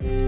thank 0.00 0.22
you 0.22 0.27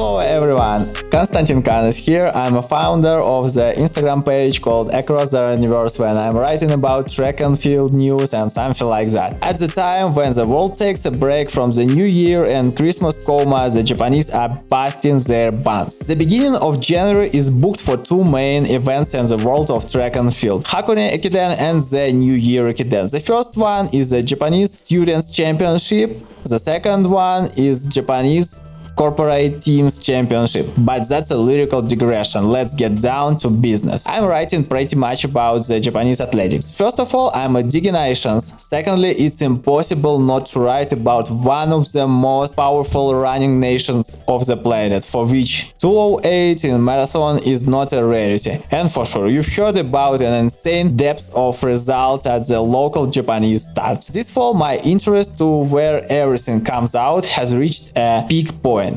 Hello 0.00 0.18
everyone, 0.18 0.86
Konstantin 1.10 1.60
Khan 1.60 1.84
is 1.86 1.96
here. 1.96 2.30
I'm 2.32 2.54
a 2.54 2.62
founder 2.62 3.18
of 3.18 3.52
the 3.52 3.74
Instagram 3.76 4.24
page 4.24 4.62
called 4.62 4.94
Across 4.94 5.32
the 5.32 5.56
Universe 5.56 5.98
when 5.98 6.16
I'm 6.16 6.36
writing 6.36 6.70
about 6.70 7.10
track 7.10 7.40
and 7.40 7.58
field 7.58 7.92
news 7.92 8.32
and 8.32 8.46
something 8.50 8.86
like 8.86 9.08
that. 9.08 9.42
At 9.42 9.58
the 9.58 9.66
time 9.66 10.14
when 10.14 10.34
the 10.34 10.46
world 10.46 10.78
takes 10.78 11.04
a 11.04 11.10
break 11.10 11.50
from 11.50 11.70
the 11.70 11.84
new 11.84 12.04
year 12.04 12.44
and 12.44 12.76
Christmas 12.76 13.18
coma, 13.26 13.68
the 13.70 13.82
Japanese 13.82 14.30
are 14.30 14.48
busting 14.68 15.18
their 15.18 15.50
buns. 15.50 15.98
The 15.98 16.14
beginning 16.14 16.54
of 16.54 16.78
January 16.78 17.30
is 17.32 17.50
booked 17.50 17.80
for 17.80 17.96
two 17.96 18.22
main 18.22 18.66
events 18.66 19.14
in 19.14 19.26
the 19.26 19.38
world 19.38 19.68
of 19.68 19.90
track 19.90 20.14
and 20.14 20.32
field, 20.32 20.64
Hakone 20.64 21.12
Ekiden 21.12 21.56
and 21.58 21.80
the 21.80 22.12
New 22.12 22.34
Year 22.34 22.72
Ekiden. 22.72 23.10
The 23.10 23.18
first 23.18 23.56
one 23.56 23.88
is 23.88 24.10
the 24.10 24.22
Japanese 24.22 24.78
Students 24.78 25.32
Championship, 25.32 26.24
the 26.44 26.60
second 26.60 27.10
one 27.10 27.50
is 27.56 27.88
Japanese 27.88 28.60
corporate 28.98 29.62
teams 29.62 30.00
championship. 30.00 30.66
But 30.76 31.08
that's 31.08 31.30
a 31.30 31.36
lyrical 31.36 31.80
digression. 31.80 32.48
Let's 32.48 32.74
get 32.74 33.00
down 33.00 33.38
to 33.38 33.48
business. 33.48 34.04
I'm 34.08 34.24
writing 34.24 34.64
pretty 34.64 34.96
much 34.96 35.22
about 35.22 35.64
the 35.68 35.78
Japanese 35.78 36.20
athletics. 36.20 36.72
First 36.72 36.98
of 36.98 37.14
all, 37.14 37.30
I'm 37.32 37.54
a 37.54 37.62
Digi 37.62 37.92
Nations. 37.92 38.52
Secondly, 38.58 39.10
it's 39.10 39.40
impossible 39.40 40.18
not 40.18 40.46
to 40.46 40.58
write 40.58 40.90
about 40.92 41.30
one 41.30 41.72
of 41.72 41.92
the 41.92 42.08
most 42.08 42.56
powerful 42.56 43.14
running 43.14 43.60
nations 43.60 44.20
of 44.26 44.46
the 44.46 44.56
planet, 44.56 45.04
for 45.04 45.24
which 45.26 45.72
208 45.78 46.64
in 46.64 46.84
marathon 46.84 47.38
is 47.44 47.68
not 47.68 47.92
a 47.92 48.04
rarity. 48.04 48.60
And 48.72 48.90
for 48.90 49.06
sure, 49.06 49.28
you've 49.28 49.54
heard 49.54 49.76
about 49.76 50.20
an 50.22 50.34
insane 50.44 50.96
depth 50.96 51.32
of 51.34 51.62
results 51.62 52.26
at 52.26 52.48
the 52.48 52.60
local 52.60 53.06
Japanese 53.06 53.70
starts. 53.70 54.08
This 54.08 54.28
fall, 54.28 54.54
my 54.54 54.78
interest 54.78 55.38
to 55.38 55.46
where 55.46 56.04
everything 56.10 56.64
comes 56.64 56.96
out 56.96 57.24
has 57.26 57.54
reached 57.54 57.92
a 57.96 58.26
peak 58.28 58.60
point 58.60 58.87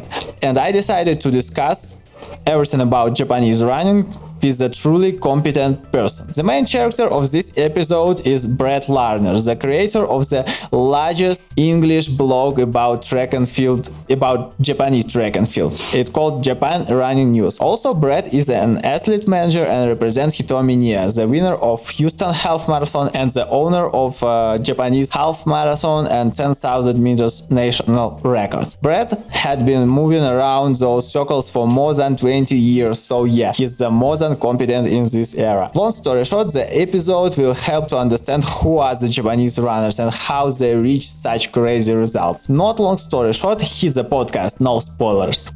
and 0.41 0.57
I 0.57 0.71
decided 0.71 1.19
to 1.21 1.31
discuss 1.31 1.97
everything 2.45 2.81
about 2.81 3.15
Japanese 3.15 3.63
running 3.63 4.05
with 4.43 4.61
a 4.61 4.69
truly 4.69 5.13
competent 5.13 5.91
person. 5.91 6.31
The 6.33 6.43
main 6.43 6.65
character 6.65 7.07
of 7.07 7.31
this 7.31 7.51
episode 7.57 8.25
is 8.25 8.47
Brett 8.47 8.89
Larner, 8.89 9.37
the 9.39 9.55
creator 9.55 10.05
of 10.05 10.29
the 10.29 10.43
largest 10.71 11.43
English 11.55 12.07
blog 12.07 12.59
about 12.59 13.03
track 13.03 13.33
and 13.33 13.47
field, 13.47 13.89
about 14.09 14.59
Japanese 14.61 15.11
track 15.11 15.35
and 15.35 15.47
field. 15.47 15.73
It's 15.93 16.09
called 16.09 16.43
Japan 16.43 16.85
Running 16.93 17.31
News. 17.31 17.59
Also, 17.59 17.93
Brett 17.93 18.33
is 18.33 18.49
an 18.49 18.77
athlete 18.79 19.27
manager 19.27 19.65
and 19.65 19.89
represents 19.89 20.37
Hitomi 20.37 20.77
Niiya, 20.77 21.15
the 21.15 21.27
winner 21.27 21.55
of 21.55 21.87
Houston 21.89 22.33
Half 22.33 22.67
Marathon 22.67 23.09
and 23.13 23.31
the 23.31 23.47
owner 23.49 23.87
of 23.89 24.21
uh, 24.23 24.57
Japanese 24.59 25.09
Half 25.09 25.45
Marathon 25.45 26.07
and 26.07 26.33
10,000 26.33 27.01
meters 27.01 27.49
national 27.49 28.19
records. 28.23 28.75
Brett 28.75 29.11
had 29.29 29.65
been 29.65 29.87
moving 29.87 30.23
around 30.23 30.77
those 30.77 31.11
circles 31.11 31.51
for 31.51 31.67
more 31.67 31.93
than 31.93 32.15
20 32.15 32.57
years, 32.57 32.99
so 32.99 33.25
yeah, 33.25 33.53
he's 33.53 33.77
the 33.77 33.89
more 33.89 34.17
than 34.17 34.30
competent 34.35 34.87
in 34.87 35.03
this 35.03 35.35
era. 35.35 35.71
Long 35.75 35.91
story 35.91 36.23
short, 36.25 36.53
the 36.53 36.65
episode 36.79 37.37
will 37.37 37.53
help 37.53 37.87
to 37.89 37.97
understand 37.97 38.43
who 38.43 38.77
are 38.77 38.95
the 38.95 39.07
Japanese 39.07 39.57
runners 39.59 39.99
and 39.99 40.11
how 40.11 40.49
they 40.49 40.75
reach 40.75 41.07
such 41.09 41.51
crazy 41.51 41.93
results. 41.93 42.49
Not 42.49 42.79
long 42.79 42.97
story 42.97 43.33
short, 43.33 43.61
he's 43.61 43.97
a 43.97 44.03
podcast, 44.03 44.59
no 44.59 44.79
spoilers. 44.79 45.51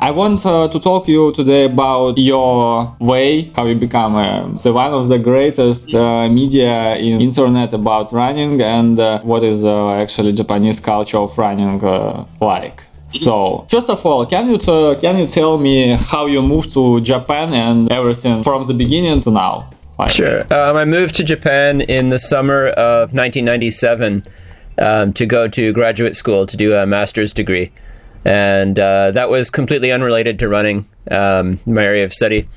I 0.00 0.12
want 0.12 0.46
uh, 0.46 0.68
to 0.68 0.78
talk 0.78 1.06
to 1.06 1.12
you 1.12 1.32
today 1.32 1.64
about 1.64 2.18
your 2.18 2.94
way, 3.00 3.50
how 3.56 3.66
you 3.66 3.74
become 3.74 4.14
uh, 4.14 4.46
one 4.70 4.94
of 4.94 5.08
the 5.08 5.18
greatest 5.18 5.92
uh, 5.92 6.28
media 6.28 6.94
in 6.96 7.20
internet 7.20 7.72
about 7.72 8.12
running, 8.12 8.60
and 8.62 9.00
uh, 9.00 9.18
what 9.22 9.42
is 9.42 9.64
uh, 9.64 9.90
actually 9.94 10.32
Japanese 10.34 10.78
culture 10.78 11.18
of 11.18 11.36
running 11.36 11.82
uh, 11.82 12.24
like. 12.40 12.84
So, 13.10 13.66
first 13.70 13.88
of 13.88 14.04
all, 14.04 14.26
can 14.26 14.50
you 14.50 14.58
t- 14.58 14.96
can 15.00 15.18
you 15.18 15.26
tell 15.26 15.56
me 15.58 15.92
how 15.92 16.26
you 16.26 16.42
moved 16.42 16.72
to 16.74 17.00
Japan 17.00 17.54
and 17.54 17.90
everything 17.90 18.42
from 18.42 18.64
the 18.64 18.74
beginning 18.74 19.20
to 19.22 19.30
now? 19.30 19.70
Like, 19.98 20.10
sure. 20.10 20.42
Um, 20.52 20.76
I 20.76 20.84
moved 20.84 21.16
to 21.16 21.24
Japan 21.24 21.80
in 21.80 22.10
the 22.10 22.18
summer 22.18 22.68
of 22.68 23.14
1997 23.14 24.24
um, 24.78 25.12
to 25.14 25.26
go 25.26 25.48
to 25.48 25.72
graduate 25.72 26.16
school 26.16 26.46
to 26.46 26.56
do 26.56 26.74
a 26.74 26.86
master's 26.86 27.32
degree, 27.32 27.72
and 28.24 28.78
uh, 28.78 29.10
that 29.12 29.30
was 29.30 29.50
completely 29.50 29.90
unrelated 29.90 30.38
to 30.40 30.48
running, 30.48 30.86
um, 31.10 31.58
my 31.66 31.82
area 31.82 32.04
of 32.04 32.12
study. 32.12 32.48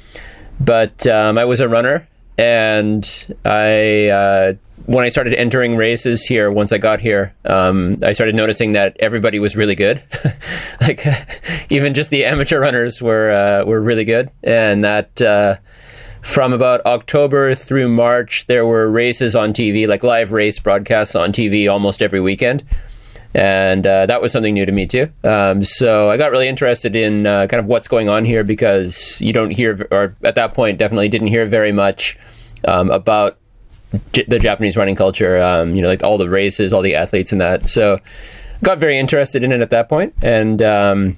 But 0.59 1.07
um, 1.07 1.37
I 1.37 1.45
was 1.45 1.61
a 1.61 1.69
runner, 1.69 2.07
and 2.37 3.09
I. 3.45 4.07
Uh, 4.07 4.53
when 4.85 5.05
I 5.05 5.09
started 5.09 5.33
entering 5.33 5.75
races 5.75 6.23
here, 6.23 6.51
once 6.51 6.71
I 6.71 6.77
got 6.77 7.01
here, 7.01 7.33
um, 7.45 7.97
I 8.03 8.13
started 8.13 8.35
noticing 8.35 8.73
that 8.73 8.95
everybody 8.99 9.39
was 9.39 9.55
really 9.55 9.75
good. 9.75 10.03
like 10.81 11.05
even 11.69 11.93
just 11.93 12.09
the 12.09 12.25
amateur 12.25 12.59
runners 12.59 13.01
were 13.01 13.31
uh, 13.31 13.65
were 13.65 13.81
really 13.81 14.05
good, 14.05 14.31
and 14.43 14.83
that 14.83 15.21
uh, 15.21 15.57
from 16.21 16.53
about 16.53 16.85
October 16.85 17.55
through 17.55 17.89
March, 17.89 18.45
there 18.47 18.65
were 18.65 18.89
races 18.89 19.35
on 19.35 19.53
TV, 19.53 19.87
like 19.87 20.03
live 20.03 20.31
race 20.31 20.59
broadcasts 20.59 21.15
on 21.15 21.31
TV 21.31 21.71
almost 21.71 22.01
every 22.01 22.21
weekend. 22.21 22.63
And 23.33 23.87
uh, 23.87 24.07
that 24.07 24.21
was 24.21 24.33
something 24.33 24.53
new 24.53 24.65
to 24.65 24.71
me 24.71 24.85
too. 24.85 25.09
Um, 25.23 25.63
so 25.63 26.09
I 26.09 26.17
got 26.17 26.31
really 26.31 26.49
interested 26.49 26.95
in 26.97 27.25
uh, 27.25 27.47
kind 27.47 27.61
of 27.61 27.65
what's 27.65 27.87
going 27.87 28.09
on 28.09 28.25
here 28.25 28.43
because 28.43 29.19
you 29.21 29.31
don't 29.31 29.51
hear, 29.51 29.87
or 29.89 30.15
at 30.23 30.35
that 30.35 30.53
point, 30.53 30.77
definitely 30.77 31.07
didn't 31.07 31.27
hear 31.27 31.45
very 31.45 31.71
much 31.71 32.17
um, 32.65 32.91
about 32.91 33.37
J- 34.13 34.25
the 34.27 34.39
Japanese 34.39 34.77
running 34.77 34.95
culture. 34.95 35.41
Um, 35.41 35.75
you 35.75 35.81
know, 35.81 35.87
like 35.87 36.03
all 36.03 36.17
the 36.17 36.29
races, 36.29 36.73
all 36.73 36.81
the 36.81 36.95
athletes, 36.95 37.31
and 37.31 37.41
that. 37.41 37.67
So, 37.69 37.99
got 38.63 38.77
very 38.77 38.97
interested 38.97 39.43
in 39.43 39.51
it 39.51 39.61
at 39.61 39.69
that 39.71 39.89
point, 39.89 40.13
and 40.21 40.61
um, 40.61 41.17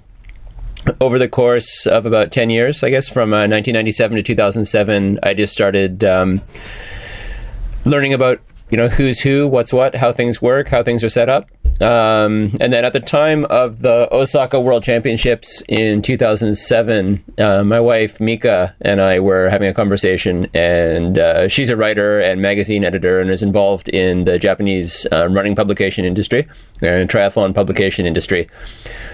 over 0.99 1.19
the 1.19 1.27
course 1.27 1.85
of 1.85 2.05
about 2.05 2.31
ten 2.31 2.49
years, 2.49 2.83
I 2.83 2.89
guess, 2.89 3.09
from 3.09 3.33
uh, 3.33 3.47
1997 3.47 4.17
to 4.17 4.23
2007, 4.23 5.19
I 5.23 5.33
just 5.33 5.53
started 5.53 6.03
um, 6.03 6.41
learning 7.85 8.13
about 8.13 8.41
you 8.69 8.77
know 8.77 8.87
who's 8.87 9.19
who, 9.19 9.47
what's 9.47 9.71
what, 9.71 9.95
how 9.95 10.11
things 10.11 10.41
work, 10.41 10.69
how 10.69 10.83
things 10.83 11.03
are 11.03 11.09
set 11.09 11.29
up. 11.29 11.49
Um, 11.81 12.55
and 12.59 12.71
then 12.71 12.85
at 12.85 12.93
the 12.93 12.99
time 12.99 13.45
of 13.45 13.81
the 13.81 14.07
Osaka 14.13 14.59
World 14.59 14.83
Championships 14.83 15.63
in 15.67 16.01
2007, 16.01 17.23
uh, 17.37 17.63
my 17.63 17.79
wife 17.79 18.19
Mika 18.19 18.75
and 18.81 19.01
I 19.01 19.19
were 19.19 19.49
having 19.49 19.67
a 19.67 19.73
conversation, 19.73 20.47
and 20.53 21.17
uh, 21.17 21.47
she's 21.47 21.69
a 21.69 21.75
writer 21.75 22.19
and 22.19 22.41
magazine 22.41 22.83
editor 22.83 23.19
and 23.19 23.29
is 23.29 23.43
involved 23.43 23.89
in 23.89 24.25
the 24.25 24.39
Japanese 24.39 25.07
uh, 25.11 25.27
running 25.29 25.55
publication 25.55 26.05
industry 26.05 26.47
and 26.81 27.09
triathlon 27.09 27.53
publication 27.53 28.05
industry. 28.05 28.49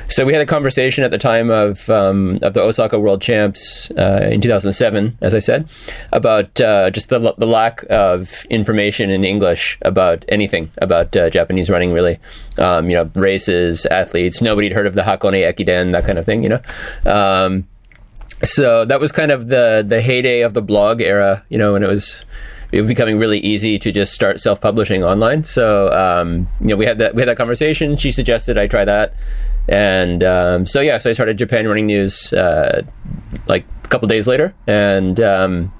So 0.07 0.25
we 0.25 0.33
had 0.33 0.41
a 0.41 0.45
conversation 0.45 1.03
at 1.03 1.11
the 1.11 1.17
time 1.17 1.49
of 1.49 1.89
um, 1.89 2.39
of 2.41 2.53
the 2.53 2.61
Osaka 2.61 2.99
World 2.99 3.21
Champs 3.21 3.91
uh, 3.91 4.27
in 4.31 4.41
2007, 4.41 5.17
as 5.21 5.33
I 5.33 5.39
said, 5.39 5.69
about 6.11 6.59
uh, 6.59 6.89
just 6.89 7.09
the 7.09 7.19
the 7.37 7.47
lack 7.47 7.83
of 7.89 8.45
information 8.49 9.09
in 9.09 9.23
English 9.23 9.77
about 9.83 10.25
anything 10.29 10.71
about 10.79 11.15
uh, 11.15 11.29
Japanese 11.29 11.69
running, 11.69 11.93
really. 11.93 12.19
Um, 12.59 12.89
you 12.89 12.95
know, 12.95 13.09
races, 13.15 13.85
athletes. 13.85 14.41
Nobody 14.41 14.67
had 14.67 14.75
heard 14.75 14.87
of 14.87 14.93
the 14.93 15.01
Hakone 15.01 15.41
Ekiden, 15.49 15.93
that 15.93 16.05
kind 16.05 16.17
of 16.17 16.25
thing. 16.25 16.43
You 16.43 16.49
know. 16.49 16.61
Um, 17.05 17.67
so 18.43 18.85
that 18.85 18.99
was 18.99 19.11
kind 19.11 19.31
of 19.31 19.47
the 19.47 19.85
the 19.87 20.01
heyday 20.01 20.41
of 20.41 20.53
the 20.53 20.61
blog 20.61 21.01
era, 21.01 21.43
you 21.49 21.57
know, 21.57 21.73
when 21.73 21.83
it 21.83 21.87
was 21.87 22.23
it 22.71 22.81
was 22.81 22.87
becoming 22.87 23.17
really 23.17 23.39
easy 23.39 23.79
to 23.79 23.91
just 23.91 24.13
start 24.13 24.39
self-publishing 24.39 25.03
online. 25.03 25.43
So 25.43 25.91
um, 25.91 26.47
you 26.61 26.67
know, 26.67 26.75
we 26.75 26.85
had 26.85 26.97
that 26.99 27.15
we 27.15 27.21
had 27.21 27.29
that 27.29 27.37
conversation. 27.37 27.97
She 27.97 28.11
suggested 28.11 28.57
I 28.57 28.67
try 28.67 28.85
that, 28.85 29.13
and 29.67 30.23
um, 30.23 30.65
so 30.65 30.81
yeah, 30.81 30.97
so 30.97 31.09
I 31.09 31.13
started 31.13 31.37
Japan 31.37 31.67
Running 31.67 31.87
News 31.87 32.31
uh, 32.33 32.83
like 33.47 33.65
a 33.83 33.87
couple 33.87 34.07
days 34.07 34.27
later, 34.27 34.53
and 34.67 35.19
um, 35.19 35.73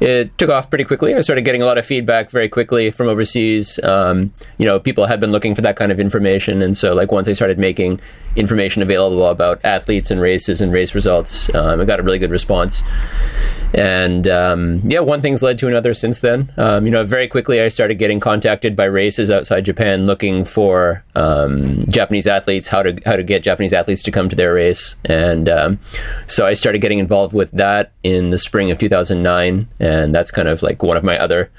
it 0.00 0.36
took 0.38 0.50
off 0.50 0.68
pretty 0.68 0.84
quickly. 0.84 1.14
I 1.14 1.20
started 1.20 1.44
getting 1.44 1.62
a 1.62 1.64
lot 1.64 1.78
of 1.78 1.86
feedback 1.86 2.30
very 2.30 2.48
quickly 2.48 2.90
from 2.90 3.08
overseas. 3.08 3.78
Um, 3.82 4.32
you 4.58 4.66
know, 4.66 4.78
people 4.78 5.06
had 5.06 5.20
been 5.20 5.32
looking 5.32 5.54
for 5.54 5.62
that 5.62 5.76
kind 5.76 5.90
of 5.90 5.98
information, 5.98 6.62
and 6.62 6.76
so 6.76 6.94
like 6.94 7.12
once 7.12 7.28
I 7.28 7.32
started 7.32 7.58
making 7.58 8.00
information 8.36 8.82
available 8.82 9.26
about 9.26 9.64
athletes 9.64 10.10
and 10.10 10.20
races 10.20 10.60
and 10.60 10.70
race 10.70 10.94
results, 10.94 11.52
um, 11.54 11.80
I 11.80 11.84
got 11.84 12.00
a 12.00 12.02
really 12.02 12.18
good 12.18 12.30
response. 12.30 12.82
And 13.74 14.28
um, 14.28 14.82
yeah, 14.84 15.00
one 15.00 15.22
thing's 15.22 15.42
led 15.42 15.58
to 15.58 15.68
another 15.68 15.94
since 15.94 16.20
then. 16.20 16.52
Um, 16.56 16.84
you 16.84 16.92
know, 16.92 17.04
very 17.04 17.26
quickly 17.28 17.60
I 17.60 17.68
started 17.68 17.96
getting 17.96 18.20
contacted 18.20 18.76
by 18.76 18.84
races 18.84 19.30
outside 19.30 19.64
Japan 19.64 20.06
looking 20.06 20.44
for 20.44 21.04
um, 21.14 21.84
Japanese 21.88 22.26
athletes, 22.26 22.68
how 22.68 22.82
to 22.82 22.98
how 23.04 23.16
to 23.16 23.22
get 23.22 23.42
Japanese 23.42 23.72
athletes 23.72 24.02
to 24.04 24.10
come 24.10 24.28
to 24.28 24.36
their 24.36 24.54
race, 24.54 24.94
and 25.04 25.48
um, 25.48 25.80
so 26.26 26.46
I 26.46 26.54
started 26.54 26.80
getting 26.80 26.98
involved 26.98 27.34
with 27.34 27.50
that 27.52 27.92
in 28.02 28.30
the 28.30 28.38
spring 28.38 28.70
of 28.70 28.78
2009 28.78 29.68
and 29.86 30.14
that's 30.14 30.30
kind 30.30 30.48
of 30.48 30.62
like 30.62 30.82
one 30.82 30.96
of 30.96 31.04
my 31.04 31.16
other 31.18 31.50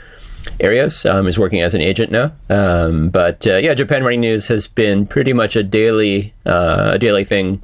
areas 0.60 1.06
um, 1.06 1.28
is 1.28 1.38
working 1.38 1.62
as 1.62 1.74
an 1.74 1.82
agent 1.82 2.12
now 2.12 2.32
um, 2.50 3.10
but 3.10 3.46
uh, 3.48 3.58
yeah 3.58 3.74
japan 3.74 4.04
running 4.04 4.22
news 4.22 4.48
has 4.48 4.68
been 4.68 5.06
pretty 5.06 5.34
much 5.34 5.56
a 5.56 5.64
daily 5.64 6.34
uh, 6.46 6.92
a 6.94 7.00
daily 7.00 7.26
thing 7.26 7.62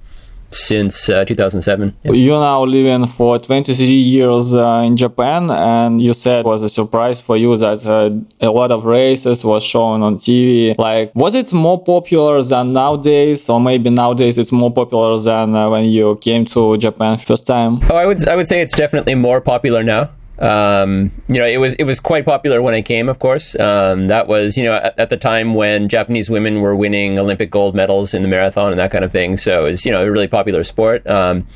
since 0.54 1.10
uh, 1.10 1.26
2007. 1.26 1.96
Yeah. 2.04 2.12
You 2.12 2.32
now 2.32 2.64
living 2.64 3.08
for 3.08 3.40
23 3.40 3.86
years 3.88 4.54
uh, 4.54 4.84
in 4.86 4.96
Japan, 4.98 5.50
and 5.50 6.02
you 6.02 6.14
said 6.14 6.42
it 6.42 6.46
was 6.46 6.62
a 6.62 6.70
surprise 6.70 7.20
for 7.20 7.36
you 7.38 7.56
that 7.58 7.86
uh, 7.86 8.12
a 8.46 8.52
lot 8.52 8.72
of 8.72 8.86
races 8.86 9.44
was 9.44 9.64
shown 9.64 10.04
on 10.04 10.18
TV. 10.18 10.78
Like, 10.78 11.14
was 11.16 11.36
it 11.36 11.52
more 11.52 11.84
popular 11.84 12.42
than 12.44 12.74
nowadays, 12.74 13.50
or 13.50 13.60
maybe 13.60 13.90
nowadays 13.90 14.38
it's 14.38 14.52
more 14.52 14.72
popular 14.72 15.20
than 15.20 15.56
uh, 15.56 15.70
when 15.70 15.86
you 15.86 16.18
came 16.22 16.46
to 16.46 16.78
Japan 16.78 17.18
first 17.18 17.46
time? 17.46 17.80
Oh, 17.90 17.96
I 17.96 18.06
would 18.06 18.28
I 18.28 18.36
would 18.36 18.48
say 18.48 18.62
it's 18.62 18.76
definitely 18.76 19.16
more 19.16 19.42
popular 19.42 19.84
now. 19.84 20.10
Um, 20.44 21.12
you 21.30 21.36
know, 21.36 21.46
it 21.46 21.58
was 21.58 21.74
it 21.76 21.86
was 21.86 22.02
quite 22.02 22.26
popular 22.26 22.62
when 22.62 22.74
I 22.74 22.82
came. 22.82 23.08
Of 23.08 23.20
course, 23.20 23.58
um, 23.58 24.08
that 24.08 24.28
was 24.28 24.58
you 24.58 24.66
know 24.66 24.74
at, 24.74 25.00
at, 25.00 25.10
the 25.10 25.16
time 25.16 25.56
when 25.56 25.88
Japanese 25.88 26.30
women 26.30 26.60
were 26.60 26.76
winning 26.76 27.18
Olympic 27.18 27.50
gold 27.50 27.76
medals 27.76 28.14
in 28.14 28.24
the 28.24 28.28
marathon 28.28 28.72
and 28.72 28.80
that 28.80 28.92
kind 28.92 29.06
of 29.06 29.12
thing. 29.12 29.38
So 29.38 29.66
it 29.66 29.72
was 29.72 29.86
you 29.86 29.92
know 29.92 30.04
a 30.04 30.12
really 30.12 30.28
popular 30.28 30.66
sport. 30.66 31.08
Um, 31.08 31.48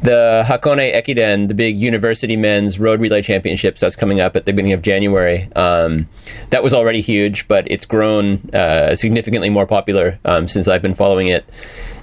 the 0.00 0.44
Hakone 0.46 0.92
Ekiden, 0.94 1.46
the 1.46 1.54
big 1.54 1.78
university 1.78 2.36
men's 2.36 2.80
road 2.80 3.00
relay 3.00 3.22
championships 3.22 3.80
that's 3.80 3.94
coming 3.94 4.20
up 4.20 4.34
at 4.34 4.46
the 4.46 4.52
beginning 4.52 4.72
of 4.72 4.82
January, 4.82 5.48
um, 5.54 6.08
that 6.50 6.62
was 6.62 6.74
already 6.74 7.00
huge, 7.00 7.46
but 7.46 7.70
it's 7.70 7.86
grown 7.86 8.50
uh, 8.52 8.96
significantly 8.96 9.48
more 9.48 9.66
popular 9.66 10.18
um, 10.24 10.48
since 10.48 10.66
I've 10.66 10.82
been 10.82 10.96
following 10.96 11.28
it. 11.28 11.44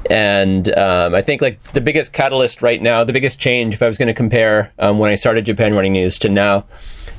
And 0.10 0.74
um, 0.78 1.14
I 1.14 1.22
think 1.22 1.42
like 1.42 1.62
the 1.74 1.82
biggest 1.82 2.14
catalyst 2.14 2.62
right 2.62 2.82
now, 2.82 3.04
the 3.04 3.14
biggest 3.14 3.40
change, 3.40 3.74
if 3.74 3.82
I 3.82 3.88
was 3.88 3.98
going 3.98 4.08
to 4.08 4.14
compare 4.14 4.72
um, 4.80 5.00
when 5.00 5.12
I 5.12 5.16
started 5.16 5.46
Japan 5.46 5.74
Running 5.74 5.94
News 5.94 6.18
to 6.20 6.30
now, 6.30 6.66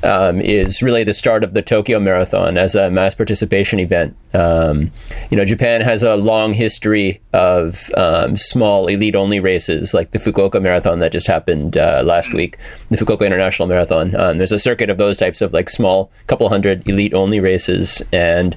um, 0.02 0.40
is 0.40 0.82
really 0.82 1.04
the 1.04 1.14
start 1.14 1.44
of 1.44 1.54
the 1.54 1.62
Tokyo 1.62 2.00
Marathon 2.00 2.56
as 2.56 2.74
a 2.74 2.90
mass 2.90 3.14
participation 3.14 3.78
event. 3.78 4.16
Um, 4.32 4.92
you 5.30 5.36
know, 5.36 5.44
Japan 5.44 5.80
has 5.80 6.02
a 6.02 6.16
long 6.16 6.52
history 6.52 7.20
of 7.32 7.90
um, 7.96 8.36
small 8.36 8.86
elite 8.86 9.14
only 9.14 9.40
races, 9.40 9.92
like 9.92 10.12
the 10.12 10.18
Fukuoka 10.18 10.62
Marathon 10.62 11.00
that 11.00 11.12
just 11.12 11.26
happened 11.26 11.76
uh, 11.76 12.02
last 12.04 12.32
week, 12.32 12.56
the 12.90 12.96
Fukuoka 12.96 13.26
International 13.26 13.68
Marathon. 13.68 14.14
Um, 14.14 14.38
there's 14.38 14.52
a 14.52 14.58
circuit 14.58 14.90
of 14.90 14.98
those 14.98 15.18
types 15.18 15.40
of 15.40 15.52
like 15.52 15.68
small, 15.68 16.10
couple 16.26 16.48
hundred 16.48 16.88
elite 16.88 17.14
only 17.14 17.40
races, 17.40 18.02
and 18.12 18.56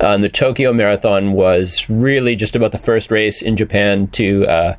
um, 0.00 0.22
the 0.22 0.28
Tokyo 0.28 0.72
Marathon 0.72 1.32
was 1.32 1.88
really 1.90 2.36
just 2.36 2.56
about 2.56 2.72
the 2.72 2.78
first 2.78 3.10
race 3.10 3.42
in 3.42 3.56
Japan 3.56 4.08
to 4.08 4.46
uh, 4.46 4.76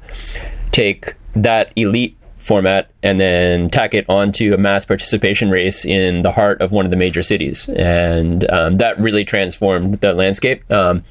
take 0.72 1.16
that 1.36 1.72
elite 1.76 2.19
format 2.40 2.90
and 3.04 3.20
then 3.20 3.70
tack 3.70 3.94
it 3.94 4.06
onto 4.10 4.54
a 4.54 4.58
mass 4.58 4.86
participation 4.86 5.52
race 5.52 5.86
in 5.86 6.24
the 6.24 6.32
heart 6.32 6.62
of 6.62 6.72
one 6.72 6.86
of 6.86 6.92
the 6.92 6.98
major 6.98 7.22
cities. 7.22 7.70
And 7.70 8.50
um, 8.50 8.78
that 8.78 9.00
really 9.00 9.24
transformed 9.26 9.96
the 9.96 10.14
landscape. 10.14 10.70
Um, 10.72 11.04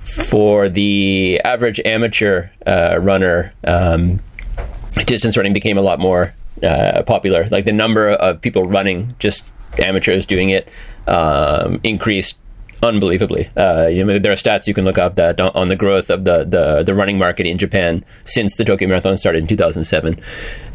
for 0.00 0.68
the 0.68 1.40
average 1.44 1.80
amateur 1.84 2.48
uh, 2.66 2.98
runner, 3.00 3.52
um, 3.64 4.20
distance 5.06 5.36
running 5.36 5.52
became 5.52 5.78
a 5.78 5.82
lot 5.82 5.98
more 5.98 6.34
uh, 6.62 7.02
popular. 7.02 7.48
Like 7.50 7.64
the 7.64 7.72
number 7.72 8.10
of 8.10 8.40
people 8.40 8.66
running, 8.66 9.14
just 9.18 9.46
amateurs 9.78 10.26
doing 10.26 10.50
it, 10.50 10.68
um, 11.06 11.80
increased 11.84 12.38
unbelievably. 12.82 13.50
Uh, 13.56 13.88
you 13.88 14.04
know, 14.04 14.18
there 14.18 14.32
are 14.32 14.36
stats 14.36 14.66
you 14.66 14.74
can 14.74 14.84
look 14.84 14.98
up 14.98 15.16
that 15.16 15.40
on 15.40 15.68
the 15.68 15.76
growth 15.76 16.10
of 16.10 16.24
the, 16.24 16.44
the, 16.44 16.82
the 16.82 16.94
running 16.94 17.18
market 17.18 17.46
in 17.46 17.58
Japan 17.58 18.04
since 18.24 18.56
the 18.56 18.64
Tokyo 18.64 18.88
Marathon 18.88 19.16
started 19.16 19.42
in 19.42 19.46
2007. 19.46 20.20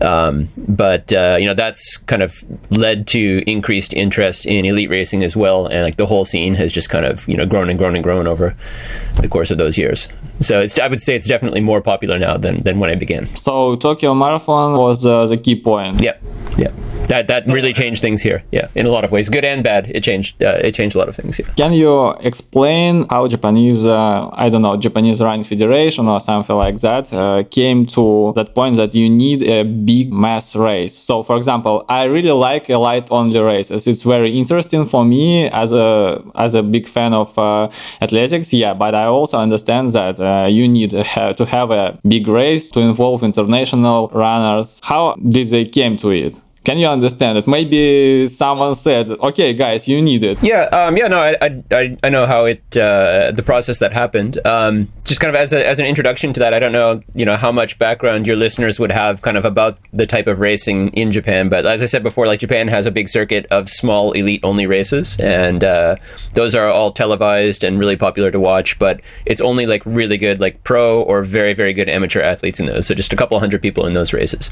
Um, 0.02 0.50
but 0.58 1.12
uh, 1.14 1.38
you 1.40 1.46
know 1.46 1.54
that's 1.54 1.98
kind 1.98 2.22
of 2.22 2.44
led 2.70 3.08
to 3.08 3.44
increased 3.50 3.94
interest 3.94 4.46
in 4.46 4.66
elite 4.66 4.90
racing 4.90 5.24
as 5.24 5.36
well, 5.36 5.68
and 5.68 5.84
like 5.84 5.96
the 5.96 6.06
whole 6.06 6.26
scene 6.26 6.56
has 6.56 6.74
just 6.74 6.90
kind 6.90 7.06
of 7.06 7.28
you 7.30 7.38
know 7.38 7.46
grown 7.46 7.70
and 7.70 7.80
grown 7.80 7.96
and 7.96 8.04
grown 8.04 8.28
over 8.28 8.56
the 9.22 9.30
course 9.30 9.52
of 9.52 9.58
those 9.58 9.78
years. 9.78 10.10
So 10.42 10.60
it's 10.60 10.78
I 10.78 10.88
would 10.88 11.02
say 11.02 11.16
it's 11.16 11.28
definitely 11.28 11.62
more 11.62 11.82
popular 11.82 12.20
now 12.20 12.36
than 12.38 12.62
than 12.64 12.80
when 12.80 12.90
I 12.90 12.96
began. 12.96 13.28
So 13.36 13.78
Tokyo 13.78 14.14
Marathon 14.14 14.78
was 14.78 15.06
uh, 15.06 15.28
the 15.28 15.38
key 15.38 15.56
point. 15.62 16.02
Yeah, 16.02 16.18
yeah 16.58 16.72
that 17.08 17.28
that 17.28 17.46
really 17.48 17.74
changed 17.74 18.02
things 18.02 18.22
here. 18.22 18.44
Yeah, 18.52 18.68
in 18.76 18.86
a 18.86 18.90
lot 18.90 19.04
of 19.04 19.12
ways, 19.12 19.30
good 19.30 19.46
and 19.46 19.64
bad. 19.64 19.92
It 19.92 20.02
changed 20.04 20.42
uh, 20.42 20.60
it 20.62 20.74
changed 20.74 20.96
a 20.96 21.00
lot 21.00 21.10
of 21.10 21.16
things. 21.16 21.38
here. 21.38 21.48
Can 21.56 21.74
you 21.74 22.12
explain 22.22 23.06
how 23.10 23.28
Japanese 23.28 23.86
uh, 23.86 24.30
I 24.34 24.50
don't 24.50 24.62
know 24.62 24.78
Japanese 24.78 25.22
Running 25.22 25.44
Federation 25.44 26.08
or 26.08 26.20
something 26.20 26.56
like 26.56 26.80
that 26.82 27.12
uh, 27.14 27.44
came 27.50 27.86
to 27.88 28.34
that 28.36 28.56
point 28.56 28.76
that 28.78 28.94
you 28.96 29.10
need 29.10 29.44
a 29.44 29.64
big 29.64 30.12
mass 30.12 30.56
race? 30.56 30.96
So, 30.96 31.24
for 31.24 31.38
example, 31.38 31.86
I 31.90 32.04
really 32.04 32.32
like 32.32 32.70
elite 32.70 33.08
only 33.10 33.40
races. 33.40 33.88
It's 33.88 34.04
very 34.04 34.38
interesting 34.38 34.86
for 34.86 35.06
me 35.06 35.50
as 35.50 35.72
a 35.72 36.24
as 36.36 36.54
a 36.54 36.64
big 36.64 36.88
fan 36.88 37.14
of 37.14 37.38
uh, 37.38 37.70
athletics. 38.02 38.54
Yeah, 38.54 38.74
but 38.74 38.96
I 38.96 39.06
also 39.06 39.38
understand 39.38 39.92
that 39.92 40.20
uh, 40.20 40.48
you 40.48 40.68
need 40.68 40.92
to 40.92 41.46
have 41.46 41.72
a 41.72 42.00
big 42.08 42.28
race 42.28 42.70
to 42.72 42.80
involve 42.80 43.24
international 43.24 44.10
runners. 44.14 44.80
How 44.84 45.16
did 45.16 45.50
they 45.50 45.66
came 45.66 45.98
to 45.98 46.10
it? 46.12 46.36
Can 46.66 46.80
you 46.80 46.88
understand 46.88 47.38
it? 47.38 47.48
Maybe 47.48 48.28
someone 48.28 48.74
said, 48.74 49.08
"Okay, 49.10 49.54
guys, 49.54 49.88
you 49.88 50.02
need 50.02 50.24
it." 50.24 50.42
Yeah, 50.42 50.64
um, 50.74 50.98
yeah, 50.98 51.08
no, 51.08 51.20
I, 51.20 51.62
I, 51.70 51.98
I 52.04 52.10
know 52.10 52.26
how 52.26 52.46
it, 52.46 52.64
uh, 52.76 53.32
the 53.32 53.44
process 53.44 53.78
that 53.80 53.94
happened. 53.94 54.40
Um, 54.46 54.92
just 55.04 55.22
kind 55.22 55.30
of 55.30 55.40
as, 55.40 55.54
a, 55.54 55.66
as 55.66 55.78
an 55.78 55.86
introduction 55.86 56.34
to 56.34 56.40
that, 56.40 56.56
I 56.56 56.60
don't 56.60 56.72
know, 56.72 57.02
you 57.14 57.24
know, 57.24 57.36
how 57.36 57.52
much 57.52 57.78
background 57.78 58.26
your 58.26 58.36
listeners 58.36 58.80
would 58.80 58.92
have 58.92 59.22
kind 59.22 59.38
of 59.38 59.46
about 59.46 59.78
the 59.94 60.08
type 60.08 60.26
of 60.26 60.40
racing 60.40 60.88
in 60.90 61.12
Japan. 61.12 61.50
But 61.50 61.68
as 61.68 61.84
I 61.84 61.86
said 61.86 62.02
before, 62.02 62.26
like 62.26 62.40
Japan 62.40 62.68
has 62.68 62.88
a 62.88 62.92
big 62.92 63.10
circuit 63.10 63.46
of 63.52 63.70
small 63.70 64.14
elite 64.14 64.42
only 64.44 64.66
races, 64.66 65.20
and 65.20 65.64
uh, 65.64 65.98
those 66.34 66.56
are 66.56 66.68
all 66.68 66.92
televised 66.92 67.64
and 67.64 67.78
really 67.78 67.96
popular 67.96 68.32
to 68.32 68.40
watch. 68.40 68.80
But 68.80 69.02
it's 69.28 69.42
only 69.42 69.68
like 69.68 69.84
really 69.86 70.18
good, 70.18 70.40
like 70.40 70.64
pro 70.64 71.04
or 71.04 71.22
very, 71.22 71.54
very 71.54 71.74
good 71.74 71.90
amateur 71.90 72.22
athletes 72.22 72.60
in 72.60 72.66
those. 72.66 72.88
So 72.88 72.96
just 72.96 73.14
a 73.14 73.16
couple 73.16 73.40
hundred 73.40 73.62
people 73.62 73.86
in 73.86 73.94
those 73.94 74.14
races, 74.14 74.50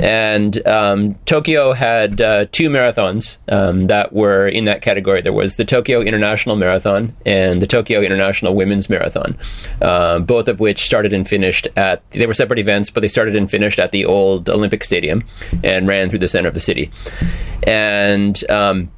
and 0.00 0.64
um, 0.68 1.16
had 1.46 2.20
uh, 2.20 2.46
two 2.52 2.68
marathons 2.68 3.38
um, 3.48 3.84
that 3.84 4.12
were 4.12 4.46
in 4.46 4.64
that 4.66 4.82
category. 4.82 5.22
There 5.22 5.32
was 5.32 5.56
the 5.56 5.64
Tokyo 5.64 6.00
International 6.00 6.56
Marathon 6.56 7.14
and 7.26 7.60
the 7.60 7.66
Tokyo 7.66 8.00
International 8.00 8.54
Women's 8.54 8.88
Marathon, 8.88 9.36
uh, 9.80 10.18
both 10.20 10.48
of 10.48 10.60
which 10.60 10.84
started 10.84 11.12
and 11.12 11.28
finished 11.28 11.68
at. 11.76 12.02
They 12.10 12.26
were 12.26 12.34
separate 12.34 12.58
events, 12.58 12.90
but 12.90 13.00
they 13.00 13.08
started 13.08 13.36
and 13.36 13.50
finished 13.50 13.78
at 13.78 13.92
the 13.92 14.04
old 14.04 14.48
Olympic 14.48 14.84
Stadium 14.84 15.24
and 15.64 15.86
ran 15.86 16.10
through 16.10 16.20
the 16.20 16.28
center 16.28 16.48
of 16.48 16.54
the 16.54 16.60
city. 16.60 16.90
And 17.64 18.42
um, 18.50 18.90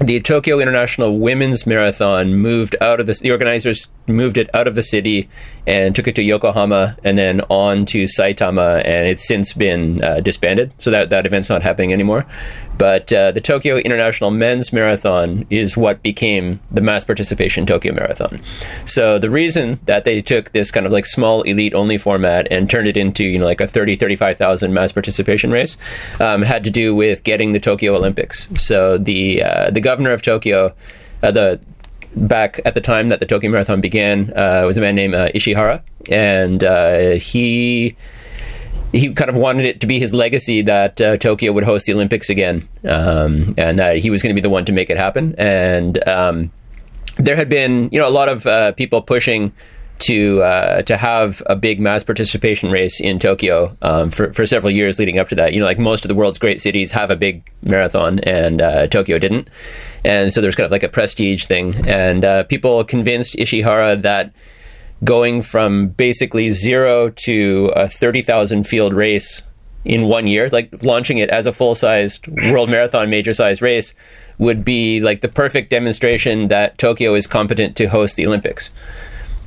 the 0.00 0.18
Tokyo 0.20 0.58
International 0.60 1.18
Women's 1.18 1.66
Marathon 1.66 2.34
moved 2.34 2.74
out 2.80 3.00
of 3.00 3.06
the 3.06 3.12
the 3.20 3.30
organizers 3.30 3.88
moved 4.06 4.38
it 4.38 4.48
out 4.54 4.66
of 4.66 4.74
the 4.74 4.82
city 4.82 5.28
and 5.66 5.94
took 5.94 6.08
it 6.08 6.14
to 6.14 6.22
Yokohama 6.22 6.96
and 7.04 7.18
then 7.18 7.42
on 7.50 7.84
to 7.86 8.04
Saitama 8.04 8.78
and 8.86 9.06
it's 9.06 9.28
since 9.28 9.52
been 9.52 10.02
uh, 10.02 10.20
disbanded. 10.20 10.72
So 10.78 10.90
that 10.90 11.10
that 11.10 11.26
event's 11.26 11.50
not 11.50 11.62
happening 11.62 11.92
anymore 11.92 12.24
but 12.80 13.12
uh, 13.12 13.30
the 13.30 13.42
Tokyo 13.42 13.76
International 13.76 14.30
Men's 14.30 14.72
Marathon 14.72 15.46
is 15.50 15.76
what 15.76 16.02
became 16.02 16.58
the 16.70 16.80
mass 16.80 17.04
participation 17.04 17.66
Tokyo 17.66 17.92
Marathon. 17.92 18.40
So 18.86 19.18
the 19.18 19.28
reason 19.28 19.78
that 19.84 20.06
they 20.06 20.22
took 20.22 20.52
this 20.52 20.70
kind 20.70 20.86
of 20.86 20.92
like 20.92 21.04
small 21.04 21.42
elite 21.42 21.74
only 21.74 21.98
format 21.98 22.48
and 22.50 22.70
turned 22.70 22.88
it 22.88 22.96
into, 22.96 23.24
you 23.24 23.38
know, 23.38 23.44
like 23.44 23.60
a 23.60 23.66
30, 23.66 23.96
35,000 23.96 24.72
mass 24.72 24.92
participation 24.92 25.50
race 25.50 25.76
um, 26.20 26.40
had 26.40 26.64
to 26.64 26.70
do 26.70 26.94
with 26.94 27.22
getting 27.22 27.52
the 27.52 27.60
Tokyo 27.60 27.94
Olympics. 27.94 28.48
So 28.56 28.96
the, 28.96 29.42
uh, 29.42 29.70
the 29.70 29.82
governor 29.82 30.14
of 30.14 30.22
Tokyo, 30.22 30.74
uh, 31.22 31.32
the 31.32 31.60
back 32.16 32.62
at 32.64 32.74
the 32.74 32.80
time 32.80 33.10
that 33.10 33.20
the 33.20 33.26
Tokyo 33.26 33.50
Marathon 33.50 33.82
began 33.82 34.32
uh, 34.34 34.62
was 34.64 34.78
a 34.78 34.80
man 34.80 34.94
named 34.94 35.14
uh, 35.14 35.28
Ishihara, 35.32 35.82
and 36.10 36.64
uh, 36.64 37.10
he 37.10 37.94
he 38.92 39.12
kind 39.12 39.30
of 39.30 39.36
wanted 39.36 39.66
it 39.66 39.80
to 39.80 39.86
be 39.86 39.98
his 39.98 40.12
legacy 40.12 40.62
that 40.62 41.00
uh, 41.00 41.16
Tokyo 41.16 41.52
would 41.52 41.64
host 41.64 41.86
the 41.86 41.94
Olympics 41.94 42.28
again, 42.28 42.68
um, 42.84 43.54
and 43.56 43.78
that 43.78 43.98
he 43.98 44.10
was 44.10 44.22
going 44.22 44.34
to 44.34 44.34
be 44.34 44.42
the 44.42 44.50
one 44.50 44.64
to 44.64 44.72
make 44.72 44.90
it 44.90 44.96
happen. 44.96 45.34
And 45.38 46.06
um, 46.08 46.50
there 47.16 47.36
had 47.36 47.48
been, 47.48 47.88
you 47.92 47.98
know, 47.98 48.08
a 48.08 48.10
lot 48.10 48.28
of 48.28 48.46
uh, 48.46 48.72
people 48.72 49.02
pushing 49.02 49.52
to 50.00 50.42
uh, 50.42 50.82
to 50.82 50.96
have 50.96 51.42
a 51.46 51.54
big 51.54 51.78
mass 51.78 52.02
participation 52.02 52.70
race 52.70 53.00
in 53.00 53.18
Tokyo 53.18 53.76
um, 53.82 54.10
for 54.10 54.32
for 54.32 54.46
several 54.46 54.70
years 54.70 54.98
leading 54.98 55.18
up 55.18 55.28
to 55.28 55.34
that. 55.36 55.52
You 55.52 55.60
know, 55.60 55.66
like 55.66 55.78
most 55.78 56.04
of 56.04 56.08
the 56.08 56.14
world's 56.14 56.38
great 56.38 56.60
cities 56.60 56.90
have 56.92 57.10
a 57.10 57.16
big 57.16 57.48
marathon, 57.62 58.18
and 58.20 58.62
uh, 58.62 58.86
Tokyo 58.86 59.18
didn't. 59.18 59.48
And 60.04 60.32
so 60.32 60.40
there's 60.40 60.54
kind 60.54 60.64
of 60.64 60.72
like 60.72 60.82
a 60.82 60.88
prestige 60.88 61.44
thing, 61.44 61.74
and 61.86 62.24
uh, 62.24 62.44
people 62.44 62.82
convinced 62.84 63.34
Ishihara 63.36 64.02
that 64.02 64.32
going 65.04 65.42
from 65.42 65.88
basically 65.88 66.50
zero 66.50 67.10
to 67.10 67.72
a 67.74 67.88
30,000 67.88 68.66
field 68.66 68.92
race 68.92 69.42
in 69.84 70.04
one 70.04 70.26
year, 70.26 70.48
like 70.50 70.84
launching 70.84 71.18
it 71.18 71.30
as 71.30 71.46
a 71.46 71.52
full 71.52 71.74
sized 71.74 72.26
world 72.28 72.68
marathon 72.68 73.08
major 73.08 73.32
size 73.32 73.62
race, 73.62 73.94
would 74.38 74.64
be 74.64 75.00
like 75.00 75.20
the 75.20 75.28
perfect 75.28 75.70
demonstration 75.70 76.48
that 76.48 76.76
Tokyo 76.78 77.14
is 77.14 77.26
competent 77.26 77.76
to 77.76 77.86
host 77.86 78.16
the 78.16 78.26
Olympics. 78.26 78.70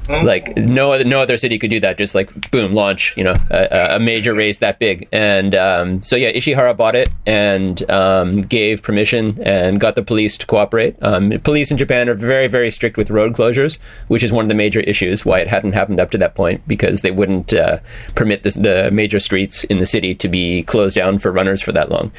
Mm-hmm. 0.04 0.26
Like 0.26 0.58
no 0.58 0.92
other 0.92 1.04
no 1.04 1.20
other 1.22 1.38
city 1.38 1.58
could 1.58 1.70
do 1.70 1.80
that. 1.80 1.98
Just 1.98 2.16
like 2.16 2.52
boom, 2.52 2.74
launch. 2.74 3.16
You 3.18 3.24
know, 3.24 3.36
a, 3.50 3.96
a 3.96 4.00
major 4.00 4.34
race 4.34 4.60
that 4.60 4.80
big. 4.80 5.08
And 5.12 5.56
um, 5.56 6.04
so 6.04 6.16
yeah, 6.16 6.32
Ishihara 6.32 6.76
bought 6.76 6.96
it 6.96 7.10
and 7.26 7.90
um, 7.90 8.42
gave 8.42 8.84
permission 8.84 9.42
and 9.44 9.80
got 9.80 9.96
the 9.96 10.04
police 10.04 10.38
to 10.40 10.46
cooperate. 10.46 10.96
Um, 11.02 11.32
police 11.44 11.72
in 11.72 11.78
Japan 11.78 12.10
are 12.10 12.16
very 12.16 12.48
very 12.48 12.72
strict 12.72 12.98
with 12.98 13.10
road 13.10 13.34
closures, 13.34 13.78
which 14.08 14.24
is 14.24 14.32
one 14.32 14.46
of 14.46 14.50
the 14.50 14.56
major 14.56 14.82
issues 14.82 15.26
why 15.26 15.40
it 15.40 15.48
hadn't 15.48 15.74
happened 15.74 16.00
up 16.00 16.12
to 16.12 16.18
that 16.18 16.36
point 16.36 16.62
because 16.68 17.02
they 17.02 17.12
wouldn't 17.12 17.54
uh, 17.54 17.80
permit 18.16 18.44
the 18.44 18.90
major 18.92 19.20
streets 19.20 19.64
in 19.66 19.80
the 19.80 19.86
city 19.86 20.14
to 20.16 20.28
be 20.28 20.64
closed 20.64 20.96
down 20.96 21.20
for 21.20 21.32
runners 21.32 21.62
for 21.62 21.72
that 21.72 21.90
long. 21.90 22.12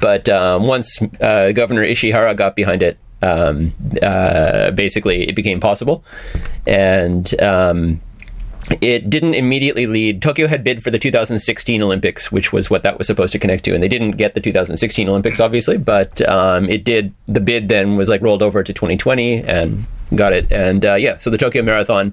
But 0.00 0.28
um, 0.28 0.66
once 0.66 1.00
uh, 1.20 1.52
Governor 1.52 1.86
Ishihara 1.86 2.36
got 2.36 2.56
behind 2.56 2.82
it, 2.82 2.98
um, 3.22 3.72
uh, 4.02 4.70
basically 4.72 5.28
it 5.28 5.34
became 5.34 5.60
possible, 5.60 6.04
and 6.66 7.38
um, 7.40 8.00
it 8.80 9.08
didn't 9.08 9.34
immediately 9.34 9.86
lead. 9.86 10.22
Tokyo 10.22 10.46
had 10.46 10.64
bid 10.64 10.82
for 10.82 10.90
the 10.90 10.98
2016 10.98 11.82
Olympics, 11.82 12.32
which 12.32 12.52
was 12.52 12.68
what 12.68 12.82
that 12.82 12.98
was 12.98 13.06
supposed 13.06 13.32
to 13.32 13.38
connect 13.38 13.64
to, 13.64 13.74
and 13.74 13.82
they 13.82 13.88
didn't 13.88 14.12
get 14.12 14.34
the 14.34 14.40
2016 14.40 15.08
Olympics, 15.08 15.40
obviously, 15.40 15.76
but 15.78 16.26
um, 16.28 16.68
it 16.68 16.84
did. 16.84 17.14
The 17.28 17.40
bid 17.40 17.68
then 17.68 17.96
was 17.96 18.08
like 18.08 18.22
rolled 18.22 18.42
over 18.42 18.62
to 18.62 18.72
2020 18.72 19.42
and 19.42 19.86
got 20.14 20.32
it, 20.32 20.50
and 20.50 20.84
uh, 20.84 20.94
yeah, 20.94 21.16
so 21.18 21.30
the 21.30 21.38
Tokyo 21.38 21.62
Marathon 21.62 22.12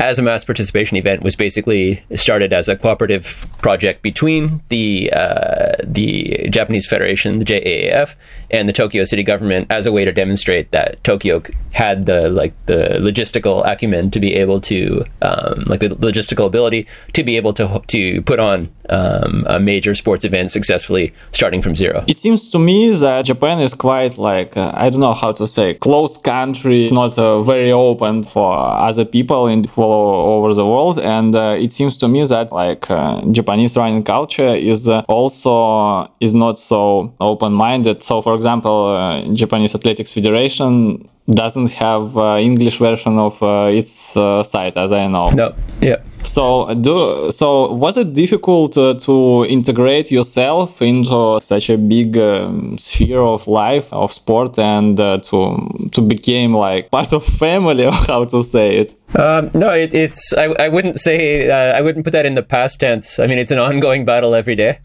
as 0.00 0.18
a 0.18 0.22
mass 0.22 0.44
participation 0.44 0.96
event 0.96 1.22
was 1.22 1.34
basically 1.34 2.02
started 2.14 2.52
as 2.52 2.68
a 2.68 2.76
cooperative 2.76 3.46
project 3.58 4.02
between 4.02 4.62
the 4.68 5.12
uh, 5.12 5.74
the 5.82 6.46
Japanese 6.50 6.86
Federation, 6.86 7.40
the 7.40 7.44
JAAF, 7.44 8.14
and 8.50 8.68
the 8.68 8.72
Tokyo 8.72 9.04
city 9.04 9.22
government 9.22 9.66
as 9.70 9.86
a 9.86 9.92
way 9.92 10.04
to 10.04 10.12
demonstrate 10.12 10.70
that 10.70 11.02
Tokyo 11.04 11.42
had 11.72 12.06
the 12.06 12.28
like 12.30 12.54
the 12.66 12.98
logistical 13.00 13.62
acumen 13.66 14.10
to 14.10 14.20
be 14.20 14.34
able 14.34 14.60
to 14.62 15.04
um, 15.22 15.64
like 15.66 15.80
the 15.80 15.90
logistical 15.90 16.46
ability 16.46 16.86
to 17.12 17.22
be 17.24 17.36
able 17.36 17.52
to 17.54 17.82
to 17.88 18.22
put 18.22 18.38
on 18.38 18.68
um, 18.90 19.44
a 19.46 19.60
major 19.60 19.94
sports 19.94 20.24
event 20.24 20.50
successfully 20.50 21.12
starting 21.32 21.60
from 21.60 21.76
zero. 21.76 22.04
It 22.06 22.16
seems 22.16 22.48
to 22.50 22.58
me 22.58 22.90
that 22.90 23.26
Japan 23.26 23.60
is 23.60 23.74
quite 23.74 24.16
like 24.18 24.56
uh, 24.56 24.72
I 24.74 24.90
don't 24.90 25.00
know 25.00 25.14
how 25.14 25.32
to 25.32 25.46
say 25.46 25.74
closed 25.74 26.22
country. 26.22 26.80
It's 26.80 26.92
not 26.92 27.18
uh, 27.18 27.42
very 27.42 27.72
open 27.72 28.22
for 28.22 28.56
other 28.56 29.04
people 29.04 29.46
in 29.46 29.64
all 29.76 30.38
over 30.38 30.54
the 30.54 30.66
world, 30.66 30.98
and 30.98 31.34
uh, 31.34 31.56
it 31.58 31.72
seems 31.72 31.98
to 31.98 32.08
me 32.08 32.24
that 32.24 32.50
like 32.52 32.90
uh, 32.90 33.20
Japanese 33.32 33.76
running 33.76 34.02
culture 34.02 34.54
is 34.54 34.88
uh, 34.88 35.02
also 35.08 36.10
is 36.20 36.34
not 36.34 36.58
so 36.58 37.12
open 37.20 37.52
minded. 37.52 38.02
So 38.02 38.22
for 38.22 38.37
example, 38.38 38.78
uh, 38.96 39.34
Japanese 39.34 39.74
Athletics 39.74 40.12
Federation 40.12 41.08
doesn't 41.30 41.70
have 41.72 42.16
uh, 42.16 42.38
English 42.40 42.78
version 42.78 43.18
of 43.18 43.42
uh, 43.42 43.70
its 43.70 44.16
uh, 44.16 44.42
site, 44.42 44.76
as 44.76 44.92
I 44.92 45.06
know. 45.08 45.30
No. 45.30 45.54
Yeah. 45.80 45.96
So 46.22 46.74
do 46.74 47.30
so. 47.30 47.72
Was 47.72 47.96
it 47.96 48.14
difficult 48.14 48.76
uh, 48.78 48.94
to 49.00 49.44
integrate 49.46 50.10
yourself 50.10 50.80
into 50.80 51.38
such 51.42 51.70
a 51.70 51.76
big 51.76 52.16
um, 52.16 52.78
sphere 52.78 53.20
of 53.20 53.46
life 53.46 53.92
of 53.92 54.12
sport 54.12 54.58
and 54.58 54.98
uh, 54.98 55.18
to 55.18 55.88
to 55.92 56.00
become 56.00 56.54
like 56.54 56.90
part 56.90 57.12
of 57.12 57.24
family, 57.24 57.86
or 57.92 57.92
how 57.92 58.24
to 58.24 58.42
say 58.42 58.78
it? 58.78 58.94
Um, 59.14 59.50
no, 59.54 59.72
it, 59.72 59.92
it's. 59.94 60.32
I, 60.32 60.44
I 60.58 60.68
wouldn't 60.68 60.98
say. 60.98 61.50
Uh, 61.50 61.76
I 61.76 61.82
wouldn't 61.82 62.04
put 62.04 62.12
that 62.12 62.26
in 62.26 62.34
the 62.36 62.42
past 62.42 62.80
tense. 62.80 63.18
I 63.18 63.26
mean, 63.26 63.38
it's 63.38 63.50
an 63.50 63.58
ongoing 63.58 64.04
battle 64.04 64.34
every 64.34 64.54
day. 64.54 64.80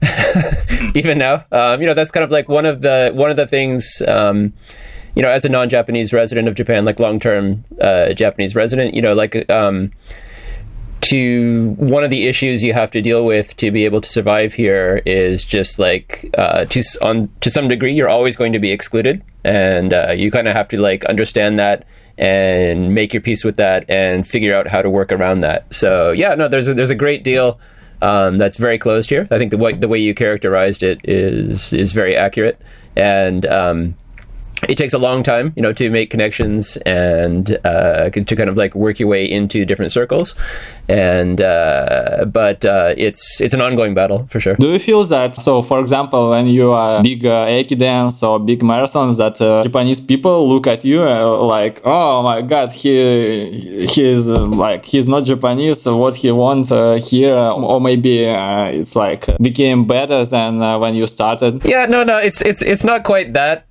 Even 0.94 1.18
now, 1.18 1.44
um, 1.50 1.80
you 1.80 1.86
know, 1.86 1.94
that's 1.94 2.10
kind 2.10 2.24
of 2.24 2.30
like 2.30 2.48
one 2.48 2.66
of 2.66 2.82
the 2.82 3.10
one 3.14 3.30
of 3.30 3.36
the 3.36 3.46
things. 3.46 4.02
Um, 4.06 4.52
you 5.14 5.22
know, 5.22 5.30
as 5.30 5.44
a 5.44 5.48
non-Japanese 5.48 6.12
resident 6.12 6.46
of 6.46 6.54
Japan, 6.54 6.84
like 6.84 7.00
long-term 7.00 7.64
uh, 7.80 8.12
Japanese 8.12 8.54
resident, 8.54 8.94
you 8.94 9.02
know, 9.02 9.14
like 9.14 9.50
um, 9.50 9.90
to 11.00 11.74
one 11.78 12.04
of 12.04 12.10
the 12.10 12.26
issues 12.26 12.62
you 12.62 12.72
have 12.72 12.90
to 12.90 13.00
deal 13.00 13.24
with 13.24 13.56
to 13.56 13.70
be 13.70 13.84
able 13.84 14.00
to 14.00 14.08
survive 14.08 14.52
here 14.52 15.02
is 15.06 15.44
just 15.44 15.78
like 15.78 16.30
uh, 16.36 16.64
to 16.66 16.82
on 17.02 17.30
to 17.40 17.50
some 17.50 17.66
degree 17.66 17.92
you're 17.94 18.08
always 18.08 18.36
going 18.36 18.52
to 18.52 18.58
be 18.58 18.70
excluded, 18.70 19.22
and 19.42 19.92
uh, 19.92 20.12
you 20.16 20.30
kind 20.30 20.46
of 20.46 20.54
have 20.54 20.68
to 20.68 20.80
like 20.80 21.04
understand 21.06 21.58
that 21.58 21.86
and 22.18 22.94
make 22.94 23.12
your 23.12 23.22
peace 23.22 23.44
with 23.44 23.56
that 23.56 23.88
and 23.88 24.26
figure 24.26 24.54
out 24.54 24.66
how 24.66 24.82
to 24.82 24.90
work 24.90 25.12
around 25.12 25.40
that. 25.40 25.72
So 25.72 26.10
yeah, 26.10 26.34
no, 26.34 26.48
there's 26.48 26.68
a, 26.68 26.74
there's 26.74 26.90
a 26.90 26.96
great 26.96 27.22
deal. 27.22 27.58
Um, 28.00 28.38
that's 28.38 28.56
very 28.56 28.78
closed 28.78 29.10
here. 29.10 29.26
I 29.30 29.38
think 29.38 29.50
the 29.50 29.58
way 29.58 29.72
the 29.72 29.88
way 29.88 29.98
you 29.98 30.14
characterized 30.14 30.82
it 30.82 31.00
is 31.04 31.72
is 31.72 31.92
very 31.92 32.16
accurate, 32.16 32.60
and 32.96 33.44
um, 33.46 33.96
it 34.68 34.76
takes 34.76 34.92
a 34.92 34.98
long 34.98 35.22
time, 35.22 35.52
you 35.56 35.62
know, 35.62 35.72
to 35.72 35.90
make 35.90 36.10
connections 36.10 36.76
and 36.78 37.58
uh, 37.64 38.10
to 38.10 38.36
kind 38.36 38.50
of 38.50 38.56
like 38.56 38.74
work 38.74 38.98
your 38.98 39.08
way 39.08 39.24
into 39.24 39.64
different 39.64 39.92
circles. 39.92 40.34
And 40.88 41.38
uh, 41.42 42.24
but 42.24 42.64
uh, 42.64 42.94
it's 42.96 43.42
it's 43.42 43.52
an 43.52 43.60
ongoing 43.60 43.92
battle 43.92 44.26
for 44.28 44.40
sure. 44.40 44.54
Do 44.54 44.72
you 44.72 44.78
feel 44.78 45.04
that? 45.04 45.34
So, 45.34 45.60
for 45.60 45.80
example, 45.80 46.30
when 46.30 46.46
you 46.46 46.72
are 46.72 47.02
big 47.02 47.26
uh, 47.26 47.44
or 48.22 48.38
big 48.40 48.60
marathons, 48.60 49.18
that 49.18 49.38
uh, 49.40 49.62
Japanese 49.64 50.00
people 50.00 50.48
look 50.48 50.66
at 50.66 50.86
you 50.86 51.02
uh, 51.02 51.42
like, 51.42 51.82
oh 51.84 52.22
my 52.22 52.40
god, 52.40 52.72
he 52.72 53.86
he's 53.86 54.30
uh, 54.30 54.46
like 54.46 54.86
he's 54.86 55.06
not 55.06 55.24
Japanese. 55.24 55.82
So 55.82 55.98
what 55.98 56.16
he 56.16 56.32
wants 56.32 56.70
here, 57.10 57.34
or 57.34 57.80
maybe 57.82 58.24
it's 58.24 58.96
like 58.96 59.26
became 59.42 59.86
better 59.86 60.24
than 60.24 60.60
when 60.80 60.94
you 60.94 61.06
started. 61.06 61.64
Yeah, 61.66 61.84
no, 61.84 62.02
no, 62.02 62.16
it's 62.16 62.40
it's 62.40 62.62
it's 62.62 62.82
not 62.82 63.04
quite 63.04 63.34
that. 63.34 63.66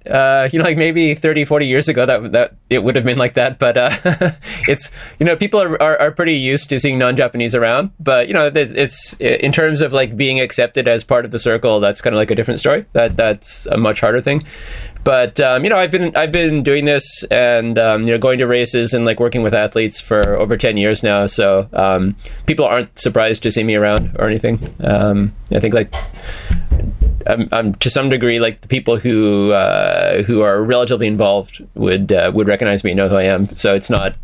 you 0.54 0.60
know, 0.60 0.66
like 0.66 0.78
maybe 0.78 1.16
30, 1.16 1.46
40 1.46 1.66
years 1.66 1.88
ago 1.88 2.06
that 2.06 2.32
that 2.32 2.56
it 2.70 2.84
would 2.84 2.96
have 2.96 3.06
been 3.06 3.18
like 3.18 3.34
that. 3.34 3.58
But 3.58 3.76
it's 4.68 4.92
you 5.20 5.26
know 5.26 5.36
people 5.36 5.60
are, 5.60 5.82
are, 5.82 5.98
are 6.00 6.12
pretty 6.12 6.36
used 6.36 6.70
to 6.70 6.80
seeing 6.80 7.00
non-Japanese 7.08 7.56
around, 7.56 7.92
but 8.00 8.28
you 8.28 8.34
know, 8.34 8.52
it's 8.54 9.14
in 9.20 9.52
terms 9.52 9.82
of 9.82 9.94
like 9.94 10.18
being 10.18 10.40
accepted 10.40 10.88
as 10.88 11.04
part 11.04 11.26
of 11.26 11.32
the 11.32 11.40
circle. 11.40 11.80
That's 11.80 12.02
kind 12.02 12.14
of 12.14 12.18
like 12.18 12.32
a 12.32 12.36
different 12.36 12.60
story. 12.60 12.86
That 12.94 13.16
that's 13.16 13.66
a 13.68 13.78
much 13.78 14.02
harder 14.02 14.22
thing. 14.22 14.44
But 15.04 15.40
um, 15.40 15.64
you 15.64 15.70
know, 15.70 15.78
I've 15.78 15.92
been 15.92 16.14
I've 16.16 16.34
been 16.34 16.64
doing 16.64 16.86
this 16.86 17.24
and 17.32 17.80
um, 17.80 18.06
you 18.06 18.12
know 18.12 18.18
going 18.18 18.40
to 18.40 18.48
races 18.48 18.94
and 18.94 19.06
like 19.06 19.20
working 19.20 19.42
with 19.42 19.54
athletes 19.54 20.02
for 20.02 20.36
over 20.36 20.58
ten 20.58 20.76
years 20.76 21.02
now. 21.02 21.28
So 21.28 21.70
um, 21.74 22.16
people 22.46 22.66
aren't 22.66 22.98
surprised 23.00 23.44
to 23.44 23.52
see 23.52 23.64
me 23.64 23.76
around 23.76 24.16
or 24.20 24.28
anything. 24.28 24.60
Um, 24.82 25.34
I 25.52 25.60
think 25.62 25.74
like 25.74 25.94
I'm, 27.26 27.48
I'm, 27.52 27.76
to 27.76 27.90
some 27.90 28.10
degree 28.10 28.40
like 28.40 28.62
the 28.62 28.68
people 28.68 28.98
who 28.98 29.52
uh, 29.52 30.24
who 30.24 30.42
are 30.42 30.62
relatively 30.64 31.08
involved 31.08 31.66
would 31.76 32.12
uh, 32.12 32.32
would 32.34 32.48
recognize 32.48 32.84
me, 32.84 32.94
know 32.94 33.08
who 33.08 33.16
I 33.16 33.24
am. 33.24 33.46
So 33.46 33.74
it's 33.74 33.90
not 33.90 34.16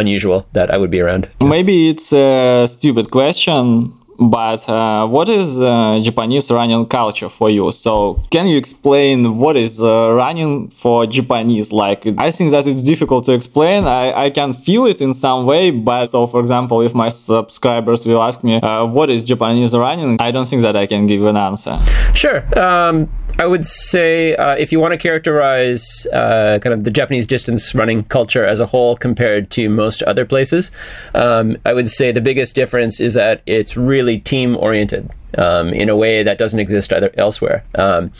unusual 0.00 0.46
that 0.52 0.70
I 0.74 0.76
would 0.76 0.90
be 0.90 1.00
around. 1.00 1.28
Maybe 1.40 1.88
it's 1.90 2.12
a 2.12 2.66
stupid 2.66 3.10
question, 3.10 3.92
but 4.20 4.68
uh, 4.68 5.06
what 5.06 5.28
is 5.28 5.60
uh, 5.60 5.98
Japanese 6.02 6.50
running 6.50 6.84
culture 6.86 7.30
for 7.30 7.48
you? 7.48 7.72
So 7.72 8.22
can 8.30 8.46
you 8.46 8.58
explain 8.58 9.38
what 9.38 9.56
is 9.56 9.80
uh, 9.80 10.12
running 10.12 10.68
for 10.68 11.06
Japanese? 11.06 11.72
Like 11.72 12.06
I 12.18 12.30
think 12.30 12.50
that 12.50 12.66
it's 12.66 12.82
difficult 12.82 13.24
to 13.24 13.32
explain. 13.32 13.86
I, 13.86 14.24
I 14.24 14.30
can 14.30 14.52
feel 14.52 14.84
it 14.84 15.00
in 15.00 15.14
some 15.14 15.46
way, 15.46 15.70
but 15.70 16.06
so 16.06 16.26
for 16.26 16.40
example, 16.40 16.82
if 16.82 16.94
my 16.94 17.08
subscribers 17.08 18.04
will 18.04 18.22
ask 18.22 18.44
me 18.44 18.56
uh, 18.56 18.84
what 18.84 19.08
is 19.08 19.24
Japanese 19.24 19.74
running, 19.74 20.18
I 20.20 20.30
don't 20.30 20.46
think 20.46 20.62
that 20.62 20.76
I 20.76 20.86
can 20.86 21.06
give 21.06 21.24
an 21.24 21.36
answer. 21.36 21.80
Sure. 22.12 22.42
Um, 22.58 23.08
I 23.38 23.46
would 23.46 23.66
say 23.66 24.36
uh, 24.36 24.56
if 24.56 24.70
you 24.70 24.80
want 24.80 24.92
to 24.92 24.98
characterize 24.98 26.06
uh, 26.12 26.58
kind 26.60 26.74
of 26.74 26.84
the 26.84 26.90
Japanese 26.90 27.26
distance 27.26 27.74
running 27.74 28.04
culture 28.04 28.44
as 28.44 28.60
a 28.60 28.66
whole 28.66 28.96
compared 28.96 29.50
to 29.52 29.70
most 29.70 30.02
other 30.02 30.26
places, 30.26 30.70
um, 31.14 31.56
I 31.64 31.72
would 31.72 31.88
say 31.88 32.12
the 32.12 32.20
biggest 32.20 32.54
difference 32.54 33.00
is 33.00 33.14
that 33.14 33.40
it's 33.46 33.78
really 33.78 34.09
team 34.18 34.56
oriented. 34.56 35.10
Um, 35.38 35.68
in 35.68 35.88
a 35.88 35.94
way 35.94 36.24
that 36.24 36.38
doesn't 36.38 36.58
exist 36.58 36.92
other, 36.92 37.12
elsewhere. 37.16 37.62
Um, 37.76 38.10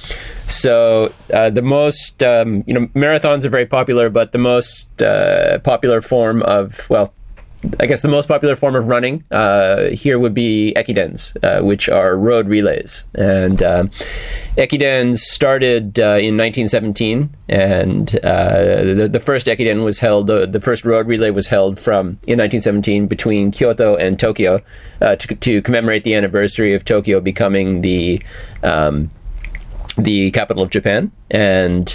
so 0.46 1.12
uh, 1.34 1.50
the 1.50 1.60
most, 1.60 2.22
um, 2.22 2.62
you 2.68 2.72
know, 2.72 2.86
marathons 2.94 3.44
are 3.44 3.48
very 3.48 3.66
popular, 3.66 4.08
but 4.10 4.30
the 4.30 4.38
most 4.38 5.02
uh, 5.02 5.58
popular 5.58 6.02
form 6.02 6.40
of, 6.44 6.88
well, 6.88 7.12
I 7.78 7.86
guess 7.86 8.00
the 8.00 8.08
most 8.08 8.26
popular 8.26 8.56
form 8.56 8.74
of 8.74 8.88
running 8.88 9.24
uh, 9.30 9.90
here 9.90 10.18
would 10.18 10.32
be 10.32 10.72
ekidens, 10.76 11.32
uh, 11.44 11.62
which 11.62 11.88
are 11.88 12.16
road 12.16 12.48
relays. 12.48 13.04
And 13.14 13.62
uh, 13.62 13.84
ekidens 14.56 15.18
started 15.18 15.98
uh, 15.98 16.16
in 16.20 16.36
1917, 16.38 17.28
and 17.48 18.16
uh, 18.24 18.84
the, 18.84 19.08
the, 19.12 19.20
first 19.20 19.46
ekiden 19.46 19.84
was 19.84 19.98
held, 19.98 20.28
the 20.28 20.60
first 20.60 20.84
road 20.84 21.06
relay 21.06 21.30
was 21.30 21.48
held 21.48 21.78
from 21.78 22.18
in 22.26 22.38
1917 22.38 23.06
between 23.06 23.50
Kyoto 23.50 23.94
and 23.96 24.18
Tokyo 24.18 24.62
uh, 25.02 25.16
to, 25.16 25.34
to, 25.34 25.62
commemorate 25.62 26.04
the 26.04 26.14
anniversary 26.14 26.74
of 26.74 26.84
Tokyo 26.84 27.20
becoming 27.20 27.82
the 27.82 28.22
um, 28.62 29.10
the 29.98 30.30
capital 30.30 30.62
of 30.62 30.70
Japan. 30.70 31.12
And 31.30 31.94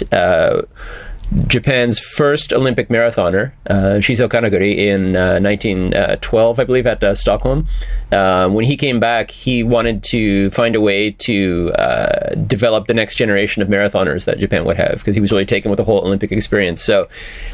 Japan's 1.48 1.98
first 1.98 2.52
Olympic 2.52 2.88
marathoner, 2.88 3.52
uh, 3.68 3.98
Shiso 3.98 4.28
Kanakuri, 4.28 4.76
in 4.76 5.16
uh, 5.16 5.40
1912, 5.40 6.60
I 6.60 6.64
believe, 6.64 6.86
at 6.86 7.02
uh, 7.02 7.14
Stockholm. 7.16 7.66
Uh, 8.12 8.48
when 8.48 8.64
he 8.64 8.76
came 8.76 9.00
back, 9.00 9.32
he 9.32 9.64
wanted 9.64 10.04
to 10.04 10.50
find 10.50 10.76
a 10.76 10.80
way 10.80 11.10
to 11.10 11.72
uh, 11.74 12.34
develop 12.46 12.86
the 12.86 12.94
next 12.94 13.16
generation 13.16 13.60
of 13.60 13.68
marathoners 13.68 14.24
that 14.24 14.38
Japan 14.38 14.64
would 14.64 14.76
have, 14.76 14.98
because 14.98 15.16
he 15.16 15.20
was 15.20 15.32
really 15.32 15.44
taken 15.44 15.68
with 15.68 15.78
the 15.78 15.84
whole 15.84 16.04
Olympic 16.04 16.30
experience. 16.30 16.80
So, 16.80 17.08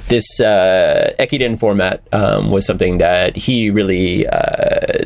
this 0.09 0.41
uh, 0.41 1.14
Ekiden 1.19 1.59
format 1.59 2.07
um, 2.12 2.50
was 2.50 2.67
something 2.67 2.99
that 2.99 3.37
he 3.37 3.71
really 3.71 4.26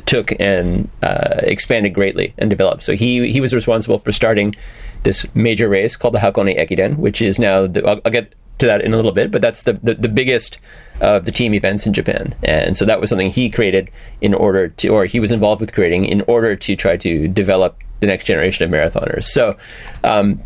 took 0.07 0.33
and 0.41 0.91
expanded 1.03 1.95
greatly 1.95 2.35
and 2.39 2.51
developed. 2.51 2.83
So, 2.83 2.97
he, 2.97 3.31
he 3.31 3.41
was 3.41 3.55
responsible 3.55 3.99
for 3.99 4.11
starting 4.11 4.57
this 5.05 5.25
major 5.37 5.69
race 5.69 5.97
called 5.97 6.15
the 6.15 6.19
Hakone 6.19 6.59
Ekiden, 6.59 6.97
which 6.97 7.23
is 7.23 7.39
now, 7.39 7.69
the, 7.69 7.87
I'll, 7.87 8.01
I'll 8.05 8.11
get 8.11 8.35
to 8.59 8.67
that 8.67 8.81
in 8.81 8.93
a 8.93 8.97
little 8.97 9.13
bit, 9.13 9.31
but 9.31 9.43
that's 9.43 9.63
the, 9.63 9.75
the, 9.75 9.95
the 9.95 10.09
biggest 10.09 10.59
of 11.01 11.25
the 11.25 11.33
team 11.33 11.55
events 11.55 11.87
in 11.87 11.93
Japan. 11.93 12.35
And 12.43 12.77
so 12.77 12.85
that 12.85 13.01
was 13.01 13.11
something 13.11 13.31
he 13.31 13.51
created 13.51 13.91
in 14.21 14.33
order 14.35 14.69
to, 14.69 14.89
or 14.89 15.05
he 15.05 15.21
was 15.21 15.31
involved 15.31 15.61
with 15.61 15.75
creating 15.75 16.07
in 16.07 16.23
order 16.23 16.57
to 16.57 16.77
try 16.77 16.97
to 16.97 17.29
develop 17.29 17.79
the 18.01 18.07
next 18.07 18.25
generation 18.25 18.65
of 18.65 18.71
marathoners. 18.71 19.25
So, 19.25 19.57
um, 20.05 20.43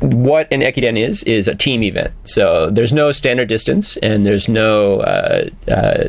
what 0.00 0.52
an 0.52 0.60
Ekiden 0.60 0.98
is, 0.98 1.22
is 1.22 1.48
a 1.48 1.54
team 1.54 1.82
event. 1.82 2.12
So 2.24 2.68
there's 2.68 2.92
no 2.92 3.12
standard 3.12 3.48
distance 3.48 3.96
and 3.98 4.26
there's 4.26 4.48
no, 4.48 5.00
uh, 5.00 5.48
uh, 5.68 6.08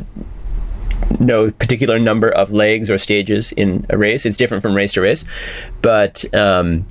no 1.20 1.51
particular 1.51 2.00
number 2.00 2.30
of 2.30 2.51
legs 2.51 2.89
or 2.89 2.98
stages 2.98 3.51
in 3.54 3.86
a 3.89 3.98
race. 3.98 4.25
It's 4.25 4.38
different 4.38 4.63
from 4.63 4.75
race 4.75 4.94
to 4.94 5.01
race, 5.01 5.24
but 5.82 6.25
um, 6.34 6.86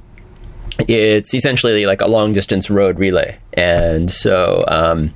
it's 0.88 1.34
essentially 1.34 1.86
like 1.86 2.00
a 2.00 2.08
long 2.08 2.32
distance 2.32 2.70
road 2.70 2.98
relay. 2.98 3.38
And 3.52 4.10
so, 4.10 4.64
um, 4.68 5.14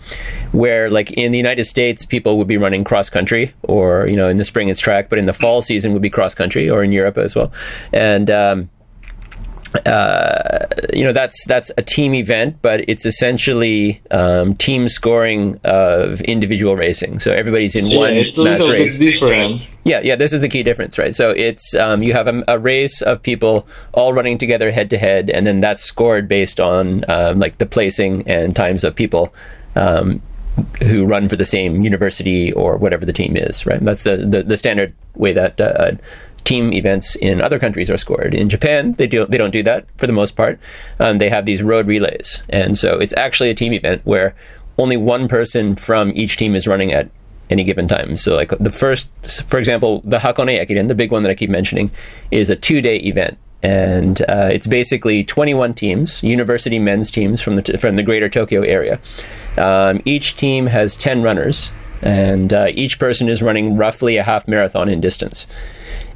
where 0.52 0.90
like 0.90 1.10
in 1.12 1.32
the 1.32 1.38
United 1.38 1.64
States, 1.64 2.06
people 2.06 2.38
would 2.38 2.46
be 2.46 2.56
running 2.56 2.84
cross 2.84 3.10
country, 3.10 3.52
or, 3.62 4.06
you 4.06 4.16
know, 4.16 4.28
in 4.28 4.36
the 4.36 4.44
spring 4.44 4.68
it's 4.68 4.80
track, 4.80 5.08
but 5.08 5.18
in 5.18 5.26
the 5.26 5.32
fall 5.32 5.62
season 5.62 5.92
would 5.92 6.02
be 6.02 6.10
cross 6.10 6.34
country, 6.34 6.70
or 6.70 6.84
in 6.84 6.92
Europe 6.92 7.18
as 7.18 7.34
well. 7.34 7.52
And, 7.92 8.30
um, 8.30 8.70
uh, 9.74 10.66
you 10.92 11.04
know 11.04 11.12
that's 11.12 11.44
that's 11.46 11.70
a 11.76 11.82
team 11.82 12.14
event, 12.14 12.56
but 12.62 12.88
it's 12.88 13.04
essentially 13.04 14.00
um, 14.10 14.54
team 14.56 14.88
scoring 14.88 15.60
of 15.64 16.20
individual 16.22 16.76
racing. 16.76 17.20
So 17.20 17.32
everybody's 17.32 17.76
in 17.76 17.84
yeah, 17.86 17.98
one 17.98 18.12
it's 18.14 18.38
mass 18.38 18.60
race. 18.60 18.98
different. 18.98 19.66
Yeah, 19.84 20.00
yeah, 20.00 20.16
this 20.16 20.32
is 20.32 20.40
the 20.40 20.48
key 20.48 20.62
difference, 20.62 20.98
right? 20.98 21.14
So 21.14 21.30
it's 21.30 21.74
um, 21.74 22.02
you 22.02 22.12
have 22.12 22.26
a, 22.26 22.44
a, 22.46 22.58
race 22.58 23.00
of 23.00 23.22
people 23.22 23.66
all 23.92 24.12
running 24.12 24.36
together 24.38 24.70
head 24.70 24.90
to 24.90 24.98
head, 24.98 25.30
and 25.30 25.46
then 25.46 25.60
that's 25.60 25.82
scored 25.82 26.28
based 26.28 26.60
on 26.60 27.04
um, 27.08 27.38
like 27.38 27.58
the 27.58 27.66
placing 27.66 28.28
and 28.28 28.54
times 28.54 28.84
of 28.84 28.94
people 28.94 29.32
um, 29.76 30.20
who 30.82 31.06
run 31.06 31.28
for 31.28 31.36
the 31.36 31.46
same 31.46 31.82
university 31.82 32.52
or 32.52 32.76
whatever 32.76 33.06
the 33.06 33.12
team 33.12 33.36
is, 33.36 33.64
right? 33.66 33.80
That's 33.80 34.02
the 34.02 34.18
the, 34.18 34.42
the 34.42 34.56
standard 34.56 34.94
way 35.14 35.32
that. 35.32 35.60
Uh, 35.60 35.92
team 36.48 36.72
events 36.72 37.14
in 37.16 37.42
other 37.42 37.58
countries 37.58 37.90
are 37.90 37.98
scored. 37.98 38.34
In 38.34 38.48
Japan, 38.48 38.94
they 38.94 39.06
do 39.06 39.26
they 39.26 39.36
don't 39.36 39.50
do 39.50 39.62
that 39.64 39.84
for 39.98 40.06
the 40.06 40.14
most 40.14 40.34
part. 40.34 40.58
Um, 40.98 41.18
they 41.18 41.28
have 41.28 41.44
these 41.44 41.62
road 41.62 41.86
relays, 41.86 42.42
and 42.48 42.76
so 42.78 42.98
it's 42.98 43.14
actually 43.18 43.50
a 43.50 43.54
team 43.54 43.74
event 43.74 44.00
where 44.04 44.34
only 44.78 44.96
one 44.96 45.28
person 45.28 45.76
from 45.76 46.10
each 46.14 46.38
team 46.38 46.54
is 46.54 46.66
running 46.66 46.90
at 46.90 47.10
any 47.50 47.64
given 47.64 47.86
time. 47.86 48.16
So, 48.16 48.34
like 48.34 48.50
the 48.58 48.70
first, 48.70 49.10
for 49.46 49.58
example, 49.58 50.00
the 50.06 50.18
Hakone 50.18 50.58
Ekiden, 50.58 50.88
the 50.88 50.94
big 50.94 51.12
one 51.12 51.22
that 51.22 51.30
I 51.30 51.34
keep 51.34 51.50
mentioning, 51.50 51.90
is 52.30 52.48
a 52.48 52.56
two-day 52.56 52.96
event, 52.96 53.36
and 53.62 54.22
uh, 54.22 54.48
it's 54.50 54.66
basically 54.66 55.24
21 55.24 55.74
teams, 55.74 56.22
university 56.22 56.78
men's 56.78 57.10
teams 57.10 57.42
from 57.42 57.56
the 57.56 57.76
from 57.76 57.96
the 57.96 58.02
greater 58.02 58.30
Tokyo 58.30 58.62
area. 58.62 58.98
Um, 59.58 60.00
each 60.06 60.36
team 60.36 60.66
has 60.66 60.96
10 60.96 61.22
runners, 61.22 61.70
and 62.00 62.54
uh, 62.54 62.68
each 62.72 62.98
person 62.98 63.28
is 63.28 63.42
running 63.42 63.76
roughly 63.76 64.16
a 64.16 64.22
half 64.22 64.48
marathon 64.48 64.88
in 64.88 65.02
distance. 65.02 65.46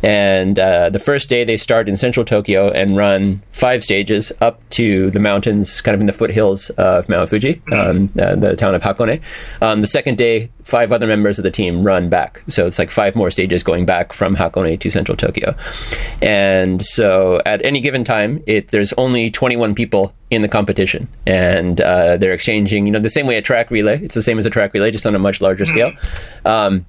And 0.02 0.58
uh, 0.58 0.90
the 0.90 0.98
first 0.98 1.28
day 1.28 1.44
they 1.44 1.56
start 1.56 1.88
in 1.88 1.96
central 1.96 2.24
Tokyo 2.24 2.70
and 2.70 2.96
run 2.96 3.40
five 3.52 3.84
stages 3.84 4.32
up 4.40 4.60
to 4.70 5.10
the 5.10 5.20
mountains, 5.20 5.80
kind 5.80 5.94
of 5.94 6.00
in 6.00 6.06
the 6.06 6.12
foothills 6.12 6.70
of 6.70 7.08
Mount 7.08 7.28
Fuji, 7.30 7.62
um, 7.72 8.10
uh, 8.18 8.34
the 8.34 8.56
town 8.56 8.74
of 8.74 8.82
Hakone. 8.82 9.20
Um, 9.60 9.80
the 9.80 9.86
second 9.86 10.18
day, 10.18 10.50
five 10.64 10.92
other 10.92 11.06
members 11.06 11.38
of 11.38 11.44
the 11.44 11.50
team 11.50 11.82
run 11.82 12.08
back. 12.08 12.42
So 12.48 12.66
it's 12.66 12.78
like 12.78 12.90
five 12.90 13.14
more 13.14 13.30
stages 13.30 13.62
going 13.62 13.86
back 13.86 14.12
from 14.12 14.34
Hakone 14.34 14.78
to 14.80 14.90
central 14.90 15.16
Tokyo. 15.16 15.54
And 16.20 16.84
so 16.84 17.40
at 17.46 17.64
any 17.64 17.80
given 17.80 18.02
time, 18.04 18.42
it, 18.46 18.68
there's 18.68 18.92
only 18.94 19.30
21 19.30 19.74
people 19.74 20.12
in 20.30 20.42
the 20.42 20.48
competition. 20.48 21.08
And 21.26 21.80
uh, 21.80 22.16
they're 22.16 22.32
exchanging, 22.32 22.86
you 22.86 22.92
know, 22.92 23.00
the 23.00 23.10
same 23.10 23.26
way 23.26 23.36
a 23.36 23.42
track 23.42 23.70
relay. 23.70 24.02
It's 24.02 24.14
the 24.14 24.22
same 24.22 24.38
as 24.38 24.46
a 24.46 24.50
track 24.50 24.74
relay, 24.74 24.90
just 24.90 25.06
on 25.06 25.14
a 25.14 25.18
much 25.18 25.40
larger 25.40 25.64
scale. 25.64 25.92
Um, 26.44 26.86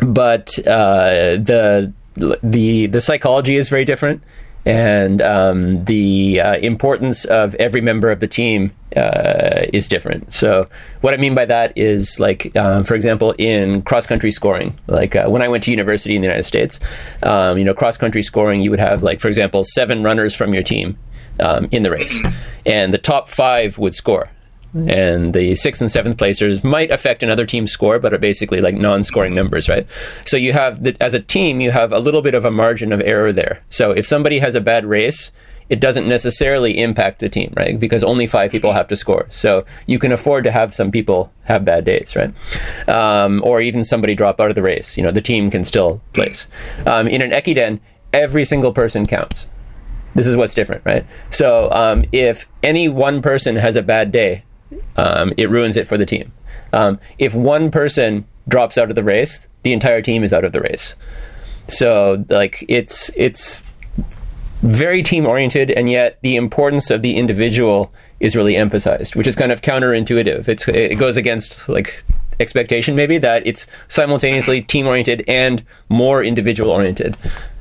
but 0.00 0.58
uh, 0.66 1.36
the 1.36 1.92
the 2.14 2.86
the 2.86 3.00
psychology 3.00 3.56
is 3.56 3.68
very 3.68 3.84
different, 3.84 4.22
and 4.66 5.20
um, 5.20 5.84
the 5.84 6.40
uh, 6.40 6.56
importance 6.58 7.24
of 7.24 7.54
every 7.56 7.80
member 7.80 8.10
of 8.10 8.20
the 8.20 8.28
team 8.28 8.72
uh, 8.96 9.66
is 9.72 9.88
different. 9.88 10.32
So 10.32 10.68
what 11.00 11.12
I 11.14 11.16
mean 11.16 11.34
by 11.34 11.44
that 11.46 11.76
is 11.76 12.18
like, 12.20 12.56
um, 12.56 12.84
for 12.84 12.94
example, 12.94 13.32
in 13.32 13.82
cross 13.82 14.06
country 14.06 14.30
scoring, 14.30 14.74
like 14.86 15.16
uh, 15.16 15.28
when 15.28 15.42
I 15.42 15.48
went 15.48 15.64
to 15.64 15.70
university 15.70 16.14
in 16.14 16.22
the 16.22 16.26
United 16.26 16.44
States, 16.44 16.80
um, 17.22 17.58
you 17.58 17.64
know, 17.64 17.74
cross 17.74 17.96
country 17.98 18.22
scoring, 18.22 18.60
you 18.60 18.70
would 18.70 18.80
have 18.80 19.02
like, 19.02 19.20
for 19.20 19.28
example, 19.28 19.64
seven 19.64 20.02
runners 20.02 20.34
from 20.34 20.54
your 20.54 20.62
team 20.62 20.96
um, 21.40 21.68
in 21.72 21.82
the 21.82 21.90
race, 21.90 22.22
and 22.64 22.94
the 22.94 22.98
top 22.98 23.28
five 23.28 23.76
would 23.78 23.94
score 23.94 24.30
and 24.74 25.32
the 25.34 25.54
sixth 25.54 25.80
and 25.80 25.90
seventh 25.90 26.18
placers 26.18 26.64
might 26.64 26.90
affect 26.90 27.22
another 27.22 27.46
team's 27.46 27.72
score, 27.72 27.98
but 27.98 28.12
are 28.12 28.18
basically 28.18 28.60
like 28.60 28.74
non-scoring 28.74 29.34
numbers, 29.34 29.68
right? 29.68 29.86
So 30.24 30.36
you 30.36 30.52
have 30.52 30.82
the, 30.82 30.96
as 31.00 31.14
a 31.14 31.20
team, 31.20 31.60
you 31.60 31.70
have 31.70 31.92
a 31.92 32.00
little 32.00 32.22
bit 32.22 32.34
of 32.34 32.44
a 32.44 32.50
margin 32.50 32.92
of 32.92 33.00
error 33.00 33.32
there. 33.32 33.62
So 33.70 33.92
if 33.92 34.06
somebody 34.06 34.40
has 34.40 34.54
a 34.54 34.60
bad 34.60 34.84
race, 34.84 35.30
it 35.70 35.80
doesn't 35.80 36.06
necessarily 36.06 36.78
impact 36.78 37.20
the 37.20 37.28
team, 37.28 37.52
right? 37.56 37.78
Because 37.78 38.04
only 38.04 38.26
five 38.26 38.50
people 38.50 38.72
have 38.72 38.88
to 38.88 38.96
score. 38.96 39.26
So 39.30 39.64
you 39.86 39.98
can 39.98 40.12
afford 40.12 40.44
to 40.44 40.50
have 40.50 40.74
some 40.74 40.90
people 40.90 41.32
have 41.44 41.64
bad 41.64 41.84
days, 41.84 42.14
right? 42.14 42.34
Um, 42.88 43.42
or 43.44 43.60
even 43.60 43.84
somebody 43.84 44.14
drop 44.14 44.40
out 44.40 44.50
of 44.50 44.56
the 44.56 44.62
race. 44.62 44.96
You 44.96 45.04
know, 45.04 45.10
the 45.10 45.22
team 45.22 45.50
can 45.50 45.64
still 45.64 46.02
place. 46.12 46.46
Um, 46.84 47.06
in 47.06 47.22
an 47.22 47.30
Ekiden, 47.30 47.80
every 48.12 48.44
single 48.44 48.72
person 48.72 49.06
counts. 49.06 49.46
This 50.14 50.26
is 50.26 50.36
what's 50.36 50.54
different, 50.54 50.84
right? 50.84 51.06
So 51.30 51.70
um, 51.72 52.04
if 52.12 52.48
any 52.62 52.88
one 52.88 53.22
person 53.22 53.56
has 53.56 53.74
a 53.74 53.82
bad 53.82 54.12
day, 54.12 54.44
um, 54.96 55.32
it 55.36 55.50
ruins 55.50 55.76
it 55.76 55.86
for 55.86 55.98
the 55.98 56.06
team. 56.06 56.32
Um, 56.72 56.98
if 57.18 57.34
one 57.34 57.70
person 57.70 58.24
drops 58.48 58.76
out 58.78 58.90
of 58.90 58.96
the 58.96 59.04
race, 59.04 59.46
the 59.62 59.72
entire 59.72 60.02
team 60.02 60.22
is 60.22 60.32
out 60.32 60.44
of 60.44 60.52
the 60.52 60.60
race. 60.60 60.94
So 61.68 62.24
like 62.28 62.64
it's 62.68 63.10
it's 63.16 63.64
very 64.62 65.02
team 65.02 65.26
oriented, 65.26 65.70
and 65.70 65.90
yet 65.90 66.18
the 66.22 66.36
importance 66.36 66.90
of 66.90 67.02
the 67.02 67.16
individual 67.16 67.92
is 68.20 68.36
really 68.36 68.56
emphasized, 68.56 69.14
which 69.16 69.26
is 69.26 69.36
kind 69.36 69.52
of 69.52 69.62
counterintuitive. 69.62 70.48
It's 70.48 70.68
it 70.68 70.98
goes 70.98 71.16
against 71.16 71.68
like 71.68 72.04
expectation 72.40 72.96
maybe 72.96 73.16
that 73.18 73.46
it's 73.46 73.66
simultaneously 73.86 74.60
team 74.62 74.88
oriented 74.88 75.24
and 75.28 75.64
more 75.88 76.22
individual 76.24 76.70
oriented. 76.70 77.16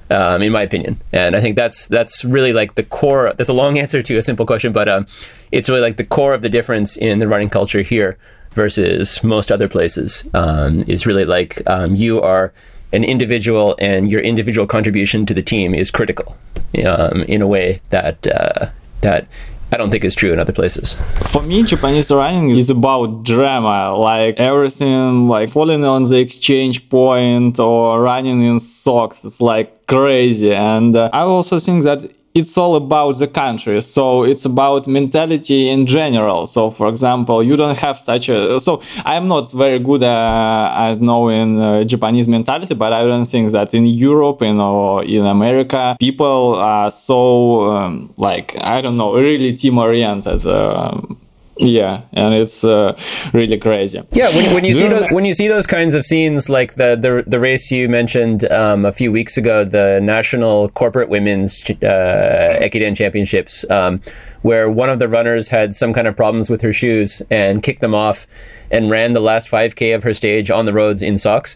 Um, 0.10 0.42
in 0.42 0.52
my 0.52 0.62
opinion, 0.62 0.98
and 1.12 1.36
I 1.36 1.42
think 1.42 1.56
that's 1.56 1.88
that's 1.88 2.26
really 2.26 2.54
like 2.54 2.76
the 2.76 2.84
core. 2.84 3.34
That's 3.38 3.50
a 3.50 3.54
long 3.54 3.80
answer 3.84 4.04
to 4.04 4.18
a 4.18 4.22
simple 4.22 4.46
question, 4.46 4.72
but 4.72 4.90
um, 4.90 5.08
it's 5.52 5.70
really 5.70 5.82
like 5.82 5.98
the 5.98 6.04
core 6.04 6.34
of 6.34 6.42
the 6.42 6.50
difference 6.50 6.98
in 6.98 7.20
the 7.20 7.28
running 7.28 7.50
culture 7.50 7.82
here 7.82 8.18
versus 8.52 9.24
most 9.24 9.52
other 9.52 9.68
places. 9.68 10.28
Um, 10.34 10.84
is 10.88 11.08
really 11.08 11.26
like 11.26 11.62
um, 11.68 11.96
you 11.96 12.22
are 12.22 12.54
an 12.92 13.04
individual, 13.04 13.76
and 13.80 14.12
your 14.12 14.22
individual 14.22 14.68
contribution 14.68 15.26
to 15.26 15.34
the 15.34 15.42
team 15.42 15.74
is 15.74 15.90
critical 15.90 16.38
um, 16.86 17.24
in 17.24 17.42
a 17.42 17.48
way 17.48 17.82
that 17.90 18.28
uh, 18.28 18.70
that 19.02 19.28
I 19.74 19.78
don't 19.78 19.90
think 19.90 20.04
is 20.04 20.14
true 20.14 20.32
in 20.32 20.40
other 20.40 20.54
places. 20.54 20.94
For 21.32 21.42
me, 21.42 21.64
Japanese 21.64 22.12
running 22.12 22.52
is 22.52 22.70
about 22.70 23.24
drama, 23.24 23.96
like 23.96 24.40
everything, 24.40 25.28
like 25.28 25.50
falling 25.50 25.84
on 25.84 26.04
the 26.04 26.20
exchange 26.20 26.88
point 26.90 27.60
or 27.60 28.00
running 28.00 28.44
in 28.44 28.60
socks. 28.60 29.26
It's 29.26 29.42
like 29.42 29.88
crazy. 29.88 30.54
And 30.54 30.96
uh, 30.96 31.10
I 31.12 31.22
also 31.22 31.58
think 31.58 31.84
that 31.86 32.08
it's 32.34 32.58
all 32.58 32.76
about 32.76 33.18
the 33.20 33.28
country. 33.28 33.82
So 33.82 34.24
it's 34.24 34.46
about 34.46 34.88
mentality 34.88 35.70
in 35.70 35.86
general. 35.86 36.48
So 36.48 36.72
for 36.72 36.88
example 36.90 37.44
you 37.44 37.56
don't 37.56 37.78
have 37.78 38.00
such 38.00 38.30
a 38.30 38.60
so 38.60 38.82
i'm 39.06 39.28
not 39.28 39.52
very 39.52 39.80
good 39.80 40.04
uh, 40.04 40.74
at 40.76 41.02
knowing 41.02 41.62
uh, 41.62 41.84
japanese 41.84 42.28
mentality 42.28 42.74
but 42.74 42.92
i 42.94 43.04
don't 43.04 43.26
think 43.26 43.52
that 43.52 43.74
in 43.74 43.86
europe 43.86 44.42
in, 44.42 44.60
or 44.60 45.04
in 45.04 45.26
america 45.26 45.96
people 46.00 46.56
are 46.56 46.92
so 46.92 47.64
um, 47.76 48.14
like 48.18 48.56
i 48.62 48.82
don't 48.82 48.98
know 48.98 49.14
really 49.16 49.54
team 49.54 49.78
oriented 49.78 50.46
um, 50.46 51.18
Yeah, 51.58 52.02
and 52.14 52.34
it's 52.34 52.64
uh, 52.64 52.98
really 53.32 53.58
crazy. 53.60 54.02
Yeah, 54.12 54.30
when, 54.36 54.54
when 54.56 54.64
you 54.64 54.74
see 54.74 54.88
those, 54.88 55.12
when 55.12 55.24
you 55.24 55.36
see 55.36 55.48
those 55.48 55.68
kinds 55.68 55.94
of 55.94 56.04
scenes, 56.06 56.50
like 56.50 56.76
the 56.76 56.96
the, 56.96 57.24
the 57.28 57.40
race 57.40 57.70
you 57.70 57.88
mentioned 57.88 58.50
um, 58.52 58.86
a 58.86 58.92
few 58.92 59.12
weeks 59.12 59.38
ago, 59.38 59.64
the 59.64 60.00
national 60.02 60.70
corporate 60.70 61.10
women's 61.10 61.64
uh, 61.70 62.58
Ekiden 62.60 62.96
championships, 62.96 63.70
um, 63.70 64.02
where 64.42 64.70
one 64.70 64.90
of 64.90 64.98
the 64.98 65.08
runners 65.08 65.50
had 65.50 65.76
some 65.76 65.94
kind 65.94 66.08
of 66.08 66.16
problems 66.16 66.50
with 66.50 66.62
her 66.62 66.74
shoes 66.74 67.22
and 67.30 67.62
kicked 67.62 67.82
them 67.82 67.94
off, 67.94 68.26
and 68.72 68.90
ran 68.90 69.14
the 69.14 69.22
last 69.22 69.48
5k 69.48 69.94
of 69.94 70.02
her 70.02 70.14
stage 70.16 70.50
on 70.50 70.66
the 70.66 70.74
roads 70.74 71.04
in 71.04 71.20
socks. 71.20 71.56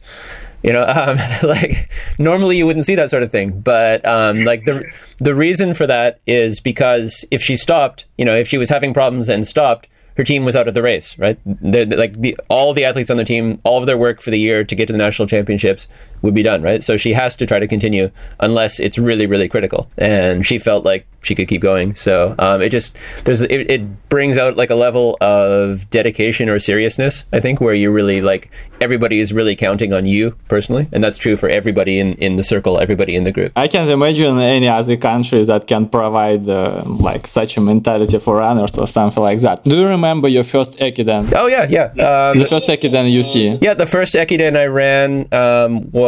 You 0.64 0.74
know, 0.74 0.84
um, 0.84 1.18
like 1.48 1.90
normally 2.18 2.58
you 2.58 2.66
wouldn't 2.66 2.86
see 2.86 2.96
that 2.96 3.10
sort 3.10 3.24
of 3.24 3.32
thing, 3.32 3.60
but 3.62 4.06
um, 4.06 4.44
like 4.44 4.66
the 4.66 4.84
the 5.18 5.36
reason 5.36 5.74
for 5.74 5.88
that 5.88 6.20
is 6.26 6.60
because 6.60 7.26
if 7.32 7.42
she 7.42 7.56
stopped, 7.58 8.06
you 8.18 8.26
know, 8.26 8.36
if 8.36 8.48
she 8.48 8.58
was 8.58 8.70
having 8.70 8.94
problems 8.94 9.30
and 9.30 9.48
stopped, 9.48 9.88
her 10.18 10.24
team 10.24 10.44
was 10.44 10.56
out 10.56 10.68
of 10.68 10.74
the 10.74 10.82
race, 10.82 11.18
right? 11.20 11.40
They're, 11.46 11.86
they're 11.86 11.98
like 11.98 12.20
the, 12.20 12.38
all 12.50 12.74
the 12.74 12.86
athletes 12.86 13.12
on 13.12 13.18
the 13.18 13.24
team, 13.24 13.62
all 13.64 13.80
of 13.80 13.86
their 13.86 13.98
work 13.98 14.20
for 14.20 14.32
the 14.32 14.40
year 14.40 14.64
to 14.64 14.76
get 14.76 14.88
to 14.88 14.94
the 14.94 14.98
national 14.98 15.28
championships 15.28 15.88
would 16.22 16.34
be 16.34 16.44
done, 16.44 16.62
right? 16.62 16.84
So 16.84 16.98
she 16.98 17.14
has 17.14 17.36
to 17.38 17.46
try 17.46 17.60
to 17.60 17.68
continue 17.68 18.12
unless 18.40 18.80
it's 18.80 18.98
really, 18.98 19.26
really 19.26 19.48
critical. 19.48 19.90
And 19.98 20.46
she 20.46 20.58
felt 20.60 20.86
like 20.86 21.08
she 21.28 21.36
could 21.36 21.48
keep 21.48 21.62
going. 21.62 21.96
So 21.96 22.36
um, 22.40 22.62
it 22.62 22.70
just 22.70 22.96
there's 23.26 23.42
it, 23.42 23.70
it 23.70 24.10
brings 24.10 24.38
out 24.38 24.56
like 24.56 24.70
a 24.70 24.76
level 24.76 25.18
of 25.22 25.90
dedication 25.90 26.50
or 26.50 26.60
seriousness. 26.60 27.26
I 27.34 27.40
think 27.40 27.60
where 27.60 27.74
you 27.74 27.92
really 27.92 28.22
like 28.22 28.50
everybody 28.80 29.20
is 29.20 29.34
really 29.34 29.56
counting 29.56 29.92
on 29.94 30.06
you 30.06 30.36
personally, 30.48 30.88
and 30.94 31.04
that's 31.04 31.18
true 31.18 31.36
for 31.36 31.50
everybody 31.50 32.00
in 32.00 32.14
in 32.16 32.38
the 32.38 32.44
circle, 32.44 32.80
everybody 32.80 33.16
in 33.16 33.24
the 33.26 33.32
group. 33.32 33.52
I 33.56 33.68
can't 33.68 33.90
imagine 33.90 34.40
any 34.40 34.70
other 34.70 34.98
country 34.98 35.44
that 35.44 35.68
can 35.68 35.90
provide 35.90 36.48
uh, 36.48 36.84
like 37.10 37.28
such 37.28 37.58
a 37.58 37.62
mentality 37.62 38.18
for 38.20 38.38
runners 38.38 38.78
or 38.78 38.88
something 38.88 39.24
like 39.30 39.40
that. 39.42 39.64
Do 39.64 39.76
you 39.78 39.88
remember 39.88 40.28
your 40.28 40.44
first 40.44 40.78
Ekiden? 40.80 41.34
Oh 41.36 41.48
yeah, 41.48 41.66
yeah. 41.78 41.88
Um, 42.08 42.38
the 42.38 42.48
first 42.54 42.68
Ekiden 42.68 43.12
you 43.12 43.24
see? 43.24 43.48
Yeah, 43.62 43.74
the 43.74 43.86
first 43.86 44.14
Ekiden 44.16 44.54
I 44.56 44.66
ran 44.66 45.28
um, 45.34 45.92
was 45.92 46.07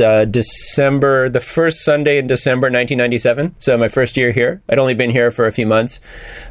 uh, 0.00 0.24
December, 0.24 1.28
the 1.28 1.40
first 1.40 1.84
Sunday 1.84 2.18
in 2.18 2.26
December 2.26 2.66
1997. 2.66 3.54
So 3.58 3.76
my 3.76 3.88
first 3.88 4.16
year 4.16 4.32
here. 4.32 4.62
I'd 4.68 4.78
only 4.78 4.94
been 4.94 5.10
here 5.10 5.30
for 5.30 5.46
a 5.46 5.52
few 5.52 5.66
months. 5.66 6.00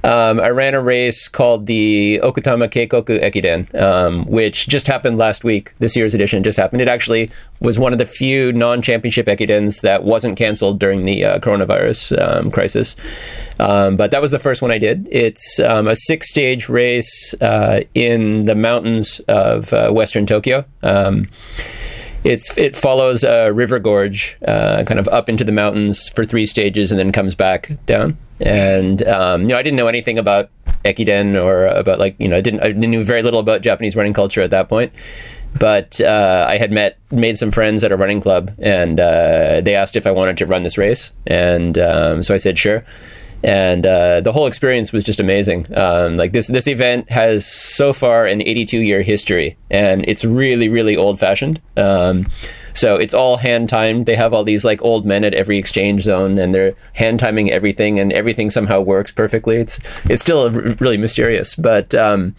Um, 0.04 0.40
I 0.40 0.50
ran 0.50 0.74
a 0.74 0.82
race 0.82 1.28
called 1.28 1.66
the 1.66 2.20
Okutama 2.24 2.70
Keikoku 2.70 3.22
Ekiden, 3.22 3.74
um, 3.80 4.26
which 4.26 4.68
just 4.68 4.88
happened 4.88 5.18
last 5.18 5.44
week. 5.44 5.74
This 5.80 5.96
year's 5.96 6.14
edition 6.14 6.44
just 6.44 6.58
happened. 6.58 6.82
It 6.82 6.88
actually 6.88 7.32
was 7.60 7.80
one 7.80 7.94
of 7.94 8.00
the 8.00 8.06
few 8.06 8.54
non-championship 8.54 9.26
Ekidens 9.26 9.82
that 9.82 10.04
wasn't 10.04 10.38
canceled 10.38 10.80
during 10.80 11.06
the 11.06 11.26
uh, 11.26 11.40
coronavirus 11.40 12.18
um, 12.22 12.52
crisis. 12.52 12.96
Um, 13.60 13.98
but 13.98 14.12
that 14.12 14.22
was 14.22 14.32
the 14.32 14.40
first 14.40 14.62
one 14.62 14.72
I 14.72 14.78
did. 14.78 15.08
It's 15.12 15.60
um, 15.60 15.88
a 15.88 15.96
six-stage 15.96 16.70
race 16.70 17.34
uh, 17.42 17.82
in 17.96 18.46
the 18.46 18.56
mountains 18.56 19.20
of 19.28 19.74
uh, 19.74 19.92
western 19.92 20.26
Tokyo. 20.26 20.66
It's 22.28 22.58
it 22.58 22.76
follows 22.76 23.24
a 23.24 23.54
river 23.54 23.80
gorge, 23.80 24.36
uh, 24.46 24.84
kind 24.84 25.00
of 25.00 25.08
up 25.08 25.30
into 25.30 25.46
the 25.46 25.54
mountains 25.54 26.10
for 26.10 26.26
three 26.26 26.46
stages, 26.46 26.92
and 26.92 27.00
then 27.00 27.14
comes 27.14 27.36
back 27.36 27.72
down. 27.86 28.18
And 28.42 29.02
um, 29.08 29.44
you 29.44 29.48
know, 29.48 29.58
I 29.58 29.64
didn't 29.64 29.78
know 29.78 29.88
anything 29.88 30.18
about 30.18 30.50
Ekiden 30.84 31.42
or 31.42 31.68
about 31.68 32.00
like 32.00 32.18
you 32.20 32.28
know, 32.28 32.36
I 32.36 32.42
didn't 32.42 32.60
I 32.60 32.74
knew 32.74 33.02
very 33.06 33.24
little 33.24 33.40
about 33.40 33.62
Japanese 33.62 33.96
running 33.96 34.14
culture 34.14 34.42
at 34.42 34.50
that 34.50 34.68
point. 34.68 34.92
But 35.58 36.02
uh, 36.02 36.46
I 36.50 36.58
had 36.58 36.70
met 36.70 36.98
made 37.12 37.40
some 37.40 37.50
friends 37.50 37.82
at 37.86 37.94
a 37.94 37.96
running 37.96 38.20
club, 38.20 38.52
and 38.60 39.00
uh, 39.00 39.62
they 39.62 39.76
asked 39.76 39.96
if 39.96 40.06
I 40.06 40.12
wanted 40.12 40.38
to 40.40 40.46
run 40.46 40.64
this 40.64 40.78
race, 40.78 41.14
and 41.26 41.78
um, 41.78 42.24
so 42.24 42.34
I 42.34 42.38
said 42.38 42.60
sure 42.60 42.84
and 43.44 43.86
uh, 43.86 44.22
the 44.22 44.32
whole 44.32 44.48
experience 44.48 44.92
was 44.92 45.04
just 45.04 45.20
amazing. 45.20 45.68
Um, 45.78 46.16
like 46.16 46.32
this, 46.32 46.48
this 46.48 46.68
event 46.68 47.10
has 47.10 47.46
so 47.46 47.94
far 47.94 48.26
an 48.26 48.42
82 48.42 48.80
year 48.80 49.02
history, 49.02 49.58
and 49.70 50.04
it's 50.08 50.26
really, 50.26 50.70
really 50.70 50.96
old 50.96 51.20
fashioned. 51.20 51.62
Um, 51.76 52.26
so 52.74 52.96
it's 52.96 53.14
all 53.14 53.38
hand 53.38 53.70
timed. 53.70 54.06
They 54.06 54.16
have 54.16 54.34
all 54.34 54.44
these 54.44 54.64
like 54.64 54.82
old 54.84 55.06
men 55.06 55.24
at 55.24 55.34
every 55.34 55.58
exchange 55.58 56.04
zone, 56.04 56.38
and 56.38 56.54
they're 56.54 56.76
hand 56.94 57.20
timing 57.20 57.52
everything, 57.52 58.00
and 58.00 58.14
everything 58.14 58.50
somehow 58.50 58.82
works 58.82 59.12
perfectly. 59.12 59.58
It's 59.58 59.80
it's 60.06 60.22
still 60.22 60.52
really 60.52 60.98
mysterious, 60.98 61.56
but 61.56 61.96
um, 61.96 62.36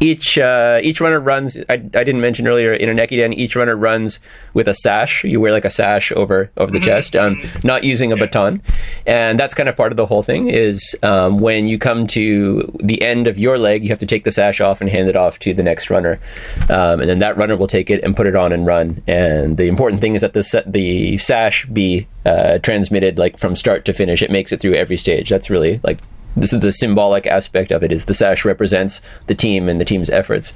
each 0.00 0.38
uh, 0.38 0.80
each 0.82 1.00
runner 1.00 1.20
runs. 1.20 1.58
I, 1.68 1.74
I 1.74 1.76
didn't 1.76 2.20
mention 2.20 2.46
earlier 2.46 2.72
in 2.72 2.88
an 2.88 2.96
Ekiden, 2.98 3.34
each 3.34 3.56
runner 3.56 3.76
runs 3.76 4.20
with 4.54 4.68
a 4.68 4.74
sash. 4.74 5.24
You 5.24 5.40
wear 5.40 5.52
like 5.52 5.64
a 5.64 5.70
sash 5.70 6.12
over 6.12 6.50
over 6.56 6.70
the 6.70 6.78
mm-hmm. 6.78 6.84
chest, 6.84 7.16
um, 7.16 7.42
not 7.64 7.84
using 7.84 8.12
a 8.12 8.16
baton, 8.16 8.62
and 9.06 9.38
that's 9.38 9.54
kind 9.54 9.68
of 9.68 9.76
part 9.76 9.92
of 9.92 9.96
the 9.96 10.06
whole 10.06 10.22
thing. 10.22 10.48
Is 10.48 10.96
um, 11.02 11.38
when 11.38 11.66
you 11.66 11.78
come 11.78 12.06
to 12.08 12.70
the 12.82 13.02
end 13.02 13.26
of 13.26 13.38
your 13.38 13.58
leg, 13.58 13.82
you 13.82 13.88
have 13.90 13.98
to 13.98 14.06
take 14.06 14.24
the 14.24 14.32
sash 14.32 14.60
off 14.60 14.80
and 14.80 14.88
hand 14.88 15.08
it 15.08 15.16
off 15.16 15.38
to 15.40 15.52
the 15.52 15.62
next 15.62 15.90
runner, 15.90 16.20
um, 16.68 17.00
and 17.00 17.08
then 17.08 17.18
that 17.18 17.36
runner 17.36 17.56
will 17.56 17.66
take 17.66 17.90
it 17.90 18.02
and 18.04 18.16
put 18.16 18.26
it 18.26 18.36
on 18.36 18.52
and 18.52 18.66
run. 18.66 19.02
And 19.06 19.56
the 19.56 19.66
important 19.66 20.00
thing 20.00 20.14
is 20.14 20.22
that 20.22 20.32
the 20.32 20.62
the 20.66 21.16
sash 21.16 21.66
be 21.66 22.06
uh, 22.24 22.58
transmitted 22.58 23.18
like 23.18 23.38
from 23.38 23.56
start 23.56 23.84
to 23.86 23.92
finish. 23.92 24.22
It 24.22 24.30
makes 24.30 24.52
it 24.52 24.60
through 24.60 24.74
every 24.74 24.96
stage. 24.96 25.28
That's 25.28 25.50
really 25.50 25.80
like 25.82 25.98
this 26.40 26.52
is 26.52 26.60
the 26.60 26.72
symbolic 26.72 27.26
aspect 27.26 27.70
of 27.70 27.82
it 27.82 27.92
is 27.92 28.06
the 28.06 28.14
sash 28.14 28.44
represents 28.44 29.00
the 29.26 29.34
team 29.34 29.68
and 29.68 29.80
the 29.80 29.84
team's 29.84 30.10
efforts. 30.10 30.52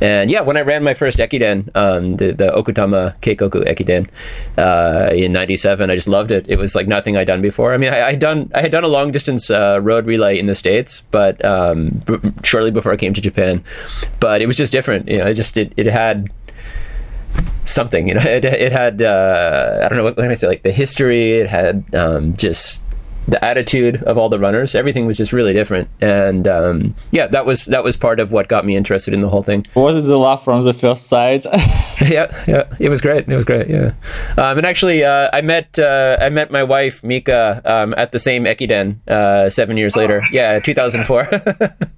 And 0.00 0.30
yeah 0.30 0.40
when 0.40 0.56
i 0.56 0.60
ran 0.60 0.82
my 0.82 0.94
first 0.94 1.18
ekiden 1.18 1.74
um, 1.76 2.16
the, 2.16 2.32
the 2.32 2.48
okutama 2.48 3.14
keikoku 3.20 3.64
ekiden 3.66 4.08
uh, 4.58 5.12
in 5.14 5.32
97 5.32 5.90
i 5.90 5.94
just 5.94 6.08
loved 6.08 6.30
it. 6.30 6.44
It 6.48 6.58
was 6.58 6.74
like 6.74 6.86
nothing 6.86 7.16
i'd 7.16 7.26
done 7.26 7.42
before. 7.42 7.74
I 7.74 7.76
mean 7.76 7.92
i, 7.92 8.08
I 8.08 8.10
had 8.12 8.20
done 8.20 8.50
i 8.54 8.60
had 8.60 8.72
done 8.72 8.84
a 8.84 8.88
long 8.88 9.12
distance 9.12 9.50
uh, 9.50 9.80
road 9.82 10.06
relay 10.06 10.38
in 10.38 10.46
the 10.46 10.54
states 10.54 11.02
but 11.10 11.42
um, 11.44 12.02
b- 12.06 12.18
shortly 12.42 12.70
before 12.70 12.92
i 12.92 12.96
came 12.96 13.14
to 13.14 13.20
japan. 13.20 13.64
But 14.20 14.42
it 14.42 14.46
was 14.46 14.56
just 14.56 14.72
different. 14.72 15.08
You 15.08 15.18
know 15.18 15.26
it 15.26 15.34
just 15.34 15.56
it, 15.56 15.72
it 15.76 15.86
had 15.86 16.30
something 17.64 18.08
you 18.08 18.14
know 18.14 18.22
it, 18.24 18.44
it 18.44 18.72
had 18.72 19.02
uh, 19.02 19.82
i 19.84 19.88
don't 19.88 19.98
know 19.98 20.04
what 20.04 20.16
can 20.16 20.30
i 20.30 20.34
say 20.34 20.46
like 20.46 20.62
the 20.62 20.72
history 20.72 21.32
it 21.32 21.48
had 21.48 21.84
um, 21.94 22.36
just 22.36 22.82
the 23.28 23.42
attitude 23.44 24.02
of 24.02 24.18
all 24.18 24.28
the 24.28 24.38
runners 24.38 24.74
everything 24.74 25.06
was 25.06 25.16
just 25.16 25.32
really 25.32 25.52
different. 25.52 25.88
And 26.00 26.48
um, 26.48 26.94
yeah 27.10 27.26
that 27.28 27.46
was 27.46 27.64
that 27.66 27.84
was 27.84 27.96
part 27.96 28.20
of 28.20 28.32
what 28.32 28.48
got 28.48 28.64
me 28.64 28.76
interested 28.76 29.14
in 29.14 29.20
the 29.20 29.28
whole 29.28 29.42
thing. 29.42 29.66
Was 29.74 29.96
it 29.96 30.08
the 30.08 30.18
laugh 30.18 30.44
from 30.44 30.62
the 30.64 30.74
first 30.74 31.06
sight? 31.06 31.46
Yeah 32.02 32.34
yeah. 32.48 32.64
It 32.80 32.88
was 32.88 33.00
great. 33.00 33.28
It 33.28 33.36
was 33.36 33.44
great 33.44 33.68
yeah. 33.68 33.92
Um, 34.36 34.58
and 34.58 34.66
actually 34.66 35.04
uh, 35.04 35.30
i 35.32 35.40
met 35.40 35.78
uh, 35.78 36.16
i 36.20 36.28
met 36.28 36.50
my 36.50 36.64
wife 36.64 37.04
mika 37.04 37.62
um, 37.64 37.94
at 37.96 38.10
the 38.10 38.18
same 38.18 38.44
ekiden 38.44 38.96
uh, 39.08 39.48
seven 39.48 39.76
years 39.76 39.94
later. 39.96 40.20
Oh. 40.24 40.28
yeah 40.32 40.58
2004 40.58 41.28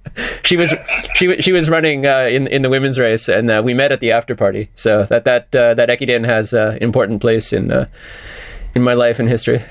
she 0.43 0.57
was 0.57 0.73
she, 1.15 1.41
she 1.41 1.51
was 1.51 1.69
running 1.69 2.05
uh, 2.05 2.29
in 2.31 2.47
in 2.47 2.61
the 2.61 2.69
women's 2.69 2.99
race 2.99 3.27
and 3.27 3.49
uh, 3.49 3.61
we 3.65 3.73
met 3.73 3.91
at 3.91 3.99
the 3.99 4.11
after 4.11 4.35
party. 4.35 4.69
So 4.75 5.03
that 5.05 5.25
that 5.25 5.55
uh, 5.55 5.73
that 5.73 5.89
ekiden 5.89 6.25
has 6.25 6.53
an 6.53 6.77
important 6.77 7.21
place 7.21 7.51
in 7.51 7.87
in 8.75 8.83
my 8.83 8.93
life 8.93 9.19
and 9.19 9.27
history 9.27 9.63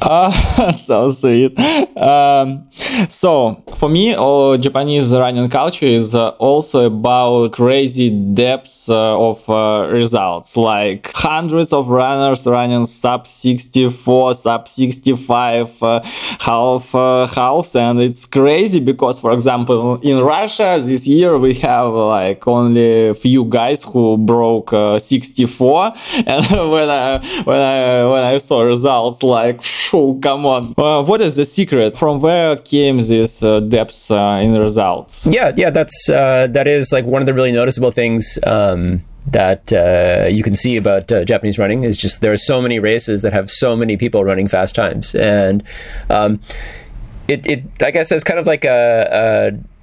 uh, 0.00 0.72
so 0.72 1.08
sweet. 1.08 1.58
Um, 1.98 2.68
so 3.08 3.62
for 3.74 3.88
me, 3.88 4.14
all 4.14 4.56
Japanese 4.56 5.12
running 5.12 5.48
culture 5.48 5.86
is 5.86 6.14
uh, 6.14 6.28
also 6.38 6.86
about 6.86 7.52
crazy 7.52 8.10
depths 8.10 8.88
uh, 8.88 9.18
of 9.18 9.48
uh, 9.48 9.88
results, 9.90 10.56
like 10.56 11.10
hundreds 11.14 11.72
of 11.72 11.88
runners 11.88 12.46
running 12.46 12.86
sub 12.86 13.26
64, 13.26 14.34
sub 14.34 14.68
65, 14.68 15.82
uh, 15.82 16.00
half 16.40 16.94
uh, 16.94 17.26
halves, 17.26 17.74
and 17.74 18.00
it's 18.00 18.26
crazy 18.26 18.80
because, 18.80 19.18
for 19.18 19.32
example, 19.32 19.98
in 20.00 20.20
Russia 20.20 20.78
this 20.82 21.06
year 21.06 21.38
we 21.38 21.54
have 21.54 21.92
like 21.92 22.46
only 22.46 23.08
a 23.08 23.14
few 23.14 23.44
guys 23.44 23.82
who 23.82 24.16
broke 24.18 24.70
64, 25.00 25.92
and 26.26 26.70
when 26.70 26.88
I 26.88 27.42
when 27.44 27.60
I 27.60 28.04
when 28.04 28.24
I 28.24 28.38
saw 28.38 28.62
results 28.62 29.15
like, 29.22 29.62
oh, 29.92 30.18
come 30.22 30.46
on. 30.46 30.74
Uh, 30.76 31.02
what 31.02 31.20
is 31.20 31.36
the 31.36 31.44
secret? 31.44 31.96
From 31.96 32.20
where 32.20 32.56
came 32.56 32.98
this 32.98 33.42
uh, 33.42 33.60
depth 33.60 34.10
uh, 34.10 34.40
in 34.42 34.54
results? 34.58 35.26
Yeah, 35.26 35.52
yeah, 35.56 35.70
that's 35.70 36.08
uh, 36.08 36.46
that 36.50 36.66
is 36.66 36.92
like 36.92 37.04
one 37.04 37.22
of 37.22 37.26
the 37.26 37.34
really 37.34 37.52
noticeable 37.52 37.90
things. 37.90 38.38
Um, 38.44 39.02
that 39.28 39.72
uh, 39.72 40.28
you 40.28 40.44
can 40.44 40.54
see 40.54 40.76
about 40.76 41.10
uh, 41.10 41.24
Japanese 41.24 41.58
running 41.58 41.82
is 41.82 41.96
just 41.96 42.20
there 42.20 42.32
are 42.32 42.36
so 42.36 42.62
many 42.62 42.78
races 42.78 43.22
that 43.22 43.32
have 43.32 43.50
so 43.50 43.76
many 43.76 43.96
people 43.96 44.24
running 44.24 44.46
fast 44.46 44.74
times, 44.74 45.14
and 45.16 45.64
um, 46.10 46.40
it, 47.26 47.44
it 47.44 47.64
I 47.80 47.90
guess 47.90 48.12
it's 48.12 48.24
kind 48.24 48.38
of 48.38 48.46
like 48.46 48.64
a, 48.64 49.52
a 49.52 49.75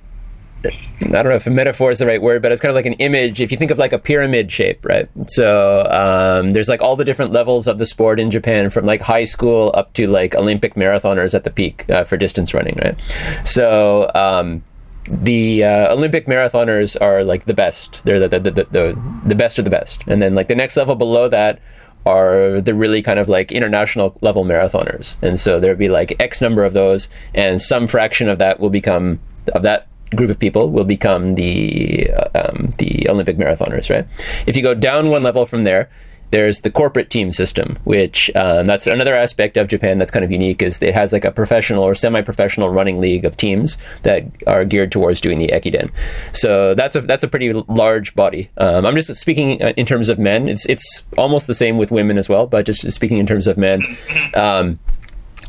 I 0.65 1.07
don't 1.07 1.29
know 1.29 1.35
if 1.35 1.47
a 1.47 1.51
metaphor 1.51 1.91
is 1.91 1.97
the 1.97 2.05
right 2.05 2.21
word, 2.21 2.41
but 2.41 2.51
it's 2.51 2.61
kind 2.61 2.69
of 2.69 2.75
like 2.75 2.85
an 2.85 2.93
image. 2.93 3.41
If 3.41 3.51
you 3.51 3.57
think 3.57 3.71
of 3.71 3.77
like 3.77 3.93
a 3.93 3.99
pyramid 3.99 4.51
shape, 4.51 4.85
right? 4.85 5.09
So 5.27 5.85
um, 5.89 6.53
there's 6.53 6.69
like 6.69 6.81
all 6.81 6.95
the 6.95 7.05
different 7.05 7.31
levels 7.31 7.67
of 7.67 7.77
the 7.77 7.85
sport 7.85 8.19
in 8.19 8.31
Japan, 8.31 8.69
from 8.69 8.85
like 8.85 9.01
high 9.01 9.25
school 9.25 9.71
up 9.73 9.93
to 9.93 10.07
like 10.07 10.35
Olympic 10.35 10.75
marathoners 10.75 11.33
at 11.33 11.43
the 11.43 11.51
peak 11.51 11.89
uh, 11.89 12.03
for 12.03 12.17
distance 12.17 12.53
running, 12.53 12.79
right? 12.83 12.97
So 13.45 14.09
um, 14.15 14.63
the 15.07 15.63
uh, 15.63 15.93
Olympic 15.93 16.27
marathoners 16.27 16.99
are 16.99 17.23
like 17.23 17.45
the 17.45 17.53
best. 17.53 18.01
They're 18.05 18.19
the 18.19 18.39
the, 18.39 18.51
the 18.51 18.67
the, 18.71 19.01
the 19.25 19.35
best 19.35 19.57
of 19.57 19.65
the 19.65 19.71
best, 19.71 20.03
and 20.07 20.21
then 20.21 20.35
like 20.35 20.47
the 20.47 20.55
next 20.55 20.77
level 20.77 20.95
below 20.95 21.27
that 21.29 21.59
are 22.05 22.59
the 22.59 22.73
really 22.73 23.01
kind 23.01 23.17
of 23.17 23.29
like 23.29 23.51
international 23.51 24.17
level 24.21 24.43
marathoners. 24.43 25.15
And 25.21 25.39
so 25.39 25.59
there'd 25.59 25.77
be 25.77 25.89
like 25.89 26.15
X 26.19 26.41
number 26.41 26.65
of 26.65 26.73
those, 26.73 27.09
and 27.33 27.61
some 27.61 27.87
fraction 27.87 28.29
of 28.29 28.39
that 28.39 28.59
will 28.59 28.69
become 28.69 29.19
of 29.53 29.63
that 29.63 29.87
group 30.13 30.29
of 30.29 30.39
people 30.39 30.69
will 30.69 30.85
become 30.85 31.35
the 31.35 32.09
uh, 32.11 32.29
um, 32.35 32.73
the 32.77 33.07
Olympic 33.09 33.37
marathoners, 33.37 33.89
right? 33.89 34.07
If 34.47 34.55
you 34.55 34.63
go 34.63 34.73
down 34.73 35.09
one 35.09 35.23
level 35.23 35.45
from 35.45 35.63
there, 35.63 35.89
there's 36.33 36.61
the 36.61 36.71
corporate 36.71 37.11
team 37.11 37.31
system, 37.31 37.77
which 37.83 38.31
um, 38.35 38.65
that's 38.65 38.87
another 38.87 39.13
aspect 39.15 39.55
of 39.55 39.67
Japan 39.67 39.99
that's 39.99 40.09
kind 40.09 40.25
of 40.25 40.31
unique. 40.31 40.63
Is 40.63 40.81
it 40.81 40.91
has 40.95 41.13
like 41.13 41.25
a 41.25 41.31
professional 41.31 41.83
or 41.83 41.93
semi-professional 41.93 42.69
running 42.69 42.99
league 42.99 43.23
of 43.23 43.37
teams 43.37 43.77
that 44.01 44.23
are 44.47 44.65
geared 44.65 44.91
towards 44.91 45.21
doing 45.21 45.37
the 45.37 45.49
ekiden. 45.49 45.91
So 46.33 46.73
that's 46.73 46.95
a 46.95 47.01
that's 47.01 47.23
a 47.23 47.27
pretty 47.27 47.53
large 47.53 48.15
body. 48.15 48.49
Um, 48.57 48.83
I'm 48.83 48.95
just 48.95 49.15
speaking 49.15 49.61
uh, 49.61 49.73
in 49.77 49.85
terms 49.85 50.09
of 50.09 50.17
men. 50.17 50.47
It's 50.47 50.65
it's 50.65 51.03
almost 51.19 51.45
the 51.45 51.53
same 51.53 51.77
with 51.77 51.91
women 51.91 52.17
as 52.17 52.27
well, 52.27 52.47
but 52.47 52.65
just 52.65 52.91
speaking 52.91 53.19
in 53.19 53.27
terms 53.27 53.45
of 53.45 53.55
men. 53.55 53.95
Um, 54.33 54.79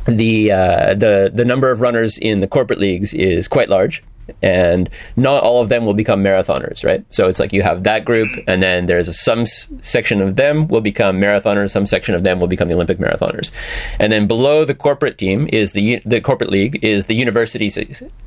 the 0.05 0.51
uh, 0.51 0.93
the 0.93 1.31
the 1.33 1.45
number 1.45 1.71
of 1.71 1.81
runners 1.81 2.19
in 2.19 2.41
the 2.41 2.47
corporate 2.47 2.79
leagues 2.79 3.11
is 3.11 3.47
quite 3.47 3.69
large 3.69 4.03
and 4.41 4.89
not 5.15 5.43
all 5.43 5.61
of 5.61 5.69
them 5.69 5.85
will 5.85 5.93
become 5.93 6.23
marathoners, 6.23 6.83
right? 6.83 7.05
So 7.09 7.27
it's 7.27 7.39
like 7.39 7.53
you 7.53 7.61
have 7.61 7.83
that 7.83 8.05
group, 8.05 8.29
and 8.47 8.61
then 8.61 8.85
there's 8.87 9.07
a, 9.07 9.13
some 9.13 9.41
s- 9.41 9.67
section 9.81 10.21
of 10.21 10.35
them 10.35 10.67
will 10.67 10.81
become 10.81 11.19
marathoners, 11.19 11.71
some 11.71 11.87
section 11.87 12.15
of 12.15 12.23
them 12.23 12.39
will 12.39 12.47
become 12.47 12.67
the 12.67 12.75
Olympic 12.75 12.97
marathoners, 12.97 13.51
and 13.99 14.11
then 14.11 14.27
below 14.27 14.65
the 14.65 14.75
corporate 14.75 15.17
team 15.17 15.47
is 15.51 15.73
the 15.73 16.01
the 16.05 16.21
corporate 16.21 16.49
league 16.49 16.83
is 16.83 17.05
the 17.07 17.15
university 17.15 17.69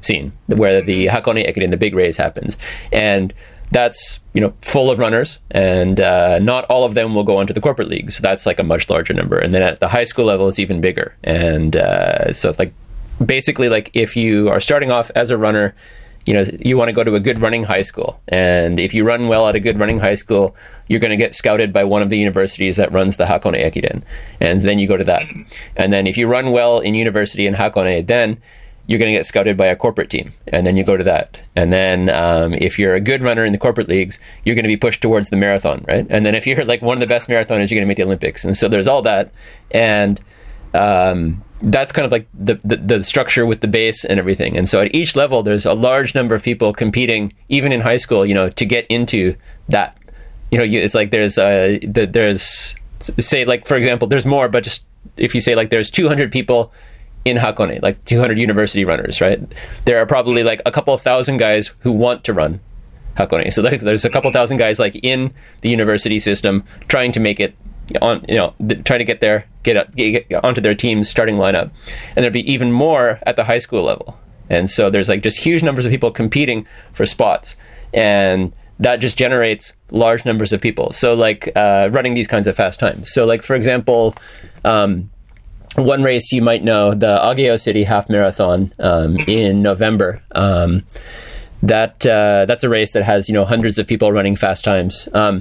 scene 0.00 0.32
where 0.46 0.82
the 0.82 1.06
Hakone 1.06 1.46
Ekiden, 1.48 1.70
the 1.70 1.76
big 1.76 1.94
race 1.94 2.16
happens, 2.16 2.56
and 2.92 3.34
that's 3.70 4.20
you 4.32 4.40
know 4.40 4.54
full 4.62 4.90
of 4.90 4.98
runners, 4.98 5.38
and 5.50 6.00
uh, 6.00 6.38
not 6.38 6.64
all 6.66 6.84
of 6.84 6.94
them 6.94 7.14
will 7.14 7.24
go 7.24 7.36
onto 7.36 7.52
the 7.52 7.60
corporate 7.60 7.88
leagues. 7.88 8.16
So 8.16 8.22
that's 8.22 8.46
like 8.46 8.58
a 8.58 8.62
much 8.62 8.88
larger 8.88 9.14
number, 9.14 9.38
and 9.38 9.54
then 9.54 9.62
at 9.62 9.80
the 9.80 9.88
high 9.88 10.04
school 10.04 10.24
level, 10.24 10.48
it's 10.48 10.58
even 10.58 10.80
bigger, 10.80 11.14
and 11.24 11.76
uh, 11.76 12.32
so 12.32 12.50
it's 12.50 12.58
like 12.58 12.72
basically 13.24 13.68
like 13.68 13.90
if 13.94 14.16
you 14.16 14.48
are 14.48 14.60
starting 14.60 14.90
off 14.90 15.10
as 15.14 15.30
a 15.30 15.38
runner 15.38 15.74
you 16.28 16.34
know 16.34 16.44
you 16.60 16.76
want 16.76 16.88
to 16.88 16.92
go 16.92 17.02
to 17.02 17.14
a 17.14 17.20
good 17.20 17.38
running 17.40 17.64
high 17.64 17.82
school. 17.82 18.20
And 18.28 18.78
if 18.78 18.92
you 18.92 19.02
run 19.02 19.28
well 19.28 19.48
at 19.48 19.54
a 19.54 19.60
good 19.60 19.78
running 19.78 19.98
high 19.98 20.14
school 20.14 20.54
you're 20.86 21.00
going 21.00 21.10
to 21.10 21.16
get 21.16 21.34
scouted 21.34 21.72
by 21.72 21.84
one 21.84 22.02
of 22.02 22.10
the 22.10 22.18
universities 22.18 22.76
that 22.76 22.92
runs 22.92 23.16
the 23.16 23.24
hakone 23.24 23.58
ekiden. 23.58 24.02
And 24.40 24.60
then 24.60 24.78
you 24.78 24.86
go 24.86 24.98
to 24.98 25.04
that. 25.04 25.26
And 25.76 25.92
then 25.92 26.06
if 26.06 26.18
you 26.18 26.26
run 26.28 26.52
well 26.52 26.80
in 26.80 26.94
university 26.94 27.46
in 27.46 27.54
hakone 27.54 28.06
then 28.06 28.40
you're 28.86 28.98
going 28.98 29.10
to 29.10 29.18
get 29.18 29.24
scouted 29.24 29.56
by 29.56 29.66
a 29.66 29.76
corporate 29.76 30.10
team. 30.10 30.32
And 30.48 30.66
then 30.66 30.76
you 30.76 30.84
go 30.84 30.96
to 30.98 31.04
that. 31.04 31.40
And 31.56 31.72
then 31.72 32.08
um, 32.10 32.54
if 32.54 32.78
you're 32.78 32.94
a 32.94 33.00
good 33.00 33.22
runner 33.22 33.44
in 33.44 33.52
the 33.52 33.58
corporate 33.58 33.88
leagues 33.88 34.18
you're 34.44 34.54
going 34.54 34.64
to 34.64 34.68
be 34.68 34.76
pushed 34.76 35.00
towards 35.00 35.30
the 35.30 35.36
marathon 35.36 35.82
right? 35.88 36.06
And 36.10 36.26
then 36.26 36.34
if 36.34 36.46
you're 36.46 36.62
like 36.66 36.82
one 36.82 36.98
of 36.98 37.00
the 37.00 37.06
best 37.06 37.28
marathoners 37.28 37.70
you're 37.70 37.78
going 37.78 37.80
to 37.80 37.86
make 37.86 37.96
the 37.96 38.04
olympics. 38.04 38.44
And 38.44 38.54
so 38.54 38.68
there's 38.68 38.88
all 38.88 39.00
that. 39.00 39.32
And 39.70 40.20
um, 40.74 41.42
that's 41.60 41.92
kind 41.92 42.06
of 42.06 42.12
like 42.12 42.28
the, 42.34 42.54
the, 42.64 42.76
the 42.76 43.04
structure 43.04 43.44
with 43.44 43.60
the 43.60 43.68
base 43.68 44.04
and 44.04 44.18
everything. 44.18 44.56
And 44.56 44.68
so 44.68 44.80
at 44.80 44.94
each 44.94 45.16
level, 45.16 45.42
there's 45.42 45.66
a 45.66 45.74
large 45.74 46.14
number 46.14 46.34
of 46.34 46.42
people 46.42 46.72
competing, 46.72 47.32
even 47.48 47.72
in 47.72 47.80
high 47.80 47.96
school, 47.96 48.24
you 48.24 48.34
know, 48.34 48.48
to 48.50 48.64
get 48.64 48.86
into 48.86 49.34
that. 49.68 49.96
You 50.50 50.58
know, 50.58 50.64
it's 50.64 50.94
like 50.94 51.10
there's 51.10 51.36
uh, 51.36 51.78
there's 51.82 52.74
say 53.00 53.44
like 53.44 53.66
for 53.66 53.76
example, 53.76 54.08
there's 54.08 54.24
more, 54.24 54.48
but 54.48 54.64
just 54.64 54.84
if 55.16 55.34
you 55.34 55.40
say 55.40 55.54
like 55.54 55.70
there's 55.70 55.90
200 55.90 56.32
people 56.32 56.72
in 57.24 57.36
Hakone, 57.36 57.82
like 57.82 58.02
200 58.06 58.38
university 58.38 58.84
runners, 58.84 59.20
right? 59.20 59.40
There 59.84 59.98
are 59.98 60.06
probably 60.06 60.44
like 60.44 60.62
a 60.64 60.70
couple 60.70 60.96
thousand 60.96 61.36
guys 61.36 61.74
who 61.80 61.92
want 61.92 62.24
to 62.24 62.32
run 62.32 62.60
Hakone. 63.16 63.52
So 63.52 63.62
there's 63.62 64.04
a 64.04 64.10
couple 64.10 64.32
thousand 64.32 64.56
guys 64.56 64.78
like 64.78 64.98
in 65.02 65.34
the 65.60 65.68
university 65.68 66.18
system 66.18 66.64
trying 66.88 67.12
to 67.12 67.20
make 67.20 67.40
it 67.40 67.54
on 68.00 68.24
you 68.28 68.36
know 68.36 68.54
trying 68.84 68.98
to 69.00 69.04
get 69.04 69.20
there 69.20 69.46
get, 69.68 69.76
up, 69.76 69.94
get 69.94 70.32
onto 70.44 70.60
their 70.60 70.74
team's 70.74 71.08
starting 71.08 71.36
lineup. 71.36 71.70
And 72.16 72.22
there'd 72.22 72.32
be 72.32 72.50
even 72.50 72.72
more 72.72 73.18
at 73.26 73.36
the 73.36 73.44
high 73.44 73.58
school 73.58 73.82
level. 73.82 74.18
And 74.50 74.70
so 74.70 74.90
there's 74.90 75.08
like 75.08 75.22
just 75.22 75.38
huge 75.38 75.62
numbers 75.62 75.84
of 75.84 75.92
people 75.92 76.10
competing 76.10 76.66
for 76.92 77.06
spots. 77.06 77.56
And 77.92 78.52
that 78.78 78.96
just 78.96 79.18
generates 79.18 79.72
large 79.90 80.24
numbers 80.24 80.52
of 80.52 80.60
people. 80.60 80.92
So 80.92 81.14
like 81.14 81.50
uh, 81.54 81.88
running 81.92 82.14
these 82.14 82.28
kinds 82.28 82.46
of 82.46 82.56
fast 82.56 82.80
times. 82.80 83.12
So 83.12 83.26
like 83.26 83.42
for 83.42 83.54
example 83.54 84.14
um, 84.64 85.10
one 85.76 86.02
race 86.02 86.32
you 86.32 86.42
might 86.42 86.64
know 86.64 86.94
the 86.94 87.18
ageo 87.18 87.60
city 87.60 87.84
half 87.84 88.08
marathon 88.08 88.72
um, 88.78 89.16
in 89.26 89.62
november. 89.62 90.22
Um, 90.32 90.84
that 91.60 92.06
uh, 92.06 92.44
that's 92.46 92.62
a 92.62 92.68
race 92.68 92.92
that 92.92 93.02
has 93.02 93.28
you 93.28 93.34
know 93.34 93.44
hundreds 93.44 93.78
of 93.78 93.86
people 93.86 94.12
running 94.12 94.36
fast 94.36 94.64
times. 94.64 95.08
Um, 95.12 95.40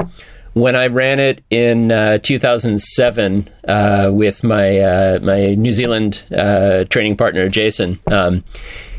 when 0.60 0.76
I 0.76 0.88
ran 0.88 1.20
it 1.20 1.44
in 1.50 1.92
uh, 1.92 2.18
2007 2.20 3.50
uh, 3.68 4.10
with 4.14 4.44
my 4.44 4.80
uh, 4.80 5.20
my 5.22 5.56
New 5.56 5.72
Zealand 5.72 6.24
uh, 6.36 6.86
training 6.86 7.18
partner 7.18 7.50
Jason, 7.50 8.00
um, 8.12 8.44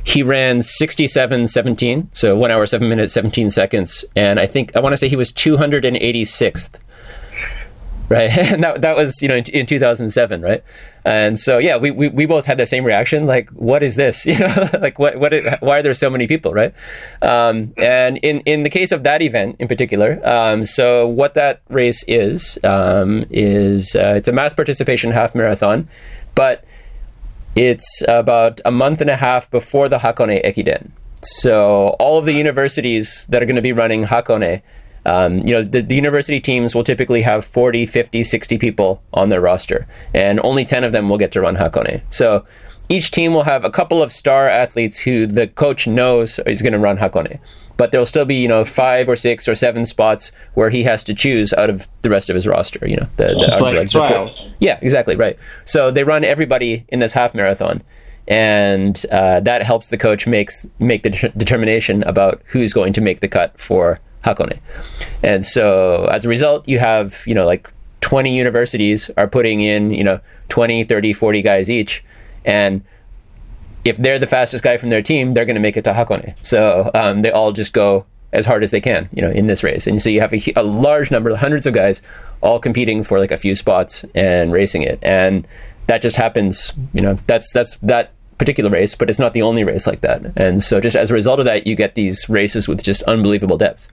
he 0.05 0.23
ran 0.23 0.61
67.17, 0.61 2.07
so 2.14 2.35
one 2.35 2.51
hour 2.51 2.66
seven 2.66 2.88
minutes 2.88 3.12
17 3.12 3.51
seconds, 3.51 4.05
and 4.16 4.40
I 4.40 4.47
think 4.47 4.75
I 4.75 4.81
want 4.81 4.92
to 4.94 4.97
say 4.97 5.09
he 5.09 5.16
was 5.16 5.33
286th 5.33 6.71
right? 8.09 8.31
and 8.38 8.62
that 8.62 8.83
that 8.83 8.97
was 8.97 9.21
you 9.23 9.29
know 9.29 9.37
in, 9.37 9.44
in 9.44 9.66
2007, 9.66 10.42
right? 10.42 10.62
And 11.05 11.38
so 11.38 11.59
yeah, 11.59 11.77
we, 11.77 11.90
we 11.90 12.09
we 12.09 12.27
both 12.27 12.44
had 12.44 12.59
the 12.59 12.66
same 12.66 12.85
reaction, 12.85 13.27
like 13.27 13.49
what 13.51 13.83
is 13.83 13.94
this? 13.97 14.27
You 14.38 14.38
know, 14.38 14.68
like 14.81 14.99
what 14.99 15.18
what 15.18 15.33
why 15.61 15.79
are 15.79 15.83
there 15.83 15.94
so 15.94 16.11
many 16.11 16.27
people, 16.27 16.53
right? 16.53 16.75
Um, 17.23 17.73
and 17.77 18.18
in 18.18 18.40
in 18.40 18.62
the 18.62 18.71
case 18.71 18.92
of 18.92 19.03
that 19.05 19.23
event 19.23 19.57
in 19.59 19.68
particular, 19.68 20.21
um, 20.25 20.64
so 20.64 21.07
what 21.07 21.35
that 21.35 21.62
race 21.68 22.05
is 22.07 22.59
um, 22.64 23.25
is 23.31 23.94
uh, 23.97 24.14
it's 24.16 24.29
a 24.29 24.33
mass 24.33 24.55
participation 24.55 25.11
half 25.11 25.35
marathon, 25.35 25.88
but 26.35 26.64
it's 27.55 28.03
about 28.07 28.61
a 28.64 28.71
month 28.71 29.01
and 29.01 29.11
a 29.11 29.16
half 29.16 29.51
before 29.51 29.88
the 29.88 29.99
Hakone 29.99 30.44
Ekiden. 30.44 30.90
So 31.23 31.97
all 31.99 32.18
of 32.18 32.25
the 32.25 32.33
universities 32.33 33.27
that 33.31 33.42
are 33.42 33.47
going 33.47 33.57
to 33.57 33.62
be 33.62 33.73
running 33.73 34.05
Hakone 34.05 34.62
um, 35.09 35.38
you 35.38 35.55
know, 35.55 35.62
the, 35.62 35.81
the, 35.81 35.94
university 35.94 36.38
teams 36.38 36.75
will 36.75 36.85
typically 36.85 37.23
have 37.23 37.44
40, 37.44 37.87
50, 37.87 38.23
60 38.23 38.59
people 38.59 39.03
on 39.14 39.31
their 39.31 39.40
roster, 39.40 39.87
and 40.12 40.38
only 40.44 40.64
10 40.64 40.85
of 40.85 40.92
them 40.92 41.09
will 41.09 41.18
get 41.18 41.33
to 41.33 41.40
run 41.40 41.57
Hakone. 41.57 42.03
So 42.11 42.44
each 42.90 43.11
team 43.11 43.33
will 43.33 43.44
have 43.44 43.64
a 43.64 43.71
couple 43.71 44.03
of 44.03 44.12
star 44.12 44.49
athletes 44.49 44.99
who 44.99 45.27
the 45.27 45.47
coach 45.47 45.87
knows 45.87 46.38
is 46.47 46.62
going 46.62 46.75
to 46.75 46.79
run 46.79 46.99
Hakone. 46.99 47.38
But 47.79 47.92
there'll 47.92 48.07
still 48.07 48.25
be, 48.25 48.35
you 48.35 48.49
know, 48.49 48.64
five 48.64 49.09
or 49.09 49.16
six 49.16 49.49
or 49.49 49.55
seven 49.55 49.87
spots 49.87 50.33
where 50.55 50.68
he 50.68 50.83
has 50.83 51.05
to 51.05 51.14
choose 51.14 51.53
out 51.53 51.71
of 51.71 51.87
the 52.03 52.11
rest 52.11 52.29
of 52.29 52.35
his 52.35 52.47
roster. 52.47 52.87
You 52.87 52.97
know, 52.97 53.09
the, 53.16 53.27
the 53.29 53.44
it's 53.44 53.61
like, 53.61 53.77
like 53.77 53.90
trials. 53.90 54.51
yeah, 54.59 54.79
exactly 54.83 55.16
right. 55.16 55.38
So 55.64 55.90
they 55.90 56.03
run 56.03 56.25
everybody 56.25 56.85
in 56.88 56.99
this 56.99 57.12
half 57.12 57.35
marathon, 57.35 57.83
and 58.27 59.07
uh, 59.12 59.40
that 59.40 59.62
helps 59.62 59.88
the 59.88 59.97
coach 59.97 60.27
makes 60.27 60.66
make 60.81 61.05
the 61.05 61.11
de- 61.11 61.29
determination 61.31 62.03
about 62.03 62.42
who's 62.47 62.73
going 62.73 62.92
to 62.94 63.01
make 63.01 63.21
the 63.21 63.29
cut 63.29 63.59
for 63.61 64.01
Hakone. 64.24 64.61
And 65.22 65.44
so 65.44 66.07
as 66.07 66.24
a 66.24 66.28
result, 66.28 66.68
you 66.68 66.78
have, 66.78 67.22
you 67.26 67.35
know, 67.35 67.46
like 67.46 67.70
20 68.00 68.37
universities 68.37 69.11
are 69.16 69.28
putting 69.28 69.61
in, 69.61 69.92
you 69.92 70.04
know, 70.04 70.20
20, 70.48 70.85
30, 70.85 71.12
40 71.12 71.42
guys 71.42 71.70
each. 71.70 72.04
And 72.44 72.83
if 73.85 73.96
they're 73.96 74.18
the 74.18 74.26
fastest 74.26 74.64
guy 74.64 74.76
from 74.76 74.90
their 74.90 75.02
team, 75.02 75.35
they're 75.35 75.44
going 75.44 75.57
to 75.57 75.61
make 75.61 75.76
it 75.76 75.83
to 75.85 75.92
Hakone. 75.92 76.35
So 76.44 76.90
um, 76.94 77.22
they 77.22 77.31
all 77.31 77.52
just 77.52 77.72
go 77.72 78.07
as 78.33 78.44
hard 78.44 78.62
as 78.62 78.70
they 78.70 78.81
can, 78.81 79.09
you 79.12 79.22
know, 79.22 79.31
in 79.31 79.46
this 79.46 79.62
race. 79.62 79.87
And 79.87 80.02
so 80.02 80.11
you 80.11 80.20
have 80.20 80.35
a, 80.35 80.42
a 80.57 80.62
large 80.62 81.11
number, 81.11 81.35
hundreds 81.35 81.66
of 81.66 81.74
guys, 81.74 82.02
all 82.40 82.59
competing 82.59 83.02
for 83.02 83.18
like 83.18 83.31
a 83.31 83.38
few 83.38 83.54
spots 83.54 84.04
and 84.14 84.52
racing 84.52 84.83
it. 84.83 84.98
And 85.02 85.46
that 85.87 86.02
just 86.02 86.16
happens, 86.16 86.72
you 86.92 87.00
know, 87.00 87.14
that's 87.26 87.50
that's 87.52 87.78
that 87.78 88.12
particular 88.37 88.70
race, 88.70 88.94
but 88.94 89.11
it's 89.11 89.18
not 89.18 89.33
the 89.33 89.42
only 89.42 89.64
race 89.64 89.87
like 89.87 90.02
that. 90.02 90.22
And 90.37 90.62
so 90.62 90.81
just 90.81 90.96
as 90.96 91.11
a 91.11 91.14
result 91.14 91.38
of 91.38 91.44
that, 91.46 91.66
you 91.66 91.74
get 91.74 91.94
these 91.94 92.28
races 92.28 92.68
with 92.68 92.83
just 92.83 93.02
unbelievable 93.04 93.59
depth. 93.59 93.88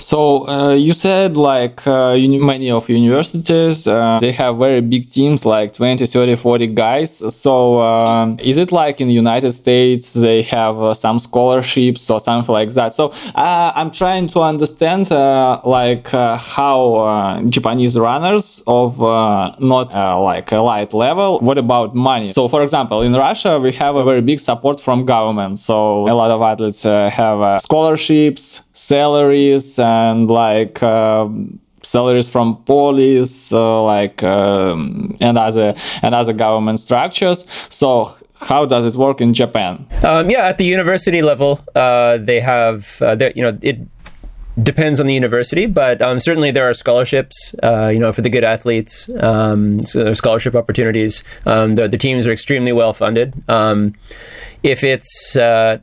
So 0.00 0.48
uh, 0.48 0.70
you 0.72 0.92
said 0.92 1.36
like 1.36 1.86
uh, 1.86 2.16
many 2.16 2.70
of 2.70 2.88
universities 2.88 3.86
uh, 3.86 4.18
they 4.20 4.32
have 4.32 4.58
very 4.58 4.80
big 4.80 5.10
teams 5.10 5.44
like 5.44 5.72
20, 5.72 6.06
30, 6.06 6.36
40 6.36 6.66
guys. 6.68 7.34
So 7.34 7.78
uh, 7.78 8.36
is 8.40 8.56
it 8.56 8.72
like 8.72 9.00
in 9.00 9.10
United 9.10 9.52
States 9.52 10.14
they 10.14 10.42
have 10.42 10.78
uh, 10.80 10.94
some 10.94 11.18
scholarships 11.18 12.08
or 12.10 12.20
something 12.20 12.52
like 12.52 12.70
that? 12.70 12.94
So 12.94 13.08
uh, 13.34 13.72
I'm 13.74 13.90
trying 13.90 14.26
to 14.28 14.40
understand 14.40 15.10
like 15.10 16.08
how 16.08 17.42
Japanese 17.48 17.98
runners 17.98 18.62
of 18.66 18.98
not 19.60 19.92
like 20.22 20.52
a 20.52 20.60
light 20.60 20.94
level. 20.94 21.40
What 21.40 21.58
about 21.58 21.94
money? 21.94 22.32
So 22.32 22.48
for 22.48 22.62
example, 22.62 23.02
in 23.02 23.14
Russia 23.14 23.58
we 23.58 23.72
have 23.72 23.96
a 23.96 24.04
very 24.04 24.20
big 24.20 24.40
support 24.40 24.80
from 24.80 25.04
government. 25.04 25.58
So 25.58 26.08
a 26.08 26.14
lot 26.14 26.30
of 26.30 26.40
athletes 26.42 26.82
have 26.82 27.60
scholarships 27.60 28.62
salaries 28.78 29.76
and 29.78 30.30
like 30.30 30.80
uh, 30.84 31.28
salaries 31.82 32.28
from 32.28 32.62
police 32.64 33.52
uh, 33.52 33.82
like 33.82 34.22
um, 34.22 35.16
and 35.20 35.36
other 35.36 35.74
and 36.02 36.14
other 36.14 36.32
government 36.32 36.78
structures 36.78 37.44
so 37.68 38.16
how 38.34 38.64
does 38.64 38.84
it 38.84 38.94
work 38.94 39.20
in 39.20 39.34
japan 39.34 39.84
um, 40.04 40.30
yeah 40.30 40.46
at 40.46 40.58
the 40.58 40.64
university 40.64 41.22
level 41.22 41.60
uh, 41.74 42.18
they 42.18 42.38
have 42.38 43.02
uh, 43.02 43.16
you 43.34 43.42
know 43.42 43.58
it 43.62 43.78
depends 44.62 44.98
on 44.98 45.06
the 45.06 45.14
university, 45.14 45.66
but 45.66 46.02
um, 46.02 46.18
certainly 46.18 46.50
there 46.50 46.68
are 46.68 46.74
scholarships, 46.74 47.54
uh, 47.62 47.90
you 47.94 47.98
know, 48.00 48.12
for 48.12 48.22
the 48.22 48.28
good 48.28 48.42
athletes. 48.42 49.08
Um, 49.20 49.82
so 49.82 50.14
scholarship 50.14 50.56
opportunities. 50.56 51.22
Um, 51.46 51.76
the, 51.76 51.88
the, 51.88 51.98
teams 51.98 52.26
are 52.26 52.32
extremely 52.32 52.72
well 52.72 52.92
funded. 52.92 53.34
Um, 53.48 53.94
if 54.62 54.82
it's 54.82 55.36
uh, 55.36 55.78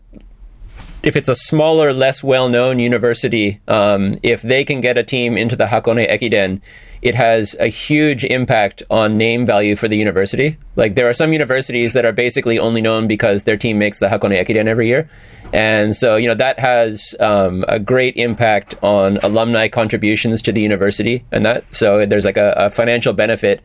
if 1.05 1.15
it's 1.15 1.29
a 1.29 1.35
smaller, 1.35 1.93
less 1.93 2.23
well-known 2.23 2.79
university, 2.79 3.61
um, 3.67 4.17
if 4.23 4.41
they 4.41 4.65
can 4.65 4.81
get 4.81 4.97
a 4.97 5.03
team 5.03 5.37
into 5.37 5.55
the 5.55 5.65
Hakone 5.65 6.09
Ekiden, 6.09 6.61
it 7.03 7.13
has 7.13 7.55
a 7.59 7.67
huge 7.67 8.23
impact 8.23 8.81
on 8.89 9.15
name 9.15 9.45
value 9.45 9.75
for 9.75 9.87
the 9.87 9.97
university. 9.97 10.57
Like 10.75 10.95
there 10.95 11.07
are 11.07 11.13
some 11.13 11.31
universities 11.31 11.93
that 11.93 12.05
are 12.05 12.11
basically 12.11 12.57
only 12.57 12.81
known 12.81 13.07
because 13.07 13.43
their 13.43 13.55
team 13.55 13.77
makes 13.77 13.99
the 13.99 14.07
Hakone 14.07 14.35
Ekiden 14.35 14.65
every 14.65 14.87
year. 14.87 15.07
And 15.53 15.95
so, 15.95 16.15
you 16.15 16.27
know, 16.27 16.33
that 16.33 16.57
has 16.57 17.13
um, 17.19 17.63
a 17.67 17.77
great 17.77 18.17
impact 18.17 18.73
on 18.81 19.17
alumni 19.17 19.67
contributions 19.67 20.41
to 20.41 20.51
the 20.51 20.61
university 20.61 21.23
and 21.31 21.45
that. 21.45 21.63
So 21.71 22.07
there's 22.07 22.25
like 22.25 22.37
a, 22.37 22.55
a 22.57 22.69
financial 22.71 23.13
benefit 23.13 23.61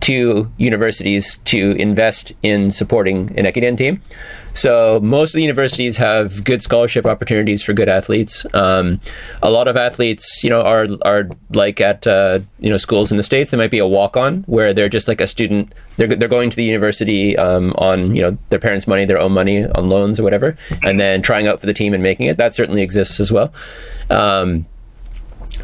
to 0.00 0.50
universities 0.56 1.38
to 1.46 1.72
invest 1.72 2.32
in 2.42 2.70
supporting 2.70 3.36
an 3.38 3.44
Ekiden 3.44 3.76
team. 3.76 4.02
So 4.54 5.00
most 5.00 5.30
of 5.30 5.34
the 5.34 5.42
universities 5.42 5.96
have 5.98 6.42
good 6.44 6.62
scholarship 6.62 7.06
opportunities 7.06 7.62
for 7.62 7.72
good 7.72 7.88
athletes. 7.88 8.46
Um, 8.54 9.00
a 9.42 9.50
lot 9.50 9.68
of 9.68 9.76
athletes, 9.76 10.42
you 10.42 10.50
know, 10.50 10.62
are 10.62 10.86
are 11.02 11.28
like 11.50 11.80
at 11.80 12.06
uh, 12.06 12.38
you 12.58 12.70
know 12.70 12.76
schools 12.76 13.10
in 13.10 13.16
the 13.16 13.22
states. 13.22 13.50
They 13.50 13.56
might 13.56 13.70
be 13.70 13.78
a 13.78 13.86
walk 13.86 14.16
on 14.16 14.44
where 14.46 14.72
they're 14.72 14.88
just 14.88 15.08
like 15.08 15.20
a 15.20 15.26
student. 15.26 15.72
They're 15.96 16.08
they're 16.08 16.28
going 16.28 16.50
to 16.50 16.56
the 16.56 16.64
university 16.64 17.36
um, 17.36 17.74
on 17.76 18.16
you 18.16 18.22
know 18.22 18.38
their 18.48 18.60
parents' 18.60 18.86
money, 18.86 19.04
their 19.04 19.20
own 19.20 19.32
money, 19.32 19.66
on 19.66 19.88
loans 19.88 20.18
or 20.18 20.22
whatever, 20.22 20.56
and 20.82 20.98
then 20.98 21.20
trying 21.20 21.46
out 21.46 21.60
for 21.60 21.66
the 21.66 21.74
team 21.74 21.92
and 21.92 22.02
making 22.02 22.26
it. 22.26 22.36
That 22.38 22.54
certainly 22.54 22.82
exists 22.82 23.20
as 23.20 23.30
well. 23.30 23.52
Um, 24.08 24.66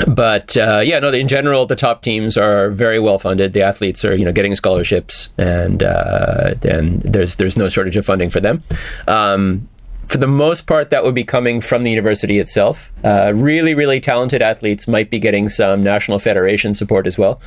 but 0.06 0.56
uh, 0.56 0.82
yeah, 0.84 0.98
no. 0.98 1.10
In 1.10 1.28
general, 1.28 1.66
the 1.66 1.76
top 1.76 2.02
teams 2.02 2.36
are 2.36 2.70
very 2.70 2.98
well 2.98 3.18
funded. 3.18 3.52
The 3.52 3.62
athletes 3.62 4.04
are, 4.04 4.14
you 4.14 4.24
know, 4.24 4.32
getting 4.32 4.54
scholarships, 4.54 5.28
and 5.38 5.82
uh, 5.82 6.54
and 6.62 7.02
there's 7.02 7.36
there's 7.36 7.56
no 7.56 7.68
shortage 7.68 7.96
of 7.96 8.06
funding 8.06 8.30
for 8.30 8.40
them. 8.40 8.62
Um, 9.06 9.68
for 10.12 10.18
the 10.18 10.26
most 10.26 10.66
part, 10.66 10.90
that 10.90 11.04
would 11.04 11.14
be 11.14 11.24
coming 11.24 11.60
from 11.60 11.84
the 11.84 11.90
university 11.90 12.38
itself. 12.38 12.90
Uh, 13.04 13.32
really, 13.34 13.72
really 13.72 14.00
talented 14.00 14.42
athletes 14.42 14.86
might 14.88 15.10
be 15.10 15.18
getting 15.18 15.48
some 15.48 15.82
national 15.82 16.18
federation 16.18 16.74
support 16.74 17.06
as 17.06 17.16
well. 17.16 17.40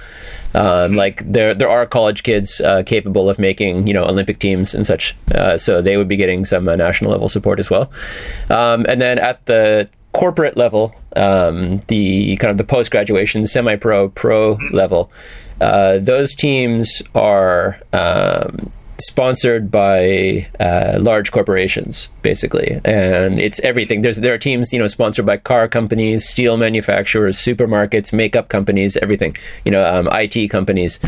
Um, 0.55 0.95
like 0.95 1.21
there, 1.31 1.53
there 1.53 1.69
are 1.69 1.86
college 1.86 2.23
kids 2.23 2.62
uh, 2.62 2.81
capable 2.84 3.29
of 3.29 3.38
making, 3.38 3.88
you 3.88 3.93
know, 3.93 4.05
Olympic 4.05 4.39
teams 4.39 4.73
and 4.73 4.88
such. 4.88 5.15
Uh, 5.34 5.58
so 5.58 5.81
they 5.81 5.97
would 5.97 6.08
be 6.08 6.15
getting 6.15 6.45
some 6.45 6.67
uh, 6.67 6.75
national 6.75 7.12
level 7.12 7.29
support 7.29 7.60
as 7.60 7.69
well. 7.69 7.91
Um, 8.49 8.86
and 8.88 9.01
then 9.01 9.19
at 9.19 9.45
the 9.45 9.89
corporate 10.15 10.56
level, 10.56 10.95
um, 11.15 11.82
the 11.88 12.38
kind 12.38 12.49
of 12.49 12.58
the 12.58 12.63
post 12.63 12.89
graduation, 12.89 13.45
semi 13.45 13.75
pro, 13.75 14.10
pro 14.10 14.58
level, 14.71 15.12
uh, 15.62 15.99
those 15.99 16.34
teams 16.34 17.01
are 17.13 17.80
um, 17.93 18.71
sponsored 18.99 19.69
by 19.69 20.47
uh, 20.60 20.97
large 20.99 21.32
corporations, 21.32 22.10
basically, 22.21 22.80
and 22.86 23.39
it's 23.39 23.60
everything. 23.60 24.01
There's 24.01 24.17
there 24.17 24.34
are 24.34 24.38
teams, 24.38 24.71
you 24.71 24.80
know, 24.80 24.88
sponsored 24.88 25.25
by 25.25 25.38
car 25.38 25.67
companies, 25.67 26.28
steel 26.28 26.58
manufacturers, 26.58 27.38
supermarkets, 27.38 28.13
makeup 28.13 28.49
companies, 28.49 28.97
everything. 28.97 29.36
You 29.65 29.73
know, 29.73 29.86
um, 29.86 30.08
IT 30.12 30.49
companies, 30.49 30.99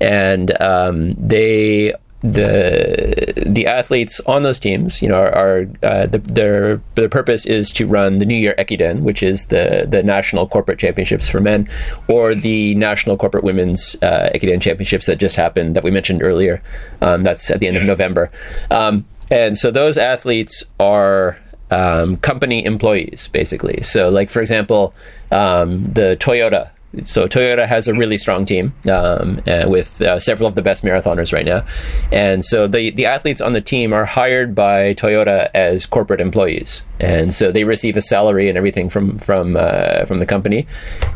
and 0.00 0.60
um, 0.60 1.14
they 1.14 1.94
the 2.20 3.32
the 3.46 3.66
athletes 3.66 4.20
on 4.26 4.42
those 4.42 4.58
teams, 4.58 5.00
you 5.00 5.08
know, 5.08 5.14
are, 5.14 5.32
are 5.32 5.68
uh, 5.84 6.06
the, 6.06 6.18
their 6.18 6.80
their 6.96 7.08
purpose 7.08 7.46
is 7.46 7.72
to 7.74 7.86
run 7.86 8.18
the 8.18 8.26
New 8.26 8.34
Year 8.34 8.54
Ekiden, 8.58 9.02
which 9.02 9.22
is 9.22 9.46
the 9.46 9.86
the 9.88 10.02
national 10.02 10.48
corporate 10.48 10.80
championships 10.80 11.28
for 11.28 11.40
men, 11.40 11.68
or 12.08 12.34
the 12.34 12.74
national 12.74 13.16
corporate 13.16 13.44
women's 13.44 13.96
uh, 14.02 14.30
Ekiden 14.34 14.60
championships 14.60 15.06
that 15.06 15.16
just 15.18 15.36
happened 15.36 15.76
that 15.76 15.84
we 15.84 15.92
mentioned 15.92 16.22
earlier. 16.22 16.60
Um, 17.00 17.22
that's 17.22 17.50
at 17.50 17.60
the 17.60 17.68
end 17.68 17.76
of 17.76 17.84
November, 17.84 18.32
um, 18.72 19.06
and 19.30 19.56
so 19.56 19.70
those 19.70 19.96
athletes 19.96 20.64
are 20.80 21.38
um, 21.70 22.16
company 22.16 22.64
employees 22.64 23.28
basically. 23.28 23.82
So, 23.82 24.08
like 24.08 24.28
for 24.28 24.40
example, 24.40 24.92
um, 25.30 25.84
the 25.92 26.16
Toyota 26.18 26.70
so 27.04 27.28
Toyota 27.28 27.66
has 27.66 27.86
a 27.86 27.92
really 27.92 28.16
strong 28.16 28.46
team 28.46 28.72
um, 28.90 29.42
uh, 29.46 29.66
with 29.68 30.00
uh, 30.00 30.18
several 30.18 30.48
of 30.48 30.54
the 30.54 30.62
best 30.62 30.82
marathoners 30.82 31.32
right 31.34 31.44
now, 31.44 31.64
and 32.10 32.42
so 32.44 32.66
the 32.66 32.90
the 32.90 33.04
athletes 33.04 33.42
on 33.42 33.52
the 33.52 33.60
team 33.60 33.92
are 33.92 34.06
hired 34.06 34.54
by 34.54 34.94
Toyota 34.94 35.50
as 35.52 35.84
corporate 35.84 36.20
employees, 36.20 36.82
and 36.98 37.34
so 37.34 37.52
they 37.52 37.64
receive 37.64 37.96
a 37.96 38.00
salary 38.00 38.48
and 38.48 38.56
everything 38.56 38.88
from 38.88 39.18
from 39.18 39.56
uh, 39.56 40.06
from 40.06 40.18
the 40.18 40.26
company, 40.26 40.66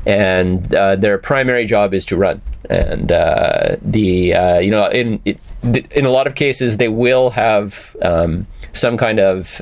and 0.04 0.74
uh, 0.74 0.94
their 0.94 1.16
primary 1.16 1.64
job 1.64 1.94
is 1.94 2.04
to 2.06 2.16
run. 2.16 2.42
And 2.68 3.10
uh, 3.10 3.76
the 3.80 4.34
uh, 4.34 4.58
you 4.58 4.70
know 4.70 4.88
in 4.88 5.22
in 5.24 6.04
a 6.04 6.10
lot 6.10 6.26
of 6.26 6.34
cases 6.34 6.76
they 6.76 6.88
will 6.88 7.30
have 7.30 7.96
um, 8.02 8.46
some 8.74 8.98
kind 8.98 9.18
of 9.18 9.60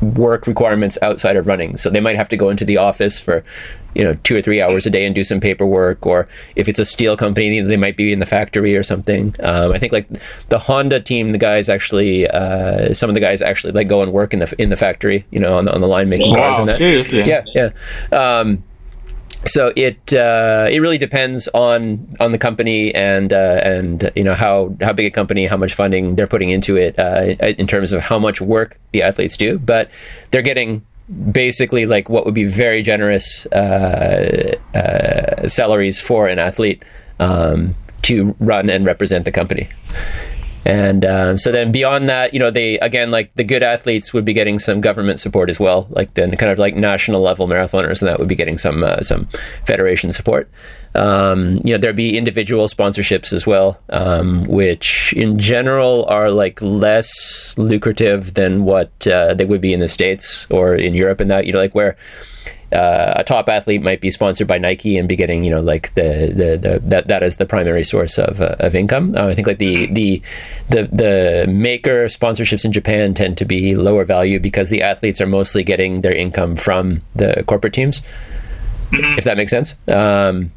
work 0.00 0.46
requirements 0.46 0.98
outside 1.02 1.36
of 1.36 1.46
running. 1.46 1.76
So 1.76 1.90
they 1.90 2.00
might 2.00 2.16
have 2.16 2.28
to 2.30 2.36
go 2.36 2.50
into 2.50 2.64
the 2.64 2.76
office 2.76 3.18
for 3.18 3.44
you 3.96 4.04
know 4.04 4.14
two 4.22 4.36
or 4.36 4.42
three 4.42 4.60
hours 4.60 4.86
a 4.86 4.90
day 4.90 5.06
and 5.06 5.14
do 5.14 5.24
some 5.24 5.40
paperwork 5.40 6.06
or 6.06 6.28
if 6.54 6.68
it's 6.68 6.78
a 6.78 6.84
steel 6.84 7.16
company 7.16 7.60
they 7.60 7.76
might 7.76 7.96
be 7.96 8.12
in 8.12 8.18
the 8.18 8.26
factory 8.26 8.76
or 8.76 8.82
something. 8.82 9.34
Um, 9.40 9.72
i 9.72 9.78
think 9.78 9.92
like 9.92 10.08
the 10.48 10.58
honda 10.58 11.00
team 11.00 11.32
the 11.32 11.38
guys 11.38 11.68
actually 11.68 12.28
uh, 12.28 12.92
some 12.94 13.08
of 13.10 13.14
the 13.14 13.20
guys 13.20 13.40
actually 13.42 13.72
like 13.72 13.88
go 13.88 14.02
and 14.02 14.12
work 14.12 14.32
in 14.32 14.40
the 14.40 14.54
in 14.58 14.68
the 14.70 14.76
factory 14.76 15.24
you 15.30 15.40
know 15.40 15.56
on 15.56 15.64
the, 15.64 15.74
on 15.74 15.80
the 15.80 15.88
line 15.88 16.08
making 16.08 16.32
wow, 16.32 16.36
cars 16.38 16.58
and 16.58 16.68
that. 16.68 16.76
seriously? 16.76 17.24
Yeah 17.24 17.44
yeah. 17.54 17.70
Um, 18.12 18.62
so 19.46 19.72
it 19.76 20.12
uh, 20.12 20.68
it 20.70 20.80
really 20.80 20.98
depends 20.98 21.48
on 21.48 22.16
on 22.20 22.32
the 22.32 22.38
company 22.38 22.94
and 22.94 23.32
uh, 23.32 23.60
and 23.62 24.10
you 24.16 24.24
know 24.24 24.34
how 24.34 24.74
how 24.80 24.92
big 24.92 25.06
a 25.06 25.10
company 25.10 25.46
how 25.46 25.56
much 25.56 25.74
funding 25.74 26.16
they're 26.16 26.26
putting 26.26 26.50
into 26.50 26.76
it 26.76 26.98
uh, 26.98 27.36
in 27.40 27.66
terms 27.66 27.92
of 27.92 28.00
how 28.00 28.18
much 28.18 28.40
work 28.40 28.78
the 28.92 29.02
athletes 29.02 29.36
do. 29.36 29.58
But 29.58 29.90
they're 30.30 30.42
getting 30.42 30.84
basically 31.30 31.86
like 31.86 32.08
what 32.08 32.24
would 32.24 32.34
be 32.34 32.44
very 32.44 32.82
generous 32.82 33.46
uh, 33.46 34.56
uh, 34.74 35.46
salaries 35.46 36.00
for 36.00 36.28
an 36.28 36.38
athlete 36.38 36.82
um, 37.20 37.74
to 38.02 38.34
run 38.40 38.68
and 38.68 38.84
represent 38.84 39.24
the 39.24 39.32
company. 39.32 39.68
And 40.66 41.04
um, 41.04 41.38
so 41.38 41.52
then 41.52 41.70
beyond 41.70 42.08
that, 42.08 42.34
you 42.34 42.40
know, 42.40 42.50
they 42.50 42.76
again 42.80 43.12
like 43.12 43.32
the 43.36 43.44
good 43.44 43.62
athletes 43.62 44.12
would 44.12 44.24
be 44.24 44.32
getting 44.32 44.58
some 44.58 44.80
government 44.80 45.20
support 45.20 45.48
as 45.48 45.60
well, 45.60 45.86
like 45.90 46.12
then 46.14 46.36
kind 46.36 46.50
of 46.50 46.58
like 46.58 46.74
national 46.74 47.20
level 47.20 47.46
marathoners, 47.46 48.02
and 48.02 48.08
that 48.08 48.18
would 48.18 48.26
be 48.26 48.34
getting 48.34 48.58
some 48.58 48.82
uh, 48.82 49.00
some 49.02 49.28
federation 49.64 50.12
support. 50.12 50.50
Um, 50.96 51.60
you 51.62 51.72
know, 51.72 51.78
there'd 51.78 51.94
be 51.94 52.18
individual 52.18 52.66
sponsorships 52.66 53.32
as 53.32 53.46
well, 53.46 53.78
um, 53.90 54.44
which 54.46 55.12
in 55.12 55.38
general 55.38 56.04
are 56.06 56.32
like 56.32 56.60
less 56.60 57.56
lucrative 57.56 58.34
than 58.34 58.64
what 58.64 59.06
uh, 59.06 59.34
they 59.34 59.44
would 59.44 59.60
be 59.60 59.72
in 59.72 59.78
the 59.78 59.88
states 59.88 60.48
or 60.50 60.74
in 60.74 60.94
Europe, 60.94 61.20
and 61.20 61.30
that 61.30 61.46
you 61.46 61.52
know, 61.52 61.60
like 61.60 61.76
where 61.76 61.96
uh, 62.72 63.14
a 63.16 63.24
top 63.24 63.48
athlete 63.48 63.82
might 63.82 64.00
be 64.00 64.10
sponsored 64.10 64.48
by 64.48 64.58
Nike 64.58 64.98
and 64.98 65.08
be 65.08 65.16
getting, 65.16 65.44
you 65.44 65.50
know, 65.50 65.60
like 65.60 65.94
the 65.94 66.32
the, 66.34 66.56
the 66.56 66.78
that 66.84 67.06
that 67.08 67.22
is 67.22 67.36
the 67.36 67.46
primary 67.46 67.84
source 67.84 68.18
of 68.18 68.40
uh, 68.40 68.56
of 68.58 68.74
income. 68.74 69.14
Uh, 69.16 69.28
I 69.28 69.34
think 69.34 69.46
like 69.46 69.58
the 69.58 69.86
the 69.86 70.20
the 70.68 70.88
the 70.92 71.46
maker 71.48 72.06
sponsorships 72.06 72.64
in 72.64 72.72
Japan 72.72 73.14
tend 73.14 73.38
to 73.38 73.44
be 73.44 73.76
lower 73.76 74.04
value 74.04 74.40
because 74.40 74.70
the 74.70 74.82
athletes 74.82 75.20
are 75.20 75.26
mostly 75.26 75.62
getting 75.62 76.00
their 76.00 76.14
income 76.14 76.56
from 76.56 77.02
the 77.14 77.44
corporate 77.46 77.72
teams. 77.72 78.02
Mm-hmm. 78.90 79.18
If 79.18 79.24
that 79.24 79.36
makes 79.36 79.50
sense. 79.50 79.74
Um, 79.88 80.52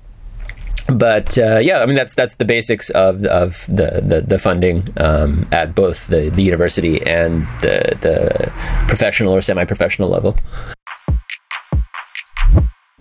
but 0.88 1.38
uh, 1.38 1.60
yeah, 1.60 1.80
I 1.80 1.86
mean 1.86 1.96
that's 1.96 2.16
that's 2.16 2.36
the 2.36 2.46
basics 2.46 2.90
of 2.90 3.24
of 3.26 3.66
the 3.68 4.02
the, 4.04 4.22
the 4.22 4.40
funding 4.40 4.88
um, 4.98 5.48
at 5.52 5.76
both 5.76 6.08
the, 6.08 6.30
the 6.30 6.42
university 6.42 7.06
and 7.06 7.48
the 7.62 7.98
the 8.02 8.52
professional 8.88 9.36
or 9.36 9.42
semi 9.42 9.66
professional 9.66 10.10
level. 10.10 10.36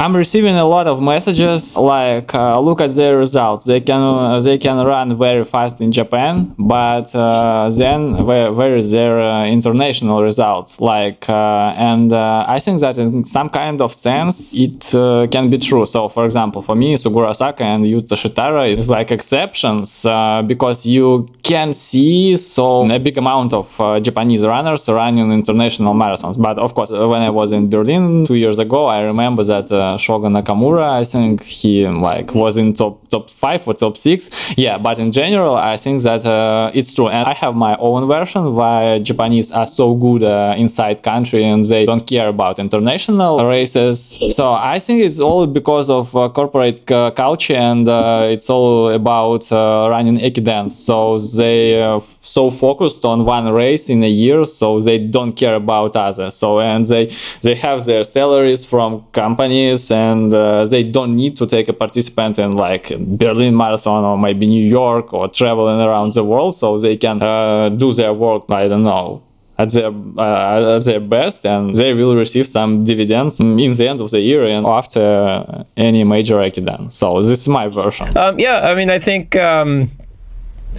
I'm 0.00 0.14
receiving 0.14 0.54
a 0.54 0.64
lot 0.64 0.86
of 0.86 1.02
messages 1.02 1.76
like 1.76 2.32
uh, 2.32 2.60
look 2.60 2.80
at 2.80 2.94
their 2.94 3.18
results. 3.18 3.64
They 3.64 3.80
can 3.80 4.00
uh, 4.00 4.38
they 4.38 4.56
can 4.56 4.76
run 4.86 5.18
very 5.18 5.44
fast 5.44 5.80
in 5.80 5.90
Japan, 5.90 6.54
but 6.56 7.12
uh, 7.16 7.68
then 7.68 8.24
where, 8.24 8.52
where 8.52 8.76
is 8.76 8.92
their 8.92 9.18
uh, 9.18 9.44
international 9.46 10.22
results? 10.22 10.80
Like 10.80 11.28
uh, 11.28 11.74
and 11.76 12.12
uh, 12.12 12.44
I 12.46 12.60
think 12.60 12.78
that 12.80 12.96
in 12.96 13.24
some 13.24 13.48
kind 13.48 13.80
of 13.80 13.92
sense 13.92 14.54
it 14.54 14.88
can 15.32 15.50
be 15.50 15.58
true. 15.58 15.84
So 15.84 16.08
for 16.08 16.24
example, 16.24 16.62
for 16.62 16.76
me, 16.76 16.94
Suguru 16.94 17.26
Osako 17.26 17.62
and 17.62 17.84
Yuta 17.84 18.14
Shitara 18.14 18.68
is 18.78 18.88
like 18.88 19.10
exceptions 19.10 20.04
because 20.46 20.86
you 20.86 21.26
can 21.42 21.74
see 21.74 22.36
so 22.36 22.88
a 22.88 23.00
big 23.00 23.18
amount 23.18 23.52
of 23.52 23.66
Japanese 24.04 24.44
runners 24.44 24.88
running 24.88 25.32
international 25.32 25.92
marathons. 25.94 26.40
But 26.40 26.56
of 26.58 26.74
course, 26.74 26.92
when 26.92 27.22
I 27.22 27.30
was 27.30 27.50
in 27.50 27.68
Berlin 27.68 28.24
two 28.24 28.36
years 28.36 28.60
ago, 28.60 28.86
I 28.86 29.00
remember 29.00 29.42
that 29.42 29.87
uh, 29.88 29.96
Shogo 29.96 30.28
Nakamura. 30.28 30.90
I 31.00 31.04
think 31.04 31.42
he 31.42 31.86
like 31.86 32.34
was 32.34 32.56
in 32.56 32.74
top 32.74 33.08
top 33.08 33.30
five 33.30 33.66
or 33.66 33.74
top 33.74 33.96
six. 33.96 34.30
Yeah, 34.56 34.78
but 34.78 34.98
in 34.98 35.12
general, 35.12 35.54
I 35.56 35.76
think 35.76 36.02
that 36.02 36.24
uh, 36.26 36.70
it's 36.74 36.94
true. 36.94 37.08
And 37.08 37.26
I 37.26 37.34
have 37.34 37.54
my 37.54 37.74
own 37.76 38.06
version 38.06 38.54
why 38.54 38.98
Japanese 39.00 39.50
are 39.50 39.66
so 39.66 39.94
good 39.94 40.22
uh, 40.22 40.54
inside 40.56 41.02
country 41.02 41.44
and 41.44 41.64
they 41.64 41.84
don't 41.84 42.06
care 42.06 42.28
about 42.28 42.58
international 42.58 43.34
races. 43.46 43.98
So 44.36 44.52
I 44.52 44.78
think 44.78 45.02
it's 45.02 45.20
all 45.20 45.46
because 45.46 45.88
of 45.90 46.14
uh, 46.14 46.28
corporate 46.28 46.86
culture 46.86 47.54
and 47.54 47.88
uh, 47.88 48.34
it's 48.34 48.48
all 48.50 48.90
about 48.90 49.50
uh, 49.52 49.88
running 49.90 50.18
ekiden. 50.18 50.70
So 50.70 51.18
they 51.18 51.80
are 51.82 52.02
so 52.20 52.50
focused 52.50 53.04
on 53.04 53.24
one 53.24 53.50
race 53.52 53.88
in 53.88 54.02
a 54.02 54.08
year, 54.08 54.44
so 54.44 54.80
they 54.80 54.98
don't 54.98 55.32
care 55.32 55.54
about 55.54 55.96
others. 55.96 56.34
So 56.34 56.60
and 56.60 56.86
they 56.86 57.04
they 57.42 57.54
have 57.54 57.84
their 57.84 58.04
salaries 58.04 58.64
from 58.64 59.04
companies, 59.12 59.77
and 59.90 60.32
uh, 60.32 60.64
they 60.64 60.82
don't 60.82 61.14
need 61.14 61.36
to 61.36 61.46
take 61.46 61.68
a 61.68 61.72
participant 61.72 62.38
in 62.38 62.52
like 62.56 62.88
Berlin 62.98 63.54
Marathon 63.56 64.04
or 64.04 64.16
maybe 64.18 64.46
New 64.46 64.66
York 64.80 65.12
or 65.12 65.28
traveling 65.28 65.80
around 65.80 66.12
the 66.12 66.24
world, 66.24 66.56
so 66.56 66.78
they 66.78 66.96
can 66.96 67.22
uh, 67.22 67.68
do 67.68 67.92
their 67.92 68.12
work. 68.12 68.50
I 68.50 68.68
don't 68.68 68.84
know 68.84 69.22
at 69.58 69.70
their 69.70 69.92
uh, 70.16 70.76
at 70.76 70.84
their 70.84 71.00
best, 71.00 71.44
and 71.44 71.74
they 71.74 71.92
will 71.92 72.14
receive 72.14 72.46
some 72.46 72.84
dividends 72.84 73.40
in 73.40 73.56
the 73.56 73.88
end 73.88 74.00
of 74.00 74.10
the 74.10 74.20
year 74.20 74.44
and 74.46 74.66
after 74.66 75.64
any 75.76 76.04
major 76.04 76.40
accident. 76.40 76.92
So 76.92 77.22
this 77.22 77.40
is 77.40 77.48
my 77.48 77.66
version. 77.68 78.16
Um, 78.16 78.38
yeah, 78.38 78.70
I 78.70 78.74
mean, 78.74 78.90
I 78.90 78.98
think 78.98 79.34
um, 79.36 79.90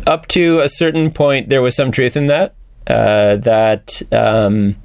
up 0.08 0.28
to 0.30 0.62
a 0.62 0.70
certain 0.70 1.12
point, 1.12 1.50
there 1.50 1.62
was 1.62 1.76
some 1.76 1.92
truth 1.92 2.16
in 2.16 2.28
that. 2.28 2.56
Uh, 2.88 3.36
that 3.36 4.02
um, 4.12 4.76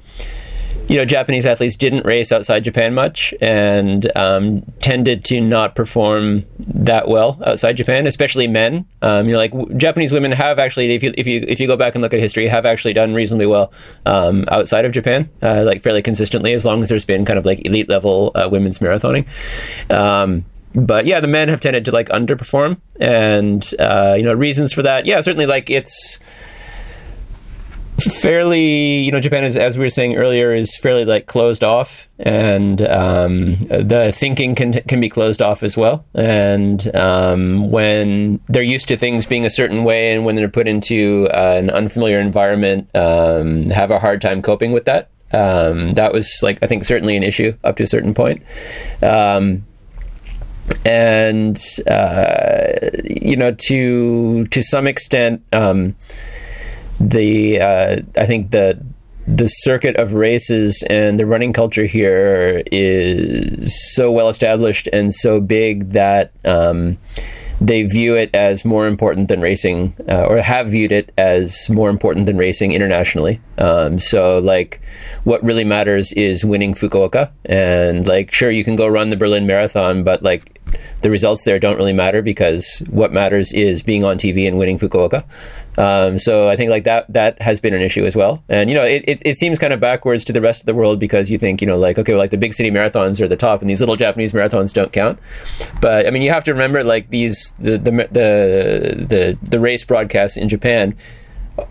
you 0.87 0.97
know, 0.97 1.05
Japanese 1.05 1.45
athletes 1.45 1.77
didn't 1.77 2.05
race 2.05 2.31
outside 2.31 2.63
Japan 2.63 2.93
much 2.93 3.33
and 3.41 4.15
um, 4.15 4.61
tended 4.81 5.25
to 5.25 5.41
not 5.41 5.75
perform 5.75 6.45
that 6.59 7.07
well 7.07 7.41
outside 7.45 7.73
Japan, 7.73 8.05
especially 8.05 8.47
men. 8.47 8.85
Um, 9.01 9.25
you 9.25 9.33
know, 9.33 9.39
like 9.39 9.51
w- 9.51 9.75
Japanese 9.77 10.11
women 10.11 10.31
have 10.31 10.59
actually, 10.59 10.93
if 10.93 11.01
you 11.01 11.13
if 11.17 11.25
you 11.25 11.43
if 11.47 11.59
you 11.59 11.67
go 11.67 11.75
back 11.75 11.95
and 11.95 12.01
look 12.01 12.13
at 12.13 12.19
history, 12.19 12.47
have 12.47 12.65
actually 12.65 12.93
done 12.93 13.13
reasonably 13.13 13.47
well 13.47 13.71
um, 14.05 14.45
outside 14.49 14.85
of 14.85 14.91
Japan, 14.91 15.29
uh, 15.41 15.63
like 15.63 15.81
fairly 15.81 16.01
consistently, 16.01 16.53
as 16.53 16.65
long 16.65 16.83
as 16.83 16.89
there's 16.89 17.05
been 17.05 17.25
kind 17.25 17.39
of 17.39 17.45
like 17.45 17.65
elite 17.65 17.89
level 17.89 18.31
uh, 18.35 18.47
women's 18.51 18.79
marathoning. 18.79 19.25
Um, 19.89 20.45
but 20.75 21.05
yeah, 21.05 21.21
the 21.21 21.27
men 21.27 21.47
have 21.47 21.61
tended 21.61 21.85
to 21.85 21.91
like 21.91 22.09
underperform, 22.09 22.77
and 22.99 23.73
uh, 23.79 24.15
you 24.17 24.23
know, 24.23 24.33
reasons 24.33 24.73
for 24.73 24.83
that. 24.83 25.05
Yeah, 25.05 25.21
certainly, 25.21 25.45
like 25.45 25.69
it's 25.69 26.19
fairly, 27.97 28.99
you 28.99 29.11
know, 29.11 29.19
Japan 29.19 29.43
is, 29.43 29.55
as 29.55 29.77
we 29.77 29.85
were 29.85 29.89
saying 29.89 30.15
earlier, 30.15 30.53
is 30.53 30.77
fairly 30.77 31.05
like 31.05 31.27
closed 31.27 31.63
off, 31.63 32.07
and 32.19 32.81
um, 32.81 33.55
the 33.65 34.13
thinking 34.15 34.55
can 34.55 34.73
can 34.83 34.99
be 34.99 35.09
closed 35.09 35.41
off 35.41 35.63
as 35.63 35.77
well. 35.77 36.05
And 36.13 36.93
um, 36.95 37.71
when 37.71 38.39
they're 38.47 38.63
used 38.63 38.87
to 38.89 38.97
things 38.97 39.25
being 39.25 39.45
a 39.45 39.49
certain 39.49 39.83
way, 39.83 40.13
and 40.13 40.25
when 40.25 40.35
they're 40.35 40.49
put 40.49 40.67
into 40.67 41.27
uh, 41.31 41.55
an 41.57 41.69
unfamiliar 41.69 42.19
environment, 42.19 42.89
um, 42.95 43.69
have 43.69 43.91
a 43.91 43.99
hard 43.99 44.21
time 44.21 44.41
coping 44.41 44.71
with 44.71 44.85
that. 44.85 45.09
Um, 45.31 45.93
that 45.93 46.13
was 46.13 46.39
like 46.41 46.59
I 46.61 46.67
think 46.67 46.85
certainly 46.85 47.15
an 47.17 47.23
issue 47.23 47.57
up 47.63 47.77
to 47.77 47.83
a 47.83 47.87
certain 47.87 48.13
point. 48.13 48.43
Um, 49.01 49.65
and 50.83 51.61
uh, 51.87 52.79
you 53.03 53.35
know, 53.35 53.55
to 53.67 54.47
to 54.47 54.61
some 54.61 54.87
extent 54.87 55.43
um, 55.53 55.95
the 56.99 57.61
uh, 57.61 58.01
I 58.15 58.25
think 58.25 58.51
the 58.51 58.81
the 59.27 59.47
circuit 59.47 59.95
of 59.95 60.13
races 60.13 60.83
and 60.89 61.19
the 61.19 61.25
running 61.25 61.51
culture 61.51 61.85
here 61.85 62.61
is 62.71 63.73
so 63.95 64.11
well 64.11 64.29
established 64.29 64.87
and 64.93 65.13
so 65.13 65.39
big 65.41 65.93
that 65.93 66.31
um, 66.45 66.97
they 67.59 67.83
view 67.83 68.15
it 68.15 68.29
as 68.35 68.65
more 68.65 68.85
important 68.85 69.29
than 69.29 69.39
racing, 69.41 69.95
uh, 70.09 70.25
or 70.25 70.37
have 70.41 70.67
viewed 70.67 70.91
it 70.91 71.11
as 71.17 71.69
more 71.69 71.89
important 71.89 72.25
than 72.25 72.37
racing 72.37 72.73
internationally. 72.73 73.41
Um, 73.57 73.97
so, 73.97 74.39
like, 74.39 74.81
what 75.23 75.43
really 75.43 75.63
matters 75.63 76.11
is 76.13 76.43
winning 76.43 76.73
Fukuoka, 76.73 77.31
and 77.45 78.07
like, 78.07 78.33
sure, 78.33 78.51
you 78.51 78.63
can 78.63 78.75
go 78.75 78.87
run 78.87 79.09
the 79.09 79.17
Berlin 79.17 79.47
Marathon, 79.47 80.03
but 80.03 80.21
like, 80.21 80.59
the 81.01 81.09
results 81.09 81.43
there 81.43 81.59
don't 81.59 81.77
really 81.77 81.93
matter 81.93 82.21
because 82.21 82.83
what 82.89 83.13
matters 83.13 83.53
is 83.53 83.81
being 83.81 84.03
on 84.03 84.17
TV 84.17 84.47
and 84.47 84.57
winning 84.57 84.77
Fukuoka. 84.77 85.23
Um, 85.77 86.19
so 86.19 86.49
I 86.49 86.55
think 86.55 86.69
like 86.69 86.85
that 86.85 87.11
that 87.11 87.41
has 87.41 87.59
been 87.59 87.73
an 87.73 87.81
issue 87.81 88.05
as 88.05 88.15
well. 88.15 88.43
And 88.47 88.69
you 88.69 88.75
know, 88.75 88.83
it, 88.83 89.03
it, 89.07 89.21
it, 89.25 89.37
seems 89.37 89.59
kind 89.59 89.73
of 89.73 89.79
backwards 89.79 90.23
to 90.25 90.33
the 90.33 90.41
rest 90.41 90.61
of 90.61 90.65
the 90.65 90.73
world 90.73 90.99
because 90.99 91.29
you 91.29 91.37
think 91.37 91.61
you 91.61 91.67
know 91.67 91.77
like 91.77 91.97
okay, 91.99 92.13
well, 92.13 92.19
like 92.19 92.31
the 92.31 92.37
big 92.37 92.53
city 92.53 92.71
marathons 92.71 93.19
are 93.19 93.27
the 93.27 93.35
top, 93.35 93.61
and 93.61 93.69
these 93.69 93.79
little 93.79 93.95
Japanese 93.95 94.33
marathons 94.33 94.73
don't 94.73 94.93
count. 94.93 95.19
But 95.81 96.07
I 96.07 96.11
mean, 96.11 96.21
you 96.21 96.31
have 96.31 96.43
to 96.45 96.51
remember 96.51 96.83
like 96.83 97.09
these 97.09 97.53
the 97.59 97.77
the 97.77 97.91
the 97.91 99.05
the, 99.07 99.37
the 99.41 99.59
race 99.59 99.83
broadcasts 99.83 100.37
in 100.37 100.49
Japan. 100.49 100.95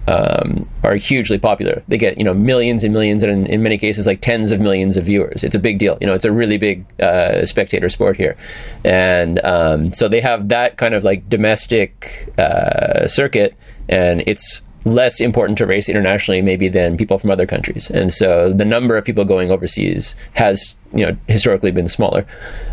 Um, 0.08 0.66
are 0.82 0.94
hugely 0.96 1.38
popular. 1.38 1.82
They 1.88 1.98
get 1.98 2.16
you 2.16 2.24
know 2.24 2.32
millions 2.32 2.84
and 2.84 2.94
millions, 2.94 3.22
and 3.22 3.30
in, 3.30 3.46
in, 3.46 3.62
many 3.62 3.76
cases 3.76 4.06
like 4.06 4.22
tens 4.22 4.50
of 4.50 4.58
millions 4.58 4.96
of 4.96 5.04
viewers. 5.04 5.44
It's 5.44 5.54
a 5.54 5.58
big 5.58 5.78
deal. 5.78 5.98
You 6.00 6.06
know, 6.06 6.14
it's 6.14 6.24
a 6.24 6.32
really 6.32 6.56
big 6.56 6.86
uh, 7.00 7.44
spectator 7.44 7.90
sport 7.90 8.16
here, 8.16 8.34
and 8.82 9.44
um, 9.44 9.90
so 9.90 10.08
they 10.08 10.22
have 10.22 10.48
that 10.48 10.78
kind 10.78 10.94
of 10.94 11.04
like 11.04 11.28
domestic 11.28 12.32
uh, 12.38 13.06
circuit 13.06 13.54
and 13.88 14.22
it's 14.26 14.62
less 14.84 15.20
important 15.20 15.56
to 15.58 15.66
race 15.66 15.88
internationally 15.88 16.42
maybe 16.42 16.68
than 16.68 16.96
people 16.96 17.18
from 17.18 17.30
other 17.30 17.46
countries 17.46 17.90
and 17.90 18.12
so 18.12 18.52
the 18.52 18.64
number 18.64 18.96
of 18.96 19.04
people 19.04 19.24
going 19.24 19.50
overseas 19.50 20.14
has 20.34 20.74
you 20.92 21.06
know 21.06 21.16
historically 21.26 21.70
been 21.70 21.88
smaller 21.88 22.26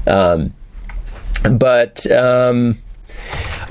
um, 0.08 0.54
but 1.52 2.10
um, 2.12 2.78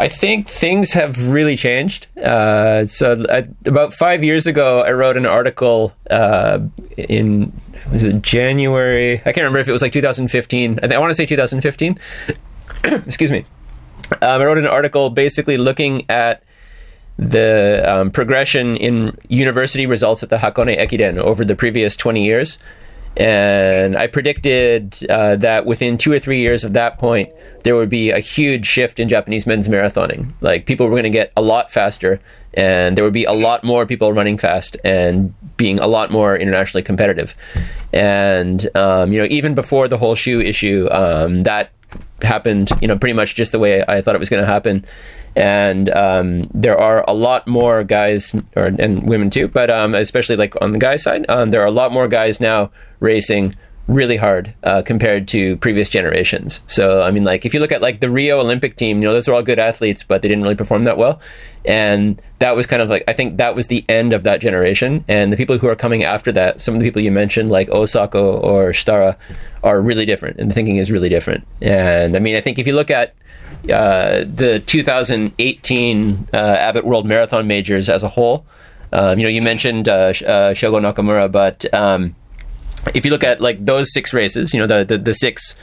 I 0.01 0.09
think 0.09 0.48
things 0.48 0.92
have 0.92 1.28
really 1.28 1.57
changed. 1.57 2.07
Uh, 2.16 2.86
so 2.86 3.22
I, 3.28 3.46
about 3.66 3.92
five 3.92 4.24
years 4.24 4.46
ago, 4.46 4.80
I 4.80 4.92
wrote 4.92 5.18
an 5.18 5.26
article 5.26 5.92
uh, 6.09 6.61
in 6.96 7.53
was 7.92 8.03
it 8.03 8.22
January? 8.22 9.20
I 9.20 9.32
can't 9.32 9.38
remember 9.38 9.59
if 9.59 9.68
it 9.68 9.72
was 9.72 9.82
like 9.82 9.92
2015. 9.92 10.80
I, 10.82 10.94
I 10.94 10.98
want 10.98 11.11
to 11.11 11.14
say 11.14 11.26
2015. 11.26 11.98
Excuse 12.84 13.30
me. 13.30 13.44
Um, 14.22 14.40
I 14.40 14.44
wrote 14.44 14.57
an 14.57 14.66
article 14.66 15.11
basically 15.11 15.59
looking 15.59 16.09
at 16.09 16.42
the 17.18 17.84
um, 17.86 18.11
progression 18.11 18.78
in 18.78 19.14
university 19.28 19.84
results 19.84 20.22
at 20.22 20.30
the 20.30 20.38
Hakone 20.38 20.78
Ekiden 20.78 21.18
over 21.18 21.44
the 21.44 21.55
previous 21.55 21.94
20 21.94 22.24
years. 22.24 22.59
And 23.16 23.96
I 23.96 24.06
predicted 24.06 25.04
uh, 25.11 25.36
that 25.36 25.66
within 25.66 25.98
two 25.98 26.12
or 26.12 26.18
three 26.18 26.40
years 26.40 26.64
of 26.64 26.74
that 26.74 26.98
point, 26.98 27.30
there 27.64 27.76
would 27.76 27.88
be 27.88 28.11
a 28.11 28.20
huge 28.20 28.66
shift 28.66 29.00
in 29.00 29.08
Japanese 29.08 29.46
men's 29.46 29.68
marathoning. 29.68 30.32
Like 30.40 30.66
people 30.66 30.86
were 30.86 30.92
going 30.92 31.02
to 31.04 31.11
get 31.11 31.32
a 31.36 31.42
lot 31.42 31.72
faster, 31.72 32.20
and 32.54 32.96
there 32.96 33.04
would 33.04 33.12
be 33.12 33.24
a 33.24 33.32
lot 33.32 33.64
more 33.64 33.84
people 33.84 34.12
running 34.12 34.38
fast 34.38 34.76
and 34.84 35.34
being 35.56 35.78
a 35.80 35.86
lot 35.86 36.11
more 36.11 36.36
internationally 36.36 36.82
competitive. 36.82 37.34
And 37.92 38.68
um, 38.76 39.12
you 39.12 39.20
know, 39.20 39.26
even 39.28 39.54
before 39.54 39.88
the 39.88 39.98
whole 39.98 40.14
shoe 40.14 40.40
issue, 40.40 40.88
um, 40.90 41.42
that 41.42 41.72
happened. 42.22 42.70
You 42.80 42.88
know, 42.88 42.98
pretty 42.98 43.14
much 43.14 43.34
just 43.34 43.52
the 43.52 43.58
way 43.58 43.84
I 43.86 44.00
thought 44.00 44.14
it 44.14 44.18
was 44.18 44.28
going 44.28 44.42
to 44.42 44.46
happen 44.46 44.84
and 45.36 45.90
um, 45.90 46.48
there 46.52 46.78
are 46.78 47.04
a 47.06 47.12
lot 47.12 47.46
more 47.46 47.84
guys 47.84 48.34
or 48.56 48.66
and 48.66 49.08
women 49.08 49.30
too, 49.30 49.48
but 49.48 49.70
um, 49.70 49.94
especially 49.94 50.36
like 50.36 50.54
on 50.60 50.72
the 50.72 50.78
guy 50.78 50.96
side, 50.96 51.24
um, 51.28 51.50
there 51.50 51.62
are 51.62 51.66
a 51.66 51.72
lot 51.72 51.92
more 51.92 52.08
guys 52.08 52.40
now 52.40 52.70
racing 52.98 53.54
really 53.89 54.16
hard 54.16 54.55
uh, 54.62 54.83
compared 54.83 55.26
to 55.28 55.57
previous 55.57 55.89
generations. 55.89 56.61
So 56.66 57.03
I 57.03 57.11
mean, 57.11 57.24
like 57.24 57.45
if 57.45 57.55
you 57.55 57.61
look 57.61 57.72
at 57.72 57.83
like 57.83 58.01
the 58.01 58.11
Rio 58.11 58.41
Olympic 58.41 58.76
team, 58.76 58.99
you 58.99 59.05
know 59.05 59.12
those 59.12 59.28
are 59.28 59.35
all 59.35 59.43
good 59.43 59.59
athletes, 59.59 60.03
but 60.03 60.22
they 60.22 60.28
didn't 60.28 60.43
really 60.43 60.55
perform 60.55 60.85
that 60.85 60.97
well, 60.97 61.20
and 61.64 62.20
that 62.39 62.57
was 62.57 62.66
kind 62.66 62.83
of 62.83 62.89
like 62.89 63.05
I 63.09 63.12
think 63.12 63.37
that 63.39 63.55
was 63.55 63.66
the 63.66 63.85
end 63.89 64.12
of 64.12 64.22
that 64.22 64.41
generation. 64.41 65.05
And 65.09 65.33
the 65.33 65.37
people 65.37 65.59
who 65.59 65.68
are 65.68 65.76
coming 65.76 66.05
after 66.05 66.33
that, 66.33 66.61
some 66.61 66.74
of 66.74 66.81
the 66.81 66.87
people 66.87 67.03
you 67.03 67.11
mentioned, 67.11 67.51
like 67.51 67.68
Osako 67.68 68.43
or 68.43 68.70
Shitara, 68.70 69.16
are 69.62 69.81
really 69.81 70.07
different, 70.07 70.39
and 70.39 70.51
the 70.51 70.55
thinking 70.55 70.76
is 70.76 70.93
really 70.93 71.09
different. 71.09 71.47
And 71.61 72.16
I 72.16 72.20
mean, 72.20 72.37
I 72.37 72.41
think 72.41 72.59
if 72.59 72.66
you 72.66 72.74
look 72.74 72.91
at 72.91 73.14
uh, 73.68 74.24
the 74.24 74.62
2018 74.66 76.28
uh, 76.33 76.37
Abbott 76.37 76.85
World 76.85 77.07
Marathon 77.07 77.47
Majors 77.47 77.89
as 77.89 78.03
a 78.03 78.09
whole. 78.09 78.47
Um, 78.93 79.18
you 79.18 79.24
know, 79.24 79.31
you 79.31 79.43
mentioned 79.43 79.89
uh, 79.89 80.12
uh, 80.26 80.55
Shogo 80.55 80.81
Nakamura, 80.81 81.31
but 81.31 81.72
um, 81.74 82.16
if 82.95 83.05
you 83.05 83.11
look 83.11 83.24
at 83.24 83.41
like 83.41 83.64
those 83.64 83.93
six 83.93 84.12
races, 84.12 84.53
you 84.55 84.61
know, 84.61 84.66
the 84.66 84.85
the, 84.85 84.99
the 84.99 85.14
six 85.14 85.55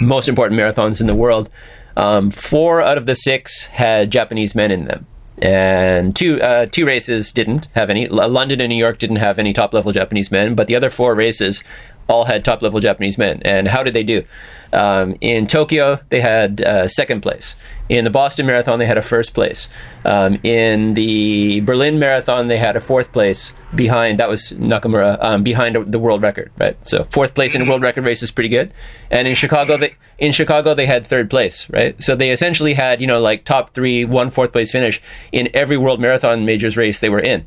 most 0.00 0.28
important 0.28 0.58
marathons 0.58 1.00
in 1.00 1.06
the 1.06 1.14
world, 1.14 1.50
um, 1.96 2.30
four 2.30 2.80
out 2.80 2.98
of 2.98 3.06
the 3.06 3.14
six 3.14 3.66
had 3.66 4.10
Japanese 4.10 4.54
men 4.54 4.70
in 4.70 4.84
them 4.86 5.06
and 5.42 6.14
two 6.14 6.40
uh, 6.40 6.66
two 6.66 6.86
races 6.86 7.32
didn't 7.32 7.66
have 7.74 7.90
any. 7.90 8.06
London 8.06 8.60
and 8.60 8.70
New 8.70 8.76
York 8.76 8.98
didn't 8.98 9.16
have 9.16 9.38
any 9.38 9.52
top 9.52 9.74
level 9.74 9.92
Japanese 9.92 10.30
men, 10.30 10.54
but 10.54 10.68
the 10.68 10.76
other 10.76 10.90
four 10.90 11.14
races 11.14 11.64
all 12.08 12.24
had 12.24 12.44
top 12.44 12.62
level 12.62 12.80
Japanese 12.80 13.18
men. 13.18 13.40
And 13.44 13.68
how 13.68 13.82
did 13.82 13.94
they 13.94 14.02
do? 14.02 14.24
Um, 14.72 15.16
in 15.20 15.46
Tokyo, 15.46 16.00
they 16.08 16.20
had 16.20 16.60
uh, 16.60 16.88
second 16.88 17.20
place. 17.20 17.54
In 17.88 18.04
the 18.04 18.10
Boston 18.10 18.46
Marathon, 18.46 18.78
they 18.78 18.86
had 18.86 18.98
a 18.98 19.02
first 19.02 19.32
place. 19.34 19.68
Um, 20.04 20.38
in 20.42 20.94
the 20.94 21.60
Berlin 21.60 21.98
Marathon, 21.98 22.48
they 22.48 22.58
had 22.58 22.76
a 22.76 22.80
fourth 22.80 23.12
place 23.12 23.52
behind. 23.74 24.18
That 24.18 24.28
was 24.28 24.50
Nakamura 24.52 25.22
um, 25.22 25.42
behind 25.42 25.76
the 25.76 25.98
world 25.98 26.22
record, 26.22 26.50
right? 26.58 26.76
So 26.86 27.04
fourth 27.04 27.34
place 27.34 27.54
in 27.54 27.62
a 27.62 27.68
world 27.68 27.82
record 27.82 28.04
race 28.04 28.22
is 28.22 28.32
pretty 28.32 28.48
good. 28.48 28.72
And 29.10 29.28
in 29.28 29.34
Chicago, 29.34 29.76
they 29.76 29.94
in 30.18 30.32
Chicago 30.32 30.74
they 30.74 30.86
had 30.86 31.06
third 31.06 31.30
place, 31.30 31.68
right? 31.70 32.02
So 32.02 32.16
they 32.16 32.30
essentially 32.30 32.74
had 32.74 33.00
you 33.00 33.06
know 33.06 33.20
like 33.20 33.44
top 33.44 33.74
three, 33.74 34.04
one 34.04 34.30
fourth 34.30 34.52
place 34.52 34.72
finish 34.72 35.00
in 35.30 35.48
every 35.54 35.76
world 35.76 36.00
marathon 36.00 36.44
majors 36.44 36.76
race 36.76 36.98
they 37.00 37.10
were 37.10 37.20
in. 37.20 37.46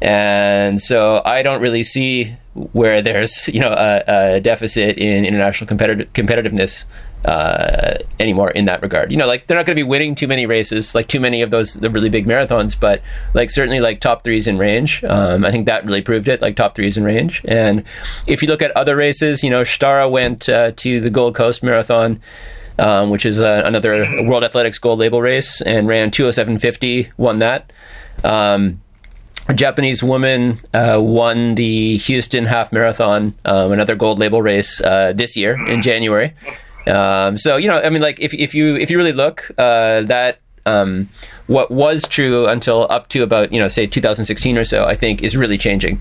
And 0.00 0.80
so 0.80 1.22
I 1.24 1.42
don't 1.42 1.62
really 1.62 1.84
see 1.84 2.34
where 2.72 3.02
there's 3.02 3.48
you 3.52 3.60
know 3.60 3.72
a, 3.72 4.36
a 4.36 4.40
deficit 4.40 4.98
in 4.98 5.24
international 5.24 5.66
competitive 5.66 6.12
competitiveness 6.12 6.84
uh, 7.24 7.98
anymore 8.20 8.50
in 8.50 8.66
that 8.66 8.82
regard. 8.82 9.10
You 9.10 9.18
know, 9.18 9.26
like 9.26 9.46
they're 9.46 9.56
not 9.56 9.66
going 9.66 9.76
to 9.76 9.82
be 9.82 9.88
winning 9.88 10.14
too 10.14 10.28
many 10.28 10.46
races, 10.46 10.94
like 10.94 11.08
too 11.08 11.20
many 11.20 11.42
of 11.42 11.50
those 11.50 11.74
the 11.74 11.90
really 11.90 12.08
big 12.08 12.26
marathons, 12.26 12.78
but 12.78 13.02
like 13.34 13.50
certainly 13.50 13.80
like 13.80 14.00
top 14.00 14.22
threes 14.22 14.46
in 14.46 14.58
range. 14.58 15.02
Um, 15.04 15.44
I 15.44 15.50
think 15.50 15.66
that 15.66 15.84
really 15.84 16.02
proved 16.02 16.28
it, 16.28 16.40
like 16.40 16.56
top 16.56 16.74
threes 16.74 16.96
in 16.96 17.04
range. 17.04 17.42
And 17.46 17.84
if 18.26 18.42
you 18.42 18.48
look 18.48 18.62
at 18.62 18.70
other 18.76 18.96
races, 18.96 19.42
you 19.42 19.50
know, 19.50 19.62
Shitara 19.62 20.10
went 20.10 20.48
uh, 20.48 20.72
to 20.76 21.00
the 21.00 21.10
Gold 21.10 21.34
Coast 21.34 21.62
Marathon. 21.62 22.20
Um, 22.78 23.08
which 23.08 23.24
is 23.24 23.40
uh, 23.40 23.62
another 23.64 24.06
World 24.24 24.44
Athletics 24.44 24.78
gold 24.78 24.98
label 24.98 25.22
race, 25.22 25.62
and 25.62 25.88
ran 25.88 26.10
207.50, 26.10 27.10
won 27.16 27.38
that. 27.38 27.72
Um, 28.22 28.82
a 29.48 29.54
Japanese 29.54 30.02
woman 30.02 30.58
uh, 30.74 31.00
won 31.00 31.54
the 31.54 31.96
Houston 31.98 32.46
Half 32.46 32.72
Marathon, 32.72 33.34
um, 33.44 33.72
another 33.72 33.94
gold 33.94 34.18
label 34.18 34.42
race 34.42 34.80
uh, 34.80 35.12
this 35.12 35.36
year 35.36 35.64
in 35.68 35.82
January. 35.82 36.34
Um, 36.86 37.36
so 37.38 37.56
you 37.56 37.68
know, 37.68 37.80
I 37.80 37.90
mean, 37.90 38.02
like 38.02 38.20
if 38.20 38.34
if 38.34 38.54
you 38.54 38.76
if 38.76 38.90
you 38.90 38.96
really 38.96 39.12
look, 39.12 39.50
uh, 39.58 40.02
that 40.02 40.40
um, 40.66 41.08
what 41.46 41.70
was 41.70 42.06
true 42.08 42.46
until 42.46 42.86
up 42.90 43.08
to 43.08 43.22
about 43.22 43.52
you 43.52 43.58
know 43.58 43.68
say 43.68 43.86
2016 43.86 44.58
or 44.58 44.64
so, 44.64 44.84
I 44.84 44.94
think 44.94 45.22
is 45.22 45.36
really 45.36 45.58
changing, 45.58 46.00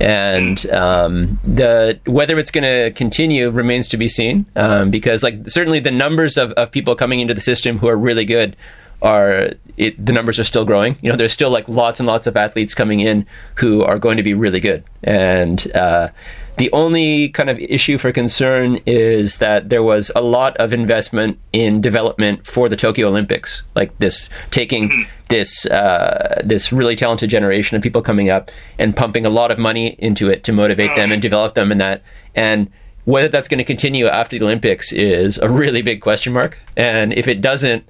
and 0.00 0.64
um, 0.70 1.38
the 1.44 2.00
whether 2.06 2.38
it's 2.38 2.50
going 2.50 2.64
to 2.64 2.90
continue 2.92 3.50
remains 3.50 3.88
to 3.90 3.96
be 3.96 4.08
seen 4.08 4.46
um, 4.56 4.90
because 4.90 5.22
like 5.22 5.48
certainly 5.48 5.80
the 5.80 5.90
numbers 5.90 6.36
of, 6.36 6.52
of 6.52 6.70
people 6.70 6.94
coming 6.94 7.20
into 7.20 7.34
the 7.34 7.40
system 7.40 7.78
who 7.78 7.88
are 7.88 7.96
really 7.96 8.24
good 8.24 8.56
are 9.02 9.50
it, 9.76 10.04
the 10.04 10.12
numbers 10.12 10.38
are 10.38 10.44
still 10.44 10.64
growing. 10.64 10.96
You 11.00 11.10
know, 11.10 11.16
there's 11.16 11.32
still 11.32 11.50
like 11.50 11.68
lots 11.68 12.00
and 12.00 12.06
lots 12.06 12.26
of 12.26 12.36
athletes 12.36 12.74
coming 12.74 13.00
in 13.00 13.26
who 13.54 13.82
are 13.82 13.98
going 13.98 14.16
to 14.16 14.22
be 14.22 14.34
really 14.34 14.60
good. 14.60 14.82
And 15.04 15.70
uh, 15.74 16.08
the 16.56 16.70
only 16.72 17.28
kind 17.28 17.48
of 17.48 17.58
issue 17.60 17.98
for 17.98 18.10
concern 18.10 18.80
is 18.84 19.38
that 19.38 19.68
there 19.68 19.84
was 19.84 20.10
a 20.16 20.20
lot 20.20 20.56
of 20.56 20.72
investment 20.72 21.38
in 21.52 21.80
development 21.80 22.44
for 22.44 22.68
the 22.68 22.74
Tokyo 22.74 23.06
Olympics, 23.06 23.62
like 23.76 23.96
this 23.98 24.28
taking 24.50 24.88
mm-hmm. 24.88 25.10
this 25.28 25.66
uh, 25.66 26.42
this 26.44 26.72
really 26.72 26.96
talented 26.96 27.30
generation 27.30 27.76
of 27.76 27.82
people 27.82 28.02
coming 28.02 28.28
up 28.28 28.50
and 28.80 28.96
pumping 28.96 29.24
a 29.24 29.30
lot 29.30 29.52
of 29.52 29.58
money 29.58 29.94
into 30.00 30.28
it 30.28 30.42
to 30.44 30.52
motivate 30.52 30.94
them 30.96 31.12
and 31.12 31.22
develop 31.22 31.54
them 31.54 31.70
in 31.70 31.78
that. 31.78 32.02
And 32.34 32.68
whether 33.04 33.28
that's 33.28 33.48
going 33.48 33.58
to 33.58 33.64
continue 33.64 34.06
after 34.08 34.36
the 34.36 34.44
Olympics 34.44 34.92
is 34.92 35.38
a 35.38 35.48
really 35.48 35.80
big 35.80 36.00
question 36.00 36.32
mark. 36.32 36.58
And 36.76 37.12
if 37.12 37.28
it 37.28 37.40
doesn't, 37.40 37.88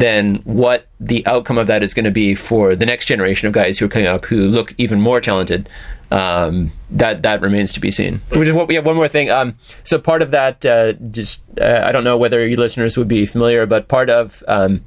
then 0.00 0.36
what 0.44 0.86
the 1.00 1.26
outcome 1.26 1.58
of 1.58 1.66
that 1.66 1.82
is 1.82 1.94
going 1.94 2.04
to 2.04 2.10
be 2.10 2.34
for 2.34 2.76
the 2.76 2.86
next 2.86 3.06
generation 3.06 3.48
of 3.48 3.52
guys 3.52 3.78
who 3.78 3.86
are 3.86 3.88
coming 3.88 4.06
up 4.06 4.24
who 4.24 4.36
look 4.36 4.74
even 4.78 5.00
more 5.00 5.20
talented. 5.20 5.68
Um, 6.10 6.70
that 6.90 7.22
that 7.22 7.42
remains 7.42 7.72
to 7.74 7.80
be 7.80 7.90
seen. 7.90 8.20
Which 8.32 8.48
is 8.48 8.54
what 8.54 8.66
we 8.66 8.76
have. 8.76 8.86
One 8.86 8.96
more 8.96 9.08
thing. 9.08 9.28
Um, 9.28 9.58
so 9.84 9.98
part 9.98 10.22
of 10.22 10.30
that, 10.30 10.64
uh, 10.64 10.94
just 11.10 11.42
uh, 11.60 11.82
I 11.84 11.92
don't 11.92 12.04
know 12.04 12.16
whether 12.16 12.46
you 12.46 12.56
listeners 12.56 12.96
would 12.96 13.08
be 13.08 13.26
familiar, 13.26 13.66
but 13.66 13.88
part 13.88 14.08
of 14.08 14.42
um, 14.48 14.82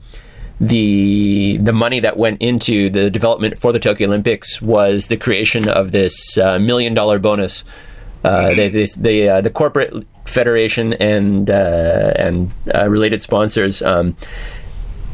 the 0.59 1.57
the 1.57 1.73
money 1.73 1.99
that 1.99 2.17
went 2.17 2.41
into 2.41 2.89
the 2.89 3.11
development 3.11 3.59
for 3.59 3.71
the 3.71 3.79
Tokyo 3.79 4.07
Olympics 4.07 4.61
was 4.61 5.07
the 5.07 5.17
creation 5.17 5.69
of 5.69 5.91
this 5.91 6.37
uh, 6.39 6.57
million 6.57 6.95
dollar 6.95 7.19
bonus. 7.19 7.63
Uh, 8.23 8.53
they, 8.55 8.69
they, 8.69 8.85
they 8.97 9.29
uh, 9.29 9.41
the 9.41 9.49
corporate 9.49 10.05
federation 10.25 10.93
and 10.93 11.49
uh, 11.49 12.13
and 12.15 12.51
related 12.87 13.21
sponsors 13.21 13.81
um, 13.81 14.15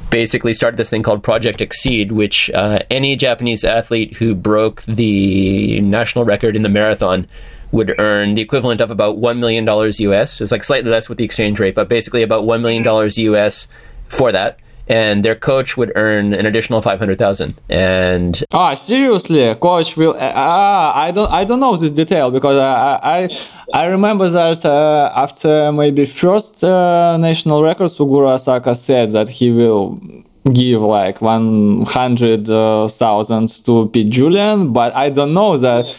basically 0.10 0.54
started 0.54 0.78
this 0.78 0.90
thing 0.90 1.04
called 1.04 1.24
Project 1.24 1.62
Exceed, 1.62 2.12
which 2.12 2.50
uh, 2.52 2.80
any 2.90 3.16
Japanese 3.16 3.64
athlete 3.64 4.16
who 4.16 4.34
broke 4.36 4.84
the 4.84 5.80
national 5.82 6.26
record 6.26 6.56
in 6.56 6.62
the 6.62 6.70
marathon 6.70 7.28
would 7.72 8.00
earn 8.00 8.36
the 8.36 8.42
equivalent 8.42 8.80
of 8.80 8.92
about 8.92 9.18
$1 9.18 9.40
million 9.40 9.68
US. 9.68 10.42
It's 10.42 10.52
like 10.52 10.64
slightly 10.64 10.90
less 10.90 11.10
with 11.10 11.18
the 11.18 11.26
exchange 11.26 11.60
rate, 11.60 11.76
but 11.76 11.90
basically 11.90 12.24
about 12.24 12.46
$1 12.46 12.62
million 12.62 12.84
US 13.34 13.68
for 14.08 14.32
that 14.32 14.58
and 14.90 15.24
their 15.24 15.36
coach 15.36 15.78
would 15.78 15.92
earn 15.96 16.34
an 16.34 16.46
additional 16.46 16.82
500,000 16.82 17.56
and 17.70 18.44
ah 18.54 18.74
seriously 18.74 19.54
coach 19.56 19.98
will 19.98 20.16
ah 20.20 20.94
I 20.96 21.12
don't 21.12 21.32
I 21.32 21.44
don't 21.44 21.60
know 21.60 21.76
this 21.76 21.92
detail 21.92 22.32
because 22.32 22.58
I 22.58 23.00
I, 23.04 23.38
I 23.74 23.86
remember 23.86 24.30
that 24.30 24.66
uh, 24.66 25.12
after 25.16 25.72
maybe 25.72 26.06
first 26.06 26.64
uh, 26.64 27.18
national 27.18 27.64
record 27.64 27.90
Suguru 27.90 28.28
Osako 28.36 28.76
said 28.76 29.12
that 29.12 29.30
he 29.30 29.52
will 29.52 30.00
give 30.54 30.82
like 30.82 31.22
100,000 31.22 32.48
uh, 32.50 33.48
to 33.66 33.90
Pete 33.90 34.10
Julian 34.10 34.72
but 34.72 34.96
I 34.96 35.10
don't 35.10 35.34
know 35.34 35.58
that 35.58 35.94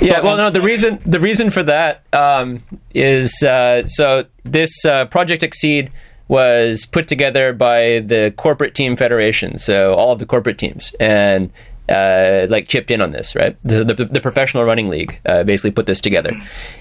yeah, 0.00 0.20
well, 0.20 0.36
no. 0.36 0.50
The 0.50 0.60
reason 0.60 0.98
the 1.06 1.20
reason 1.20 1.50
for 1.50 1.62
that 1.62 2.02
um, 2.12 2.62
is 2.94 3.42
uh, 3.42 3.86
so 3.86 4.24
this 4.42 4.84
uh, 4.84 5.04
Project 5.06 5.42
Exceed 5.42 5.90
was 6.28 6.86
put 6.86 7.08
together 7.08 7.52
by 7.52 8.00
the 8.00 8.32
corporate 8.36 8.74
team 8.74 8.96
federation, 8.96 9.58
so 9.58 9.94
all 9.94 10.12
of 10.12 10.18
the 10.18 10.26
corporate 10.26 10.58
teams, 10.58 10.94
and 10.98 11.50
uh, 11.88 12.46
like 12.48 12.66
chipped 12.66 12.90
in 12.90 13.00
on 13.00 13.12
this, 13.12 13.34
right? 13.34 13.56
The, 13.62 13.84
the, 13.84 14.06
the 14.06 14.20
professional 14.20 14.64
running 14.64 14.88
league 14.88 15.20
uh, 15.26 15.44
basically 15.44 15.70
put 15.70 15.86
this 15.86 16.00
together, 16.00 16.32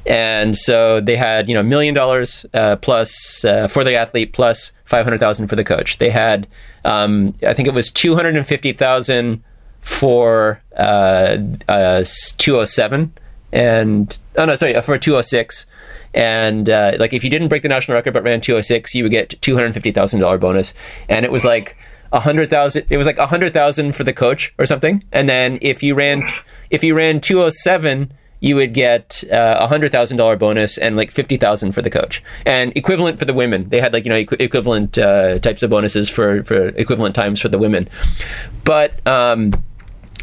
and 0.06 0.58
so 0.58 1.02
they 1.02 1.18
had 1.18 1.50
you 1.50 1.54
know 1.54 1.64
million 1.64 1.94
dollars 1.94 2.46
uh, 2.54 2.78
plus 2.78 3.44
uh, 3.44 3.68
for 3.68 3.84
the 3.84 3.96
athlete 3.96 4.34
plus 4.34 4.72
five 4.86 5.04
hundred 5.04 5.20
thousand 5.20 5.48
for 5.48 5.56
the 5.56 5.64
coach. 5.64 5.98
They 5.98 6.10
had 6.10 6.48
um, 6.86 7.36
I 7.46 7.54
think 7.54 7.68
it 7.68 7.74
was 7.74 7.92
two 7.92 8.16
hundred 8.16 8.38
and 8.38 8.48
fifty 8.48 8.72
thousand 8.72 9.44
for 9.82 10.62
uh, 10.78 11.38
uh, 11.68 12.06
two 12.38 12.54
hundred 12.54 12.62
oh 12.62 12.66
seven 12.66 13.14
and 13.52 14.18
oh 14.38 14.46
no 14.46 14.56
sorry 14.56 14.74
for 14.82 14.98
two 14.98 15.12
hundred 15.12 15.20
oh 15.20 15.22
six 15.22 15.66
and 16.14 16.70
uh, 16.70 16.96
like 17.00 17.14
if 17.14 17.24
you 17.24 17.30
didn't 17.30 17.48
break 17.48 17.62
the 17.62 17.70
national 17.70 17.96
record 17.96 18.14
but 18.14 18.24
ran 18.24 18.42
206, 18.42 18.96
you 18.96 19.04
would 19.04 19.12
get 19.12 19.42
two 19.42 19.56
hundred 19.56 19.74
fifty 19.74 19.92
thousand 19.92 20.20
dollar 20.20 20.38
bonus. 20.38 20.74
And 21.10 21.26
it 21.26 21.32
was 21.32 21.46
like 21.46 21.78
a 22.12 22.20
hundred 22.20 22.50
thousand. 22.50 22.86
It 22.90 22.98
was 22.98 23.08
like 23.08 23.18
a 23.18 23.28
hundred 23.28 23.54
thousand 23.54 23.96
for 23.96 24.04
the 24.04 24.14
coach 24.14 24.54
or 24.58 24.66
something. 24.66 25.04
And 25.12 25.28
then 25.28 25.60
if 25.62 25.84
you 25.84 25.96
ran 25.96 26.22
if 26.70 26.84
you 26.84 26.96
ran 26.96 27.22
207 27.22 28.14
you 28.44 28.58
would 28.58 28.74
get 28.74 29.24
uh, 29.32 29.58
a 29.62 29.68
hundred 29.68 29.94
thousand 29.94 30.18
dollar 30.18 30.36
bonus 30.36 30.78
and 30.78 30.98
like 30.98 31.10
fifty 31.12 31.38
thousand 31.38 31.72
for 31.72 31.82
the 31.82 31.90
coach, 31.90 32.22
and 32.46 32.76
equivalent 32.76 33.18
for 33.18 33.24
the 33.24 33.34
women. 33.34 33.70
They 33.70 33.80
had 33.80 33.94
like 33.94 34.04
you 34.04 34.10
know 34.10 34.22
equ- 34.22 34.42
equivalent 34.42 34.98
uh, 34.98 35.40
types 35.40 35.64
of 35.64 35.70
bonuses 35.70 36.10
for 36.10 36.44
for 36.44 36.68
equivalent 36.76 37.16
times 37.16 37.40
for 37.40 37.48
the 37.48 37.58
women, 37.58 37.88
but 38.66 38.96
um, 39.08 39.52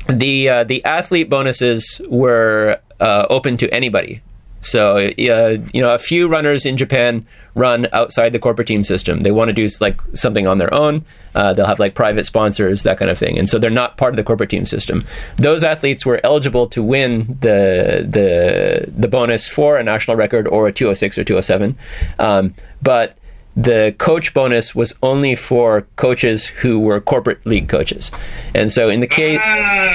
the 0.06 0.50
uh, 0.50 0.64
the 0.64 0.84
athlete 0.84 1.30
bonuses 1.30 1.98
were 2.10 2.78
uh, 3.00 3.26
open 3.30 3.56
to 3.56 3.72
anybody. 3.74 4.20
So, 4.62 4.96
uh, 4.96 5.58
you 5.72 5.80
know, 5.80 5.94
a 5.94 5.98
few 5.98 6.28
runners 6.28 6.66
in 6.66 6.76
Japan 6.76 7.26
run 7.54 7.88
outside 7.92 8.32
the 8.32 8.38
corporate 8.38 8.68
team 8.68 8.84
system. 8.84 9.20
They 9.20 9.32
want 9.32 9.48
to 9.48 9.54
do 9.54 9.68
like 9.80 10.00
something 10.14 10.46
on 10.46 10.58
their 10.58 10.72
own. 10.72 11.04
Uh, 11.34 11.52
they'll 11.52 11.66
have 11.66 11.78
like 11.78 11.94
private 11.94 12.26
sponsors, 12.26 12.82
that 12.82 12.98
kind 12.98 13.10
of 13.10 13.18
thing, 13.18 13.38
and 13.38 13.48
so 13.48 13.58
they're 13.58 13.70
not 13.70 13.96
part 13.96 14.12
of 14.12 14.16
the 14.16 14.24
corporate 14.24 14.50
team 14.50 14.66
system. 14.66 15.06
Those 15.36 15.64
athletes 15.64 16.04
were 16.04 16.20
eligible 16.24 16.66
to 16.68 16.82
win 16.82 17.38
the 17.40 18.06
the 18.08 18.90
the 18.90 19.08
bonus 19.08 19.48
for 19.48 19.78
a 19.78 19.82
national 19.82 20.16
record 20.16 20.46
or 20.48 20.66
a 20.66 20.72
206 20.72 21.18
or 21.18 21.24
207, 21.24 21.76
um, 22.18 22.54
but 22.82 23.16
the 23.56 23.94
coach 23.98 24.32
bonus 24.32 24.74
was 24.74 24.94
only 25.02 25.34
for 25.34 25.82
coaches 25.96 26.46
who 26.46 26.78
were 26.78 27.00
corporate 27.00 27.44
league 27.44 27.68
coaches. 27.68 28.10
And 28.54 28.70
so 28.70 28.88
in 28.88 29.00
the 29.00 29.06
case 29.06 29.40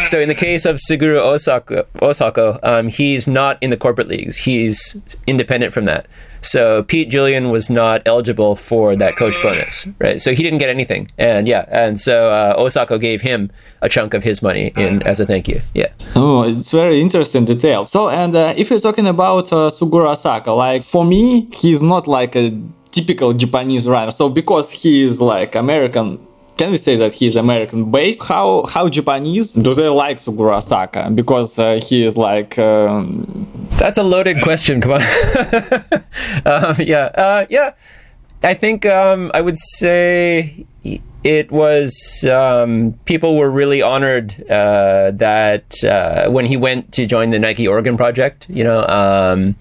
so 0.09 0.19
in 0.19 0.27
the 0.27 0.35
case 0.35 0.65
of 0.65 0.77
Suguru 0.77 1.21
Osako, 1.21 1.85
Osako 1.95 2.59
um, 2.63 2.87
he's 2.87 3.27
not 3.27 3.57
in 3.61 3.69
the 3.69 3.77
corporate 3.77 4.07
leagues. 4.07 4.37
He's 4.37 4.97
independent 5.25 5.73
from 5.73 5.85
that. 5.85 6.07
So 6.41 6.83
Pete 6.83 7.09
Julian 7.09 7.49
was 7.49 7.69
not 7.69 8.03
eligible 8.05 8.55
for 8.55 8.95
that 8.95 9.15
coach 9.15 9.35
bonus, 9.41 9.87
right? 9.97 10.21
So 10.21 10.33
he 10.33 10.43
didn't 10.43 10.59
get 10.59 10.69
anything. 10.69 11.09
And 11.17 11.47
yeah, 11.47 11.65
and 11.69 11.99
so 11.99 12.29
uh, 12.29 12.61
Osako 12.61 12.99
gave 12.99 13.21
him 13.21 13.49
a 13.81 13.89
chunk 13.89 14.13
of 14.13 14.23
his 14.23 14.43
money 14.43 14.71
in 14.75 15.01
as 15.03 15.19
a 15.19 15.25
thank 15.25 15.47
you. 15.47 15.59
Yeah. 15.73 15.87
Oh, 16.15 16.43
it's 16.43 16.71
very 16.71 17.01
interesting 17.01 17.45
detail. 17.45 17.87
So 17.87 18.09
and 18.09 18.35
uh, 18.35 18.53
if 18.55 18.69
you're 18.69 18.79
talking 18.79 19.07
about 19.07 19.51
uh, 19.51 19.71
Suguru 19.71 20.13
Osako, 20.13 20.55
like 20.55 20.83
for 20.83 21.03
me, 21.03 21.49
he's 21.51 21.81
not 21.81 22.07
like 22.07 22.35
a 22.35 22.51
typical 22.95 23.33
Japanese 23.33 23.87
runner. 23.87 24.11
So 24.11 24.29
because 24.29 24.71
he 24.71 25.03
is 25.03 25.21
like 25.21 25.55
American 25.55 26.25
can 26.57 26.71
we 26.71 26.77
say 26.77 26.95
that 26.95 27.11
he's 27.11 27.35
American 27.35 27.91
based? 27.91 28.23
How 28.23 28.65
how 28.67 28.87
Japanese 28.87 29.53
do 29.53 29.73
they 29.73 29.89
like 29.89 30.17
Suguru 30.17 30.55
Osako? 30.57 31.13
Because 31.13 31.59
uh, 31.59 31.81
he 31.83 32.03
is 32.05 32.15
like. 32.15 32.57
Um... 32.57 33.67
That's 33.71 33.97
a 33.97 34.03
loaded 34.03 34.41
question. 34.41 34.79
Come 34.79 34.93
on. 34.93 35.01
um, 36.45 36.75
yeah, 36.79 37.11
uh, 37.25 37.45
yeah. 37.49 37.73
I 38.41 38.53
think 38.53 38.85
um, 38.85 39.31
I 39.33 39.41
would 39.41 39.57
say 39.57 40.65
it 41.25 41.51
was 41.51 42.23
um, 42.23 42.93
people 43.05 43.35
were 43.35 43.49
really 43.49 43.81
honored 43.81 44.29
uh, 44.49 45.11
that 45.11 45.83
uh, 45.83 46.29
when 46.29 46.45
he 46.45 46.55
went 46.55 46.93
to 46.93 47.05
join 47.05 47.31
the 47.31 47.39
Nike 47.39 47.67
Oregon 47.67 47.97
project, 47.97 48.47
you 48.49 48.63
know, 48.63 48.85
um, 48.87 49.55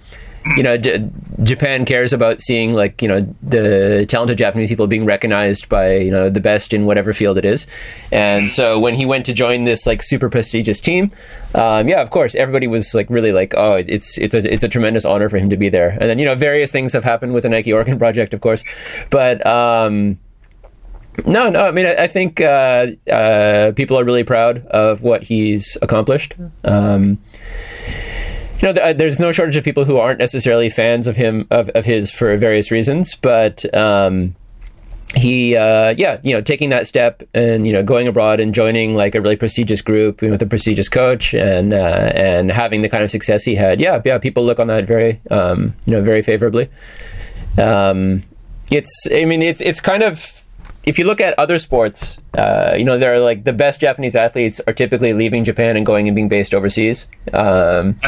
you 0.57 0.63
know, 0.63 0.77
J- 0.77 1.09
Japan 1.43 1.85
cares 1.85 2.13
about 2.13 2.43
seeing 2.43 2.73
like 2.73 3.01
you 3.01 3.09
know 3.09 3.35
the 3.43 4.07
talented 4.09 4.39
Japanese 4.39 4.69
people 4.69 4.87
being 4.87 5.05
recognized 5.05 5.69
by 5.69 5.97
you 5.97 6.11
know 6.11 6.29
the 6.29 6.41
best 6.41 6.73
in 6.73 6.85
whatever 6.85 7.13
field 7.13 7.39
it 7.39 7.45
is, 7.45 7.67
and 8.13 8.51
so 8.51 8.79
when 8.79 8.95
he 8.95 9.07
went 9.07 9.25
to 9.27 9.33
join 9.33 9.65
this 9.65 9.87
like 9.87 10.03
super 10.03 10.29
prestigious 10.29 10.81
team, 10.81 11.11
um, 11.55 11.89
yeah, 11.89 12.03
of 12.03 12.11
course, 12.11 12.35
everybody 12.35 12.67
was 12.67 12.95
like 12.95 13.09
really 13.09 13.33
like, 13.33 13.55
oh, 13.57 13.75
it's 13.75 14.19
it's 14.19 14.35
a 14.35 14.53
it's 14.53 14.63
a 14.63 14.69
tremendous 14.69 15.05
honor 15.05 15.29
for 15.29 15.39
him 15.39 15.51
to 15.51 15.57
be 15.57 15.69
there, 15.69 15.91
and 15.91 16.11
then 16.11 16.19
you 16.19 16.25
know 16.25 16.35
various 16.35 16.71
things 16.71 16.93
have 16.93 17.05
happened 17.05 17.33
with 17.33 17.43
the 17.43 17.49
Nike 17.49 17.73
Oregon 17.73 17.99
project, 17.99 18.35
of 18.35 18.41
course, 18.41 18.65
but. 19.11 19.45
Um, 19.47 20.19
no, 21.27 21.49
no. 21.49 21.65
I 21.65 21.71
mean, 21.71 21.87
I, 21.87 21.95
I 21.95 22.07
think 22.09 22.41
uh, 22.41 22.89
uh, 23.09 23.71
people 23.77 23.97
are 23.97 24.03
really 24.03 24.25
proud 24.25 24.67
of 24.67 25.03
what 25.03 25.23
he's 25.23 25.79
accomplished. 25.81 26.35
Um, 26.65 27.19
you 28.61 28.69
know, 28.69 28.73
th- 28.73 28.97
there's 28.97 29.19
no 29.19 29.33
shortage 29.33 29.57
of 29.57 29.65
people 29.65 29.85
who 29.85 29.99
aren't 29.99 30.19
necessarily 30.19 30.69
fans 30.69 31.07
of 31.07 31.17
him 31.17 31.47
of, 31.51 31.69
of 31.71 31.85
his 31.85 32.11
for 32.11 32.37
various 32.37 32.71
reasons, 32.71 33.15
but 33.15 33.73
um, 33.75 34.35
he, 35.17 35.57
uh, 35.57 35.95
yeah, 35.97 36.19
you 36.23 36.33
know, 36.33 36.41
taking 36.41 36.71
that 36.71 36.87
step 36.87 37.23
and 37.35 37.67
you 37.67 37.73
know 37.73 37.83
going 37.83 38.09
abroad 38.09 38.41
and 38.41 38.55
joining 38.55 38.95
like 38.95 39.15
a 39.15 39.21
really 39.21 39.37
prestigious 39.37 39.83
group 39.83 40.23
you 40.23 40.31
with 40.31 40.43
a 40.43 40.47
prestigious 40.47 40.89
coach 40.89 41.35
and 41.35 41.73
uh, 41.73 42.13
and 42.15 42.51
having 42.51 42.83
the 42.83 42.89
kind 42.89 43.05
of 43.05 43.11
success 43.11 43.45
he 43.45 43.55
had, 43.55 43.81
yeah, 43.81 44.01
yeah, 44.05 44.19
people 44.19 44.45
look 44.45 44.61
on 44.61 44.67
that 44.69 44.87
very, 44.87 45.21
um, 45.31 45.75
you 45.87 45.93
know, 45.93 46.03
very 46.03 46.23
favorably. 46.23 46.69
Um, 47.59 48.23
it's, 48.71 48.91
I 49.13 49.25
mean, 49.25 49.43
it's 49.43 49.61
it's 49.61 49.81
kind 49.81 50.03
of 50.03 50.44
if 50.87 50.99
you 50.99 51.07
look 51.07 51.21
at 51.21 51.39
other 51.39 51.59
sports, 51.59 52.19
uh, 52.35 52.75
you 52.77 52.85
know, 52.85 52.99
there 52.99 53.15
are 53.15 53.21
like 53.21 53.45
the 53.45 53.53
best 53.53 53.81
Japanese 53.81 54.15
athletes 54.15 54.61
are 54.67 54.73
typically 54.73 55.15
leaving 55.15 55.45
Japan 55.45 55.77
and 55.77 55.87
going 55.87 56.09
and 56.09 56.15
being 56.15 56.29
based 56.29 56.55
overseas. 56.55 57.07
Um, 57.33 57.99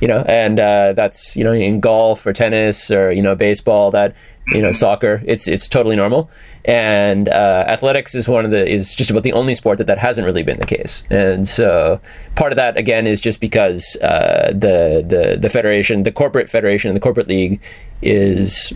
you 0.00 0.08
know, 0.08 0.20
and 0.28 0.60
uh, 0.60 0.92
that's 0.92 1.36
you 1.36 1.44
know 1.44 1.52
in 1.52 1.80
golf 1.80 2.26
or 2.26 2.32
tennis 2.32 2.90
or 2.90 3.10
you 3.10 3.22
know 3.22 3.34
baseball 3.34 3.90
that 3.92 4.14
you 4.48 4.60
know 4.60 4.72
soccer. 4.72 5.22
It's 5.24 5.48
it's 5.48 5.68
totally 5.68 5.96
normal. 5.96 6.30
And 6.66 7.28
uh, 7.28 7.64
athletics 7.68 8.14
is 8.14 8.28
one 8.28 8.44
of 8.44 8.50
the 8.50 8.66
is 8.66 8.94
just 8.94 9.08
about 9.08 9.22
the 9.22 9.32
only 9.32 9.54
sport 9.54 9.78
that 9.78 9.86
that 9.86 9.98
hasn't 9.98 10.24
really 10.24 10.42
been 10.42 10.58
the 10.58 10.66
case. 10.66 11.04
And 11.10 11.46
so 11.46 12.00
part 12.34 12.50
of 12.52 12.56
that 12.56 12.76
again 12.76 13.06
is 13.06 13.20
just 13.20 13.40
because 13.40 13.96
uh, 14.02 14.48
the 14.52 15.04
the 15.06 15.38
the 15.40 15.48
federation, 15.48 16.02
the 16.02 16.12
corporate 16.12 16.50
federation, 16.50 16.90
and 16.90 16.96
the 16.96 17.00
corporate 17.00 17.28
league 17.28 17.60
is 18.02 18.74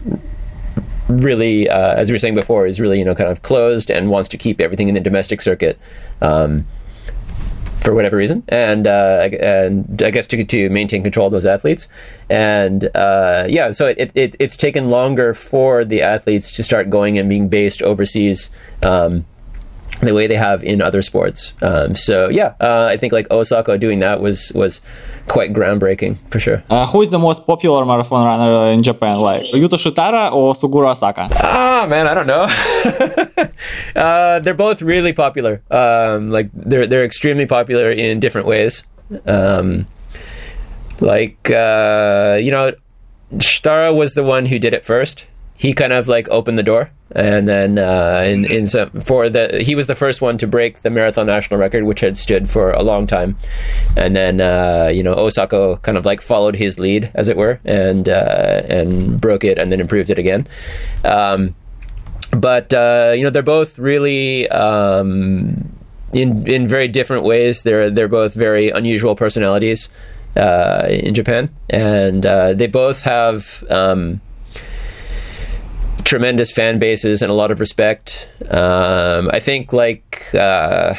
really, 1.11 1.69
uh, 1.69 1.95
as 1.95 2.09
we 2.09 2.15
were 2.15 2.19
saying 2.19 2.35
before, 2.35 2.67
is 2.67 2.81
really 2.81 2.99
you 2.99 3.05
know 3.05 3.15
kind 3.15 3.31
of 3.31 3.43
closed 3.43 3.91
and 3.91 4.11
wants 4.11 4.29
to 4.31 4.37
keep 4.37 4.61
everything 4.61 4.89
in 4.89 4.95
the 4.95 5.01
domestic 5.01 5.43
circuit. 5.43 5.79
Um, 6.21 6.67
for 7.81 7.95
whatever 7.95 8.17
reason, 8.17 8.45
and 8.49 8.87
uh, 8.87 9.29
and 9.41 10.03
I 10.03 10.11
guess 10.11 10.27
to 10.29 10.45
to 10.45 10.69
maintain 10.69 11.03
control 11.03 11.27
of 11.27 11.33
those 11.33 11.47
athletes, 11.47 11.89
and 12.29 12.85
uh, 12.95 13.47
yeah, 13.49 13.71
so 13.71 13.87
it, 13.87 14.11
it 14.15 14.37
it's 14.39 14.57
taken 14.57 14.91
longer 14.91 15.33
for 15.33 15.85
the 15.85 16.03
athletes 16.03 16.53
to 16.53 16.63
start 16.63 16.91
going 16.91 17.19
and 17.19 17.29
being 17.29 17.49
based 17.49 17.83
overseas. 17.83 18.51
Um, 18.85 19.25
the 20.01 20.15
way 20.15 20.27
they 20.27 20.37
have 20.37 20.63
in 20.65 20.81
other 20.81 21.03
sports. 21.03 21.55
Um, 21.63 21.95
so 21.95 22.29
yeah, 22.29 22.55
uh, 22.61 22.89
I 22.91 22.97
think 22.97 23.13
like 23.13 23.29
Osako 23.29 23.79
doing 23.79 24.01
that 24.01 24.21
was 24.21 24.53
was 24.55 24.81
quite 25.27 25.53
groundbreaking 25.53 26.17
for 26.31 26.41
sure. 26.41 26.63
Uh, 26.71 26.87
who 26.87 27.03
is 27.03 27.11
the 27.11 27.19
most 27.19 27.47
popular 27.47 27.85
marathon 27.85 28.25
runner 28.25 28.71
in 28.73 28.83
Japan, 28.83 29.21
like 29.21 29.43
Yuta 29.53 29.79
Shitara 29.79 30.33
or 30.33 30.55
Suguru 30.55 30.93
Osako? 30.93 31.31
Ah 31.35 31.87
man, 31.89 32.07
I 32.07 32.15
don't 32.15 32.27
know. 32.27 32.47
uh, 34.01 34.41
they're 34.41 34.55
both 34.55 34.83
really 34.83 35.13
popular. 35.13 35.63
Um, 35.71 36.31
like 36.31 36.51
they're 36.53 36.87
they're 36.87 37.05
extremely 37.05 37.47
popular 37.47 37.91
in 37.91 38.21
different 38.21 38.47
ways. 38.47 38.85
Um, 39.27 39.87
like 41.01 41.51
uh, 41.51 42.39
you 42.41 42.51
know, 42.51 42.73
Shitara 43.35 43.95
was 43.95 44.15
the 44.15 44.25
one 44.25 44.47
who 44.47 44.59
did 44.59 44.75
it 44.75 44.85
first. 44.85 45.27
He 45.61 45.71
kind 45.73 45.93
of 45.93 46.09
like 46.09 46.27
opened 46.31 46.59
the 46.59 46.69
door 46.69 46.91
and 47.13 47.49
then 47.49 47.79
uh, 47.79 48.23
in 48.27 48.45
in 48.51 48.67
some 48.67 48.91
for 49.03 49.29
the 49.29 49.63
he 49.63 49.75
was 49.75 49.87
the 49.87 49.95
first 49.95 50.23
one 50.23 50.39
to 50.39 50.47
break 50.47 50.83
the 50.83 50.91
marathon 50.91 51.27
national 51.27 51.59
record, 51.59 51.85
which 51.85 52.01
had 52.01 52.17
stood 52.17 52.49
for 52.49 52.71
a 52.71 52.83
long 52.83 53.07
time, 53.07 53.37
and 53.97 54.15
then 54.15 54.41
uh, 54.41 54.91
you 54.93 55.03
know 55.03 55.15
Osako 55.15 55.81
kind 55.83 55.99
of 55.99 56.05
like 56.05 56.21
followed 56.21 56.55
his 56.55 56.79
lead, 56.79 57.11
as 57.15 57.29
it 57.29 57.37
were, 57.37 57.61
and 57.65 58.09
uh, 58.09 58.63
and 58.69 59.21
broke 59.21 59.45
it, 59.45 59.59
and 59.59 59.73
then 59.73 59.81
improved 59.81 60.11
it 60.11 60.19
again. 60.19 60.47
Um, 61.05 61.55
but 62.31 62.73
uh, 62.73 63.13
you 63.17 63.25
know 63.25 63.31
they're 63.31 63.43
both 63.43 63.79
really. 63.79 64.49
Um, 64.49 65.77
in 66.13 66.45
in 66.49 66.67
very 66.67 66.89
different 66.89 67.23
ways, 67.23 67.63
they're 67.63 67.89
they're 67.89 68.09
both 68.09 68.35
very 68.35 68.71
unusual 68.71 69.15
personalities 69.15 69.89
uh, 70.37 70.87
in 70.89 71.15
Japan, 71.15 71.55
and 71.69 72.27
uh, 72.27 72.53
they 72.53 72.67
both 72.67 73.03
have 73.03 73.63
um, 73.71 74.21
tremendous 76.11 76.51
fan 76.51 76.81
bases 76.81 77.23
and 77.23 77.31
a 77.31 77.35
lot 77.35 77.53
of 77.53 77.61
respect. 77.61 78.29
Um, 78.51 79.31
I 79.33 79.39
think 79.39 79.73
like 79.73 80.27
uh, 80.35 80.97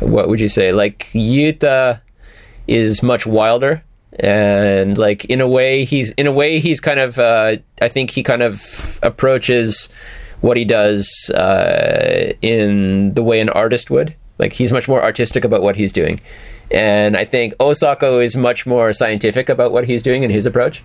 what 0.00 0.28
would 0.28 0.40
you 0.40 0.48
say? 0.48 0.72
Like 0.72 1.08
Yuta 1.12 2.00
is 2.66 3.00
much 3.00 3.26
wilder 3.26 3.80
and 4.18 4.98
like 4.98 5.24
in 5.26 5.40
a 5.40 5.46
way 5.46 5.84
he's 5.84 6.10
in 6.12 6.26
a 6.26 6.32
way 6.32 6.58
he's 6.58 6.80
kind 6.80 6.98
of 6.98 7.20
uh, 7.20 7.56
I 7.80 7.88
think 7.88 8.10
he 8.10 8.24
kind 8.24 8.42
of 8.42 8.98
approaches 9.04 9.88
what 10.40 10.56
he 10.56 10.64
does 10.64 11.30
uh, 11.30 12.32
in 12.42 13.14
the 13.14 13.22
way 13.22 13.38
an 13.38 13.50
artist 13.50 13.88
would. 13.88 14.16
Like 14.38 14.52
he's 14.52 14.72
much 14.72 14.88
more 14.88 15.00
artistic 15.00 15.44
about 15.44 15.62
what 15.62 15.76
he's 15.76 15.92
doing. 15.92 16.18
And 16.74 17.16
I 17.16 17.24
think 17.24 17.54
Osako 17.58 18.22
is 18.24 18.36
much 18.36 18.66
more 18.66 18.92
scientific 18.92 19.48
about 19.48 19.70
what 19.70 19.84
he's 19.84 20.02
doing 20.02 20.24
and 20.24 20.32
his 20.32 20.44
approach. 20.44 20.82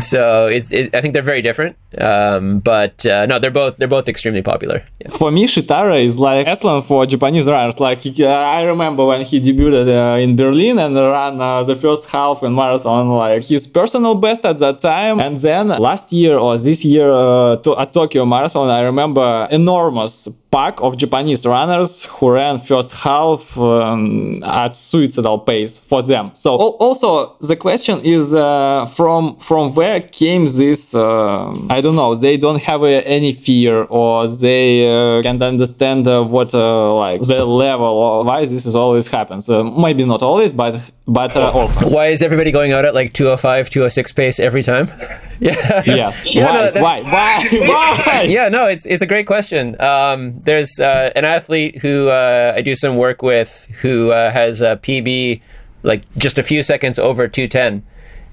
So 0.00 0.46
it's, 0.46 0.72
it, 0.72 0.94
I 0.94 1.00
think 1.00 1.12
they're 1.12 1.22
very 1.22 1.42
different, 1.42 1.76
um, 1.98 2.60
but 2.60 3.04
uh, 3.04 3.26
no, 3.26 3.38
they're 3.38 3.50
both 3.50 3.76
they're 3.76 3.88
both 3.88 4.08
extremely 4.08 4.42
popular. 4.42 4.82
Yeah. 5.00 5.10
For 5.10 5.30
me, 5.30 5.46
Shitara 5.46 6.02
is 6.02 6.18
like 6.18 6.46
excellent 6.46 6.84
for 6.84 7.04
Japanese 7.04 7.46
runners. 7.46 7.78
Like 7.80 7.98
he, 7.98 8.24
uh, 8.24 8.28
I 8.30 8.62
remember 8.62 9.04
when 9.04 9.22
he 9.22 9.40
debuted 9.40 9.88
uh, 9.88 10.18
in 10.18 10.36
Berlin 10.36 10.78
and 10.78 10.94
ran 10.94 11.40
uh, 11.40 11.62
the 11.64 11.74
first 11.74 12.08
half 12.10 12.42
in 12.42 12.54
marathon, 12.54 13.10
like 13.10 13.44
his 13.44 13.66
personal 13.66 14.14
best 14.14 14.44
at 14.44 14.58
that 14.58 14.80
time. 14.80 15.20
And 15.20 15.38
then 15.38 15.68
last 15.68 16.12
year 16.12 16.38
or 16.38 16.56
this 16.56 16.84
year 16.84 17.12
uh, 17.12 17.56
to, 17.56 17.78
at 17.78 17.92
Tokyo 17.92 18.24
Marathon, 18.24 18.70
I 18.70 18.82
remember 18.82 19.48
enormous 19.50 20.28
pack 20.50 20.80
of 20.80 20.96
Japanese 20.96 21.46
runners 21.46 22.04
who 22.06 22.30
ran 22.30 22.58
first 22.58 22.92
half 22.92 23.56
um, 23.58 24.42
at 24.42 24.76
suicidal 24.76 25.38
pace 25.38 25.78
for 25.78 26.02
them. 26.02 26.30
So 26.34 26.56
also 26.56 27.36
the 27.40 27.56
question 27.56 28.00
is 28.02 28.34
uh, 28.34 28.86
from 28.86 29.36
from 29.36 29.74
where 29.74 30.00
came 30.00 30.46
this? 30.46 30.94
Uh, 30.94 31.52
I 31.70 31.80
don't 31.80 31.96
know. 31.96 32.14
They 32.14 32.36
don't 32.36 32.60
have 32.62 32.82
uh, 32.82 32.86
any 32.86 33.32
fear 33.32 33.84
or 33.84 34.28
they 34.28 34.68
uh, 34.88 35.22
can't 35.22 35.42
understand 35.42 36.08
uh, 36.08 36.24
what 36.24 36.54
uh, 36.54 36.94
like 36.94 37.22
the 37.22 37.44
level 37.44 37.86
or 37.86 38.24
why 38.24 38.44
this 38.44 38.66
is 38.66 38.74
always 38.74 39.08
happens. 39.08 39.48
maybe 39.48 40.04
not 40.04 40.22
always, 40.22 40.52
but 40.52 40.80
but 41.12 41.36
often. 41.36 41.90
Why 41.90 42.08
is 42.08 42.22
everybody 42.22 42.52
going 42.52 42.72
out 42.72 42.84
at 42.84 42.94
like 42.94 43.12
205, 43.12 43.68
206 43.70 44.12
pace 44.12 44.38
every 44.38 44.62
time? 44.62 44.86
yeah. 45.40 45.82
Yes. 45.84 46.24
yeah, 46.34 46.46
why? 46.46 46.52
No, 46.52 46.70
that, 46.70 46.82
why? 46.82 47.00
Why? 47.02 47.48
Why? 48.06 48.22
yeah. 48.28 48.48
No. 48.48 48.66
It's 48.66 48.86
it's 48.86 49.02
a 49.02 49.06
great 49.06 49.26
question. 49.26 49.80
Um, 49.80 50.40
there's 50.40 50.78
uh, 50.78 51.10
an 51.16 51.24
athlete 51.24 51.78
who 51.78 52.08
uh, 52.08 52.54
I 52.56 52.60
do 52.62 52.76
some 52.76 52.96
work 52.96 53.22
with 53.22 53.66
who 53.80 54.10
uh, 54.10 54.30
has 54.30 54.60
a 54.60 54.76
PB 54.76 55.42
like 55.82 56.10
just 56.16 56.38
a 56.38 56.42
few 56.42 56.62
seconds 56.62 56.98
over 56.98 57.26
210. 57.26 57.84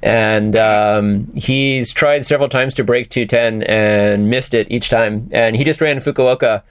And 0.03 0.55
um, 0.55 1.33
he's 1.33 1.91
tried 1.91 2.25
several 2.25 2.49
times 2.49 2.75
to 2.75 2.83
break 2.83 3.09
210 3.09 3.63
and 3.63 4.29
missed 4.29 4.53
it 4.53 4.67
each 4.69 4.89
time. 4.89 5.27
And 5.31 5.55
he 5.55 5.63
just 5.63 5.81
ran 5.81 5.97
Fukuoka 5.99 6.61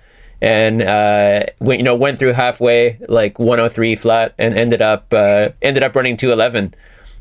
and 0.41 0.83
uh, 0.83 1.45
went, 1.61 1.79
you 1.79 1.85
know 1.85 1.97
went 1.97 2.19
through 2.19 2.33
halfway 2.33 2.99
like 3.09 3.39
103 3.39 3.97
flat 3.97 4.35
and 4.39 4.57
ended 4.57 4.83
up 4.83 5.13
uh, 5.13 5.49
ended 5.63 5.83
up 5.83 5.95
running 5.95 6.17
211 6.17 6.75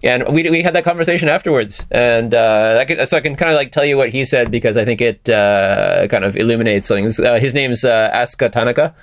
and 0.05 0.24
we, 0.30 0.47
we 0.49 0.61
had 0.61 0.76
that 0.76 0.84
conversation 0.84 1.28
afterwards. 1.28 1.86
And 1.89 2.34
uh, 2.34 2.78
I 2.80 2.86
could, 2.86 3.07
so 3.07 3.18
I 3.18 3.22
can 3.22 3.36
kind 3.36 3.51
of 3.51 3.55
like 3.55 3.72
tell 3.72 3.84
you 3.84 3.97
what 3.97 4.09
he 4.09 4.24
said 4.24 4.51
because 4.51 4.78
I 4.78 4.86
think 4.86 5.01
it 5.01 5.28
uh, 5.28 6.07
kind 6.07 6.24
of 6.24 6.38
illuminates 6.38 6.88
things 6.88 7.20
Uh, 7.20 7.39
his 7.39 7.53
name's 7.53 7.84
uh, 7.84 8.11
Asuka 8.13 8.51
Tanaka, 8.51 8.93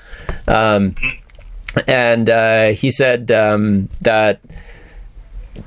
um, 0.47 0.95
and 1.89 2.31
uh, 2.31 2.69
he 2.69 2.91
said 2.91 3.33
um, 3.33 3.89
that 4.03 4.41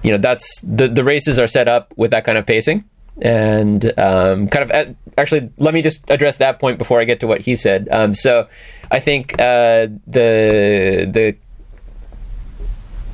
you 0.04 0.12
know 0.12 0.18
that's 0.18 0.60
the 0.62 0.88
the 0.88 1.04
races 1.04 1.38
are 1.38 1.48
set 1.48 1.68
up 1.68 1.94
with 1.98 2.12
that 2.12 2.24
kind 2.24 2.38
of 2.38 2.46
pacing. 2.46 2.86
And 3.22 3.98
um, 3.98 4.48
kind 4.50 4.64
of 4.64 4.72
at, 4.72 4.96
actually, 5.18 5.50
let 5.58 5.74
me 5.74 5.82
just 5.82 6.04
address 6.10 6.38
that 6.38 6.60
point 6.60 6.78
before 6.78 7.00
I 7.00 7.04
get 7.04 7.20
to 7.22 7.28
what 7.28 7.42
he 7.42 7.56
said. 7.56 7.88
Um, 7.92 8.14
so, 8.14 8.48
I 8.92 9.00
think 9.00 9.34
uh, 9.34 9.88
the 10.08 11.10
the 11.12 11.36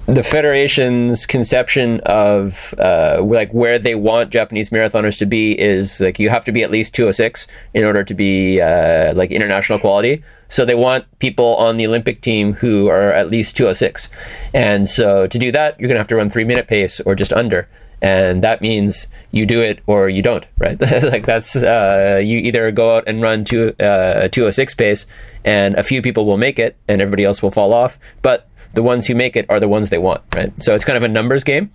the 0.08 0.24
federation's 0.24 1.26
conception 1.26 2.02
of 2.02 2.74
uh, 2.78 3.22
like 3.24 3.52
where 3.54 3.80
they 3.80 3.96
want 3.96 4.30
Japanese 4.30 4.70
marathoners 4.70 5.18
to 5.20 5.26
be 5.26 5.58
is 5.60 6.00
like 6.00 6.20
you 6.20 6.30
have 6.30 6.44
to 6.46 6.52
be 6.52 6.64
at 6.64 6.72
least 6.72 6.94
206 6.96 7.48
in 7.74 7.86
order 7.86 8.04
to 8.04 8.14
be 8.14 8.60
uh, 8.60 9.14
like 9.14 9.32
international 9.32 9.80
quality. 9.80 10.24
So 10.50 10.66
they 10.66 10.76
want 10.76 11.06
people 11.20 11.56
on 11.56 11.78
the 11.78 11.88
Olympic 11.88 12.22
team 12.22 12.54
who 12.54 12.90
are 12.90 13.14
at 13.14 13.30
least 13.30 13.56
206. 13.56 14.10
And 14.54 14.90
so 14.90 15.28
to 15.28 15.40
do 15.40 15.50
that, 15.54 15.80
you're 15.80 15.88
going 15.88 15.96
to 15.96 16.02
have 16.02 16.10
to 16.10 16.18
run 16.18 16.30
three 16.30 16.44
minute 16.44 16.68
pace 16.68 17.00
or 17.02 17.16
just 17.16 17.32
under. 17.32 17.70
And 18.02 18.44
that 18.44 18.62
means 18.62 19.08
you 19.32 19.46
do 19.46 19.62
it 19.62 19.80
or 19.86 20.10
you 20.10 20.22
don't, 20.22 20.46
right? 20.58 20.80
like 21.04 21.26
that's, 21.26 21.56
uh, 21.56 22.22
you 22.24 22.40
either 22.40 22.72
go 22.72 22.98
out 22.98 23.08
and 23.08 23.22
run 23.22 23.46
to 23.46 23.70
uh, 23.84 24.28
206 24.30 24.74
pace 24.76 25.06
and 25.44 25.76
a 25.76 25.84
few 25.84 26.02
people 26.02 26.26
will 26.26 26.38
make 26.38 26.60
it 26.60 26.76
and 26.88 27.02
everybody 27.02 27.24
else 27.24 27.42
will 27.42 27.52
fall 27.52 27.74
off. 27.74 28.00
But 28.22 28.48
the 28.74 28.84
ones 28.84 29.08
who 29.08 29.16
make 29.16 29.36
it 29.36 29.46
are 29.50 29.60
the 29.60 29.68
ones 29.68 29.90
they 29.90 29.98
want, 29.98 30.24
right? 30.36 30.52
So 30.64 30.74
it's 30.76 30.86
kind 30.86 30.98
of 30.98 31.04
a 31.04 31.08
numbers 31.08 31.44
game 31.44 31.72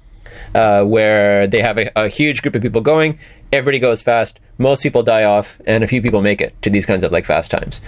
uh, 0.55 0.85
where 0.85 1.47
they 1.47 1.61
have 1.61 1.79
a, 1.79 1.91
a, 1.97 2.09
huge 2.09 2.43
group 2.43 2.55
of 2.55 2.63
people 2.63 2.81
going, 2.81 3.19
everybody 3.53 3.79
goes 3.79 4.03
fast, 4.03 4.39
most 4.59 4.83
people 4.83 5.03
die 5.03 5.25
off, 5.25 5.61
and 5.67 5.85
a 5.85 5.87
few 5.87 6.01
people 6.03 6.23
make 6.23 6.41
it 6.41 6.61
to 6.63 6.71
these 6.71 6.87
kinds 6.87 7.05
of 7.05 7.13
like 7.13 7.25
fast 7.25 7.51
times. 7.51 7.81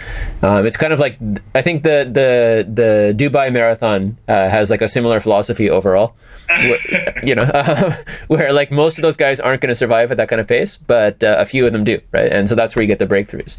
Um, 0.42 0.66
it's 0.66 0.76
kind 0.76 0.92
of 0.92 1.00
like 1.00 1.18
I 1.54 1.62
think 1.62 1.82
the 1.82 2.08
the 2.10 2.66
the 2.68 3.14
Dubai 3.16 3.52
Marathon 3.52 4.16
uh, 4.28 4.48
has 4.48 4.70
like 4.70 4.82
a 4.82 4.88
similar 4.88 5.20
philosophy 5.20 5.70
overall. 5.70 6.14
where, 6.48 7.14
you 7.22 7.34
know, 7.34 7.42
uh, 7.42 7.96
where 8.28 8.52
like 8.52 8.70
most 8.70 8.98
of 8.98 9.02
those 9.02 9.16
guys 9.16 9.38
aren't 9.40 9.60
going 9.60 9.68
to 9.68 9.76
survive 9.76 10.10
at 10.10 10.16
that 10.16 10.28
kind 10.28 10.40
of 10.40 10.46
pace, 10.46 10.78
but 10.78 11.22
uh, 11.22 11.36
a 11.38 11.44
few 11.44 11.66
of 11.66 11.72
them 11.72 11.84
do, 11.84 12.00
right? 12.12 12.32
And 12.32 12.48
so 12.48 12.54
that's 12.54 12.74
where 12.74 12.82
you 12.82 12.88
get 12.88 12.98
the 12.98 13.06
breakthroughs. 13.06 13.56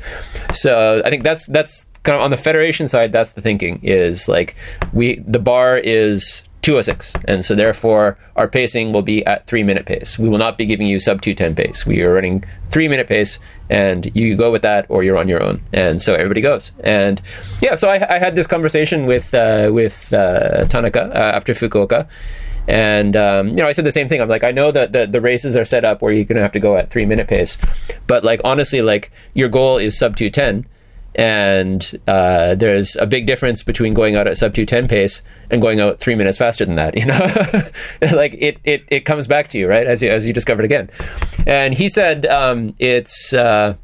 So 0.53 1.01
I 1.05 1.10
think 1.10 1.24
that's 1.24 1.45
that's 1.47 1.88
kind 2.03 2.16
of 2.16 2.22
on 2.22 2.32
the 2.32 2.38
federation 2.38 2.88
side, 2.88 3.12
that's 3.12 3.34
the 3.34 3.41
thinking 3.41 3.80
is 3.84 4.28
like 4.28 4.55
we 4.93 5.20
the 5.28 5.39
bar 5.39 5.78
is 5.78 6.43
206 6.62 7.14
and 7.26 7.45
so 7.45 7.55
therefore 7.55 8.18
our 8.36 8.47
pacing 8.47 8.91
will 8.91 9.01
be 9.01 9.26
at 9.26 9.45
three 9.47 9.64
minute 9.64 9.86
pace. 9.86 10.20
We 10.20 10.30
will 10.30 10.38
not 10.38 10.57
be 10.57 10.66
giving 10.66 10.88
you 10.88 10.99
sub 10.99 11.22
210 11.22 11.55
pace. 11.55 11.86
We 11.86 12.01
are 12.03 12.14
running 12.14 12.43
three 12.70 12.88
minute 12.88 13.07
pace 13.07 13.39
and 13.70 14.12
you 14.16 14.36
go 14.36 14.51
with 14.51 14.62
that 14.64 14.86
or 14.89 15.03
you're 15.03 15.18
on 15.18 15.28
your 15.28 15.41
own. 15.41 15.62
And 15.74 16.01
so 16.01 16.14
everybody 16.16 16.41
goes. 16.41 16.72
And 16.84 17.22
yeah 17.62 17.76
so 17.76 17.89
i, 17.89 18.16
I 18.16 18.20
had 18.20 18.36
this 18.36 18.47
conversation 18.47 19.05
with 19.05 19.34
uh, 19.34 19.70
with 19.72 20.14
uh, 20.14 20.66
tanaka 20.66 21.03
uh, 21.16 21.36
after 21.38 21.53
fukuoka. 21.53 22.07
And 22.68 23.16
um, 23.16 23.49
you 23.49 23.55
know, 23.55 23.68
I 23.68 23.72
said 23.72 23.86
the 23.86 23.91
same 23.91 24.07
thing. 24.07 24.22
I'm 24.22 24.30
like, 24.30 24.43
I 24.43 24.51
know 24.51 24.72
that 24.72 24.93
the, 24.93 25.07
the 25.07 25.22
races 25.22 25.55
are 25.55 25.66
set 25.66 25.84
up 25.84 26.03
where 26.03 26.14
you're 26.14 26.24
gonna 26.24 26.41
have 26.41 26.51
to 26.51 26.60
go 26.60 26.78
at 26.78 26.91
three 26.91 27.05
minute 27.05 27.28
pace, 27.28 27.57
but 28.05 28.24
like 28.24 28.41
honestly, 28.43 28.84
like 28.84 29.12
your 29.34 29.49
goal 29.49 29.80
is 29.80 29.97
sub 29.97 30.16
two 30.16 30.30
ten, 30.30 30.68
and 31.16 31.99
uh, 32.07 32.55
there's 32.55 32.95
a 32.97 33.05
big 33.05 33.26
difference 33.26 33.64
between 33.64 33.93
going 33.93 34.16
out 34.16 34.28
at 34.28 34.38
sub 34.38 34.53
210 34.53 34.88
pace 34.88 35.22
and 35.49 35.62
going 35.62 35.80
out 35.80 35.99
three 35.99 36.16
minutes 36.16 36.38
faster 36.38 36.66
than 36.66 36.76
that 36.76 36.97
you 36.97 37.05
know? 37.05 37.70
Like 38.16 38.36
it, 38.38 38.57
it 38.64 38.84
it 38.89 38.99
comes 39.01 39.28
back 39.28 39.49
to 39.49 39.57
you 39.57 39.68
right? 39.68 39.88
As 39.88 40.01
you 40.01 40.10
as 40.10 40.26
you 40.26 40.34
discovered 40.34 40.66
again. 40.66 40.89
And 41.45 41.74
he 41.74 41.89
said 41.89 42.26
um, 42.28 42.76
it's 42.80 43.34
uh, 43.34 43.76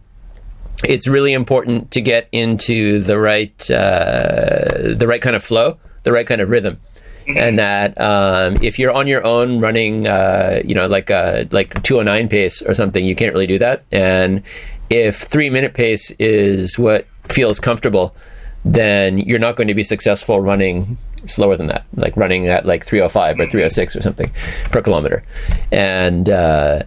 it's 0.83 1.07
really 1.07 1.33
important 1.33 1.91
to 1.91 2.01
get 2.01 2.27
into 2.31 3.01
the 3.01 3.17
right 3.17 3.71
uh, 3.71 4.93
the 4.95 5.05
right 5.07 5.21
kind 5.21 5.35
of 5.35 5.43
flow 5.43 5.77
the 6.05 6.13
right 6.13 6.25
kind 6.25 6.39
of 6.39 6.49
rhythm. 6.49 6.79
And 7.27 7.57
that 7.57 7.99
um, 7.99 8.55
if 8.61 8.77
you're 8.77 8.91
on 8.91 9.07
your 9.07 9.25
own 9.25 9.59
running, 9.59 10.05
uh, 10.05 10.61
you 10.63 10.75
know, 10.75 10.87
like 10.87 11.09
uh, 11.09 11.45
like 11.49 11.81
209 11.81 12.29
pace 12.29 12.61
or 12.61 12.75
something, 12.75 13.03
you 13.03 13.15
can't 13.15 13.33
really 13.33 13.47
do 13.47 13.57
that. 13.57 13.83
And 13.91 14.43
if 14.91 15.23
three 15.23 15.49
minute 15.49 15.73
pace 15.73 16.11
is 16.19 16.77
what 16.77 17.07
feels 17.27 17.59
comfortable, 17.59 18.15
then 18.63 19.19
you're 19.19 19.39
not 19.39 19.55
going 19.55 19.67
to 19.67 19.73
be 19.73 19.83
successful 19.83 20.41
running 20.41 20.97
slower 21.27 21.55
than 21.55 21.67
that, 21.67 21.85
like 21.95 22.15
running 22.17 22.47
at 22.47 22.65
like 22.65 22.85
305 22.85 23.39
or 23.39 23.45
306 23.45 23.95
or 23.95 24.01
something 24.01 24.31
per 24.65 24.81
kilometer. 24.81 25.23
And 25.71 26.29
uh, 26.29 26.83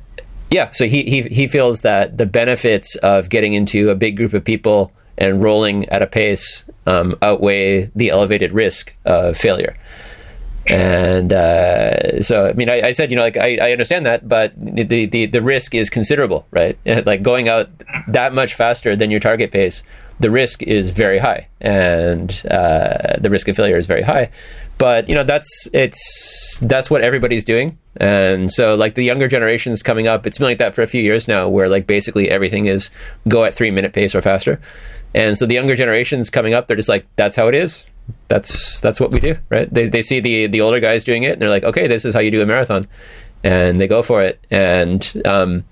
yeah, 0.51 0.71
so 0.73 0.87
he, 0.87 1.05
he 1.05 1.23
he 1.23 1.49
feels 1.49 1.83
that 1.83 2.19
the 2.19 2.27
benefits 2.27 2.97
of 2.97 3.29
getting 3.29 3.55
into 3.55 3.91
a 3.91 3.95
big 3.95 4.17
group 4.17 4.33
of 4.33 4.45
people 4.45 4.93
and 5.17 5.43
rolling 5.43 5.89
at 5.89 6.03
a 6.03 6.07
pace 6.07 6.65
um, 6.87 7.17
outweigh 7.23 7.91
the 7.95 8.11
elevated 8.11 8.53
risk 8.53 8.95
of 9.05 9.37
failure. 9.37 9.77
And 10.69 11.33
uh, 11.33 12.23
so, 12.23 12.47
I 12.47 12.53
mean, 12.53 12.69
I, 12.69 12.89
I, 12.89 12.93
said, 12.93 13.11
you 13.11 13.17
know, 13.17 13.23
like 13.23 13.39
I, 13.39 13.57
I 13.57 13.73
understand 13.73 14.05
that, 14.05 14.29
but 14.29 14.53
the, 14.57 15.07
the 15.07 15.27
the 15.27 15.41
risk 15.41 15.75
is 15.75 15.89
considerable, 15.89 16.47
right? 16.51 16.79
Like 17.07 17.23
going 17.23 17.49
out 17.49 17.71
that 18.09 18.35
much 18.35 18.55
faster 18.55 18.95
than 18.95 19.11
your 19.11 19.21
target 19.21 19.51
pace 19.51 19.83
the 20.21 20.31
risk 20.31 20.63
is 20.63 20.91
very 20.91 21.19
high, 21.19 21.49
and 21.61 22.31
uh, 22.51 23.17
the 23.21 23.31
risk 23.31 23.49
of 23.49 23.57
failure 23.57 23.77
is 23.77 23.87
very 23.87 24.03
high. 24.03 24.31
But 24.79 25.09
you 25.09 25.15
know 25.15 25.25
that's 25.25 25.69
it's 25.73 26.59
that's 26.63 26.89
what 26.89 27.03
everybody's 27.03 27.45
doing, 27.45 27.79
and 27.97 28.51
so 28.51 28.77
like 28.77 28.95
the 28.95 29.03
younger 29.03 29.27
generations 29.27 29.83
coming 29.83 30.07
up, 30.07 30.27
it's 30.27 30.39
been 30.39 30.47
like 30.47 30.59
that 30.59 30.75
for 30.75 30.83
a 30.83 30.87
few 30.87 31.03
years 31.03 31.27
now, 31.27 31.49
where 31.49 31.69
like 31.69 31.87
basically 31.87 32.31
everything 32.31 32.67
is 32.67 32.91
go 33.27 33.45
at 33.45 33.55
three 33.55 33.73
minute 33.73 33.93
pace 33.93 34.15
or 34.15 34.23
faster, 34.23 34.61
and 35.15 35.37
so 35.37 35.47
the 35.47 35.55
younger 35.55 35.75
generations 35.75 36.31
coming 36.31 36.55
up, 36.55 36.69
they're 36.69 36.77
just 36.77 36.89
like 36.89 37.07
that's 37.17 37.35
how 37.35 37.49
it 37.49 37.55
is. 37.57 37.85
That's 38.29 38.81
that's 38.81 39.01
what 39.01 39.11
we 39.11 39.19
do, 39.19 39.37
right? 39.51 39.73
They 39.73 39.89
they 39.89 40.03
see 40.03 40.21
the 40.21 40.47
the 40.47 40.61
older 40.61 40.79
guys 40.79 41.03
doing 41.03 41.25
it, 41.25 41.33
and 41.33 41.43
they're 41.43 41.51
like, 41.51 41.65
okay, 41.65 41.89
this 41.89 42.05
is 42.05 42.15
how 42.15 42.21
you 42.21 42.31
do 42.31 42.41
a 42.41 42.47
marathon, 42.47 42.87
and 43.43 43.81
they 43.81 43.89
go 43.89 44.03
for 44.03 44.23
it, 44.23 44.39
and 44.49 45.23
um, 45.25 45.65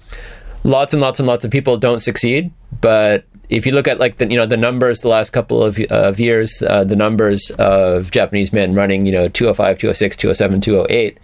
lots 0.64 0.92
and 0.92 1.01
lots 1.01 1.20
and 1.20 1.28
lots 1.28 1.44
of 1.44 1.53
people 1.53 1.76
don't 1.76 2.01
succeed, 2.01 2.53
but 2.80 3.24
if 3.49 3.66
you 3.66 3.72
look 3.72 3.86
at 3.88 3.99
like 3.99 4.18
the 4.18 4.28
you 4.30 4.36
know 4.36 4.47
the 4.47 4.57
numbers 4.57 5.01
the 5.01 5.09
last 5.09 5.30
couple 5.30 5.62
of, 5.62 5.78
of 5.90 6.18
years 6.18 6.62
uh, 6.62 6.84
the 6.84 6.97
numbers 6.97 7.51
of 7.59 8.11
japanese 8.11 8.53
men 8.53 8.74
running 8.74 9.07
you 9.07 9.12
know 9.12 9.28
205 9.28 9.78
206 9.78 10.16
207 10.16 10.61
208 10.61 11.18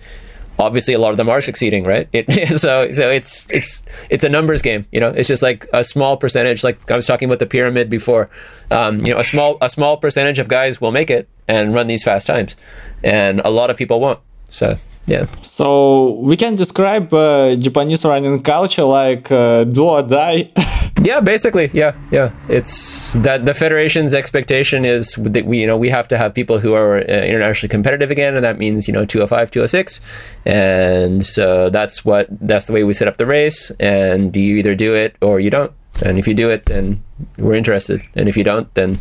obviously 0.59 0.95
a 0.95 0.99
lot 0.99 1.11
of 1.11 1.16
them 1.16 1.29
are 1.29 1.41
succeeding 1.41 1.85
right? 1.85 2.09
It, 2.12 2.59
so 2.61 2.93
so 2.93 3.11
it's 3.11 3.47
it's 3.51 3.83
it's 4.11 4.25
a 4.25 4.29
numbers 4.29 4.62
game 4.62 4.87
you 4.93 5.01
know? 5.01 5.09
It's 5.09 5.29
just 5.29 5.43
like 5.43 5.66
a 5.73 5.83
small 5.83 6.16
percentage 6.16 6.62
like 6.62 6.91
i 6.91 6.97
was 6.97 7.07
talking 7.07 7.29
about 7.29 7.39
the 7.39 7.47
pyramid 7.47 7.91
before 7.91 8.31
um, 8.70 9.05
you 9.05 9.12
know 9.12 9.20
a 9.20 9.25
small 9.25 9.59
a 9.61 9.70
small 9.70 9.97
percentage 9.97 10.39
of 10.39 10.49
guys 10.49 10.81
will 10.81 10.93
make 10.93 11.11
it 11.11 11.29
and 11.49 11.75
run 11.75 11.87
these 11.87 12.05
fast 12.05 12.27
times 12.27 12.57
and 13.03 13.41
a 13.45 13.51
lot 13.51 13.70
of 13.70 13.77
people 13.77 14.01
won't 14.01 14.20
so 14.51 14.77
yeah. 15.07 15.26
So 15.42 16.12
we 16.20 16.36
can 16.36 16.55
describe 16.55 17.12
uh, 17.12 17.57
Japanese 17.57 18.05
running 18.05 18.40
culture 18.42 18.84
like 18.84 19.30
uh, 19.32 19.64
do 19.64 19.84
or 19.84 20.03
die. 20.03 20.48
yeah, 21.03 21.20
basically, 21.20 21.70
yeah, 21.72 21.96
yeah. 22.11 22.32
It's 22.48 23.14
that 23.14 23.44
the 23.44 23.55
federation's 23.55 24.14
expectation 24.14 24.84
is 24.84 25.14
that 25.16 25.44
we, 25.44 25.61
you 25.61 25.66
know, 25.66 25.76
we 25.76 25.88
have 25.88 26.07
to 26.09 26.18
have 26.18 26.34
people 26.34 26.59
who 26.61 26.74
are 26.74 26.98
uh, 26.98 27.03
internationally 27.03 27.70
competitive 27.70 28.11
again, 28.11 28.36
and 28.36 28.44
that 28.44 28.59
means 28.59 28.86
you 28.86 28.94
know 28.94 29.05
205, 29.05 29.50
206, 29.50 30.00
and 30.46 31.26
so 31.26 31.68
that's 31.68 32.05
what 32.05 32.28
that's 32.40 32.66
the 32.66 32.72
way 32.72 32.84
we 32.84 32.94
set 32.94 33.09
up 33.09 33.16
the 33.16 33.26
race. 33.26 33.72
And 33.80 34.34
you 34.36 34.57
either 34.57 34.74
do 34.74 34.94
it 34.94 35.16
or 35.20 35.40
you 35.40 35.50
don't. 35.50 35.72
And 36.05 36.18
if 36.18 36.26
you 36.26 36.34
do 36.34 36.48
it, 36.48 36.66
then 36.66 37.03
we're 37.38 37.55
interested, 37.55 38.03
and 38.14 38.28
if 38.28 38.36
you 38.36 38.44
don't, 38.44 38.72
then 38.74 39.00